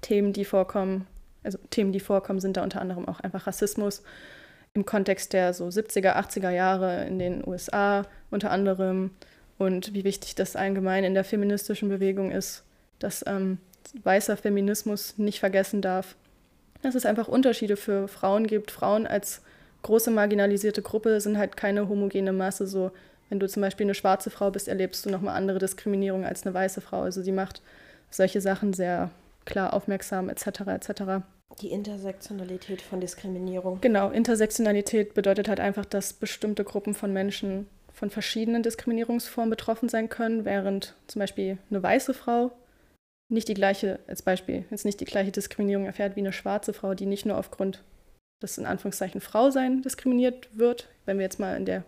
Themen, 0.00 0.32
die 0.32 0.46
vorkommen, 0.46 1.06
also 1.44 1.58
Themen, 1.70 1.92
die 1.92 2.00
vorkommen, 2.00 2.40
sind 2.40 2.56
da 2.56 2.62
unter 2.62 2.80
anderem 2.80 3.06
auch 3.06 3.20
einfach 3.20 3.46
Rassismus 3.46 4.02
im 4.72 4.86
Kontext 4.86 5.34
der 5.34 5.52
so 5.52 5.66
70er, 5.66 6.16
80er 6.16 6.50
Jahre 6.50 7.04
in 7.04 7.18
den 7.18 7.46
USA 7.46 8.06
unter 8.30 8.50
anderem 8.50 9.10
und 9.58 9.92
wie 9.92 10.04
wichtig 10.04 10.34
das 10.34 10.56
allgemein 10.56 11.04
in 11.04 11.14
der 11.14 11.24
feministischen 11.24 11.90
Bewegung 11.90 12.30
ist, 12.30 12.64
dass 12.98 13.24
ähm, 13.26 13.58
weißer 14.02 14.38
Feminismus 14.38 15.18
nicht 15.18 15.40
vergessen 15.40 15.82
darf 15.82 16.16
dass 16.82 16.94
es 16.94 17.06
einfach 17.06 17.28
Unterschiede 17.28 17.76
für 17.76 18.08
Frauen 18.08 18.46
gibt. 18.46 18.70
Frauen 18.70 19.06
als 19.06 19.42
große 19.82 20.10
marginalisierte 20.10 20.82
Gruppe 20.82 21.20
sind 21.20 21.38
halt 21.38 21.56
keine 21.56 21.88
homogene 21.88 22.32
Masse. 22.32 22.66
So, 22.66 22.90
wenn 23.28 23.40
du 23.40 23.48
zum 23.48 23.62
Beispiel 23.62 23.86
eine 23.86 23.94
schwarze 23.94 24.30
Frau 24.30 24.50
bist, 24.50 24.68
erlebst 24.68 25.04
du 25.04 25.10
nochmal 25.10 25.36
andere 25.36 25.58
Diskriminierung 25.58 26.24
als 26.24 26.44
eine 26.44 26.54
weiße 26.54 26.80
Frau. 26.80 27.02
Also 27.02 27.22
sie 27.22 27.32
macht 27.32 27.62
solche 28.10 28.40
Sachen 28.40 28.72
sehr 28.72 29.10
klar 29.44 29.72
aufmerksam, 29.72 30.28
etc. 30.28 30.46
etc. 30.66 31.02
Die 31.60 31.70
Intersektionalität 31.70 32.82
von 32.82 33.00
Diskriminierung. 33.00 33.80
Genau, 33.80 34.10
Intersektionalität 34.10 35.14
bedeutet 35.14 35.48
halt 35.48 35.60
einfach, 35.60 35.84
dass 35.84 36.12
bestimmte 36.12 36.64
Gruppen 36.64 36.94
von 36.94 37.12
Menschen 37.12 37.68
von 37.92 38.10
verschiedenen 38.10 38.62
Diskriminierungsformen 38.62 39.50
betroffen 39.50 39.88
sein 39.88 40.08
können, 40.08 40.44
während 40.44 40.94
zum 41.06 41.20
Beispiel 41.20 41.58
eine 41.70 41.82
weiße 41.82 42.12
Frau 42.12 42.52
nicht 43.28 43.48
die 43.48 43.54
gleiche, 43.54 43.98
als 44.06 44.22
Beispiel, 44.22 44.64
jetzt 44.70 44.84
nicht 44.84 45.00
die 45.00 45.04
gleiche 45.04 45.32
Diskriminierung 45.32 45.86
erfährt 45.86 46.14
wie 46.14 46.20
eine 46.20 46.32
schwarze 46.32 46.72
Frau, 46.72 46.94
die 46.94 47.06
nicht 47.06 47.26
nur 47.26 47.38
aufgrund 47.38 47.82
des 48.42 48.58
in 48.58 48.66
Anführungszeichen 48.66 49.20
Frausein 49.20 49.82
diskriminiert 49.82 50.48
wird, 50.52 50.88
wenn 51.06 51.18
wir 51.18 51.24
jetzt 51.24 51.40
mal 51.40 51.56
in 51.56 51.64
der 51.64 51.84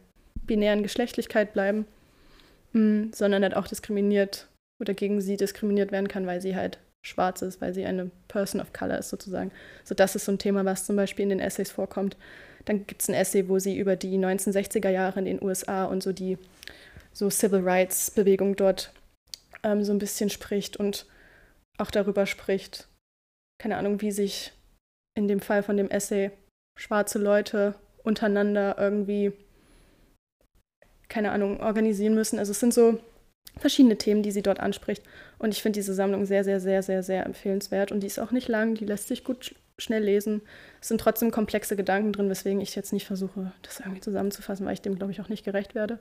binären 0.47 0.83
Geschlechtlichkeit 0.83 1.53
bleiben, 1.53 1.87
mm, 2.73 3.13
sondern 3.13 3.43
halt 3.43 3.55
auch 3.55 3.69
diskriminiert 3.69 4.49
oder 4.81 4.95
gegen 4.95 5.21
sie 5.21 5.37
diskriminiert 5.37 5.93
werden 5.93 6.09
kann, 6.09 6.27
weil 6.27 6.41
sie 6.41 6.57
halt 6.57 6.79
schwarz 7.03 7.43
ist, 7.43 7.61
weil 7.61 7.75
sie 7.75 7.85
eine 7.85 8.11
Person 8.29 8.61
of 8.61 8.73
Color 8.73 8.99
ist 8.99 9.11
sozusagen. 9.11 9.51
So 9.85 9.95
das 9.95 10.15
ist 10.15 10.25
so 10.25 10.33
ein 10.33 10.39
Thema, 10.39 10.65
was 10.65 10.87
zum 10.87 10.97
Beispiel 10.97 11.25
in 11.25 11.31
den 11.31 11.41
Essays 11.41 11.71
vorkommt. 11.71 12.17
Dann 12.65 12.87
gibt 12.87 13.03
es 13.03 13.09
ein 13.09 13.15
Essay, 13.15 13.49
wo 13.49 13.59
sie 13.59 13.79
über 13.79 13.97
die 13.97 14.19
1960er 14.19 14.91
Jahre 14.91 15.21
in 15.21 15.25
den 15.25 15.43
USA 15.43 15.85
und 15.85 16.03
so 16.03 16.13
die 16.13 16.39
so 17.13 17.31
Civil 17.31 17.61
Rights 17.61 18.11
Bewegung 18.11 18.57
dort 18.57 18.93
ähm, 19.63 19.85
so 19.85 19.93
ein 19.93 19.99
bisschen 19.99 20.31
spricht 20.31 20.77
und 20.77 21.07
auch 21.79 21.91
darüber 21.91 22.27
spricht, 22.27 22.89
keine 23.61 23.77
Ahnung, 23.77 24.01
wie 24.01 24.13
sich 24.13 24.53
in 25.17 25.29
dem 25.29 25.41
Fall 25.41 25.63
von 25.63 25.77
dem 25.77 25.91
Essay 25.91 26.31
schwarze 26.79 27.19
Leute 27.19 27.75
untereinander 28.05 28.77
irgendwie, 28.79 29.33
keine 31.09 31.33
Ahnung, 31.33 31.61
organisieren 31.61 32.15
müssen. 32.15 32.39
Also 32.39 32.53
es 32.53 32.61
sind 32.61 32.73
so 32.73 33.01
verschiedene 33.59 33.97
Themen, 33.97 34.23
die 34.23 34.31
sie 34.31 34.43
dort 34.43 34.61
anspricht. 34.61 35.03
Und 35.39 35.53
ich 35.53 35.63
finde 35.63 35.79
diese 35.79 35.95
Sammlung 35.95 36.27
sehr, 36.27 36.45
sehr, 36.45 36.61
sehr, 36.61 36.83
sehr, 36.83 37.03
sehr 37.03 37.27
empfehlenswert. 37.27 37.93
Und 37.93 38.01
die 38.01 38.07
ist 38.07 38.19
auch 38.19 38.31
nicht 38.31 38.49
lang, 38.49 38.75
die 38.75 38.85
lässt 38.85 39.09
sich 39.09 39.25
gut 39.25 39.55
schnell 39.79 40.03
lesen. 40.03 40.43
Es 40.81 40.89
sind 40.89 41.01
trotzdem 41.01 41.31
komplexe 41.31 41.77
Gedanken 41.77 42.13
drin, 42.13 42.29
weswegen 42.29 42.61
ich 42.61 42.75
jetzt 42.75 42.93
nicht 42.93 43.07
versuche, 43.07 43.53
das 43.63 43.81
irgendwie 43.81 44.01
zusammenzufassen, 44.01 44.67
weil 44.67 44.75
ich 44.75 44.83
dem, 44.83 44.97
glaube 44.97 45.13
ich, 45.13 45.21
auch 45.21 45.29
nicht 45.29 45.45
gerecht 45.45 45.75
werde. 45.75 45.99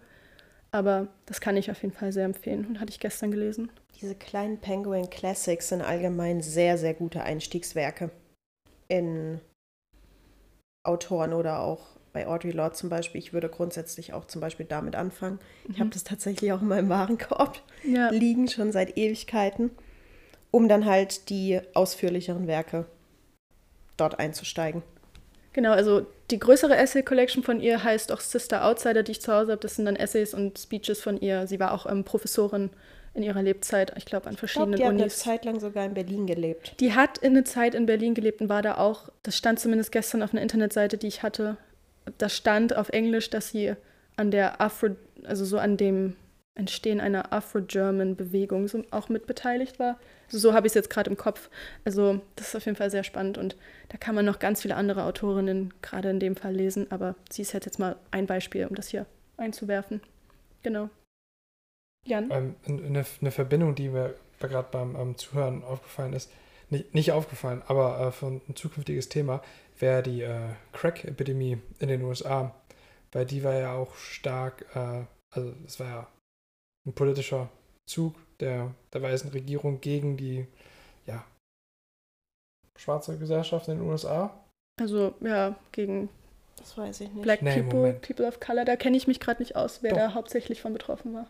Aber 0.72 1.08
das 1.26 1.40
kann 1.40 1.58
ich 1.58 1.72
auf 1.72 1.82
jeden 1.82 1.94
Fall 1.94 2.12
sehr 2.12 2.26
empfehlen 2.26 2.66
und 2.66 2.80
hatte 2.80 2.92
ich 2.92 3.00
gestern 3.00 3.32
gelesen. 3.32 3.70
Diese 4.02 4.16
kleinen 4.16 4.60
Penguin 4.60 5.10
Classics 5.10 5.70
sind 5.70 5.82
allgemein 5.82 6.42
sehr, 6.42 6.78
sehr 6.78 6.94
gute 6.94 7.24
Einstiegswerke 7.24 8.12
in 8.88 9.40
Autoren 10.84 11.34
oder 11.34 11.62
auch 11.62 11.97
bei 12.18 12.28
Audrey 12.28 12.50
Lorde 12.50 12.74
zum 12.74 12.90
Beispiel. 12.90 13.20
Ich 13.20 13.32
würde 13.32 13.48
grundsätzlich 13.48 14.14
auch 14.14 14.26
zum 14.26 14.42
Beispiel 14.42 14.66
damit 14.66 14.96
anfangen. 14.96 15.40
Mhm. 15.66 15.74
Ich 15.74 15.80
habe 15.80 15.90
das 15.92 16.04
tatsächlich 16.04 16.52
auch 16.52 16.62
in 16.62 16.68
meinem 16.68 16.90
Warenkorb 16.90 17.62
ja. 17.84 18.10
liegen, 18.10 18.48
schon 18.48 18.72
seit 18.72 18.98
Ewigkeiten, 18.98 19.70
um 20.50 20.68
dann 20.68 20.86
halt 20.86 21.30
die 21.30 21.60
ausführlicheren 21.76 22.48
Werke 22.48 22.86
dort 23.98 24.18
einzusteigen. 24.20 24.82
Genau, 25.54 25.72
also 25.72 26.08
die 26.32 26.40
größere 26.40 26.76
Essay-Collection 26.76 27.44
von 27.44 27.60
ihr 27.60 27.84
heißt 27.84 28.12
auch 28.12 28.20
Sister 28.20 28.66
Outsider, 28.66 29.04
die 29.04 29.12
ich 29.12 29.22
zu 29.22 29.32
Hause 29.32 29.52
habe. 29.52 29.62
Das 29.62 29.76
sind 29.76 29.86
dann 29.86 29.96
Essays 29.96 30.34
und 30.34 30.58
Speeches 30.58 31.02
von 31.02 31.22
ihr. 31.22 31.46
Sie 31.46 31.60
war 31.60 31.74
auch 31.74 31.86
ähm, 31.86 32.04
Professorin 32.04 32.72
in 33.14 33.24
ihrer 33.24 33.42
Lebzeit, 33.44 33.94
ich 33.96 34.06
glaube, 34.06 34.28
an 34.28 34.38
verschiedenen 34.38 34.74
ich 34.74 34.80
glaub, 34.80 34.90
die 34.92 35.02
Unis. 35.02 35.22
Die 35.22 35.22
hat 35.22 35.28
eine 35.28 35.38
Zeit 35.38 35.46
lang 35.46 35.60
sogar 35.60 35.86
in 35.86 35.94
Berlin 35.94 36.28
gelebt. 36.28 36.80
Die 36.80 36.94
hat 36.94 37.20
in 37.20 37.32
eine 37.32 37.44
Zeit 37.44 37.76
in 37.76 37.86
Berlin 37.86 38.14
gelebt 38.14 38.42
und 38.42 38.50
war 38.50 38.62
da 38.62 38.78
auch, 38.78 39.10
das 39.24 39.38
stand 39.38 39.60
zumindest 39.60 39.92
gestern 39.92 40.24
auf 40.24 40.34
einer 40.34 40.42
Internetseite, 40.42 40.98
die 40.98 41.08
ich 41.08 41.24
hatte, 41.24 41.58
da 42.18 42.30
stand 42.30 42.76
auf 42.76 42.90
Englisch, 42.90 43.30
dass 43.30 43.50
sie 43.50 43.74
an 44.16 44.32
der 44.32 44.62
Afro, 44.62 44.96
also 45.24 45.46
so 45.46 45.58
an 45.58 45.78
dem 45.78 46.16
Entstehen 46.58 47.00
einer 47.00 47.34
Afro-German-Bewegung 47.34 48.68
so 48.68 48.84
auch 48.90 49.10
mit 49.10 49.28
beteiligt 49.28 49.78
war. 49.78 50.00
Also 50.26 50.40
so 50.40 50.54
habe 50.54 50.66
ich 50.66 50.72
es 50.72 50.76
jetzt 50.76 50.90
gerade 50.90 51.10
im 51.10 51.16
Kopf. 51.16 51.50
Also 51.86 52.22
das 52.36 52.50
ist 52.50 52.56
auf 52.56 52.66
jeden 52.66 52.76
Fall 52.76 52.90
sehr 52.90 53.04
spannend 53.04 53.38
und 53.38 53.56
da 53.90 53.98
kann 53.98 54.16
man 54.16 54.26
noch 54.26 54.40
ganz 54.40 54.64
viele 54.64 54.76
andere 54.76 55.04
Autorinnen 55.04 55.74
gerade 55.82 56.10
in 56.10 56.20
dem 56.20 56.36
Fall 56.36 56.54
lesen, 56.54 56.92
aber 56.92 57.16
sie 57.30 57.44
ist 57.44 57.54
jetzt 57.54 57.80
mal 57.80 57.96
ein 58.12 58.26
Beispiel, 58.26 58.66
um 58.66 58.76
das 58.76 58.88
hier 58.88 59.06
einzuwerfen. 59.38 60.02
Genau. 60.64 60.90
Jan? 62.06 62.32
Ähm, 62.32 62.56
eine, 62.68 63.06
eine, 63.22 63.32
Verbindung, 63.32 63.76
die 63.76 63.90
mir 63.90 64.16
gerade 64.40 64.68
beim 64.72 64.96
ähm, 64.96 65.18
Zuhören 65.18 65.64
aufgefallen 65.64 66.14
ist, 66.14 66.32
nicht, 66.70 66.94
nicht 66.96 67.12
aufgefallen, 67.12 67.62
aber 67.68 68.08
äh, 68.08 68.12
für 68.12 68.28
ein 68.28 68.56
zukünftiges 68.56 69.10
Thema, 69.10 69.44
wäre 69.80 70.04
die 70.04 70.22
äh, 70.22 70.50
Crack-Epidemie 70.74 71.60
in 71.80 71.88
den 71.88 72.02
USA. 72.04 72.56
Weil 73.12 73.26
die 73.26 73.44
war 73.44 73.54
ja 73.54 73.74
auch 73.74 73.96
stark, 73.96 74.66
äh, 74.76 75.06
also 75.34 75.54
es 75.66 75.80
war 75.80 75.88
ja 75.88 76.08
ein 76.86 76.94
politischer 76.94 77.50
Zug 77.90 78.16
der, 78.40 78.74
der 78.94 79.02
weißen 79.02 79.32
Regierung 79.32 79.82
gegen 79.82 80.18
die 80.18 80.46
ja, 81.06 81.26
schwarze 82.78 83.18
Gesellschaft 83.18 83.68
in 83.68 83.80
den 83.80 83.88
USA. 83.88 84.44
Also 84.80 85.16
ja, 85.22 85.56
gegen 85.72 86.10
das 86.58 86.78
weiß 86.78 87.02
ich 87.02 87.12
nicht. 87.12 87.24
Black 87.24 87.42
nee, 87.42 87.62
People, 87.62 87.80
Moment. 87.80 88.02
People 88.02 88.28
of 88.28 88.40
Color, 88.40 88.66
da 88.66 88.76
kenne 88.76 88.98
ich 88.98 89.08
mich 89.08 89.20
gerade 89.20 89.42
nicht 89.42 89.56
aus, 89.56 89.84
wer 89.84 89.92
Doch. 89.92 89.98
da 89.98 90.14
hauptsächlich 90.14 90.62
von 90.62 90.74
betroffen 90.74 91.14
war. 91.14 91.28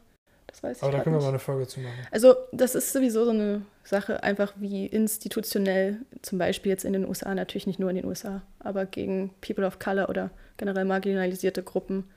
Das 0.58 0.64
weiß 0.64 0.82
Aber 0.84 0.92
ich 0.92 0.98
da 0.98 1.04
können 1.04 1.16
wir 1.16 1.18
nicht. 1.20 1.26
mal 1.26 1.30
eine 1.30 1.40
Folge 1.40 1.68
zu 1.68 1.80
machen. 1.82 1.94
Also 2.10 2.36
das 2.52 2.74
ist 2.74 2.92
sowieso 2.92 3.26
so 3.26 3.30
eine 3.30 3.62
Sache, 3.84 4.24
einfach 4.24 4.54
wie 4.58 4.88
institutionell, 4.88 6.00
zum 6.24 6.40
Beispiel 6.40 6.72
jetzt 6.72 6.84
in 6.84 6.94
den 6.94 7.08
USA, 7.08 7.36
natürlich 7.36 7.68
nicht 7.68 7.80
nur 7.80 7.92
in 7.92 7.96
den 7.98 8.06
USA, 8.06 8.42
aber 8.60 8.88
gegen 8.88 9.36
People 9.42 9.68
of 9.68 9.78
Color 9.78 10.10
oder 10.10 10.32
generell 10.58 10.86
marginalisierte 10.86 11.62
Gruppen 11.62 12.10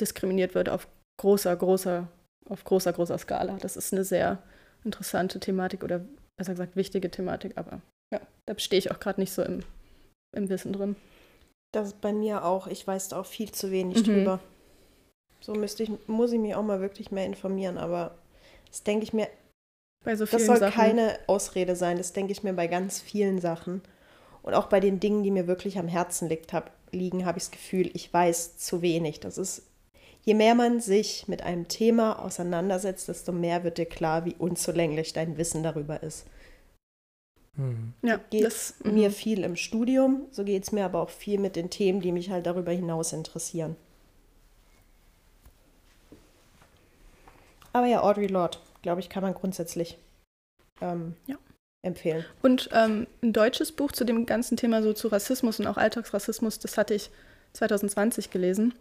diskriminiert 0.00 0.54
wird 0.54 0.68
auf 0.68 0.86
großer, 1.20 1.54
großer, 1.56 2.06
auf 2.48 2.62
großer, 2.64 2.92
großer 2.92 3.18
Skala. 3.18 3.56
Das 3.60 3.76
ist 3.76 3.92
eine 3.92 4.04
sehr 4.04 4.38
interessante 4.84 5.40
Thematik 5.40 5.82
oder 5.82 6.00
besser 6.38 6.52
gesagt 6.52 6.76
wichtige 6.76 7.10
Thematik, 7.10 7.58
aber 7.58 7.80
ja, 8.14 8.20
da 8.46 8.56
stehe 8.58 8.78
ich 8.78 8.92
auch 8.92 9.00
gerade 9.00 9.20
nicht 9.20 9.32
so 9.32 9.42
im, 9.42 9.60
im 10.36 10.48
Wissen 10.48 10.72
drin. 10.72 10.94
Das 11.74 11.88
ist 11.88 12.00
bei 12.00 12.12
mir 12.12 12.44
auch, 12.44 12.68
ich 12.68 12.86
weiß 12.86 13.08
da 13.08 13.20
auch 13.20 13.26
viel 13.26 13.50
zu 13.50 13.72
wenig 13.72 13.98
Mhm. 14.06 14.12
drüber. 14.14 14.40
So 15.40 15.54
müsste 15.54 15.82
ich, 15.82 15.90
muss 16.06 16.32
ich 16.32 16.38
mich 16.38 16.54
auch 16.54 16.62
mal 16.62 16.80
wirklich 16.80 17.10
mehr 17.10 17.26
informieren, 17.26 17.78
aber 17.78 18.14
das 18.68 18.82
denke 18.82 19.04
ich 19.04 19.12
mir, 19.12 19.28
Bei 20.04 20.14
so 20.16 20.26
das 20.26 20.46
soll 20.46 20.58
Sachen. 20.58 20.74
keine 20.74 21.18
Ausrede 21.26 21.76
sein, 21.76 21.96
das 21.98 22.12
denke 22.12 22.32
ich 22.32 22.42
mir 22.42 22.52
bei 22.52 22.66
ganz 22.66 23.00
vielen 23.00 23.40
Sachen. 23.40 23.82
Und 24.42 24.54
auch 24.54 24.66
bei 24.66 24.80
den 24.80 25.00
Dingen, 25.00 25.22
die 25.22 25.30
mir 25.30 25.46
wirklich 25.46 25.78
am 25.78 25.88
Herzen 25.88 26.28
liegt, 26.28 26.52
hab, 26.52 26.72
liegen, 26.92 27.26
habe 27.26 27.38
ich 27.38 27.44
das 27.44 27.50
Gefühl, 27.50 27.90
ich 27.94 28.12
weiß 28.12 28.56
zu 28.56 28.80
wenig. 28.80 29.20
Das 29.20 29.38
ist, 29.38 29.62
je 30.22 30.34
mehr 30.34 30.54
man 30.54 30.80
sich 30.80 31.28
mit 31.28 31.42
einem 31.42 31.68
Thema 31.68 32.24
auseinandersetzt, 32.24 33.08
desto 33.08 33.32
mehr 33.32 33.64
wird 33.64 33.78
dir 33.78 33.86
klar, 33.86 34.24
wie 34.24 34.34
unzulänglich 34.38 35.12
dein 35.12 35.36
Wissen 35.36 35.62
darüber 35.62 36.02
ist. 36.02 36.26
Hm. 37.56 37.94
ja, 38.02 38.18
geht 38.30 38.44
das, 38.44 38.74
mhm. 38.84 38.94
mir 38.94 39.10
viel 39.10 39.42
im 39.42 39.56
Studium, 39.56 40.26
so 40.30 40.44
geht 40.44 40.62
es 40.62 40.72
mir 40.72 40.84
aber 40.84 41.00
auch 41.00 41.10
viel 41.10 41.38
mit 41.38 41.56
den 41.56 41.68
Themen, 41.68 42.00
die 42.00 42.12
mich 42.12 42.30
halt 42.30 42.46
darüber 42.46 42.70
hinaus 42.70 43.12
interessieren. 43.12 43.76
Aber 47.72 47.86
ja, 47.86 48.02
Audre 48.02 48.26
Lorde, 48.26 48.58
glaube 48.82 49.00
ich, 49.00 49.08
kann 49.08 49.22
man 49.22 49.34
grundsätzlich 49.34 49.98
ähm, 50.80 51.14
Ja. 51.26 51.36
empfehlen. 51.82 52.24
Und 52.42 52.68
ähm, 52.72 53.06
ein 53.22 53.32
deutsches 53.32 53.72
Buch 53.72 53.92
zu 53.92 54.04
dem 54.04 54.26
ganzen 54.26 54.56
Thema, 54.56 54.82
so 54.82 54.92
zu 54.92 55.08
Rassismus 55.08 55.60
und 55.60 55.66
auch 55.66 55.76
Alltagsrassismus, 55.76 56.58
das 56.58 56.76
hatte 56.76 56.94
ich 56.94 57.10
2020 57.52 58.30
gelesen. 58.30 58.74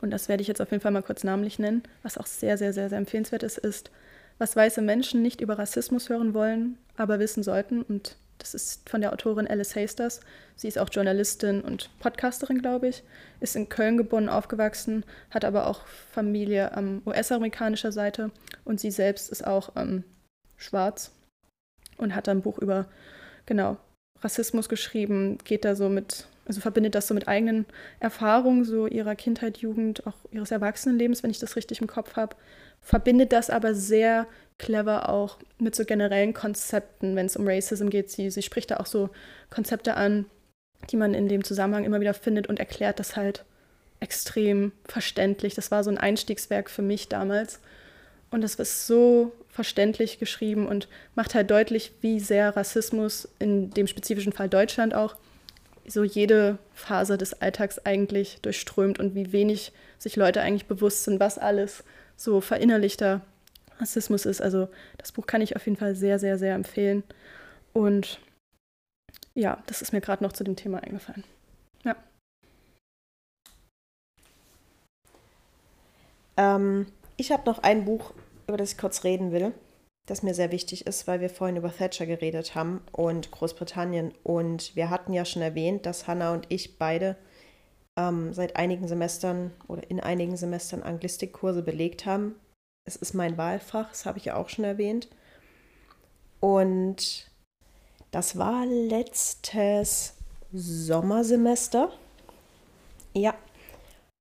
Und 0.00 0.10
das 0.10 0.28
werde 0.28 0.40
ich 0.42 0.48
jetzt 0.48 0.60
auf 0.60 0.70
jeden 0.70 0.80
Fall 0.80 0.92
mal 0.92 1.02
kurz 1.02 1.24
namentlich 1.24 1.58
nennen. 1.58 1.82
Was 2.02 2.16
auch 2.16 2.26
sehr, 2.26 2.56
sehr, 2.56 2.72
sehr, 2.72 2.88
sehr 2.88 2.98
empfehlenswert 2.98 3.42
ist, 3.42 3.58
ist, 3.58 3.90
was 4.38 4.56
weiße 4.56 4.80
Menschen 4.80 5.20
nicht 5.22 5.40
über 5.40 5.58
Rassismus 5.58 6.08
hören 6.08 6.32
wollen, 6.32 6.78
aber 6.96 7.18
wissen 7.18 7.42
sollten. 7.42 7.82
Und 7.82 8.16
das 8.40 8.54
ist 8.54 8.88
von 8.88 9.00
der 9.00 9.12
Autorin 9.12 9.46
Alice 9.46 9.76
Hasters. 9.76 10.20
Sie 10.56 10.68
ist 10.68 10.78
auch 10.78 10.88
Journalistin 10.90 11.60
und 11.60 11.90
Podcasterin, 12.00 12.60
glaube 12.60 12.88
ich. 12.88 13.02
Ist 13.40 13.56
in 13.56 13.68
Köln 13.68 13.96
geboren, 13.96 14.28
aufgewachsen, 14.28 15.04
hat 15.30 15.44
aber 15.44 15.66
auch 15.66 15.86
Familie 15.86 16.72
am 16.72 17.02
US-amerikanischer 17.06 17.92
Seite. 17.92 18.30
Und 18.64 18.80
sie 18.80 18.90
selbst 18.90 19.30
ist 19.30 19.46
auch 19.46 19.76
ähm, 19.76 20.04
schwarz 20.56 21.12
und 21.96 22.14
hat 22.14 22.28
ein 22.28 22.42
Buch 22.42 22.58
über, 22.58 22.86
genau, 23.46 23.76
Rassismus 24.22 24.68
geschrieben, 24.68 25.38
geht 25.44 25.64
da 25.64 25.74
so 25.74 25.88
mit, 25.88 26.26
also 26.50 26.60
verbindet 26.60 26.96
das 26.96 27.06
so 27.06 27.14
mit 27.14 27.28
eigenen 27.28 27.64
Erfahrungen, 28.00 28.64
so 28.64 28.88
ihrer 28.88 29.14
Kindheit, 29.14 29.58
Jugend, 29.58 30.04
auch 30.04 30.16
ihres 30.32 30.50
Erwachsenenlebens, 30.50 31.22
wenn 31.22 31.30
ich 31.30 31.38
das 31.38 31.54
richtig 31.54 31.80
im 31.80 31.86
Kopf 31.86 32.16
habe, 32.16 32.34
verbindet 32.80 33.32
das 33.32 33.50
aber 33.50 33.72
sehr 33.72 34.26
clever 34.58 35.08
auch 35.08 35.38
mit 35.58 35.76
so 35.76 35.84
generellen 35.84 36.34
Konzepten, 36.34 37.14
wenn 37.14 37.26
es 37.26 37.36
um 37.36 37.46
Racism 37.46 37.88
geht. 37.88 38.10
Sie, 38.10 38.32
sie 38.32 38.42
spricht 38.42 38.72
da 38.72 38.78
auch 38.78 38.86
so 38.86 39.10
Konzepte 39.48 39.94
an, 39.94 40.26
die 40.90 40.96
man 40.96 41.14
in 41.14 41.28
dem 41.28 41.44
Zusammenhang 41.44 41.84
immer 41.84 42.00
wieder 42.00 42.14
findet 42.14 42.48
und 42.48 42.58
erklärt 42.58 42.98
das 42.98 43.14
halt 43.14 43.44
extrem 44.00 44.72
verständlich. 44.86 45.54
Das 45.54 45.70
war 45.70 45.84
so 45.84 45.90
ein 45.90 45.98
Einstiegswerk 45.98 46.68
für 46.68 46.82
mich 46.82 47.08
damals. 47.08 47.60
Und 48.32 48.40
das 48.40 48.56
ist 48.56 48.88
so 48.88 49.30
verständlich 49.50 50.18
geschrieben 50.18 50.66
und 50.66 50.88
macht 51.14 51.36
halt 51.36 51.48
deutlich, 51.48 51.92
wie 52.00 52.18
sehr 52.18 52.56
Rassismus 52.56 53.28
in 53.38 53.70
dem 53.70 53.86
spezifischen 53.86 54.32
Fall 54.32 54.48
Deutschland 54.48 54.94
auch 54.96 55.14
so 55.90 56.04
jede 56.04 56.58
Phase 56.72 57.18
des 57.18 57.40
Alltags 57.40 57.78
eigentlich 57.78 58.40
durchströmt 58.42 58.98
und 58.98 59.14
wie 59.14 59.32
wenig 59.32 59.72
sich 59.98 60.16
Leute 60.16 60.40
eigentlich 60.40 60.66
bewusst 60.66 61.04
sind, 61.04 61.20
was 61.20 61.38
alles 61.38 61.84
so 62.16 62.40
verinnerlichter 62.40 63.22
Rassismus 63.78 64.26
ist. 64.26 64.40
Also 64.40 64.68
das 64.98 65.12
Buch 65.12 65.26
kann 65.26 65.42
ich 65.42 65.56
auf 65.56 65.66
jeden 65.66 65.76
Fall 65.76 65.94
sehr, 65.94 66.18
sehr, 66.18 66.38
sehr 66.38 66.54
empfehlen. 66.54 67.02
Und 67.72 68.20
ja, 69.34 69.62
das 69.66 69.82
ist 69.82 69.92
mir 69.92 70.00
gerade 70.00 70.22
noch 70.22 70.32
zu 70.32 70.44
dem 70.44 70.56
Thema 70.56 70.82
eingefallen. 70.82 71.24
Ähm, 76.40 76.86
ich 77.18 77.32
habe 77.32 77.42
noch 77.44 77.58
ein 77.58 77.84
Buch, 77.84 78.14
über 78.46 78.56
das 78.56 78.72
ich 78.72 78.78
kurz 78.78 79.04
reden 79.04 79.30
will, 79.30 79.52
das 80.10 80.24
mir 80.24 80.34
sehr 80.34 80.50
wichtig 80.50 80.88
ist, 80.88 81.06
weil 81.06 81.20
wir 81.20 81.30
vorhin 81.30 81.56
über 81.56 81.72
Thatcher 81.72 82.04
geredet 82.04 82.56
haben 82.56 82.82
und 82.90 83.30
Großbritannien. 83.30 84.12
Und 84.24 84.74
wir 84.74 84.90
hatten 84.90 85.12
ja 85.12 85.24
schon 85.24 85.40
erwähnt, 85.40 85.86
dass 85.86 86.08
Hannah 86.08 86.32
und 86.32 86.46
ich 86.48 86.78
beide 86.78 87.16
ähm, 87.96 88.34
seit 88.34 88.56
einigen 88.56 88.88
Semestern 88.88 89.52
oder 89.68 89.88
in 89.88 90.00
einigen 90.00 90.36
Semestern 90.36 90.82
Anglistikkurse 90.82 91.62
belegt 91.62 92.06
haben. 92.06 92.34
Es 92.88 92.96
ist 92.96 93.14
mein 93.14 93.38
Wahlfach, 93.38 93.90
das 93.90 94.04
habe 94.04 94.18
ich 94.18 94.24
ja 94.24 94.34
auch 94.34 94.48
schon 94.48 94.64
erwähnt. 94.64 95.08
Und 96.40 97.30
das 98.10 98.36
war 98.36 98.66
letztes 98.66 100.14
Sommersemester. 100.52 101.92
Ja, 103.14 103.36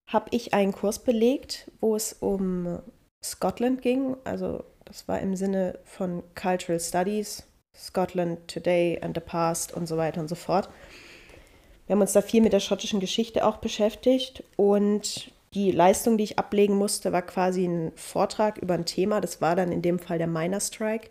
habe 0.08 0.28
ich 0.32 0.54
einen 0.54 0.72
Kurs 0.72 1.00
belegt, 1.00 1.72
wo 1.80 1.96
es 1.96 2.14
um 2.14 2.80
Scotland 3.24 3.82
ging. 3.82 4.16
Also 4.24 4.64
das 4.90 5.08
war 5.08 5.20
im 5.20 5.36
Sinne 5.36 5.80
von 5.86 6.24
Cultural 6.36 6.80
Studies, 6.80 7.44
Scotland 7.78 8.48
Today 8.48 9.00
and 9.02 9.16
the 9.16 9.22
Past 9.22 9.74
und 9.74 9.88
so 9.88 9.96
weiter 9.96 10.20
und 10.20 10.28
so 10.28 10.36
fort. 10.36 10.68
Wir 11.86 11.94
haben 11.94 12.02
uns 12.02 12.14
da 12.14 12.22
viel 12.22 12.42
mit 12.42 12.54
der 12.54 12.60
schottischen 12.60 13.00
Geschichte 13.00 13.46
auch 13.46 13.58
beschäftigt 13.58 14.44
und 14.58 15.32
die 15.54 15.72
Leistung, 15.72 16.18
die 16.18 16.26
ich 16.26 16.40
ablegen 16.40 16.76
musste, 16.76 17.12
war 17.12 17.22
quasi 17.22 17.66
ein 17.66 17.92
Vortrag 17.96 18.58
über 18.60 18.76
ein 18.76 18.86
Thema. 18.86 19.22
Das 19.22 19.42
war 19.42 19.56
dann 19.56 19.72
in 19.72 19.82
dem 19.82 19.98
Fall 19.98 20.20
der 20.20 20.28
Miner 20.28 20.60
Strike. 20.60 21.10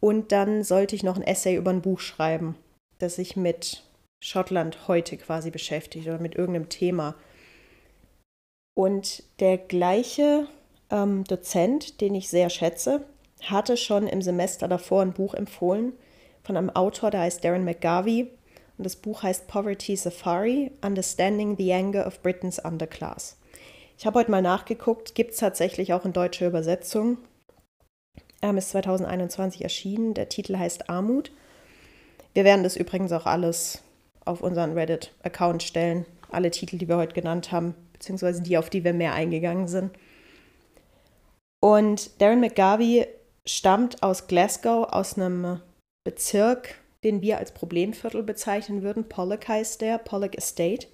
Und 0.00 0.32
dann 0.32 0.64
sollte 0.64 0.96
ich 0.96 1.02
noch 1.02 1.16
ein 1.16 1.22
Essay 1.22 1.56
über 1.56 1.70
ein 1.70 1.82
Buch 1.82 2.00
schreiben, 2.00 2.56
das 2.98 3.16
sich 3.16 3.36
mit 3.36 3.82
Schottland 4.22 4.88
heute 4.88 5.18
quasi 5.18 5.50
beschäftigt 5.50 6.06
oder 6.06 6.18
mit 6.18 6.34
irgendeinem 6.34 6.70
Thema. 6.70 7.16
Und 8.74 9.24
der 9.40 9.58
gleiche 9.58 10.46
ähm, 10.90 11.24
Dozent, 11.24 12.00
den 12.00 12.14
ich 12.14 12.28
sehr 12.28 12.50
schätze, 12.50 13.04
hatte 13.44 13.76
schon 13.76 14.06
im 14.06 14.22
Semester 14.22 14.68
davor 14.68 15.02
ein 15.02 15.12
Buch 15.12 15.34
empfohlen 15.34 15.92
von 16.42 16.56
einem 16.56 16.70
Autor, 16.70 17.10
der 17.10 17.20
heißt 17.20 17.44
Darren 17.44 17.64
McGarvey. 17.64 18.30
Und 18.76 18.84
das 18.84 18.96
Buch 18.96 19.22
heißt 19.22 19.46
Poverty 19.46 19.96
Safari, 19.96 20.70
Understanding 20.84 21.56
the 21.56 21.72
Anger 21.72 22.06
of 22.06 22.20
Britain's 22.22 22.58
Underclass. 22.58 23.36
Ich 23.98 24.06
habe 24.06 24.18
heute 24.18 24.30
mal 24.30 24.40
nachgeguckt, 24.40 25.14
gibt 25.14 25.32
es 25.32 25.36
tatsächlich 25.36 25.92
auch 25.92 26.06
in 26.06 26.14
deutscher 26.14 26.46
Übersetzung. 26.46 27.18
Ähm, 28.40 28.56
ist 28.56 28.70
2021 28.70 29.62
erschienen. 29.62 30.14
Der 30.14 30.30
Titel 30.30 30.56
heißt 30.56 30.88
Armut. 30.88 31.30
Wir 32.32 32.44
werden 32.44 32.62
das 32.62 32.76
übrigens 32.76 33.12
auch 33.12 33.26
alles 33.26 33.82
auf 34.24 34.40
unseren 34.40 34.72
Reddit-Account 34.72 35.62
stellen. 35.62 36.06
Alle 36.30 36.50
Titel, 36.50 36.78
die 36.78 36.88
wir 36.88 36.96
heute 36.96 37.12
genannt 37.12 37.52
haben, 37.52 37.74
beziehungsweise 37.92 38.42
die, 38.42 38.56
auf 38.56 38.70
die 38.70 38.84
wir 38.84 38.94
mehr 38.94 39.12
eingegangen 39.12 39.68
sind. 39.68 39.90
Und 41.62 42.20
Darren 42.20 42.40
McGarvey 42.40 43.06
stammt 43.46 44.02
aus 44.02 44.26
Glasgow, 44.26 44.88
aus 44.90 45.16
einem 45.16 45.60
Bezirk, 46.04 46.76
den 47.04 47.20
wir 47.20 47.38
als 47.38 47.52
Problemviertel 47.52 48.22
bezeichnen 48.22 48.82
würden. 48.82 49.08
Pollock 49.08 49.48
heißt 49.48 49.80
der, 49.80 49.98
Pollock 49.98 50.36
Estate. 50.36 50.86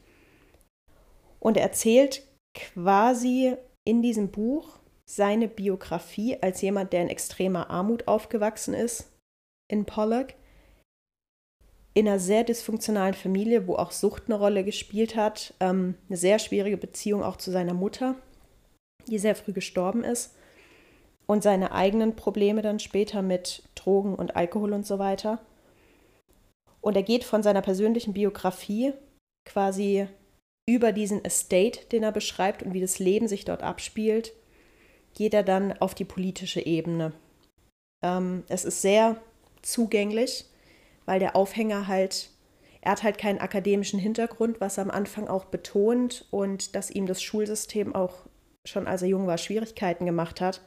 Und 1.39 1.57
er 1.57 1.65
erzählt 1.65 2.27
quasi 2.55 3.55
in 3.85 4.03
diesem 4.03 4.31
Buch 4.31 4.79
seine 5.09 5.47
Biografie 5.47 6.37
als 6.43 6.61
jemand, 6.63 6.93
der 6.93 7.03
in 7.03 7.09
extremer 7.09 7.71
Armut 7.71 8.09
aufgewachsen 8.09 8.75
ist 8.75 9.13
in 9.71 9.85
Pollock, 9.85 10.29
in 11.95 12.09
einer 12.09 12.19
sehr 12.19 12.45
dysfunktionalen 12.45 13.15
Familie, 13.15 13.67
wo 13.67 13.77
auch 13.77 13.93
Sucht 13.93 14.25
eine 14.27 14.37
Rolle 14.37 14.65
gespielt 14.65 15.17
hat, 15.17 15.55
ähm, 15.61 15.95
eine 16.09 16.17
sehr 16.17 16.39
schwierige 16.39 16.77
Beziehung 16.77 17.23
auch 17.23 17.37
zu 17.37 17.51
seiner 17.51 17.75
Mutter, 17.75 18.17
die 19.07 19.19
sehr 19.19 19.37
früh 19.37 19.53
gestorben 19.53 20.03
ist 20.03 20.35
und 21.27 21.43
seine 21.43 21.73
eigenen 21.73 22.17
Probleme 22.17 22.63
dann 22.63 22.79
später 22.79 23.23
mit 23.23 23.63
Drogen 23.75 24.15
und 24.15 24.37
Alkohol 24.37 24.73
und 24.73 24.87
so 24.87 24.99
weiter. 24.99 25.41
Und 26.81 26.97
er 26.97 27.03
geht 27.03 27.25
von 27.25 27.43
seiner 27.43 27.63
persönlichen 27.63 28.13
Biografie 28.13 28.93
quasi 29.45 30.07
über 30.69 30.93
diesen 30.93 31.25
Estate, 31.25 31.87
den 31.87 32.03
er 32.03 32.13
beschreibt 32.13 32.63
und 32.63 32.75
wie 32.75 32.81
das 32.81 32.99
Leben 32.99 33.29
sich 33.29 33.45
dort 33.45 33.63
abspielt, 33.63 34.33
geht 35.15 35.35
er 35.35 35.43
dann 35.43 35.73
auf 35.81 35.95
die 35.95 36.05
politische 36.05 36.61
Ebene. 36.61 37.13
Ähm, 38.05 38.45
es 38.49 38.65
ist 38.65 38.83
sehr 38.83 39.17
zugänglich, 39.63 40.45
weil 41.07 41.21
der 41.21 41.35
Aufhänger 41.37 41.87
halt, 41.87 42.31
er 42.81 42.93
hat 42.93 43.03
halt 43.03 43.19
keinen 43.19 43.41
akademischen 43.41 43.99
Hintergrund, 43.99 44.61
was 44.61 44.79
er 44.79 44.85
am 44.85 44.91
Anfang 44.91 45.29
auch 45.29 45.47
betont 45.47 46.27
und 46.31 46.75
dass 46.75 46.91
ihm 46.91 47.07
das 47.07 47.23
Schulsystem 47.23 47.95
auch 47.95 48.27
schon 48.67 48.87
als 48.89 49.03
er 49.03 49.09
jung 49.09 49.27
war 49.27 49.39
Schwierigkeiten 49.39 50.07
gemacht 50.07 50.41
hat. 50.41 50.61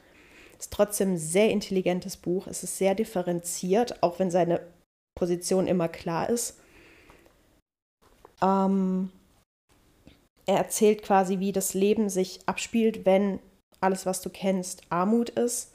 Ist 0.60 0.74
trotzdem 0.74 1.14
ein 1.14 1.18
sehr 1.18 1.50
intelligentes 1.50 2.18
Buch. 2.18 2.46
Es 2.48 2.64
ist 2.64 2.78
sehr 2.78 2.94
differenziert, 2.94 4.04
auch 4.04 4.20
wenn 4.20 4.30
seine 4.30 4.60
Position 5.18 5.68
immer 5.68 5.88
klar 5.88 6.30
ist. 6.30 6.60
Ähm, 8.42 9.10
er 10.46 10.58
erzählt 10.58 11.04
quasi, 11.04 11.40
wie 11.40 11.52
das 11.52 11.74
Leben 11.74 12.10
sich 12.10 12.42
abspielt, 12.46 13.06
wenn 13.06 13.40
alles, 13.82 14.06
was 14.06 14.22
du 14.22 14.30
kennst, 14.30 14.82
Armut 14.90 15.30
ist 15.30 15.72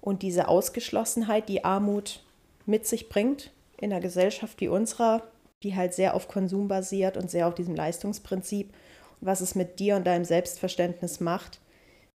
und 0.00 0.22
diese 0.22 0.48
Ausgeschlossenheit, 0.48 1.48
die 1.48 1.64
Armut 1.64 2.22
mit 2.64 2.86
sich 2.86 3.08
bringt 3.08 3.50
in 3.76 3.92
einer 3.92 4.00
Gesellschaft 4.00 4.60
wie 4.60 4.68
unserer, 4.68 5.22
die 5.62 5.74
halt 5.74 5.92
sehr 5.92 6.14
auf 6.14 6.28
Konsum 6.28 6.68
basiert 6.68 7.16
und 7.16 7.30
sehr 7.30 7.48
auf 7.48 7.54
diesem 7.54 7.74
Leistungsprinzip 7.74 8.72
und 9.20 9.26
was 9.26 9.40
es 9.40 9.54
mit 9.54 9.80
dir 9.80 9.96
und 9.96 10.06
deinem 10.06 10.24
Selbstverständnis 10.24 11.20
macht, 11.20 11.58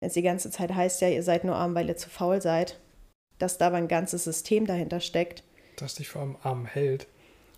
wenn 0.01 0.09
es 0.09 0.15
die 0.15 0.23
ganze 0.23 0.51
Zeit 0.51 0.75
heißt, 0.75 1.01
ja, 1.01 1.09
ihr 1.09 1.23
seid 1.23 1.45
nur 1.45 1.57
arm, 1.57 1.75
weil 1.75 1.89
ihr 1.89 1.97
zu 1.97 2.09
faul 2.09 2.41
seid, 2.41 2.79
dass 3.39 3.59
da 3.59 3.69
aber 3.69 3.77
ein 3.77 3.89
ganzes 3.89 4.25
System 4.25 4.67
dahinter 4.67 5.01
steckt. 5.01 5.43
Das 5.77 5.95
dich 5.95 6.09
vor 6.09 6.23
allem 6.23 6.37
arm 6.43 6.67
hält. 6.67 7.07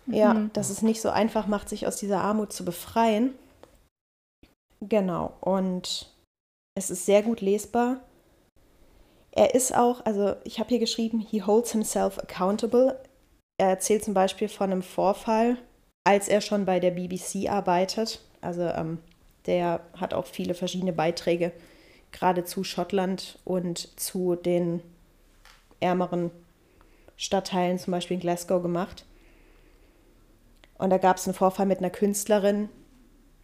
Ja, 0.07 0.33
mhm. 0.33 0.53
dass 0.53 0.69
es 0.69 0.81
nicht 0.81 1.01
so 1.01 1.09
einfach 1.09 1.47
macht, 1.47 1.69
sich 1.69 1.87
aus 1.87 1.97
dieser 1.97 2.21
Armut 2.21 2.53
zu 2.53 2.65
befreien. 2.65 3.33
Genau, 4.79 5.33
und 5.41 6.11
es 6.75 6.89
ist 6.89 7.05
sehr 7.05 7.21
gut 7.21 7.41
lesbar. 7.41 7.99
Er 9.31 9.53
ist 9.53 9.75
auch, 9.75 10.05
also 10.05 10.35
ich 10.43 10.59
habe 10.59 10.69
hier 10.69 10.79
geschrieben, 10.79 11.19
he 11.19 11.43
holds 11.43 11.71
himself 11.71 12.17
accountable. 12.17 12.99
Er 13.59 13.69
erzählt 13.69 14.03
zum 14.03 14.13
Beispiel 14.13 14.49
von 14.49 14.71
einem 14.71 14.81
Vorfall, 14.81 15.57
als 16.03 16.27
er 16.27 16.41
schon 16.41 16.65
bei 16.65 16.79
der 16.79 16.91
BBC 16.91 17.49
arbeitet. 17.49 18.21
Also 18.41 18.63
ähm, 18.63 18.97
der 19.45 19.81
hat 19.95 20.13
auch 20.13 20.25
viele 20.25 20.53
verschiedene 20.53 20.93
Beiträge, 20.93 21.51
gerade 22.11 22.43
zu 22.43 22.63
Schottland 22.63 23.39
und 23.45 23.99
zu 23.99 24.35
den 24.35 24.81
ärmeren 25.79 26.31
Stadtteilen, 27.17 27.79
zum 27.79 27.91
Beispiel 27.91 28.15
in 28.15 28.21
Glasgow, 28.21 28.61
gemacht. 28.61 29.05
Und 30.77 30.89
da 30.89 30.97
gab 30.97 31.17
es 31.17 31.27
einen 31.27 31.35
Vorfall 31.35 31.65
mit 31.65 31.79
einer 31.79 31.89
Künstlerin, 31.89 32.69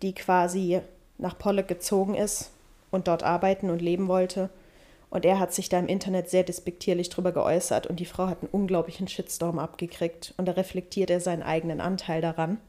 die 0.02 0.14
quasi 0.14 0.82
nach 1.18 1.38
Pollock 1.38 1.68
gezogen 1.68 2.16
ist 2.16 2.52
und 2.92 3.08
dort 3.08 3.24
arbeiten 3.24 3.70
und 3.70 3.82
leben 3.82 4.08
wollte. 4.08 4.50
Und 5.10 5.26
er 5.26 5.40
hat 5.40 5.54
sich 5.54 5.70
da 5.70 5.80
im 5.80 5.88
Internet 5.88 6.30
sehr 6.30 6.44
despektierlich 6.44 7.10
drüber 7.10 7.32
geäußert 7.32 7.88
und 7.88 8.00
die 8.00 8.06
Frau 8.06 8.28
hat 8.28 8.42
einen 8.42 8.52
unglaublichen 8.52 9.08
Shitstorm 9.08 9.58
abgekriegt. 9.58 10.34
Und 10.38 10.48
da 10.48 10.54
reflektiert 10.54 11.10
er 11.10 11.22
seinen 11.22 11.44
eigenen 11.44 11.80
Anteil 11.80 12.22
daran. 12.22 12.60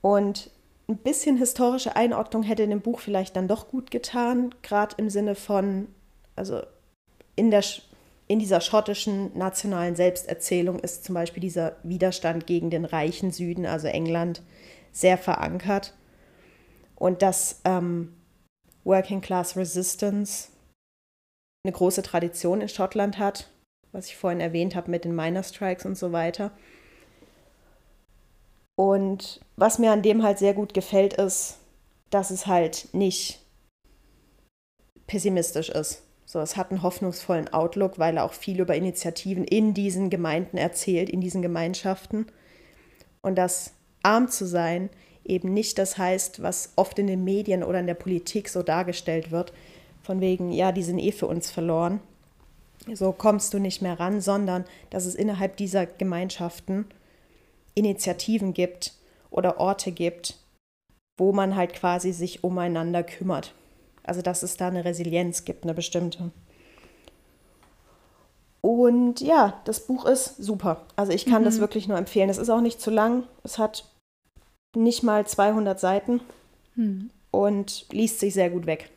Und 0.00 0.50
ein 0.88 0.98
bisschen 0.98 1.36
historische 1.36 1.96
Einordnung 1.96 2.42
hätte 2.42 2.62
in 2.62 2.70
dem 2.70 2.80
Buch 2.80 3.00
vielleicht 3.00 3.36
dann 3.36 3.48
doch 3.48 3.68
gut 3.68 3.90
getan, 3.90 4.54
gerade 4.62 4.94
im 4.98 5.10
Sinne 5.10 5.34
von, 5.34 5.88
also 6.36 6.62
in 7.34 7.50
der 7.50 7.64
in 8.28 8.38
dieser 8.38 8.60
schottischen 8.60 9.36
nationalen 9.38 9.94
Selbsterzählung 9.94 10.80
ist 10.80 11.04
zum 11.04 11.14
Beispiel 11.14 11.40
dieser 11.40 11.76
Widerstand 11.84 12.46
gegen 12.46 12.70
den 12.70 12.84
reichen 12.84 13.30
Süden, 13.30 13.66
also 13.66 13.86
England, 13.86 14.42
sehr 14.90 15.16
verankert. 15.16 15.94
Und 16.96 17.22
dass 17.22 17.60
ähm, 17.64 18.16
Working 18.84 19.20
Class 19.20 19.56
Resistance 19.56 20.48
eine 21.64 21.72
große 21.72 22.02
Tradition 22.02 22.60
in 22.60 22.68
Schottland 22.68 23.18
hat, 23.18 23.48
was 23.92 24.06
ich 24.06 24.16
vorhin 24.16 24.40
erwähnt 24.40 24.74
habe 24.74 24.90
mit 24.90 25.04
den 25.04 25.14
Miner 25.14 25.42
Strikes 25.42 25.86
und 25.86 25.96
so 25.96 26.10
weiter. 26.12 26.50
Und 28.76 29.40
was 29.56 29.78
mir 29.78 29.90
an 29.90 30.02
dem 30.02 30.22
halt 30.22 30.38
sehr 30.38 30.54
gut 30.54 30.74
gefällt, 30.74 31.14
ist, 31.14 31.58
dass 32.10 32.30
es 32.30 32.46
halt 32.46 32.88
nicht 32.92 33.40
pessimistisch 35.06 35.70
ist. 35.70 36.02
So, 36.26 36.40
es 36.40 36.56
hat 36.56 36.70
einen 36.70 36.82
hoffnungsvollen 36.82 37.52
Outlook, 37.52 37.98
weil 37.98 38.16
er 38.16 38.24
auch 38.24 38.32
viel 38.32 38.60
über 38.60 38.74
Initiativen 38.74 39.44
in 39.44 39.74
diesen 39.74 40.10
Gemeinden 40.10 40.58
erzählt, 40.58 41.08
in 41.08 41.20
diesen 41.20 41.40
Gemeinschaften. 41.40 42.26
Und 43.22 43.36
dass 43.36 43.72
arm 44.02 44.28
zu 44.28 44.46
sein 44.46 44.90
eben 45.24 45.52
nicht 45.52 45.78
das 45.78 45.98
heißt, 45.98 46.42
was 46.42 46.72
oft 46.76 46.98
in 46.98 47.06
den 47.06 47.24
Medien 47.24 47.64
oder 47.64 47.80
in 47.80 47.86
der 47.86 47.94
Politik 47.94 48.48
so 48.48 48.62
dargestellt 48.62 49.30
wird, 49.30 49.52
von 50.02 50.20
wegen, 50.20 50.52
ja, 50.52 50.70
die 50.70 50.82
sind 50.82 50.98
eh 50.98 51.12
für 51.12 51.26
uns 51.26 51.50
verloren. 51.50 52.00
So 52.92 53.10
kommst 53.12 53.52
du 53.52 53.58
nicht 53.58 53.82
mehr 53.82 53.98
ran, 53.98 54.20
sondern 54.20 54.64
dass 54.90 55.06
es 55.06 55.16
innerhalb 55.16 55.56
dieser 55.56 55.86
Gemeinschaften 55.86 56.86
Initiativen 57.76 58.54
gibt 58.54 58.92
oder 59.30 59.60
Orte 59.60 59.92
gibt, 59.92 60.36
wo 61.18 61.32
man 61.32 61.54
halt 61.54 61.74
quasi 61.74 62.12
sich 62.12 62.42
umeinander 62.42 63.04
kümmert. 63.04 63.54
Also 64.02 64.22
dass 64.22 64.42
es 64.42 64.56
da 64.56 64.68
eine 64.68 64.84
Resilienz 64.84 65.44
gibt, 65.44 65.64
eine 65.64 65.74
bestimmte. 65.74 66.30
Und 68.60 69.20
ja, 69.20 69.60
das 69.64 69.86
Buch 69.86 70.06
ist 70.06 70.36
super. 70.38 70.84
Also 70.96 71.12
ich 71.12 71.26
kann 71.26 71.42
mhm. 71.42 71.46
das 71.46 71.60
wirklich 71.60 71.86
nur 71.86 71.98
empfehlen. 71.98 72.30
Es 72.30 72.38
ist 72.38 72.50
auch 72.50 72.60
nicht 72.60 72.80
zu 72.80 72.90
lang. 72.90 73.24
Es 73.44 73.58
hat 73.58 73.84
nicht 74.76 75.02
mal 75.02 75.26
200 75.26 75.78
Seiten 75.78 76.20
mhm. 76.74 77.10
und 77.30 77.86
liest 77.92 78.20
sich 78.20 78.34
sehr 78.34 78.50
gut 78.50 78.66
weg. 78.66 78.90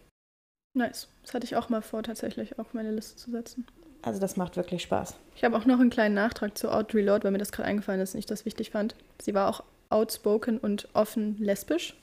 Nice. 0.73 1.07
Das 1.23 1.33
hatte 1.33 1.45
ich 1.45 1.55
auch 1.55 1.69
mal 1.69 1.81
vor, 1.81 2.03
tatsächlich 2.03 2.57
auf 2.57 2.73
meine 2.73 2.91
Liste 2.91 3.15
zu 3.17 3.31
setzen. 3.31 3.67
Also 4.01 4.19
das 4.19 4.37
macht 4.37 4.55
wirklich 4.55 4.81
Spaß. 4.83 5.15
Ich 5.35 5.43
habe 5.43 5.57
auch 5.57 5.65
noch 5.65 5.79
einen 5.79 5.89
kleinen 5.89 6.15
Nachtrag 6.15 6.57
zu 6.57 6.71
Audre 6.71 7.01
Lorde, 7.01 7.25
weil 7.25 7.31
mir 7.31 7.37
das 7.37 7.51
gerade 7.51 7.67
eingefallen 7.67 8.01
ist 8.01 8.13
und 8.13 8.19
ich 8.19 8.25
das 8.25 8.45
wichtig 8.45 8.71
fand. 8.71 8.95
Sie 9.21 9.33
war 9.33 9.49
auch 9.49 9.63
outspoken 9.89 10.57
und 10.57 10.87
offen 10.93 11.37
lesbisch 11.39 11.95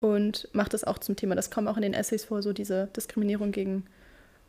und 0.00 0.48
macht 0.52 0.74
das 0.74 0.84
auch 0.84 0.98
zum 0.98 1.16
Thema. 1.16 1.34
Das 1.34 1.50
kommt 1.50 1.68
auch 1.68 1.76
in 1.76 1.82
den 1.82 1.94
Essays 1.94 2.24
vor, 2.24 2.42
so 2.42 2.52
diese 2.52 2.88
Diskriminierung 2.88 3.52
gegen 3.52 3.86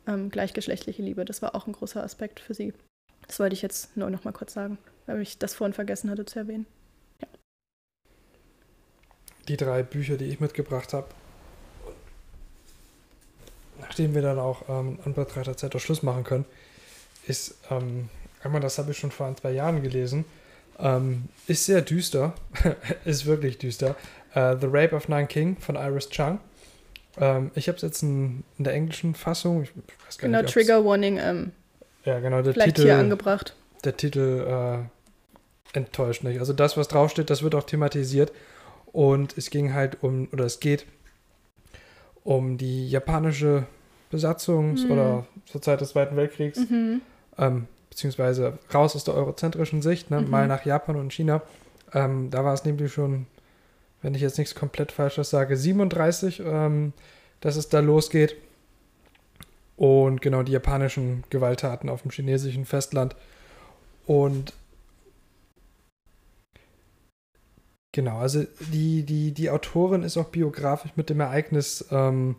ähm, 0.06 0.30
gleichgeschlechtliche 0.30 1.02
Liebe. 1.02 1.24
Das 1.24 1.42
war 1.42 1.54
auch 1.54 1.66
ein 1.66 1.72
großer 1.72 2.02
Aspekt 2.02 2.40
für 2.40 2.54
sie. 2.54 2.72
Das 3.26 3.38
wollte 3.38 3.54
ich 3.54 3.62
jetzt 3.62 3.96
nur 3.96 4.10
noch 4.10 4.24
mal 4.24 4.32
kurz 4.32 4.52
sagen, 4.52 4.78
weil 5.06 5.20
ich 5.20 5.38
das 5.38 5.54
vorhin 5.54 5.74
vergessen 5.74 6.10
hatte 6.10 6.24
zu 6.24 6.38
erwähnen. 6.38 6.66
Ja. 7.20 7.28
Die 9.48 9.56
drei 9.56 9.82
Bücher, 9.82 10.16
die 10.16 10.26
ich 10.26 10.40
mitgebracht 10.40 10.92
habe, 10.92 11.08
nachdem 13.92 14.14
wir 14.14 14.22
dann 14.22 14.38
auch 14.38 14.62
ähm, 14.70 14.98
an 15.04 15.12
betrachter 15.12 15.54
Zeit 15.54 15.78
Schluss 15.78 16.02
machen 16.02 16.24
können, 16.24 16.46
ist 17.26 17.56
ähm, 17.70 18.08
einmal, 18.42 18.62
das 18.62 18.78
habe 18.78 18.92
ich 18.92 18.96
schon 18.96 19.10
vor 19.10 19.26
ein, 19.26 19.36
zwei 19.36 19.50
Jahren 19.50 19.82
gelesen, 19.82 20.24
ähm, 20.78 21.28
ist 21.46 21.66
sehr 21.66 21.82
düster, 21.82 22.32
ist 23.04 23.26
wirklich 23.26 23.58
düster. 23.58 23.94
Uh, 24.34 24.56
The 24.58 24.66
Rape 24.66 24.96
of 24.96 25.08
Nanking 25.08 25.58
von 25.58 25.76
Iris 25.76 26.08
Chung. 26.08 26.40
Ähm, 27.20 27.50
ich 27.54 27.68
habe 27.68 27.76
es 27.76 27.82
jetzt 27.82 28.02
in, 28.02 28.44
in, 28.56 28.64
der 28.64 28.72
englischen 28.72 29.14
Fassung. 29.14 29.64
Ich 29.64 29.70
weiß 30.06 30.16
gar 30.16 30.28
genau, 30.28 30.40
nicht, 30.40 30.54
Trigger 30.54 30.82
Warning. 30.82 31.18
Ähm, 31.18 31.52
ja, 32.06 32.18
genau, 32.18 32.40
der 32.40 32.54
vielleicht 32.54 32.76
Titel, 32.76 32.84
hier 32.84 32.96
angebracht. 32.96 33.54
Der 33.84 33.94
Titel 33.94 34.88
äh, 35.74 35.76
enttäuscht 35.76 36.24
nicht. 36.24 36.38
Also 36.38 36.54
das, 36.54 36.78
was 36.78 36.88
draufsteht, 36.88 37.28
das 37.28 37.42
wird 37.42 37.54
auch 37.54 37.64
thematisiert. 37.64 38.32
Und 38.86 39.36
es 39.36 39.50
ging 39.50 39.74
halt 39.74 40.02
um, 40.02 40.28
oder 40.32 40.46
es 40.46 40.60
geht 40.60 40.86
um 42.24 42.56
die 42.56 42.88
japanische 42.88 43.66
Besatzungs- 44.12 44.84
mhm. 44.84 44.90
oder 44.90 45.26
zur 45.46 45.62
Zeit 45.62 45.80
des 45.80 45.90
Zweiten 45.90 46.16
Weltkriegs, 46.16 46.58
mhm. 46.68 47.00
ähm, 47.38 47.66
beziehungsweise 47.90 48.58
raus 48.72 48.94
aus 48.94 49.04
der 49.04 49.14
eurozentrischen 49.14 49.82
Sicht, 49.82 50.10
ne, 50.10 50.20
mhm. 50.20 50.30
mal 50.30 50.46
nach 50.46 50.64
Japan 50.64 50.96
und 50.96 51.12
China. 51.12 51.42
Ähm, 51.94 52.30
da 52.30 52.44
war 52.44 52.54
es 52.54 52.64
nämlich 52.64 52.92
schon 52.92 53.26
wenn 54.02 54.14
ich 54.14 54.20
jetzt 54.20 54.38
nichts 54.38 54.54
komplett 54.54 54.92
Falsches 54.92 55.30
sage, 55.30 55.56
37, 55.56 56.42
ähm, 56.44 56.92
dass 57.40 57.56
es 57.56 57.68
da 57.68 57.80
losgeht. 57.80 58.36
Und 59.76 60.20
genau 60.20 60.42
die 60.42 60.52
japanischen 60.52 61.24
Gewalttaten 61.30 61.88
auf 61.88 62.02
dem 62.02 62.10
chinesischen 62.10 62.66
Festland. 62.66 63.16
Und 64.06 64.52
genau, 67.92 68.18
also 68.18 68.44
die, 68.72 69.02
die, 69.04 69.32
die 69.32 69.50
Autorin 69.50 70.02
ist 70.02 70.16
auch 70.16 70.28
biografisch 70.28 70.92
mit 70.96 71.08
dem 71.08 71.20
Ereignis 71.20 71.86
ähm, 71.90 72.36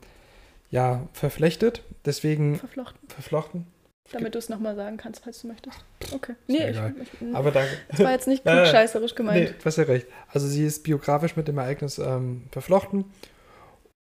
ja, 0.74 1.08
verflechtet. 1.14 1.84
Deswegen. 2.04 2.56
Verflochten. 2.56 3.08
Verflochten. 3.08 3.68
Damit 4.12 4.34
du 4.34 4.40
es 4.40 4.50
nochmal 4.50 4.76
sagen 4.76 4.98
kannst, 4.98 5.24
falls 5.24 5.42
du 5.42 5.48
möchtest. 5.48 5.78
Okay. 6.12 6.34
Nee, 6.48 6.72
ich, 6.72 6.78
ich, 7.22 7.36
Aber 7.36 7.52
danke. 7.52 7.72
Das 7.90 8.00
war 8.00 8.12
jetzt 8.12 8.28
nicht 8.28 8.44
klugscheißerisch 8.46 9.14
gemeint. 9.14 9.50
Nee, 9.50 9.56
du 9.58 9.66
hast 9.66 9.78
ja 9.78 9.84
recht. 9.84 10.08
Also 10.30 10.48
sie 10.48 10.66
ist 10.66 10.84
biografisch 10.84 11.36
mit 11.36 11.48
dem 11.48 11.60
Ereignis 11.60 12.00
ähm, 12.00 12.46
verflochten 12.52 13.06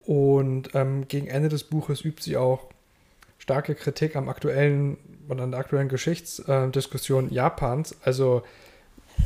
und 0.04 0.74
ähm, 0.74 1.08
gegen 1.08 1.26
Ende 1.26 1.48
des 1.48 1.64
Buches 1.64 2.04
übt 2.04 2.22
sie 2.22 2.36
auch 2.36 2.70
starke 3.38 3.74
Kritik 3.74 4.14
am 4.14 4.28
aktuellen 4.28 4.96
und 5.28 5.40
an 5.40 5.50
der 5.50 5.60
aktuellen 5.60 5.88
Geschichtsdiskussion 5.88 7.30
äh, 7.30 7.34
Japans. 7.34 7.96
Also 8.04 8.42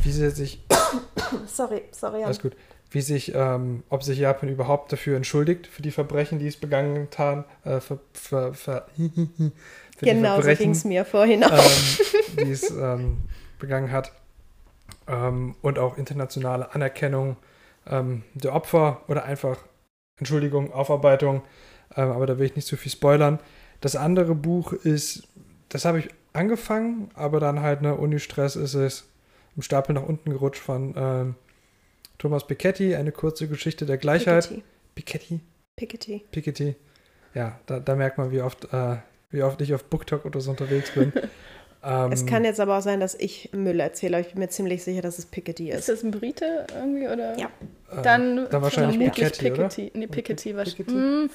wie 0.03 0.13
sie 0.13 0.31
sich... 0.31 0.65
sorry, 1.47 1.83
sorry. 1.93 2.25
Alles 2.25 2.41
gut. 2.41 2.57
Wie 2.95 3.01
sich, 3.01 3.35
ähm, 3.35 3.83
ob 3.89 4.05
sich 4.05 4.21
Japan 4.21 4.49
überhaupt 4.49 4.93
dafür 4.93 5.17
entschuldigt, 5.17 5.67
für 5.67 5.83
die 5.83 5.91
Verbrechen, 5.91 6.39
die 6.39 6.47
es 6.47 6.57
begangen 6.57 7.09
haben, 7.19 7.45
äh, 7.65 7.81
ver, 7.81 7.99
ver, 8.13 8.55
ver 8.55 8.87
genau, 10.01 10.41
so 10.41 10.55
ging 10.55 10.71
es 10.71 10.85
mir 10.85 11.05
vorhin 11.05 11.43
auch. 11.43 11.51
Ähm, 11.51 12.07
die 12.47 12.53
es 12.53 12.71
ähm, 12.71 13.17
begangen 13.59 13.91
hat. 13.91 14.13
Ähm, 15.09 15.57
und 15.61 15.81
auch 15.81 15.99
internationale 15.99 16.73
Anerkennung 16.73 17.37
ähm, 17.91 18.23
der 18.35 18.55
Opfer 18.55 19.03
oder 19.09 19.25
einfach, 19.25 19.59
Entschuldigung, 20.21 20.73
Aufarbeitung. 20.73 21.43
Ähm, 21.97 22.13
aber 22.13 22.27
da 22.27 22.39
will 22.39 22.47
ich 22.47 22.55
nicht 22.55 22.69
zu 22.69 22.77
viel 22.77 22.93
spoilern. 22.93 23.41
Das 23.81 23.97
andere 23.97 24.37
Buch 24.37 24.73
ist, 24.73 25.27
das 25.69 25.85
habe 25.85 25.99
ich 25.99 26.11
angefangen, 26.33 27.11
aber 27.15 27.41
dann 27.41 27.61
halt, 27.61 27.83
ne, 27.83 27.97
Uni-Stress 27.97 28.55
ist 28.55 28.75
es 28.75 29.09
im 29.57 29.63
Stapel 29.63 29.97
nach 29.97 30.05
unten 30.05 30.31
gerutscht 30.31 30.63
von 30.63 30.95
ähm, 30.97 31.35
Thomas 32.19 32.47
Piketty, 32.47 32.95
eine 32.95 33.13
kurze 33.13 33.49
Geschichte 33.49 33.87
der 33.87 33.99
Gleichheit. 33.99 34.49
Piketty? 34.95 35.41
Piketty. 35.77 36.25
Piketty. 36.31 36.77
Ja, 37.35 37.59
da, 37.67 37.81
da 37.81 37.97
merkt 37.97 38.19
man, 38.19 38.31
wie 38.31 38.41
oft, 38.41 38.73
äh, 38.73 38.97
wie 39.31 39.43
oft 39.43 39.61
ich 39.61 39.75
auf 39.75 39.85
BookTok 39.85 40.25
oder 40.25 40.41
so 40.41 40.51
unterwegs 40.51 40.93
bin. 40.93 41.13
ähm, 41.85 42.13
es 42.13 42.27
kann 42.27 42.45
jetzt 42.45 42.61
aber 42.61 42.79
auch 42.79 42.83
sein, 42.83 43.01
dass 43.01 43.15
ich 43.17 43.51
Müll 43.53 43.81
erzähle, 43.81 44.19
aber 44.19 44.27
ich 44.27 44.33
bin 44.33 44.41
mir 44.41 44.49
ziemlich 44.49 44.85
sicher, 44.85 45.03
dass 45.03 45.19
es 45.19 45.27
Piketty 45.27 45.71
ist. 45.71 45.81
Ist 45.81 45.89
das 45.89 46.03
ein 46.05 46.13
Brite 46.13 46.67
irgendwie? 46.75 47.09
Oder? 47.09 47.37
Ja. 47.39 47.51
Dann, 48.03 48.39
äh, 48.39 48.49
dann 48.49 48.63
wahrscheinlich 48.63 48.99
Piketty, 48.99 49.51
Piketty, 49.51 49.93
Nee, 49.95 50.07
Piketty. 50.07 50.55
Piketty. 50.55 50.95
Mm, 50.95 51.31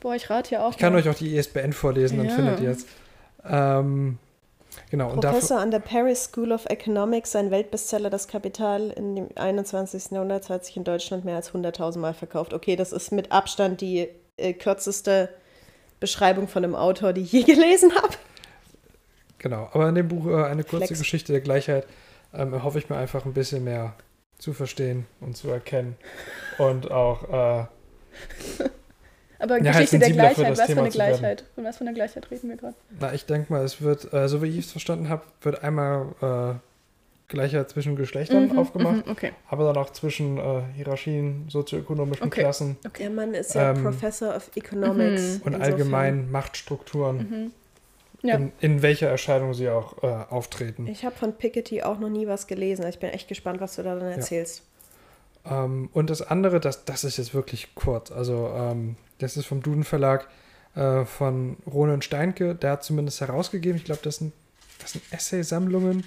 boah, 0.00 0.14
ich 0.14 0.28
rate 0.28 0.54
ja 0.54 0.66
auch. 0.66 0.72
Ich 0.72 0.78
kann 0.78 0.92
mal. 0.92 1.00
euch 1.00 1.08
auch 1.08 1.14
die 1.14 1.34
ISBN 1.34 1.72
vorlesen, 1.72 2.18
dann 2.18 2.26
ja. 2.26 2.34
findet 2.34 2.60
ihr 2.60 2.70
es. 2.70 2.86
Ähm, 3.44 4.18
Genau, 4.92 5.08
Professor 5.08 5.58
an 5.58 5.70
der 5.70 5.78
Paris 5.78 6.24
School 6.24 6.52
of 6.52 6.66
Economics, 6.66 7.32
sein 7.32 7.50
Weltbestseller 7.50 8.10
Das 8.10 8.28
Kapital 8.28 8.90
in 8.90 9.16
dem 9.16 9.28
21. 9.36 10.10
Jahrhundert 10.10 10.50
hat 10.50 10.66
sich 10.66 10.76
in 10.76 10.84
Deutschland 10.84 11.24
mehr 11.24 11.36
als 11.36 11.54
100.000 11.54 11.98
Mal 11.98 12.12
verkauft. 12.12 12.52
Okay, 12.52 12.76
das 12.76 12.92
ist 12.92 13.10
mit 13.10 13.32
Abstand 13.32 13.80
die 13.80 14.10
äh, 14.36 14.52
kürzeste 14.52 15.30
Beschreibung 15.98 16.46
von 16.46 16.62
einem 16.62 16.74
Autor, 16.74 17.14
die 17.14 17.22
ich 17.22 17.32
je 17.32 17.42
gelesen 17.54 17.94
habe. 17.94 18.12
Genau, 19.38 19.70
aber 19.72 19.88
in 19.88 19.94
dem 19.94 20.08
Buch 20.08 20.26
äh, 20.26 20.44
eine 20.44 20.62
kurze 20.62 20.88
Flex. 20.88 21.00
Geschichte 21.00 21.32
der 21.32 21.40
Gleichheit 21.40 21.86
ähm, 22.34 22.52
erhoffe 22.52 22.78
ich 22.78 22.90
mir 22.90 22.96
einfach 22.98 23.24
ein 23.24 23.32
bisschen 23.32 23.64
mehr 23.64 23.94
zu 24.36 24.52
verstehen 24.52 25.06
und 25.20 25.38
zu 25.38 25.48
erkennen 25.48 25.96
und 26.58 26.90
auch 26.90 27.62
äh, 27.62 27.64
Aber 29.42 29.58
ja, 29.58 29.74
halt 29.74 29.90
Geschichte 29.90 30.06
halt 30.06 30.16
der 30.16 30.34
Gleichheit, 30.34 30.56
was 30.56 30.70
für 30.70 30.78
eine 30.78 30.88
Gleichheit? 30.88 31.44
Von 31.56 31.64
was 31.64 31.76
für 31.76 31.82
einer 31.82 31.92
Gleichheit 31.92 32.30
reden 32.30 32.48
wir 32.48 32.56
gerade? 32.56 32.76
Na, 33.00 33.12
ich 33.12 33.26
denke 33.26 33.52
mal, 33.52 33.64
es 33.64 33.82
wird, 33.82 34.12
äh, 34.14 34.28
so 34.28 34.40
wie 34.40 34.46
ich 34.46 34.66
es 34.66 34.70
verstanden 34.70 35.08
habe, 35.08 35.22
wird 35.42 35.64
einmal 35.64 36.06
äh, 36.22 36.54
Gleichheit 37.26 37.68
zwischen 37.70 37.96
Geschlechtern 37.96 38.50
mhm, 38.50 38.58
aufgemacht, 38.58 39.04
mhm, 39.04 39.10
okay. 39.10 39.32
aber 39.48 39.64
dann 39.64 39.76
auch 39.78 39.90
zwischen 39.90 40.38
äh, 40.38 40.62
Hierarchien, 40.76 41.46
sozioökonomischen 41.48 42.28
okay. 42.28 42.42
Klassen. 42.42 42.76
Okay. 42.86 43.02
Der 43.02 43.10
Mann 43.10 43.34
ist 43.34 43.54
ja 43.54 43.72
ähm, 43.72 43.82
Professor 43.82 44.36
of 44.36 44.48
Economics. 44.54 45.38
Mhm. 45.38 45.42
Und 45.42 45.60
allgemein 45.60 46.30
Machtstrukturen. 46.30 47.16
Mhm. 47.16 47.52
Ja. 48.22 48.36
In, 48.36 48.52
in, 48.60 48.82
welcher 48.82 49.08
Erscheinung 49.08 49.54
sie 49.54 49.68
auch 49.68 50.00
äh, 50.04 50.06
auftreten. 50.06 50.86
Ich 50.86 51.04
habe 51.04 51.16
von 51.16 51.32
Piketty 51.32 51.82
auch 51.82 51.98
noch 51.98 52.10
nie 52.10 52.28
was 52.28 52.46
gelesen. 52.46 52.86
Ich 52.86 53.00
bin 53.00 53.10
echt 53.10 53.26
gespannt, 53.26 53.60
was 53.60 53.74
du 53.74 53.82
da 53.82 53.96
dann 53.96 54.12
erzählst. 54.12 54.62
Ja. 55.44 55.64
Ähm, 55.64 55.88
und 55.92 56.08
das 56.08 56.22
andere, 56.22 56.60
das, 56.60 56.84
das 56.84 57.02
ist 57.02 57.16
jetzt 57.16 57.34
wirklich 57.34 57.74
kurz. 57.74 58.12
Also 58.12 58.52
ähm, 58.54 58.94
das 59.22 59.36
ist 59.36 59.46
vom 59.46 59.62
Duden 59.62 59.84
Verlag 59.84 60.28
äh, 60.74 61.04
von 61.04 61.56
Ronen 61.66 62.02
Steinke. 62.02 62.54
Der 62.54 62.72
hat 62.72 62.84
zumindest 62.84 63.20
herausgegeben. 63.20 63.76
Ich 63.76 63.84
glaube, 63.84 64.00
das 64.02 64.16
sind, 64.16 64.32
das 64.80 64.92
sind 64.92 65.04
Essay-Sammlungen. 65.10 66.04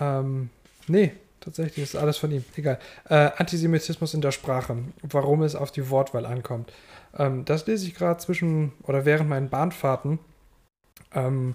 Ähm, 0.00 0.50
nee, 0.88 1.12
tatsächlich 1.40 1.84
ist 1.84 1.96
alles 1.96 2.18
von 2.18 2.30
ihm. 2.30 2.44
Egal. 2.56 2.78
Äh, 3.08 3.30
Antisemitismus 3.36 4.14
in 4.14 4.20
der 4.20 4.32
Sprache. 4.32 4.76
Warum 5.02 5.42
es 5.42 5.54
auf 5.54 5.72
die 5.72 5.90
Wortwahl 5.90 6.26
ankommt. 6.26 6.72
Ähm, 7.16 7.44
das 7.44 7.66
lese 7.66 7.86
ich 7.86 7.94
gerade 7.94 8.20
zwischen 8.20 8.72
oder 8.82 9.04
während 9.04 9.28
meinen 9.28 9.48
Bahnfahrten. 9.48 10.18
Ähm, 11.14 11.54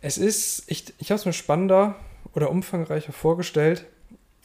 es 0.00 0.18
ist, 0.18 0.64
ich, 0.70 0.92
ich 0.98 1.10
habe 1.10 1.18
es 1.18 1.26
mir 1.26 1.32
spannender 1.32 1.96
oder 2.34 2.50
umfangreicher 2.50 3.12
vorgestellt. 3.12 3.86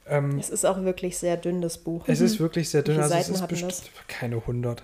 Ähm, 0.10 0.40
es 0.40 0.49
ist 0.49 0.65
auch 0.65 0.81
wirklich 0.84 1.18
sehr 1.18 1.38
dünn, 1.38 1.61
das 1.61 1.77
Buch. 1.77 2.06
Es 2.07 2.19
ist 2.19 2.40
wirklich 2.40 2.69
sehr 2.69 2.81
dünn. 2.81 2.99
Also 2.99 3.15
es 3.15 3.30
ist 3.30 3.48
bestimmt 3.48 3.91
keine 4.07 4.38
100. 4.38 4.84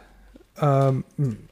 Ähm, 0.62 1.04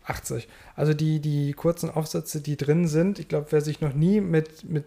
80. 0.06 0.44
Hm, 0.44 0.50
also 0.76 0.94
die, 0.94 1.20
die 1.20 1.54
kurzen 1.54 1.90
Aufsätze, 1.90 2.40
die 2.40 2.56
drin 2.56 2.88
sind, 2.88 3.20
ich 3.20 3.28
glaube, 3.28 3.48
wer 3.50 3.62
sich 3.62 3.82
noch 3.82 3.94
nie 3.94 4.22
mit, 4.22 4.64
mit, 4.64 4.86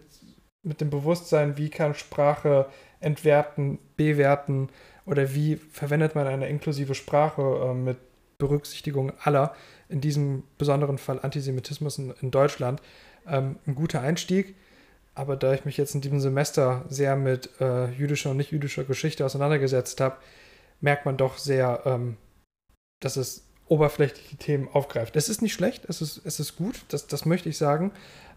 mit 0.63 0.81
dem 0.81 0.89
Bewusstsein, 0.89 1.57
wie 1.57 1.69
kann 1.69 1.93
Sprache 1.93 2.67
entwerten, 2.99 3.77
bewerten 3.95 4.69
oder 5.05 5.35
wie 5.35 5.57
verwendet 5.57 6.15
man 6.15 6.25
eine 6.25 6.49
inklusive 6.49 6.95
Sprache 6.95 7.41
äh, 7.41 7.73
mit 7.75 7.97
Berücksichtigung 8.39 9.13
aller, 9.23 9.53
in 9.89 10.01
diesem 10.01 10.43
besonderen 10.57 10.97
Fall 10.97 11.19
Antisemitismus 11.21 11.97
in, 11.99 12.13
in 12.21 12.31
Deutschland, 12.31 12.81
ähm, 13.27 13.57
ein 13.65 13.75
guter 13.75 14.01
Einstieg. 14.01 14.55
Aber 15.17 15.35
da 15.35 15.51
ich 15.55 15.65
mich 15.65 15.77
jetzt 15.77 15.95
in 15.95 16.01
diesem 16.01 16.19
Semester 16.19 16.85
sehr 16.89 17.15
mit 17.15 17.49
äh, 17.59 17.89
jüdischer 17.89 18.29
und 18.29 18.37
nicht-jüdischer 18.37 18.83
Geschichte 18.83 19.25
auseinandergesetzt 19.25 19.99
habe, 19.99 20.17
merkt 20.79 21.07
man 21.07 21.17
doch 21.17 21.39
sehr, 21.39 21.81
ähm, 21.85 22.17
dass 22.99 23.17
es 23.17 23.47
oberflächliche 23.67 24.37
Themen 24.37 24.69
aufgreift. 24.71 25.15
Es 25.15 25.27
ist 25.27 25.41
nicht 25.41 25.55
schlecht, 25.55 25.85
es 25.85 26.03
ist, 26.03 26.21
es 26.23 26.39
ist 26.39 26.55
gut, 26.55 26.81
das, 26.89 27.07
das 27.07 27.25
möchte 27.25 27.49
ich 27.49 27.57
sagen. 27.57 27.91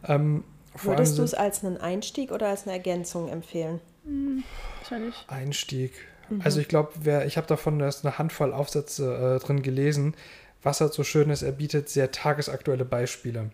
Ähm, 0.09 0.43
Würdest 0.83 1.19
du 1.19 1.23
es 1.23 1.35
als 1.35 1.63
einen 1.63 1.77
Einstieg 1.77 2.33
oder 2.33 2.49
als 2.49 2.63
eine 2.63 2.73
Ergänzung 2.73 3.29
empfehlen? 3.29 3.81
Hm, 4.05 4.43
wahrscheinlich. 4.79 5.15
Einstieg. 5.29 5.93
Mhm. 6.31 6.41
Also 6.43 6.61
ich 6.61 6.69
glaube, 6.69 7.25
ich 7.27 7.37
habe 7.37 7.47
davon 7.47 7.79
erst 7.81 8.07
eine 8.07 8.17
Handvoll 8.17 8.55
Aufsätze 8.55 9.37
äh, 9.37 9.45
drin 9.45 9.61
gelesen. 9.61 10.15
Was 10.63 10.81
halt 10.81 10.95
so 10.95 11.05
schön 11.05 11.29
ist, 11.29 11.43
er 11.43 11.53
bietet 11.53 11.91
sehr 11.91 12.11
tagesaktuelle 12.11 12.87
Beispiele. 12.87 13.51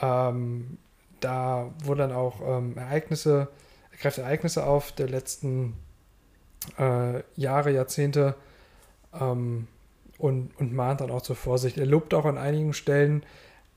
Ähm, 0.00 0.78
da 1.20 1.70
wurden 1.84 2.00
dann 2.00 2.12
auch 2.12 2.40
ähm, 2.42 2.76
Ereignisse, 2.76 3.48
er 3.92 3.98
greift 3.98 4.18
Ereignisse 4.18 4.66
auf 4.66 4.92
der 4.92 5.08
letzten 5.08 5.74
äh, 6.78 7.22
Jahre, 7.34 7.70
Jahrzehnte 7.72 8.34
ähm, 9.18 9.68
und, 10.18 10.50
und 10.58 10.72
mahnt 10.72 11.00
dann 11.00 11.10
auch 11.10 11.22
zur 11.22 11.36
Vorsicht. 11.36 11.78
Er 11.78 11.86
lobt 11.86 12.14
auch 12.14 12.24
an 12.24 12.38
einigen 12.38 12.72
Stellen, 12.72 13.24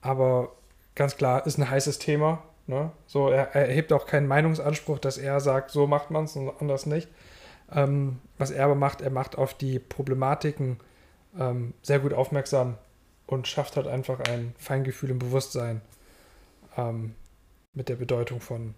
aber 0.02 0.52
ganz 0.96 1.18
klar, 1.18 1.46
ist 1.46 1.58
ein 1.58 1.70
heißes 1.70 2.00
Thema. 2.00 2.44
Ne? 2.68 2.92
So, 3.08 3.30
er, 3.30 3.56
er 3.56 3.68
erhebt 3.68 3.94
auch 3.94 4.06
keinen 4.06 4.28
Meinungsanspruch, 4.28 5.00
dass 5.00 5.18
er 5.18 5.40
sagt, 5.40 5.72
so 5.72 5.88
macht 5.88 6.12
man 6.12 6.26
es 6.26 6.36
und 6.36 6.52
anders 6.60 6.86
nicht. 6.86 7.10
Ähm, 7.72 8.20
was 8.38 8.52
er 8.52 8.66
aber 8.66 8.76
macht, 8.76 9.02
er 9.02 9.12
macht 9.12 9.38
auf 9.38 9.54
die 9.54 9.80
Problematiken 9.80 10.80
ähm, 11.38 11.74
sehr 11.82 12.00
gut 12.00 12.14
aufmerksam 12.14 12.78
und 13.28 13.48
schafft 13.48 13.76
halt 13.76 13.88
einfach 13.88 14.20
ein 14.22 14.56
Feingefühl 14.58 15.12
im 15.12 15.20
Bewusstsein. 15.20 15.82
Ähm, 16.78 17.16
mit 17.74 17.90
der 17.90 17.96
Bedeutung 17.96 18.42
von 18.42 18.76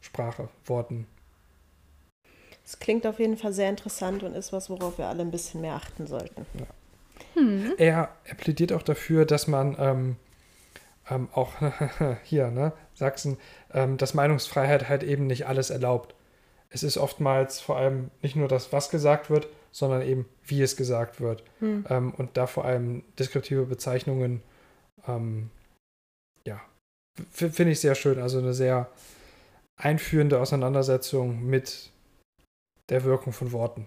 Sprache, 0.00 0.48
Worten. 0.64 1.06
Es 2.64 2.78
klingt 2.78 3.06
auf 3.06 3.18
jeden 3.18 3.36
Fall 3.36 3.52
sehr 3.52 3.70
interessant 3.70 4.22
und 4.22 4.34
ist 4.34 4.52
was, 4.52 4.70
worauf 4.70 4.98
wir 4.98 5.06
alle 5.06 5.22
ein 5.22 5.30
bisschen 5.30 5.60
mehr 5.60 5.74
achten 5.74 6.06
sollten. 6.06 6.46
Ja. 6.58 6.66
Hm. 7.34 7.74
Er, 7.78 8.08
er, 8.24 8.34
plädiert 8.34 8.72
auch 8.72 8.82
dafür, 8.82 9.24
dass 9.24 9.46
man 9.46 9.76
ähm, 9.78 10.16
ähm, 11.08 11.28
auch 11.32 11.52
hier, 12.24 12.50
ne, 12.50 12.72
Sachsen, 12.94 13.38
ähm, 13.72 13.96
dass 13.98 14.14
Meinungsfreiheit 14.14 14.88
halt 14.88 15.02
eben 15.02 15.26
nicht 15.26 15.46
alles 15.46 15.70
erlaubt. 15.70 16.14
Es 16.68 16.82
ist 16.82 16.98
oftmals 16.98 17.60
vor 17.60 17.76
allem 17.76 18.10
nicht 18.22 18.36
nur 18.36 18.48
das, 18.48 18.72
was 18.72 18.90
gesagt 18.90 19.30
wird, 19.30 19.48
sondern 19.70 20.02
eben, 20.02 20.28
wie 20.44 20.62
es 20.62 20.76
gesagt 20.76 21.20
wird. 21.20 21.44
Hm. 21.60 21.86
Ähm, 21.88 22.14
und 22.14 22.36
da 22.36 22.46
vor 22.46 22.64
allem 22.64 23.04
deskriptive 23.18 23.66
Bezeichnungen 23.66 24.42
ähm, 25.06 25.50
finde 27.32 27.72
ich 27.72 27.80
sehr 27.80 27.94
schön. 27.94 28.18
Also 28.18 28.38
eine 28.38 28.54
sehr 28.54 28.90
einführende 29.76 30.40
Auseinandersetzung 30.40 31.44
mit 31.44 31.90
der 32.88 33.04
Wirkung 33.04 33.32
von 33.32 33.52
Worten. 33.52 33.86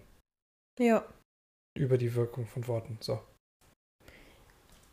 Ja. 0.80 1.06
Über 1.78 1.98
die 1.98 2.16
Wirkung 2.16 2.46
von 2.46 2.68
Worten. 2.68 2.98
So. 3.02 3.20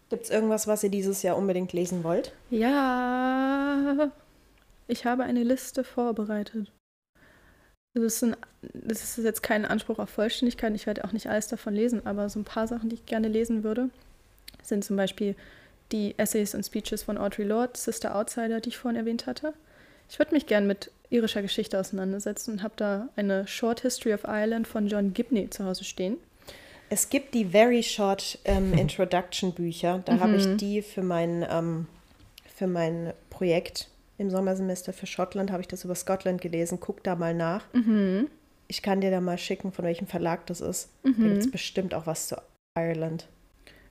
Gibt 0.08 0.24
es 0.24 0.30
irgendwas, 0.30 0.66
was 0.66 0.84
ihr 0.84 0.90
dieses 0.90 1.22
Jahr 1.22 1.36
unbedingt 1.36 1.72
lesen 1.72 2.04
wollt? 2.04 2.32
Ja. 2.50 4.12
Ich 4.86 5.04
habe 5.04 5.24
eine 5.24 5.42
Liste 5.42 5.82
vorbereitet. 5.82 6.72
Das 7.94 8.04
ist, 8.04 8.22
ein, 8.22 8.36
das 8.74 9.02
ist 9.02 9.24
jetzt 9.24 9.42
kein 9.42 9.64
Anspruch 9.64 9.98
auf 9.98 10.10
Vollständigkeit. 10.10 10.74
Ich 10.74 10.86
werde 10.86 11.04
auch 11.04 11.12
nicht 11.12 11.28
alles 11.28 11.48
davon 11.48 11.74
lesen, 11.74 12.06
aber 12.06 12.28
so 12.28 12.38
ein 12.38 12.44
paar 12.44 12.68
Sachen, 12.68 12.90
die 12.90 12.96
ich 12.96 13.06
gerne 13.06 13.28
lesen 13.28 13.64
würde, 13.64 13.88
sind 14.62 14.84
zum 14.84 14.96
Beispiel 14.96 15.34
die 15.92 16.18
Essays 16.18 16.54
und 16.54 16.64
Speeches 16.64 17.04
von 17.04 17.18
Audre 17.18 17.44
Lorde, 17.44 17.78
Sister 17.78 18.16
Outsider, 18.16 18.60
die 18.60 18.70
ich 18.70 18.78
vorhin 18.78 18.98
erwähnt 18.98 19.26
hatte. 19.26 19.54
Ich 20.08 20.18
würde 20.18 20.34
mich 20.34 20.46
gern 20.46 20.66
mit 20.66 20.90
irischer 21.10 21.42
Geschichte 21.42 21.78
auseinandersetzen 21.78 22.52
und 22.52 22.62
habe 22.62 22.74
da 22.76 23.08
eine 23.16 23.46
Short 23.46 23.80
History 23.80 24.14
of 24.14 24.24
Ireland 24.24 24.66
von 24.66 24.88
John 24.88 25.12
Gibney 25.12 25.48
zu 25.50 25.64
Hause 25.64 25.84
stehen. 25.84 26.16
Es 26.88 27.08
gibt 27.08 27.34
die 27.34 27.44
Very 27.44 27.82
Short 27.82 28.38
ähm, 28.44 28.72
Introduction 28.74 29.52
Bücher. 29.52 30.02
Da 30.04 30.14
mhm. 30.14 30.20
habe 30.20 30.36
ich 30.36 30.56
die 30.56 30.82
für 30.82 31.02
mein, 31.02 31.44
ähm, 31.48 31.86
für 32.54 32.66
mein 32.66 33.12
Projekt 33.30 33.88
im 34.18 34.30
Sommersemester 34.30 34.92
für 34.92 35.06
Schottland, 35.06 35.50
habe 35.50 35.60
ich 35.60 35.68
das 35.68 35.84
über 35.84 35.94
Scotland 35.94 36.40
gelesen. 36.40 36.78
Guck 36.80 37.02
da 37.02 37.16
mal 37.16 37.34
nach. 37.34 37.64
Mhm. 37.72 38.28
Ich 38.68 38.82
kann 38.82 39.00
dir 39.00 39.10
da 39.10 39.20
mal 39.20 39.38
schicken, 39.38 39.72
von 39.72 39.84
welchem 39.84 40.06
Verlag 40.06 40.46
das 40.46 40.60
ist. 40.60 40.88
Mhm. 41.02 41.14
Da 41.18 41.28
gibt 41.28 41.38
es 41.38 41.50
bestimmt 41.50 41.94
auch 41.94 42.06
was 42.06 42.28
zu 42.28 42.36
Ireland. 42.76 43.26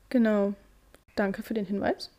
Genau. 0.09 0.53
Danke 1.15 1.43
für 1.43 1.53
den 1.53 1.65
Hinweis. 1.65 2.11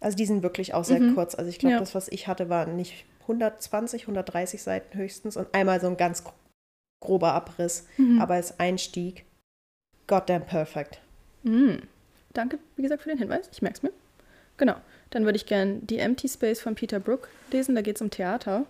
Also 0.00 0.16
die 0.16 0.26
sind 0.26 0.42
wirklich 0.42 0.74
auch 0.74 0.84
sehr 0.84 1.00
mhm. 1.00 1.14
kurz. 1.14 1.34
Also 1.34 1.48
ich 1.48 1.58
glaube, 1.58 1.74
ja. 1.74 1.80
das, 1.80 1.94
was 1.94 2.08
ich 2.08 2.26
hatte, 2.26 2.48
war 2.48 2.66
nicht 2.66 3.04
120, 3.22 4.02
130 4.02 4.62
Seiten 4.62 4.98
höchstens 4.98 5.36
und 5.36 5.54
einmal 5.54 5.80
so 5.80 5.86
ein 5.86 5.96
ganz 5.96 6.24
grober 7.00 7.32
Abriss. 7.32 7.86
Mhm. 7.96 8.20
Aber 8.20 8.34
als 8.34 8.58
Einstieg, 8.58 9.24
goddamn 10.06 10.44
perfect. 10.44 11.00
Mhm. 11.42 11.82
Danke, 12.32 12.58
wie 12.76 12.82
gesagt, 12.82 13.02
für 13.02 13.08
den 13.08 13.18
Hinweis. 13.18 13.48
Ich 13.52 13.62
merke 13.62 13.76
es 13.76 13.82
mir. 13.82 13.92
Genau. 14.56 14.76
Dann 15.10 15.24
würde 15.24 15.36
ich 15.36 15.46
gerne 15.46 15.80
The 15.88 15.98
Empty 15.98 16.28
Space 16.28 16.60
von 16.60 16.74
Peter 16.74 17.00
Brook 17.00 17.28
lesen. 17.50 17.74
Da 17.74 17.82
geht 17.82 17.96
es 17.96 18.02
um 18.02 18.10
Theater. 18.10 18.66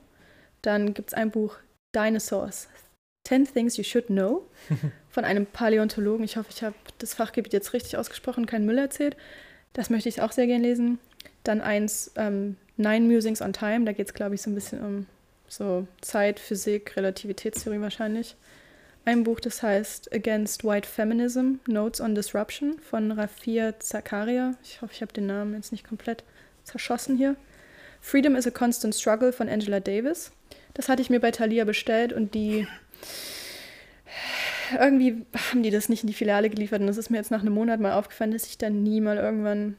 Dann 0.62 0.94
gibt 0.94 1.10
es 1.10 1.14
ein 1.14 1.30
Buch 1.30 1.56
Dinosaurs. 1.94 2.68
10 3.26 3.52
Things 3.52 3.76
You 3.76 3.84
Should 3.84 4.06
Know 4.06 4.46
von 5.10 5.24
einem 5.24 5.46
Paläontologen. 5.46 6.24
Ich 6.24 6.36
hoffe, 6.36 6.48
ich 6.50 6.62
habe 6.62 6.74
das 6.98 7.14
Fachgebiet 7.14 7.52
jetzt 7.52 7.74
richtig 7.74 7.96
ausgesprochen, 7.96 8.46
keinen 8.46 8.66
Müll 8.66 8.78
erzählt. 8.78 9.16
Das 9.72 9.90
möchte 9.90 10.08
ich 10.08 10.22
auch 10.22 10.32
sehr 10.32 10.46
gerne 10.46 10.64
lesen. 10.64 10.98
Dann 11.44 11.60
eins, 11.60 12.12
ähm, 12.16 12.56
Nine 12.76 13.06
Musings 13.06 13.42
on 13.42 13.52
Time. 13.52 13.84
Da 13.84 13.92
geht 13.92 14.08
es, 14.08 14.14
glaube 14.14 14.34
ich, 14.34 14.42
so 14.42 14.50
ein 14.50 14.54
bisschen 14.54 14.80
um 14.80 15.06
so 15.48 15.86
Zeit, 16.00 16.40
Physik, 16.40 16.96
Relativitätstheorie 16.96 17.80
wahrscheinlich. 17.80 18.36
Ein 19.04 19.24
Buch, 19.24 19.40
das 19.40 19.62
heißt 19.62 20.14
Against 20.14 20.64
White 20.64 20.88
Feminism, 20.88 21.54
Notes 21.66 22.00
on 22.00 22.14
Disruption 22.14 22.78
von 22.78 23.12
Rafia 23.12 23.78
Zakaria. 23.78 24.54
Ich 24.62 24.82
hoffe, 24.82 24.92
ich 24.94 25.02
habe 25.02 25.12
den 25.12 25.26
Namen 25.26 25.54
jetzt 25.54 25.72
nicht 25.72 25.86
komplett 25.86 26.22
zerschossen 26.64 27.16
hier. 27.16 27.36
Freedom 28.00 28.36
is 28.36 28.46
a 28.46 28.50
Constant 28.50 28.94
Struggle 28.94 29.32
von 29.32 29.48
Angela 29.48 29.80
Davis. 29.80 30.32
Das 30.74 30.88
hatte 30.88 31.02
ich 31.02 31.10
mir 31.10 31.20
bei 31.20 31.30
Thalia 31.30 31.64
bestellt 31.64 32.12
und 32.12 32.34
die 32.34 32.66
irgendwie 34.78 35.24
haben 35.50 35.62
die 35.62 35.70
das 35.70 35.88
nicht 35.88 36.02
in 36.02 36.06
die 36.06 36.14
Filiale 36.14 36.50
geliefert 36.50 36.80
und 36.80 36.88
es 36.88 36.98
ist 36.98 37.10
mir 37.10 37.16
jetzt 37.16 37.30
nach 37.30 37.40
einem 37.40 37.54
Monat 37.54 37.80
mal 37.80 37.92
aufgefallen, 37.92 38.32
dass 38.32 38.46
ich 38.46 38.58
dann 38.58 38.82
nie 38.82 39.00
mal 39.00 39.16
irgendwann 39.16 39.76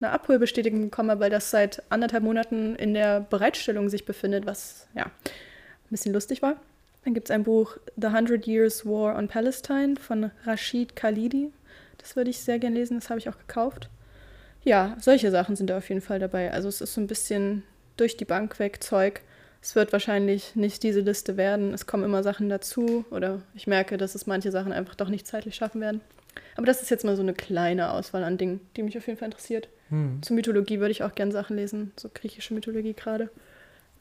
eine 0.00 0.10
Abholbestätigung 0.12 0.82
bekomme, 0.82 1.20
weil 1.20 1.30
das 1.30 1.50
seit 1.50 1.82
anderthalb 1.90 2.24
Monaten 2.24 2.74
in 2.76 2.94
der 2.94 3.20
Bereitstellung 3.20 3.88
sich 3.88 4.04
befindet, 4.04 4.46
was 4.46 4.88
ja 4.94 5.04
ein 5.04 5.90
bisschen 5.90 6.12
lustig 6.12 6.42
war. 6.42 6.56
Dann 7.04 7.14
gibt 7.14 7.28
es 7.28 7.30
ein 7.30 7.44
Buch 7.44 7.76
The 7.96 8.08
Hundred 8.08 8.46
Years 8.46 8.86
War 8.86 9.16
on 9.16 9.28
Palestine 9.28 9.96
von 9.96 10.30
Rashid 10.44 10.96
Khalidi. 10.96 11.52
Das 11.98 12.16
würde 12.16 12.30
ich 12.30 12.38
sehr 12.38 12.58
gerne 12.58 12.76
lesen, 12.76 12.98
das 12.98 13.10
habe 13.10 13.20
ich 13.20 13.28
auch 13.28 13.38
gekauft. 13.38 13.88
Ja, 14.64 14.96
solche 15.00 15.30
Sachen 15.30 15.56
sind 15.56 15.70
da 15.70 15.78
auf 15.78 15.88
jeden 15.88 16.00
Fall 16.00 16.18
dabei. 16.18 16.52
Also 16.52 16.68
es 16.68 16.80
ist 16.80 16.94
so 16.94 17.00
ein 17.00 17.08
bisschen 17.08 17.64
durch 17.96 18.16
die 18.16 18.24
Bank 18.24 18.58
weg 18.58 18.82
Zeug. 18.82 19.22
Es 19.62 19.76
wird 19.76 19.92
wahrscheinlich 19.92 20.56
nicht 20.56 20.82
diese 20.82 21.00
Liste 21.00 21.36
werden. 21.36 21.72
Es 21.72 21.86
kommen 21.86 22.02
immer 22.02 22.24
Sachen 22.24 22.48
dazu 22.48 23.04
oder 23.12 23.40
ich 23.54 23.68
merke, 23.68 23.96
dass 23.96 24.16
es 24.16 24.26
manche 24.26 24.50
Sachen 24.50 24.72
einfach 24.72 24.96
doch 24.96 25.08
nicht 25.08 25.26
zeitlich 25.26 25.54
schaffen 25.54 25.80
werden. 25.80 26.00
Aber 26.56 26.66
das 26.66 26.82
ist 26.82 26.90
jetzt 26.90 27.04
mal 27.04 27.14
so 27.14 27.22
eine 27.22 27.32
kleine 27.32 27.92
Auswahl 27.92 28.24
an 28.24 28.38
Dingen, 28.38 28.60
die 28.76 28.82
mich 28.82 28.98
auf 28.98 29.06
jeden 29.06 29.18
Fall 29.18 29.26
interessiert. 29.26 29.68
Hm. 29.90 30.20
Zur 30.20 30.34
Mythologie 30.34 30.80
würde 30.80 30.90
ich 30.90 31.04
auch 31.04 31.14
gerne 31.14 31.30
Sachen 31.30 31.56
lesen, 31.56 31.92
so 31.96 32.10
griechische 32.12 32.54
Mythologie 32.54 32.92
gerade. 32.92 33.30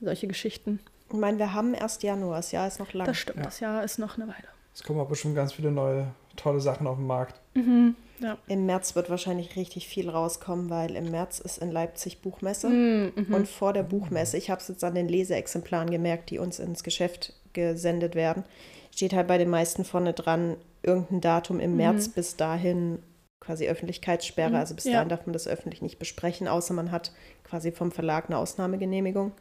Solche 0.02 0.28
Geschichten. 0.28 0.80
Ich 1.10 1.16
meine, 1.16 1.38
wir 1.38 1.54
haben 1.54 1.76
erst 1.76 2.02
Januar, 2.02 2.38
das 2.38 2.52
Jahr 2.52 2.68
ist 2.68 2.80
noch 2.80 2.94
lang. 2.94 3.06
Das 3.06 3.18
stimmt, 3.18 3.38
ja. 3.38 3.44
das 3.44 3.60
Jahr 3.60 3.84
ist 3.84 4.00
noch 4.00 4.18
eine 4.18 4.28
Weile. 4.28 4.48
Es 4.74 4.82
kommen 4.82 5.00
aber 5.00 5.16
schon 5.16 5.36
ganz 5.36 5.54
viele 5.54 5.70
neue, 5.70 6.08
tolle 6.38 6.60
Sachen 6.60 6.88
auf 6.88 6.98
den 6.98 7.06
Markt. 7.06 7.40
Mhm, 7.54 7.96
ja. 8.22 8.38
Im 8.48 8.66
März 8.66 8.96
wird 8.96 9.10
wahrscheinlich 9.10 9.56
richtig 9.56 9.88
viel 9.88 10.10
rauskommen, 10.10 10.70
weil 10.70 10.96
im 10.96 11.10
März 11.10 11.40
ist 11.40 11.58
in 11.58 11.72
Leipzig 11.72 12.22
Buchmesse. 12.22 12.70
Mhm, 12.70 13.14
mhm. 13.16 13.34
und 13.34 13.48
vor 13.48 13.74
der 13.74 13.84
Buchmesse, 13.84 14.38
ich 14.38 14.50
habe 14.50 14.62
es 14.62 14.68
jetzt 14.68 14.84
an 14.84 14.96
den 14.96 15.08
Leseexemplaren 15.08 15.90
gemerkt, 15.90 16.30
die 16.30 16.38
uns 16.38 16.60
ins 16.60 16.84
Geschäft 16.84 17.34
gesendet 17.54 18.16
werden, 18.16 18.44
steht 18.94 19.14
halt 19.14 19.28
bei 19.28 19.38
den 19.38 19.50
meisten 19.50 19.84
vorne 19.84 20.14
dran 20.14 20.58
irgendein 20.84 21.22
Datum 21.22 21.60
im 21.60 21.76
März 21.76 22.08
mhm. 22.08 22.12
bis 22.12 22.36
dahin 22.36 23.00
quasi 23.40 23.68
Öffentlichkeitssperre. 23.68 24.52
Mhm. 24.52 24.56
Also 24.56 24.76
bis 24.76 24.86
ja. 24.86 24.94
dahin 24.94 25.10
darf 25.10 25.26
man 25.26 25.34
das 25.34 25.48
öffentlich 25.48 25.82
nicht 25.82 25.98
besprechen, 25.98 26.48
außer 26.48 26.74
man 26.74 26.92
hat 26.92 27.12
quasi 27.44 27.72
vom 27.72 27.92
Verlag 27.92 28.26
eine 28.28 28.38
Ausnahmegenehmigung. 28.38 29.32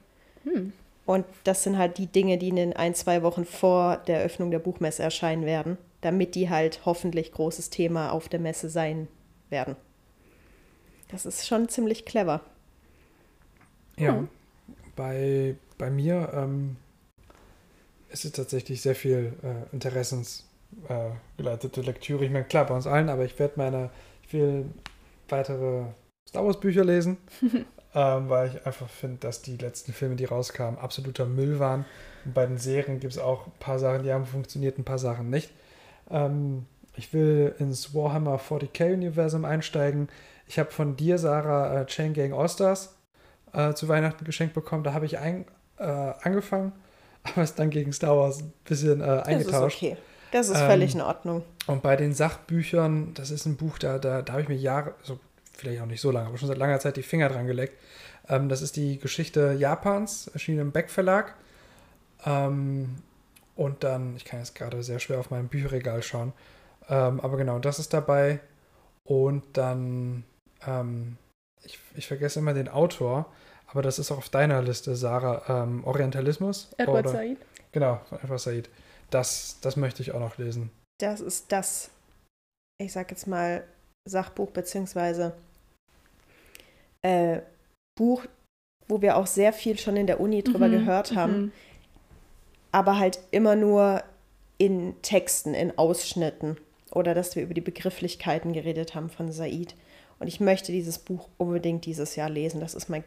Hm. 0.45 0.73
Und 1.05 1.27
das 1.45 1.65
sind 1.65 1.77
halt 1.77 1.99
die 1.99 2.07
Dinge, 2.07 2.39
die 2.39 2.49
in 2.49 2.57
den 2.57 2.73
ein, 2.73 2.95
zwei 2.95 3.23
Wochen 3.23 3.45
vor 3.45 3.99
der 4.07 4.19
Eröffnung 4.19 4.51
der 4.51 4.59
Buchmesse 4.59 5.03
erscheinen 5.03 5.45
werden, 5.45 5.77
damit 6.01 6.35
die 6.35 6.51
halt 6.51 6.81
hoffentlich 6.85 7.33
großes 7.33 7.71
Thema 7.71 8.11
auf 8.11 8.29
der 8.29 8.41
Messe 8.41 8.69
sein 8.69 9.09
werden. 9.49 9.77
Das 11.09 11.27
ist 11.27 11.47
schon 11.47 11.69
ziemlich 11.69 12.05
clever. 12.05 12.41
Ja, 13.99 14.15
hm. 14.15 14.29
bei, 14.97 15.57
bei 15.77 15.91
mir 15.91 16.31
ähm, 16.35 16.77
ist 18.09 18.25
es 18.25 18.33
tatsächlich 18.33 18.81
sehr 18.81 18.95
viel 18.95 19.35
äh, 19.43 19.75
interessensgeleitete 19.75 21.81
äh, 21.81 21.85
Lektüre. 21.85 22.25
Ich 22.25 22.31
meine, 22.31 22.45
klar, 22.45 22.67
bei 22.67 22.75
uns 22.75 22.87
allen, 22.87 23.09
aber 23.09 23.25
ich 23.25 23.39
werde 23.39 23.55
meine, 23.57 23.91
ich 24.23 24.33
will 24.33 24.67
weitere 25.29 25.85
Star 26.29 26.47
Wars 26.47 26.61
Bücher 26.61 26.85
lesen. 26.85 27.19
ähm, 27.95 28.29
weil 28.29 28.49
ich 28.49 28.67
einfach 28.67 28.89
finde, 28.89 29.19
dass 29.19 29.43
die 29.43 29.57
letzten 29.57 29.93
Filme, 29.93 30.17
die 30.17 30.25
rauskamen, 30.25 30.79
absoluter 30.79 31.27
Müll 31.27 31.59
waren. 31.59 31.85
Und 32.25 32.35
bei 32.35 32.47
den 32.47 32.59
Serien 32.59 33.01
gibt 33.01 33.13
es 33.13 33.19
auch 33.19 33.47
ein 33.47 33.53
paar 33.59 33.79
Sachen, 33.79 34.05
die 34.05 34.13
haben 34.13 34.27
funktioniert, 34.27 34.79
ein 34.79 34.85
paar 34.85 34.99
Sachen 34.99 35.31
nicht. 35.31 35.51
Ähm, 36.11 36.67
ich 36.97 37.13
will 37.13 37.55
ins 37.59 37.95
Warhammer 37.95 38.37
40k-Universum 38.37 39.45
einsteigen. 39.45 40.09
Ich 40.47 40.59
habe 40.59 40.71
von 40.71 40.97
dir, 40.97 41.19
Sarah, 41.19 41.81
äh, 41.81 41.87
Chain 41.87 42.13
Gang 42.13 42.33
All-Stars 42.33 42.97
äh, 43.53 43.75
zu 43.75 43.89
Weihnachten 43.89 44.25
geschenkt 44.25 44.55
bekommen. 44.55 44.85
Da 44.85 44.93
habe 44.93 45.07
ich 45.07 45.19
ein, 45.19 45.45
äh, 45.79 45.85
angefangen, 45.85 46.73
aber 47.23 47.43
es 47.43 47.55
dann 47.55 47.71
gegen 47.71 47.93
Star 47.93 48.17
Wars 48.17 48.43
ein 48.43 48.53
bisschen 48.65 49.01
äh, 49.01 49.23
eingetauscht. 49.25 49.83
Das 49.83 49.83
ist 49.83 49.93
okay. 49.93 49.97
Das 50.33 50.49
ist 50.49 50.59
völlig 50.59 50.95
ähm, 50.95 51.01
in 51.01 51.07
Ordnung. 51.07 51.43
Und 51.67 51.83
bei 51.83 51.97
den 51.97 52.13
Sachbüchern, 52.13 53.15
das 53.15 53.31
ist 53.31 53.47
ein 53.47 53.57
Buch, 53.57 53.79
da, 53.79 53.99
da, 53.99 54.23
da 54.23 54.33
habe 54.33 54.43
ich 54.43 54.49
mir 54.49 54.57
Jahre, 54.57 54.95
so 55.03 55.19
vielleicht 55.53 55.81
auch 55.83 55.87
nicht 55.87 56.01
so 56.01 56.11
lange, 56.11 56.29
aber 56.29 56.39
schon 56.39 56.49
seit 56.49 56.59
langer 56.59 56.79
Zeit 56.79 56.97
die 56.97 57.03
Finger 57.03 57.29
dran 57.29 57.47
geleckt. 57.47 57.75
Ähm, 58.29 58.49
das 58.49 58.63
ist 58.63 58.77
die 58.77 58.99
Geschichte 58.99 59.57
Japans, 59.59 60.29
erschienen 60.29 60.61
im 60.61 60.73
Beck 60.73 60.91
Verlag. 60.91 61.35
Ähm, 62.25 62.97
und 63.61 63.85
dann, 63.85 64.17
ich 64.17 64.25
kann 64.25 64.39
jetzt 64.39 64.55
gerade 64.55 64.83
sehr 64.83 65.01
schwer 65.01 65.21
auf 65.21 65.29
meinem 65.29 65.49
Bücherregal 65.49 66.03
schauen, 66.03 66.33
ähm, 66.89 67.21
aber 67.21 67.37
genau, 67.37 67.59
das 67.59 67.79
ist 67.79 67.93
dabei. 67.93 68.41
Und 69.07 69.45
dann, 69.53 70.25
ähm, 70.67 71.19
ich, 71.63 71.79
ich 71.95 72.07
vergesse 72.07 72.39
immer 72.39 72.55
den 72.55 72.69
Autor, 72.69 73.31
aber 73.67 73.83
das 73.83 73.99
ist 73.99 74.11
auch 74.11 74.17
auf 74.17 74.31
deiner 74.31 74.63
Liste, 74.63 74.97
Sarah, 74.97 75.63
ähm, 75.63 75.85
Orientalismus. 75.85 76.71
Edward 76.79 77.07
oder, 77.07 77.11
Said. 77.11 77.37
Genau, 77.73 78.01
Edward 78.23 78.41
Said. 78.41 78.71
Das, 79.11 79.59
das 79.61 79.77
möchte 79.77 80.01
ich 80.01 80.13
auch 80.13 80.21
noch 80.21 80.39
lesen. 80.39 80.71
Das 80.99 81.21
ist 81.21 81.53
das, 81.53 81.91
ich 82.81 82.95
sag 82.95 83.11
jetzt 83.11 83.27
mal, 83.27 83.65
Sachbuch 84.09 84.53
beziehungsweise 84.53 85.35
äh, 87.03 87.41
Buch, 87.95 88.25
wo 88.89 89.03
wir 89.03 89.19
auch 89.19 89.27
sehr 89.27 89.53
viel 89.53 89.79
schon 89.79 89.99
in 89.99 90.07
der 90.07 90.19
Uni 90.19 90.43
drüber 90.43 90.69
mhm, 90.69 90.73
gehört 90.73 91.15
haben, 91.15 91.43
mhm. 91.43 91.53
Aber 92.73 92.99
halt 92.99 93.21
immer 93.31 93.57
nur 93.57 94.03
in 94.59 94.95
Texten, 95.03 95.55
in 95.55 95.77
Ausschnitten 95.79 96.57
oder 96.93 97.15
dass 97.15 97.37
wir 97.37 97.43
über 97.43 97.55
die 97.55 97.61
Begrifflichkeiten 97.61 98.53
geredet 98.53 98.95
haben 98.95 99.11
von 99.11 99.33
Said. 99.33 99.75
Und 100.19 100.27
ich 100.27 100.41
möchte 100.41 100.73
dieses 100.73 100.99
Buch 100.99 101.29
unbedingt 101.39 101.87
dieses 101.87 102.17
Jahr 102.17 102.29
lesen. 102.29 102.61
Das 102.61 102.75
ist 102.75 102.89
mein, 102.89 103.05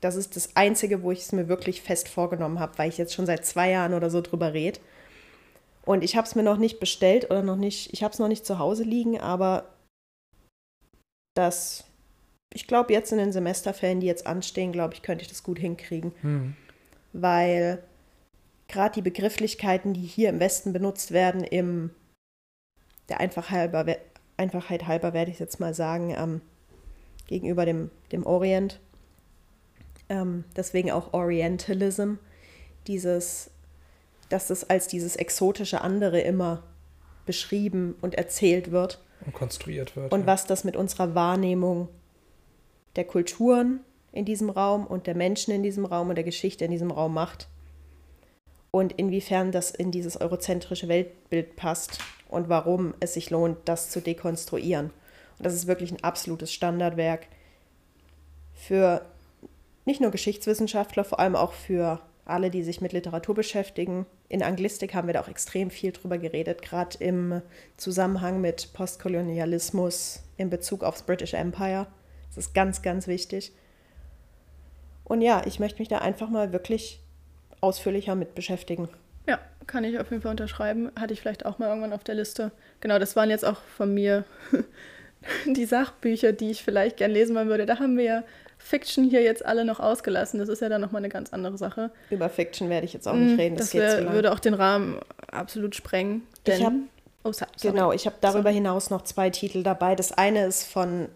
das 0.00 0.16
ist 0.16 0.36
das 0.36 0.54
Einzige, 0.54 1.02
wo 1.02 1.10
ich 1.10 1.20
es 1.20 1.32
mir 1.32 1.48
wirklich 1.48 1.82
fest 1.82 2.08
vorgenommen 2.08 2.60
habe, 2.60 2.78
weil 2.78 2.88
ich 2.88 2.98
jetzt 2.98 3.14
schon 3.14 3.26
seit 3.26 3.44
zwei 3.44 3.70
Jahren 3.70 3.94
oder 3.94 4.10
so 4.10 4.20
drüber 4.20 4.52
rede. 4.52 4.78
Und 5.84 6.04
ich 6.04 6.16
habe 6.16 6.26
es 6.26 6.36
mir 6.36 6.44
noch 6.44 6.58
nicht 6.58 6.78
bestellt 6.78 7.26
oder 7.26 7.42
noch 7.42 7.56
nicht, 7.56 7.92
ich 7.92 8.04
habe 8.04 8.12
es 8.12 8.20
noch 8.20 8.28
nicht 8.28 8.46
zu 8.46 8.60
Hause 8.60 8.84
liegen, 8.84 9.20
aber 9.20 9.64
das 11.34 11.84
ich 12.54 12.66
glaube, 12.66 12.92
jetzt 12.92 13.12
in 13.12 13.18
den 13.18 13.32
Semesterferien, 13.32 14.00
die 14.00 14.06
jetzt 14.06 14.26
anstehen, 14.26 14.72
glaube 14.72 14.94
ich, 14.94 15.02
könnte 15.02 15.22
ich 15.22 15.28
das 15.28 15.42
gut 15.42 15.58
hinkriegen. 15.58 16.12
Hm. 16.20 16.54
Weil 17.12 17.82
gerade 18.72 18.94
die 18.94 19.02
Begrifflichkeiten, 19.02 19.94
die 19.94 20.00
hier 20.00 20.28
im 20.28 20.40
Westen 20.40 20.72
benutzt 20.72 21.12
werden, 21.12 21.44
im 21.44 21.90
der 23.08 23.20
Einfach 23.20 23.50
halber, 23.50 23.84
Einfachheit 24.36 24.86
halber 24.86 25.12
werde 25.12 25.30
ich 25.30 25.38
jetzt 25.38 25.60
mal 25.60 25.74
sagen, 25.74 26.14
ähm, 26.16 26.40
gegenüber 27.26 27.64
dem, 27.64 27.90
dem 28.10 28.24
Orient. 28.26 28.80
Ähm, 30.08 30.44
deswegen 30.56 30.90
auch 30.90 31.12
Orientalism, 31.12 32.14
dieses, 32.86 33.50
dass 34.28 34.50
es 34.50 34.68
als 34.68 34.88
dieses 34.88 35.16
exotische 35.16 35.80
andere 35.80 36.20
immer 36.20 36.62
beschrieben 37.26 37.94
und 38.00 38.14
erzählt 38.14 38.70
wird. 38.70 39.02
Und 39.24 39.34
konstruiert 39.34 39.94
wird. 39.96 40.12
Und 40.12 40.20
ja. 40.20 40.26
was 40.26 40.46
das 40.46 40.64
mit 40.64 40.76
unserer 40.76 41.14
Wahrnehmung 41.14 41.88
der 42.96 43.04
Kulturen 43.04 43.80
in 44.10 44.24
diesem 44.24 44.50
Raum 44.50 44.86
und 44.86 45.06
der 45.06 45.14
Menschen 45.14 45.54
in 45.54 45.62
diesem 45.62 45.86
Raum 45.86 46.08
und 46.08 46.16
der 46.16 46.24
Geschichte 46.24 46.64
in 46.64 46.70
diesem 46.70 46.90
Raum 46.90 47.14
macht. 47.14 47.48
Und 48.72 48.92
inwiefern 48.94 49.52
das 49.52 49.70
in 49.70 49.92
dieses 49.92 50.20
eurozentrische 50.20 50.88
Weltbild 50.88 51.54
passt 51.56 51.98
und 52.28 52.48
warum 52.48 52.94
es 53.00 53.14
sich 53.14 53.30
lohnt, 53.30 53.58
das 53.66 53.90
zu 53.90 54.00
dekonstruieren. 54.00 54.86
Und 55.38 55.46
das 55.46 55.54
ist 55.54 55.66
wirklich 55.66 55.92
ein 55.92 56.02
absolutes 56.02 56.52
Standardwerk 56.52 57.28
für 58.54 59.04
nicht 59.84 60.00
nur 60.00 60.10
Geschichtswissenschaftler, 60.10 61.04
vor 61.04 61.20
allem 61.20 61.36
auch 61.36 61.52
für 61.52 62.00
alle, 62.24 62.50
die 62.50 62.62
sich 62.62 62.80
mit 62.80 62.92
Literatur 62.92 63.34
beschäftigen. 63.34 64.06
In 64.28 64.42
Anglistik 64.42 64.94
haben 64.94 65.08
wir 65.08 65.14
da 65.14 65.20
auch 65.20 65.28
extrem 65.28 65.70
viel 65.70 65.92
drüber 65.92 66.18
geredet, 66.18 66.62
gerade 66.62 66.96
im 66.98 67.42
Zusammenhang 67.76 68.40
mit 68.40 68.72
Postkolonialismus 68.72 70.22
in 70.36 70.48
Bezug 70.48 70.84
aufs 70.84 71.02
British 71.02 71.34
Empire. 71.34 71.88
Das 72.28 72.46
ist 72.46 72.54
ganz, 72.54 72.80
ganz 72.80 73.06
wichtig. 73.06 73.52
Und 75.04 75.20
ja, 75.20 75.42
ich 75.44 75.58
möchte 75.58 75.80
mich 75.80 75.88
da 75.88 75.98
einfach 75.98 76.30
mal 76.30 76.52
wirklich 76.52 77.01
ausführlicher 77.72 78.14
mit 78.14 78.34
beschäftigen. 78.34 78.88
Ja, 79.26 79.38
kann 79.66 79.84
ich 79.84 79.98
auf 79.98 80.10
jeden 80.10 80.22
Fall 80.22 80.32
unterschreiben. 80.32 80.90
Hatte 80.98 81.14
ich 81.14 81.20
vielleicht 81.20 81.46
auch 81.46 81.58
mal 81.58 81.68
irgendwann 81.68 81.92
auf 81.92 82.04
der 82.04 82.16
Liste. 82.16 82.50
Genau, 82.80 82.98
das 82.98 83.14
waren 83.16 83.30
jetzt 83.30 83.44
auch 83.44 83.60
von 83.76 83.94
mir 83.94 84.24
die 85.46 85.64
Sachbücher, 85.64 86.32
die 86.32 86.50
ich 86.50 86.62
vielleicht 86.62 86.96
gern 86.96 87.10
lesen 87.12 87.34
wollen 87.36 87.48
würde. 87.48 87.64
Da 87.66 87.78
haben 87.78 87.96
wir 87.96 88.04
ja 88.04 88.22
Fiction 88.58 89.04
hier 89.08 89.22
jetzt 89.22 89.44
alle 89.44 89.64
noch 89.64 89.80
ausgelassen. 89.80 90.38
Das 90.40 90.48
ist 90.48 90.60
ja 90.60 90.68
dann 90.68 90.80
nochmal 90.80 91.00
eine 91.00 91.08
ganz 91.08 91.32
andere 91.32 91.56
Sache. 91.58 91.90
Über 92.10 92.28
Fiction 92.28 92.68
werde 92.68 92.84
ich 92.84 92.92
jetzt 92.92 93.06
auch 93.08 93.14
nicht 93.14 93.36
Mm, 93.36 93.40
reden. 93.40 93.56
Das, 93.56 93.70
Das 93.70 93.74
wär, 93.74 94.12
würde 94.12 94.32
auch 94.32 94.38
den 94.40 94.54
Rahmen 94.54 94.98
absolut 95.30 95.74
sprengen. 95.74 96.22
Ich 96.38 96.42
Denn, 96.44 96.64
hab- 96.66 96.72
oh, 97.24 97.32
so- 97.32 97.44
sorry. 97.56 97.74
Genau, 97.74 97.92
ich 97.92 98.06
habe 98.06 98.16
darüber 98.20 98.42
Sorry. 98.44 98.54
hinaus 98.54 98.90
noch 98.90 99.02
zwei 99.02 99.30
Titel 99.30 99.62
dabei. 99.62 99.94
Das 99.96 100.12
eine 100.12 100.46
ist 100.46 100.64
von 100.64 101.08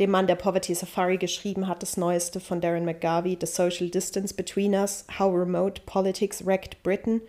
dem 0.00 0.10
Mann, 0.10 0.26
der 0.26 0.34
Poverty 0.34 0.74
Safari 0.74 1.18
geschrieben 1.18 1.68
hat, 1.68 1.82
das 1.82 1.96
neueste 1.96 2.40
von 2.40 2.60
Darren 2.60 2.86
McGarvey, 2.86 3.36
The 3.38 3.46
Social 3.46 3.90
Distance 3.90 4.34
Between 4.34 4.74
Us, 4.74 5.04
How 5.18 5.32
Remote 5.32 5.82
Politics 5.84 6.44
Wrecked 6.44 6.82
Britain. 6.82 7.20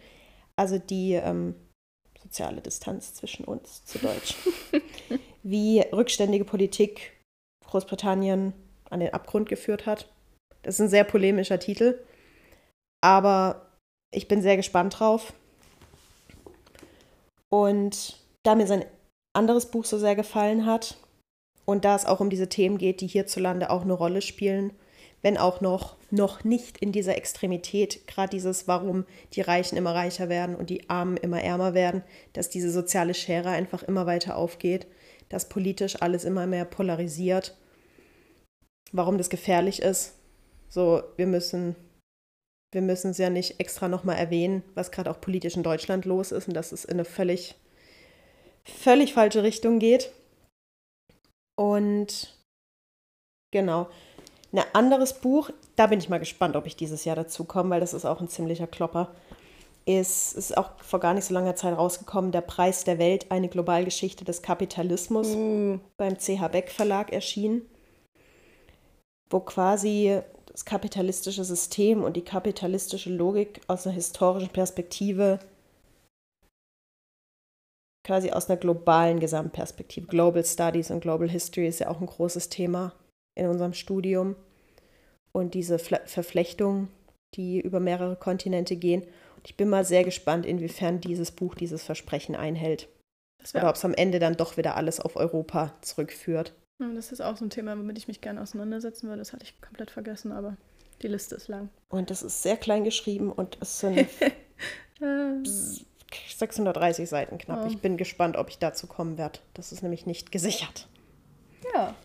Also 0.55 0.79
die 0.79 1.13
ähm, 1.13 1.55
soziale 2.21 2.61
Distanz 2.61 3.13
zwischen 3.13 3.43
uns 3.43 3.83
zu 3.83 3.99
Deutsch. 3.99 4.35
Wie 5.43 5.81
rückständige 5.81 6.45
Politik 6.45 7.13
Großbritannien 7.65 8.53
an 8.89 8.99
den 9.01 9.13
Abgrund 9.13 9.49
geführt 9.49 9.85
hat. 9.85 10.09
Das 10.63 10.75
ist 10.75 10.81
ein 10.81 10.89
sehr 10.89 11.03
polemischer 11.03 11.59
Titel, 11.59 11.99
aber 13.01 13.71
ich 14.13 14.27
bin 14.27 14.41
sehr 14.41 14.57
gespannt 14.57 14.99
drauf. 14.99 15.33
Und 17.49 18.19
da 18.43 18.55
mir 18.55 18.67
sein 18.67 18.85
anderes 19.33 19.71
Buch 19.71 19.85
so 19.85 19.97
sehr 19.97 20.15
gefallen 20.15 20.65
hat 20.65 20.97
und 21.71 21.85
da 21.85 21.95
es 21.95 22.05
auch 22.05 22.19
um 22.19 22.29
diese 22.29 22.49
Themen 22.49 22.77
geht, 22.77 23.01
die 23.01 23.07
hierzulande 23.07 23.69
auch 23.69 23.83
eine 23.83 23.93
Rolle 23.93 24.21
spielen, 24.21 24.73
wenn 25.21 25.37
auch 25.37 25.61
noch, 25.61 25.95
noch 26.09 26.43
nicht 26.43 26.77
in 26.79 26.91
dieser 26.91 27.15
Extremität, 27.15 28.07
gerade 28.07 28.31
dieses, 28.31 28.67
warum 28.67 29.05
die 29.33 29.41
Reichen 29.41 29.77
immer 29.77 29.93
reicher 29.93 30.29
werden 30.29 30.55
und 30.55 30.69
die 30.69 30.89
Armen 30.89 31.17
immer 31.17 31.41
ärmer 31.41 31.73
werden, 31.73 32.03
dass 32.33 32.49
diese 32.49 32.71
soziale 32.71 33.13
Schere 33.13 33.49
einfach 33.49 33.83
immer 33.83 34.05
weiter 34.05 34.35
aufgeht, 34.35 34.87
dass 35.29 35.47
politisch 35.47 36.01
alles 36.01 36.25
immer 36.25 36.47
mehr 36.47 36.65
polarisiert, 36.65 37.55
warum 38.91 39.17
das 39.17 39.29
gefährlich 39.29 39.81
ist. 39.81 40.15
So, 40.67 41.03
wir 41.17 41.27
müssen, 41.27 41.75
wir 42.73 42.81
müssen 42.81 43.11
es 43.11 43.17
ja 43.17 43.29
nicht 43.29 43.59
extra 43.59 43.87
nochmal 43.87 44.17
erwähnen, 44.17 44.63
was 44.73 44.91
gerade 44.91 45.11
auch 45.11 45.21
politisch 45.21 45.55
in 45.55 45.63
Deutschland 45.63 46.05
los 46.05 46.31
ist 46.31 46.47
und 46.47 46.53
dass 46.53 46.71
es 46.71 46.83
in 46.83 46.93
eine 46.93 47.05
völlig, 47.05 47.55
völlig 48.65 49.13
falsche 49.13 49.43
Richtung 49.43 49.79
geht. 49.79 50.11
Und 51.55 52.35
genau. 53.51 53.87
Ein 54.53 54.63
anderes 54.73 55.13
Buch, 55.21 55.49
da 55.75 55.87
bin 55.87 55.99
ich 55.99 56.09
mal 56.09 56.19
gespannt, 56.19 56.55
ob 56.55 56.65
ich 56.65 56.75
dieses 56.75 57.05
Jahr 57.05 57.15
dazu 57.15 57.45
komme, 57.45 57.69
weil 57.69 57.79
das 57.79 57.93
ist 57.93 58.05
auch 58.05 58.19
ein 58.19 58.27
ziemlicher 58.27 58.67
Klopper. 58.67 59.13
Ist, 59.85 60.33
ist 60.33 60.57
auch 60.57 60.71
vor 60.79 60.99
gar 60.99 61.13
nicht 61.13 61.25
so 61.25 61.33
langer 61.33 61.55
Zeit 61.55 61.75
rausgekommen, 61.75 62.31
Der 62.31 62.41
Preis 62.41 62.83
der 62.83 62.99
Welt, 62.99 63.31
eine 63.31 63.49
Globalgeschichte 63.49 64.25
des 64.25 64.41
Kapitalismus 64.41 65.29
Uh, 65.29 65.79
beim 65.97 66.17
CH 66.17 66.49
Beck 66.51 66.69
Verlag 66.69 67.11
erschienen, 67.11 67.63
wo 69.29 69.39
quasi 69.39 70.21
das 70.51 70.65
kapitalistische 70.65 71.43
System 71.43 72.03
und 72.03 72.15
die 72.15 72.23
kapitalistische 72.23 73.09
Logik 73.09 73.61
aus 73.67 73.87
einer 73.87 73.95
historischen 73.95 74.49
Perspektive, 74.49 75.39
quasi 78.03 78.31
aus 78.31 78.49
einer 78.49 78.59
globalen 78.59 79.19
Gesamtperspektive, 79.19 80.07
Global 80.07 80.43
Studies 80.43 80.91
und 80.91 81.01
Global 81.01 81.29
History 81.29 81.67
ist 81.67 81.79
ja 81.79 81.89
auch 81.89 82.01
ein 82.01 82.07
großes 82.07 82.49
Thema 82.49 82.93
in 83.35 83.47
unserem 83.47 83.73
Studium 83.73 84.35
und 85.31 85.53
diese 85.53 85.79
Fle 85.79 86.01
Verflechtungen, 86.05 86.89
die 87.35 87.59
über 87.59 87.79
mehrere 87.79 88.15
Kontinente 88.15 88.75
gehen. 88.75 89.03
Und 89.03 89.47
ich 89.47 89.55
bin 89.55 89.69
mal 89.69 89.85
sehr 89.85 90.03
gespannt, 90.03 90.45
inwiefern 90.45 90.99
dieses 90.99 91.31
Buch 91.31 91.55
dieses 91.55 91.83
Versprechen 91.83 92.35
einhält. 92.35 92.89
Oder 93.53 93.69
ob 93.69 93.75
es 93.75 93.85
am 93.85 93.93
Ende 93.93 94.19
dann 94.19 94.37
doch 94.37 94.57
wieder 94.57 94.75
alles 94.75 94.99
auf 94.99 95.15
Europa 95.15 95.73
zurückführt. 95.81 96.53
Das 96.77 97.11
ist 97.11 97.21
auch 97.21 97.37
so 97.37 97.45
ein 97.45 97.49
Thema, 97.49 97.77
womit 97.77 97.97
ich 97.97 98.07
mich 98.07 98.21
gerne 98.21 98.41
auseinandersetzen 98.41 99.07
würde. 99.07 99.19
Das 99.19 99.33
hatte 99.33 99.43
ich 99.43 99.59
komplett 99.61 99.91
vergessen, 99.91 100.31
aber 100.31 100.57
die 101.01 101.07
Liste 101.07 101.35
ist 101.35 101.47
lang. 101.47 101.69
Und 101.89 102.09
das 102.09 102.23
ist 102.23 102.43
sehr 102.43 102.57
klein 102.57 102.83
geschrieben 102.83 103.31
und 103.31 103.57
es 103.61 103.79
sind 103.79 104.07
630 106.35 107.09
Seiten 107.09 107.37
knapp. 107.37 107.63
Oh. 107.63 107.67
Ich 107.67 107.79
bin 107.79 107.97
gespannt, 107.97 108.37
ob 108.37 108.49
ich 108.49 108.59
dazu 108.59 108.87
kommen 108.87 109.17
werde. 109.17 109.39
Das 109.53 109.71
ist 109.71 109.81
nämlich 109.81 110.05
nicht 110.05 110.31
gesichert. 110.31 110.87
ja. 111.73 111.95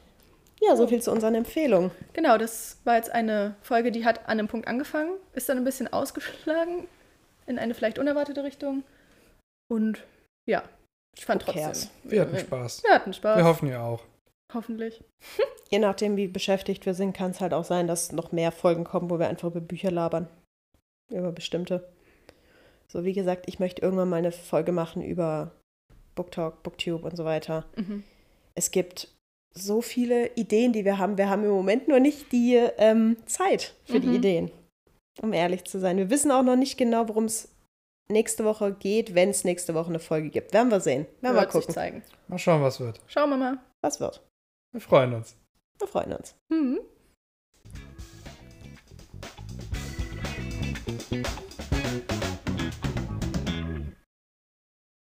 Ja, 0.63 0.75
so 0.75 0.87
viel 0.87 1.03
zu 1.03 1.13
unseren 1.13 1.35
Empfehlungen. 1.35 1.91
Genau, 2.15 2.39
das 2.39 2.79
war 2.85 2.97
jetzt 2.97 3.11
eine 3.11 3.57
Folge, 3.61 3.93
die 3.93 4.07
hat 4.07 4.21
an 4.21 4.39
einem 4.39 4.49
Punkt 4.49 4.67
angefangen, 4.67 5.13
ist 5.35 5.51
dann 5.51 5.59
ein 5.59 5.65
bisschen 5.65 5.93
ausgeschlagen 5.93 6.89
in 7.47 7.59
eine 7.59 7.75
vielleicht 7.75 7.99
unerwartete 7.99 8.43
Richtung. 8.43 8.83
Und 9.69 10.03
ja, 10.49 10.63
ich 11.17 11.25
fand 11.25 11.47
Who 11.47 11.53
trotzdem. 11.53 11.91
Wir 12.05 12.23
hatten 12.23 12.39
Spaß. 12.39 12.83
Wir 12.85 12.95
hatten 12.95 13.13
Spaß. 13.13 13.37
Wir 13.37 13.45
hoffen 13.45 13.69
ja 13.69 13.85
auch. 13.85 14.03
Hoffentlich. 14.53 15.03
Je 15.71 15.79
nachdem, 15.79 16.17
wie 16.17 16.29
beschäftigt 16.29 16.87
wir 16.87 16.95
sind, 16.95 17.17
kann 17.17 17.33
es 17.33 17.41
halt 17.41 17.53
auch 17.53 17.65
sein, 17.65 17.87
dass 17.87 18.13
noch 18.13 18.33
mehr 18.33 18.53
Folgen 18.53 18.85
kommen, 18.85 19.11
wo 19.11 19.19
wir 19.19 19.29
einfach 19.29 19.49
über 19.49 19.61
Bücher 19.61 19.91
labern. 19.91 20.29
Über 21.11 21.33
bestimmte. 21.33 21.89
So, 22.89 23.05
wie 23.05 23.13
gesagt, 23.13 23.45
ich 23.49 23.59
möchte 23.59 23.83
irgendwann 23.83 24.09
mal 24.09 24.17
eine 24.17 24.33
Folge 24.33 24.73
machen 24.73 25.03
über 25.03 25.53
BookTalk, 26.15 26.63
BookTube 26.63 27.05
und 27.05 27.17
so 27.17 27.25
weiter. 27.25 27.67
Mhm. 27.77 28.05
Es 28.55 28.71
gibt 28.71 29.09
so 29.53 29.81
viele 29.83 30.35
Ideen, 30.35 30.73
die 30.73 30.85
wir 30.85 30.99
haben. 30.99 31.19
Wir 31.19 31.29
haben 31.29 31.45
im 31.45 31.51
Moment 31.51 31.89
nur 31.89 31.99
nicht 32.01 32.31
die 32.33 32.55
ähm, 32.79 33.17
Zeit 33.27 33.75
für 33.85 34.01
die 34.01 34.09
Mhm. 34.09 34.15
Ideen, 34.15 34.51
um 35.23 35.33
ehrlich 35.33 35.65
zu 35.65 35.79
sein. 35.81 35.97
Wir 35.97 36.11
wissen 36.11 36.31
auch 36.31 36.43
noch 36.43 36.57
nicht 36.57 36.77
genau, 36.77 37.09
worum 37.09 37.25
es 37.25 37.49
nächste 38.09 38.45
Woche 38.45 38.73
geht, 38.73 39.15
wenn 39.15 39.31
es 39.31 39.45
nächste 39.45 39.75
Woche 39.75 39.89
eine 39.89 39.99
Folge 39.99 40.31
gibt. 40.31 40.53
Werden 40.53 40.71
wir 40.71 40.81
sehen. 40.81 41.07
Werden 41.23 41.37
wir 41.37 41.47
gucken, 41.47 41.75
zeigen. 41.75 42.03
Mal 42.29 42.39
schauen, 42.39 42.63
was 42.63 42.79
wird. 42.81 43.01
Schauen 43.09 43.31
wir 43.31 43.37
mal. 43.37 43.59
was 43.83 43.99
wird. 44.01 44.23
Wir 44.73 44.81
freuen 44.81 45.15
uns. 45.15 45.37
Wir 45.79 45.89
freuen 45.89 46.13
uns. 46.13 46.35
Mhm. 46.49 46.79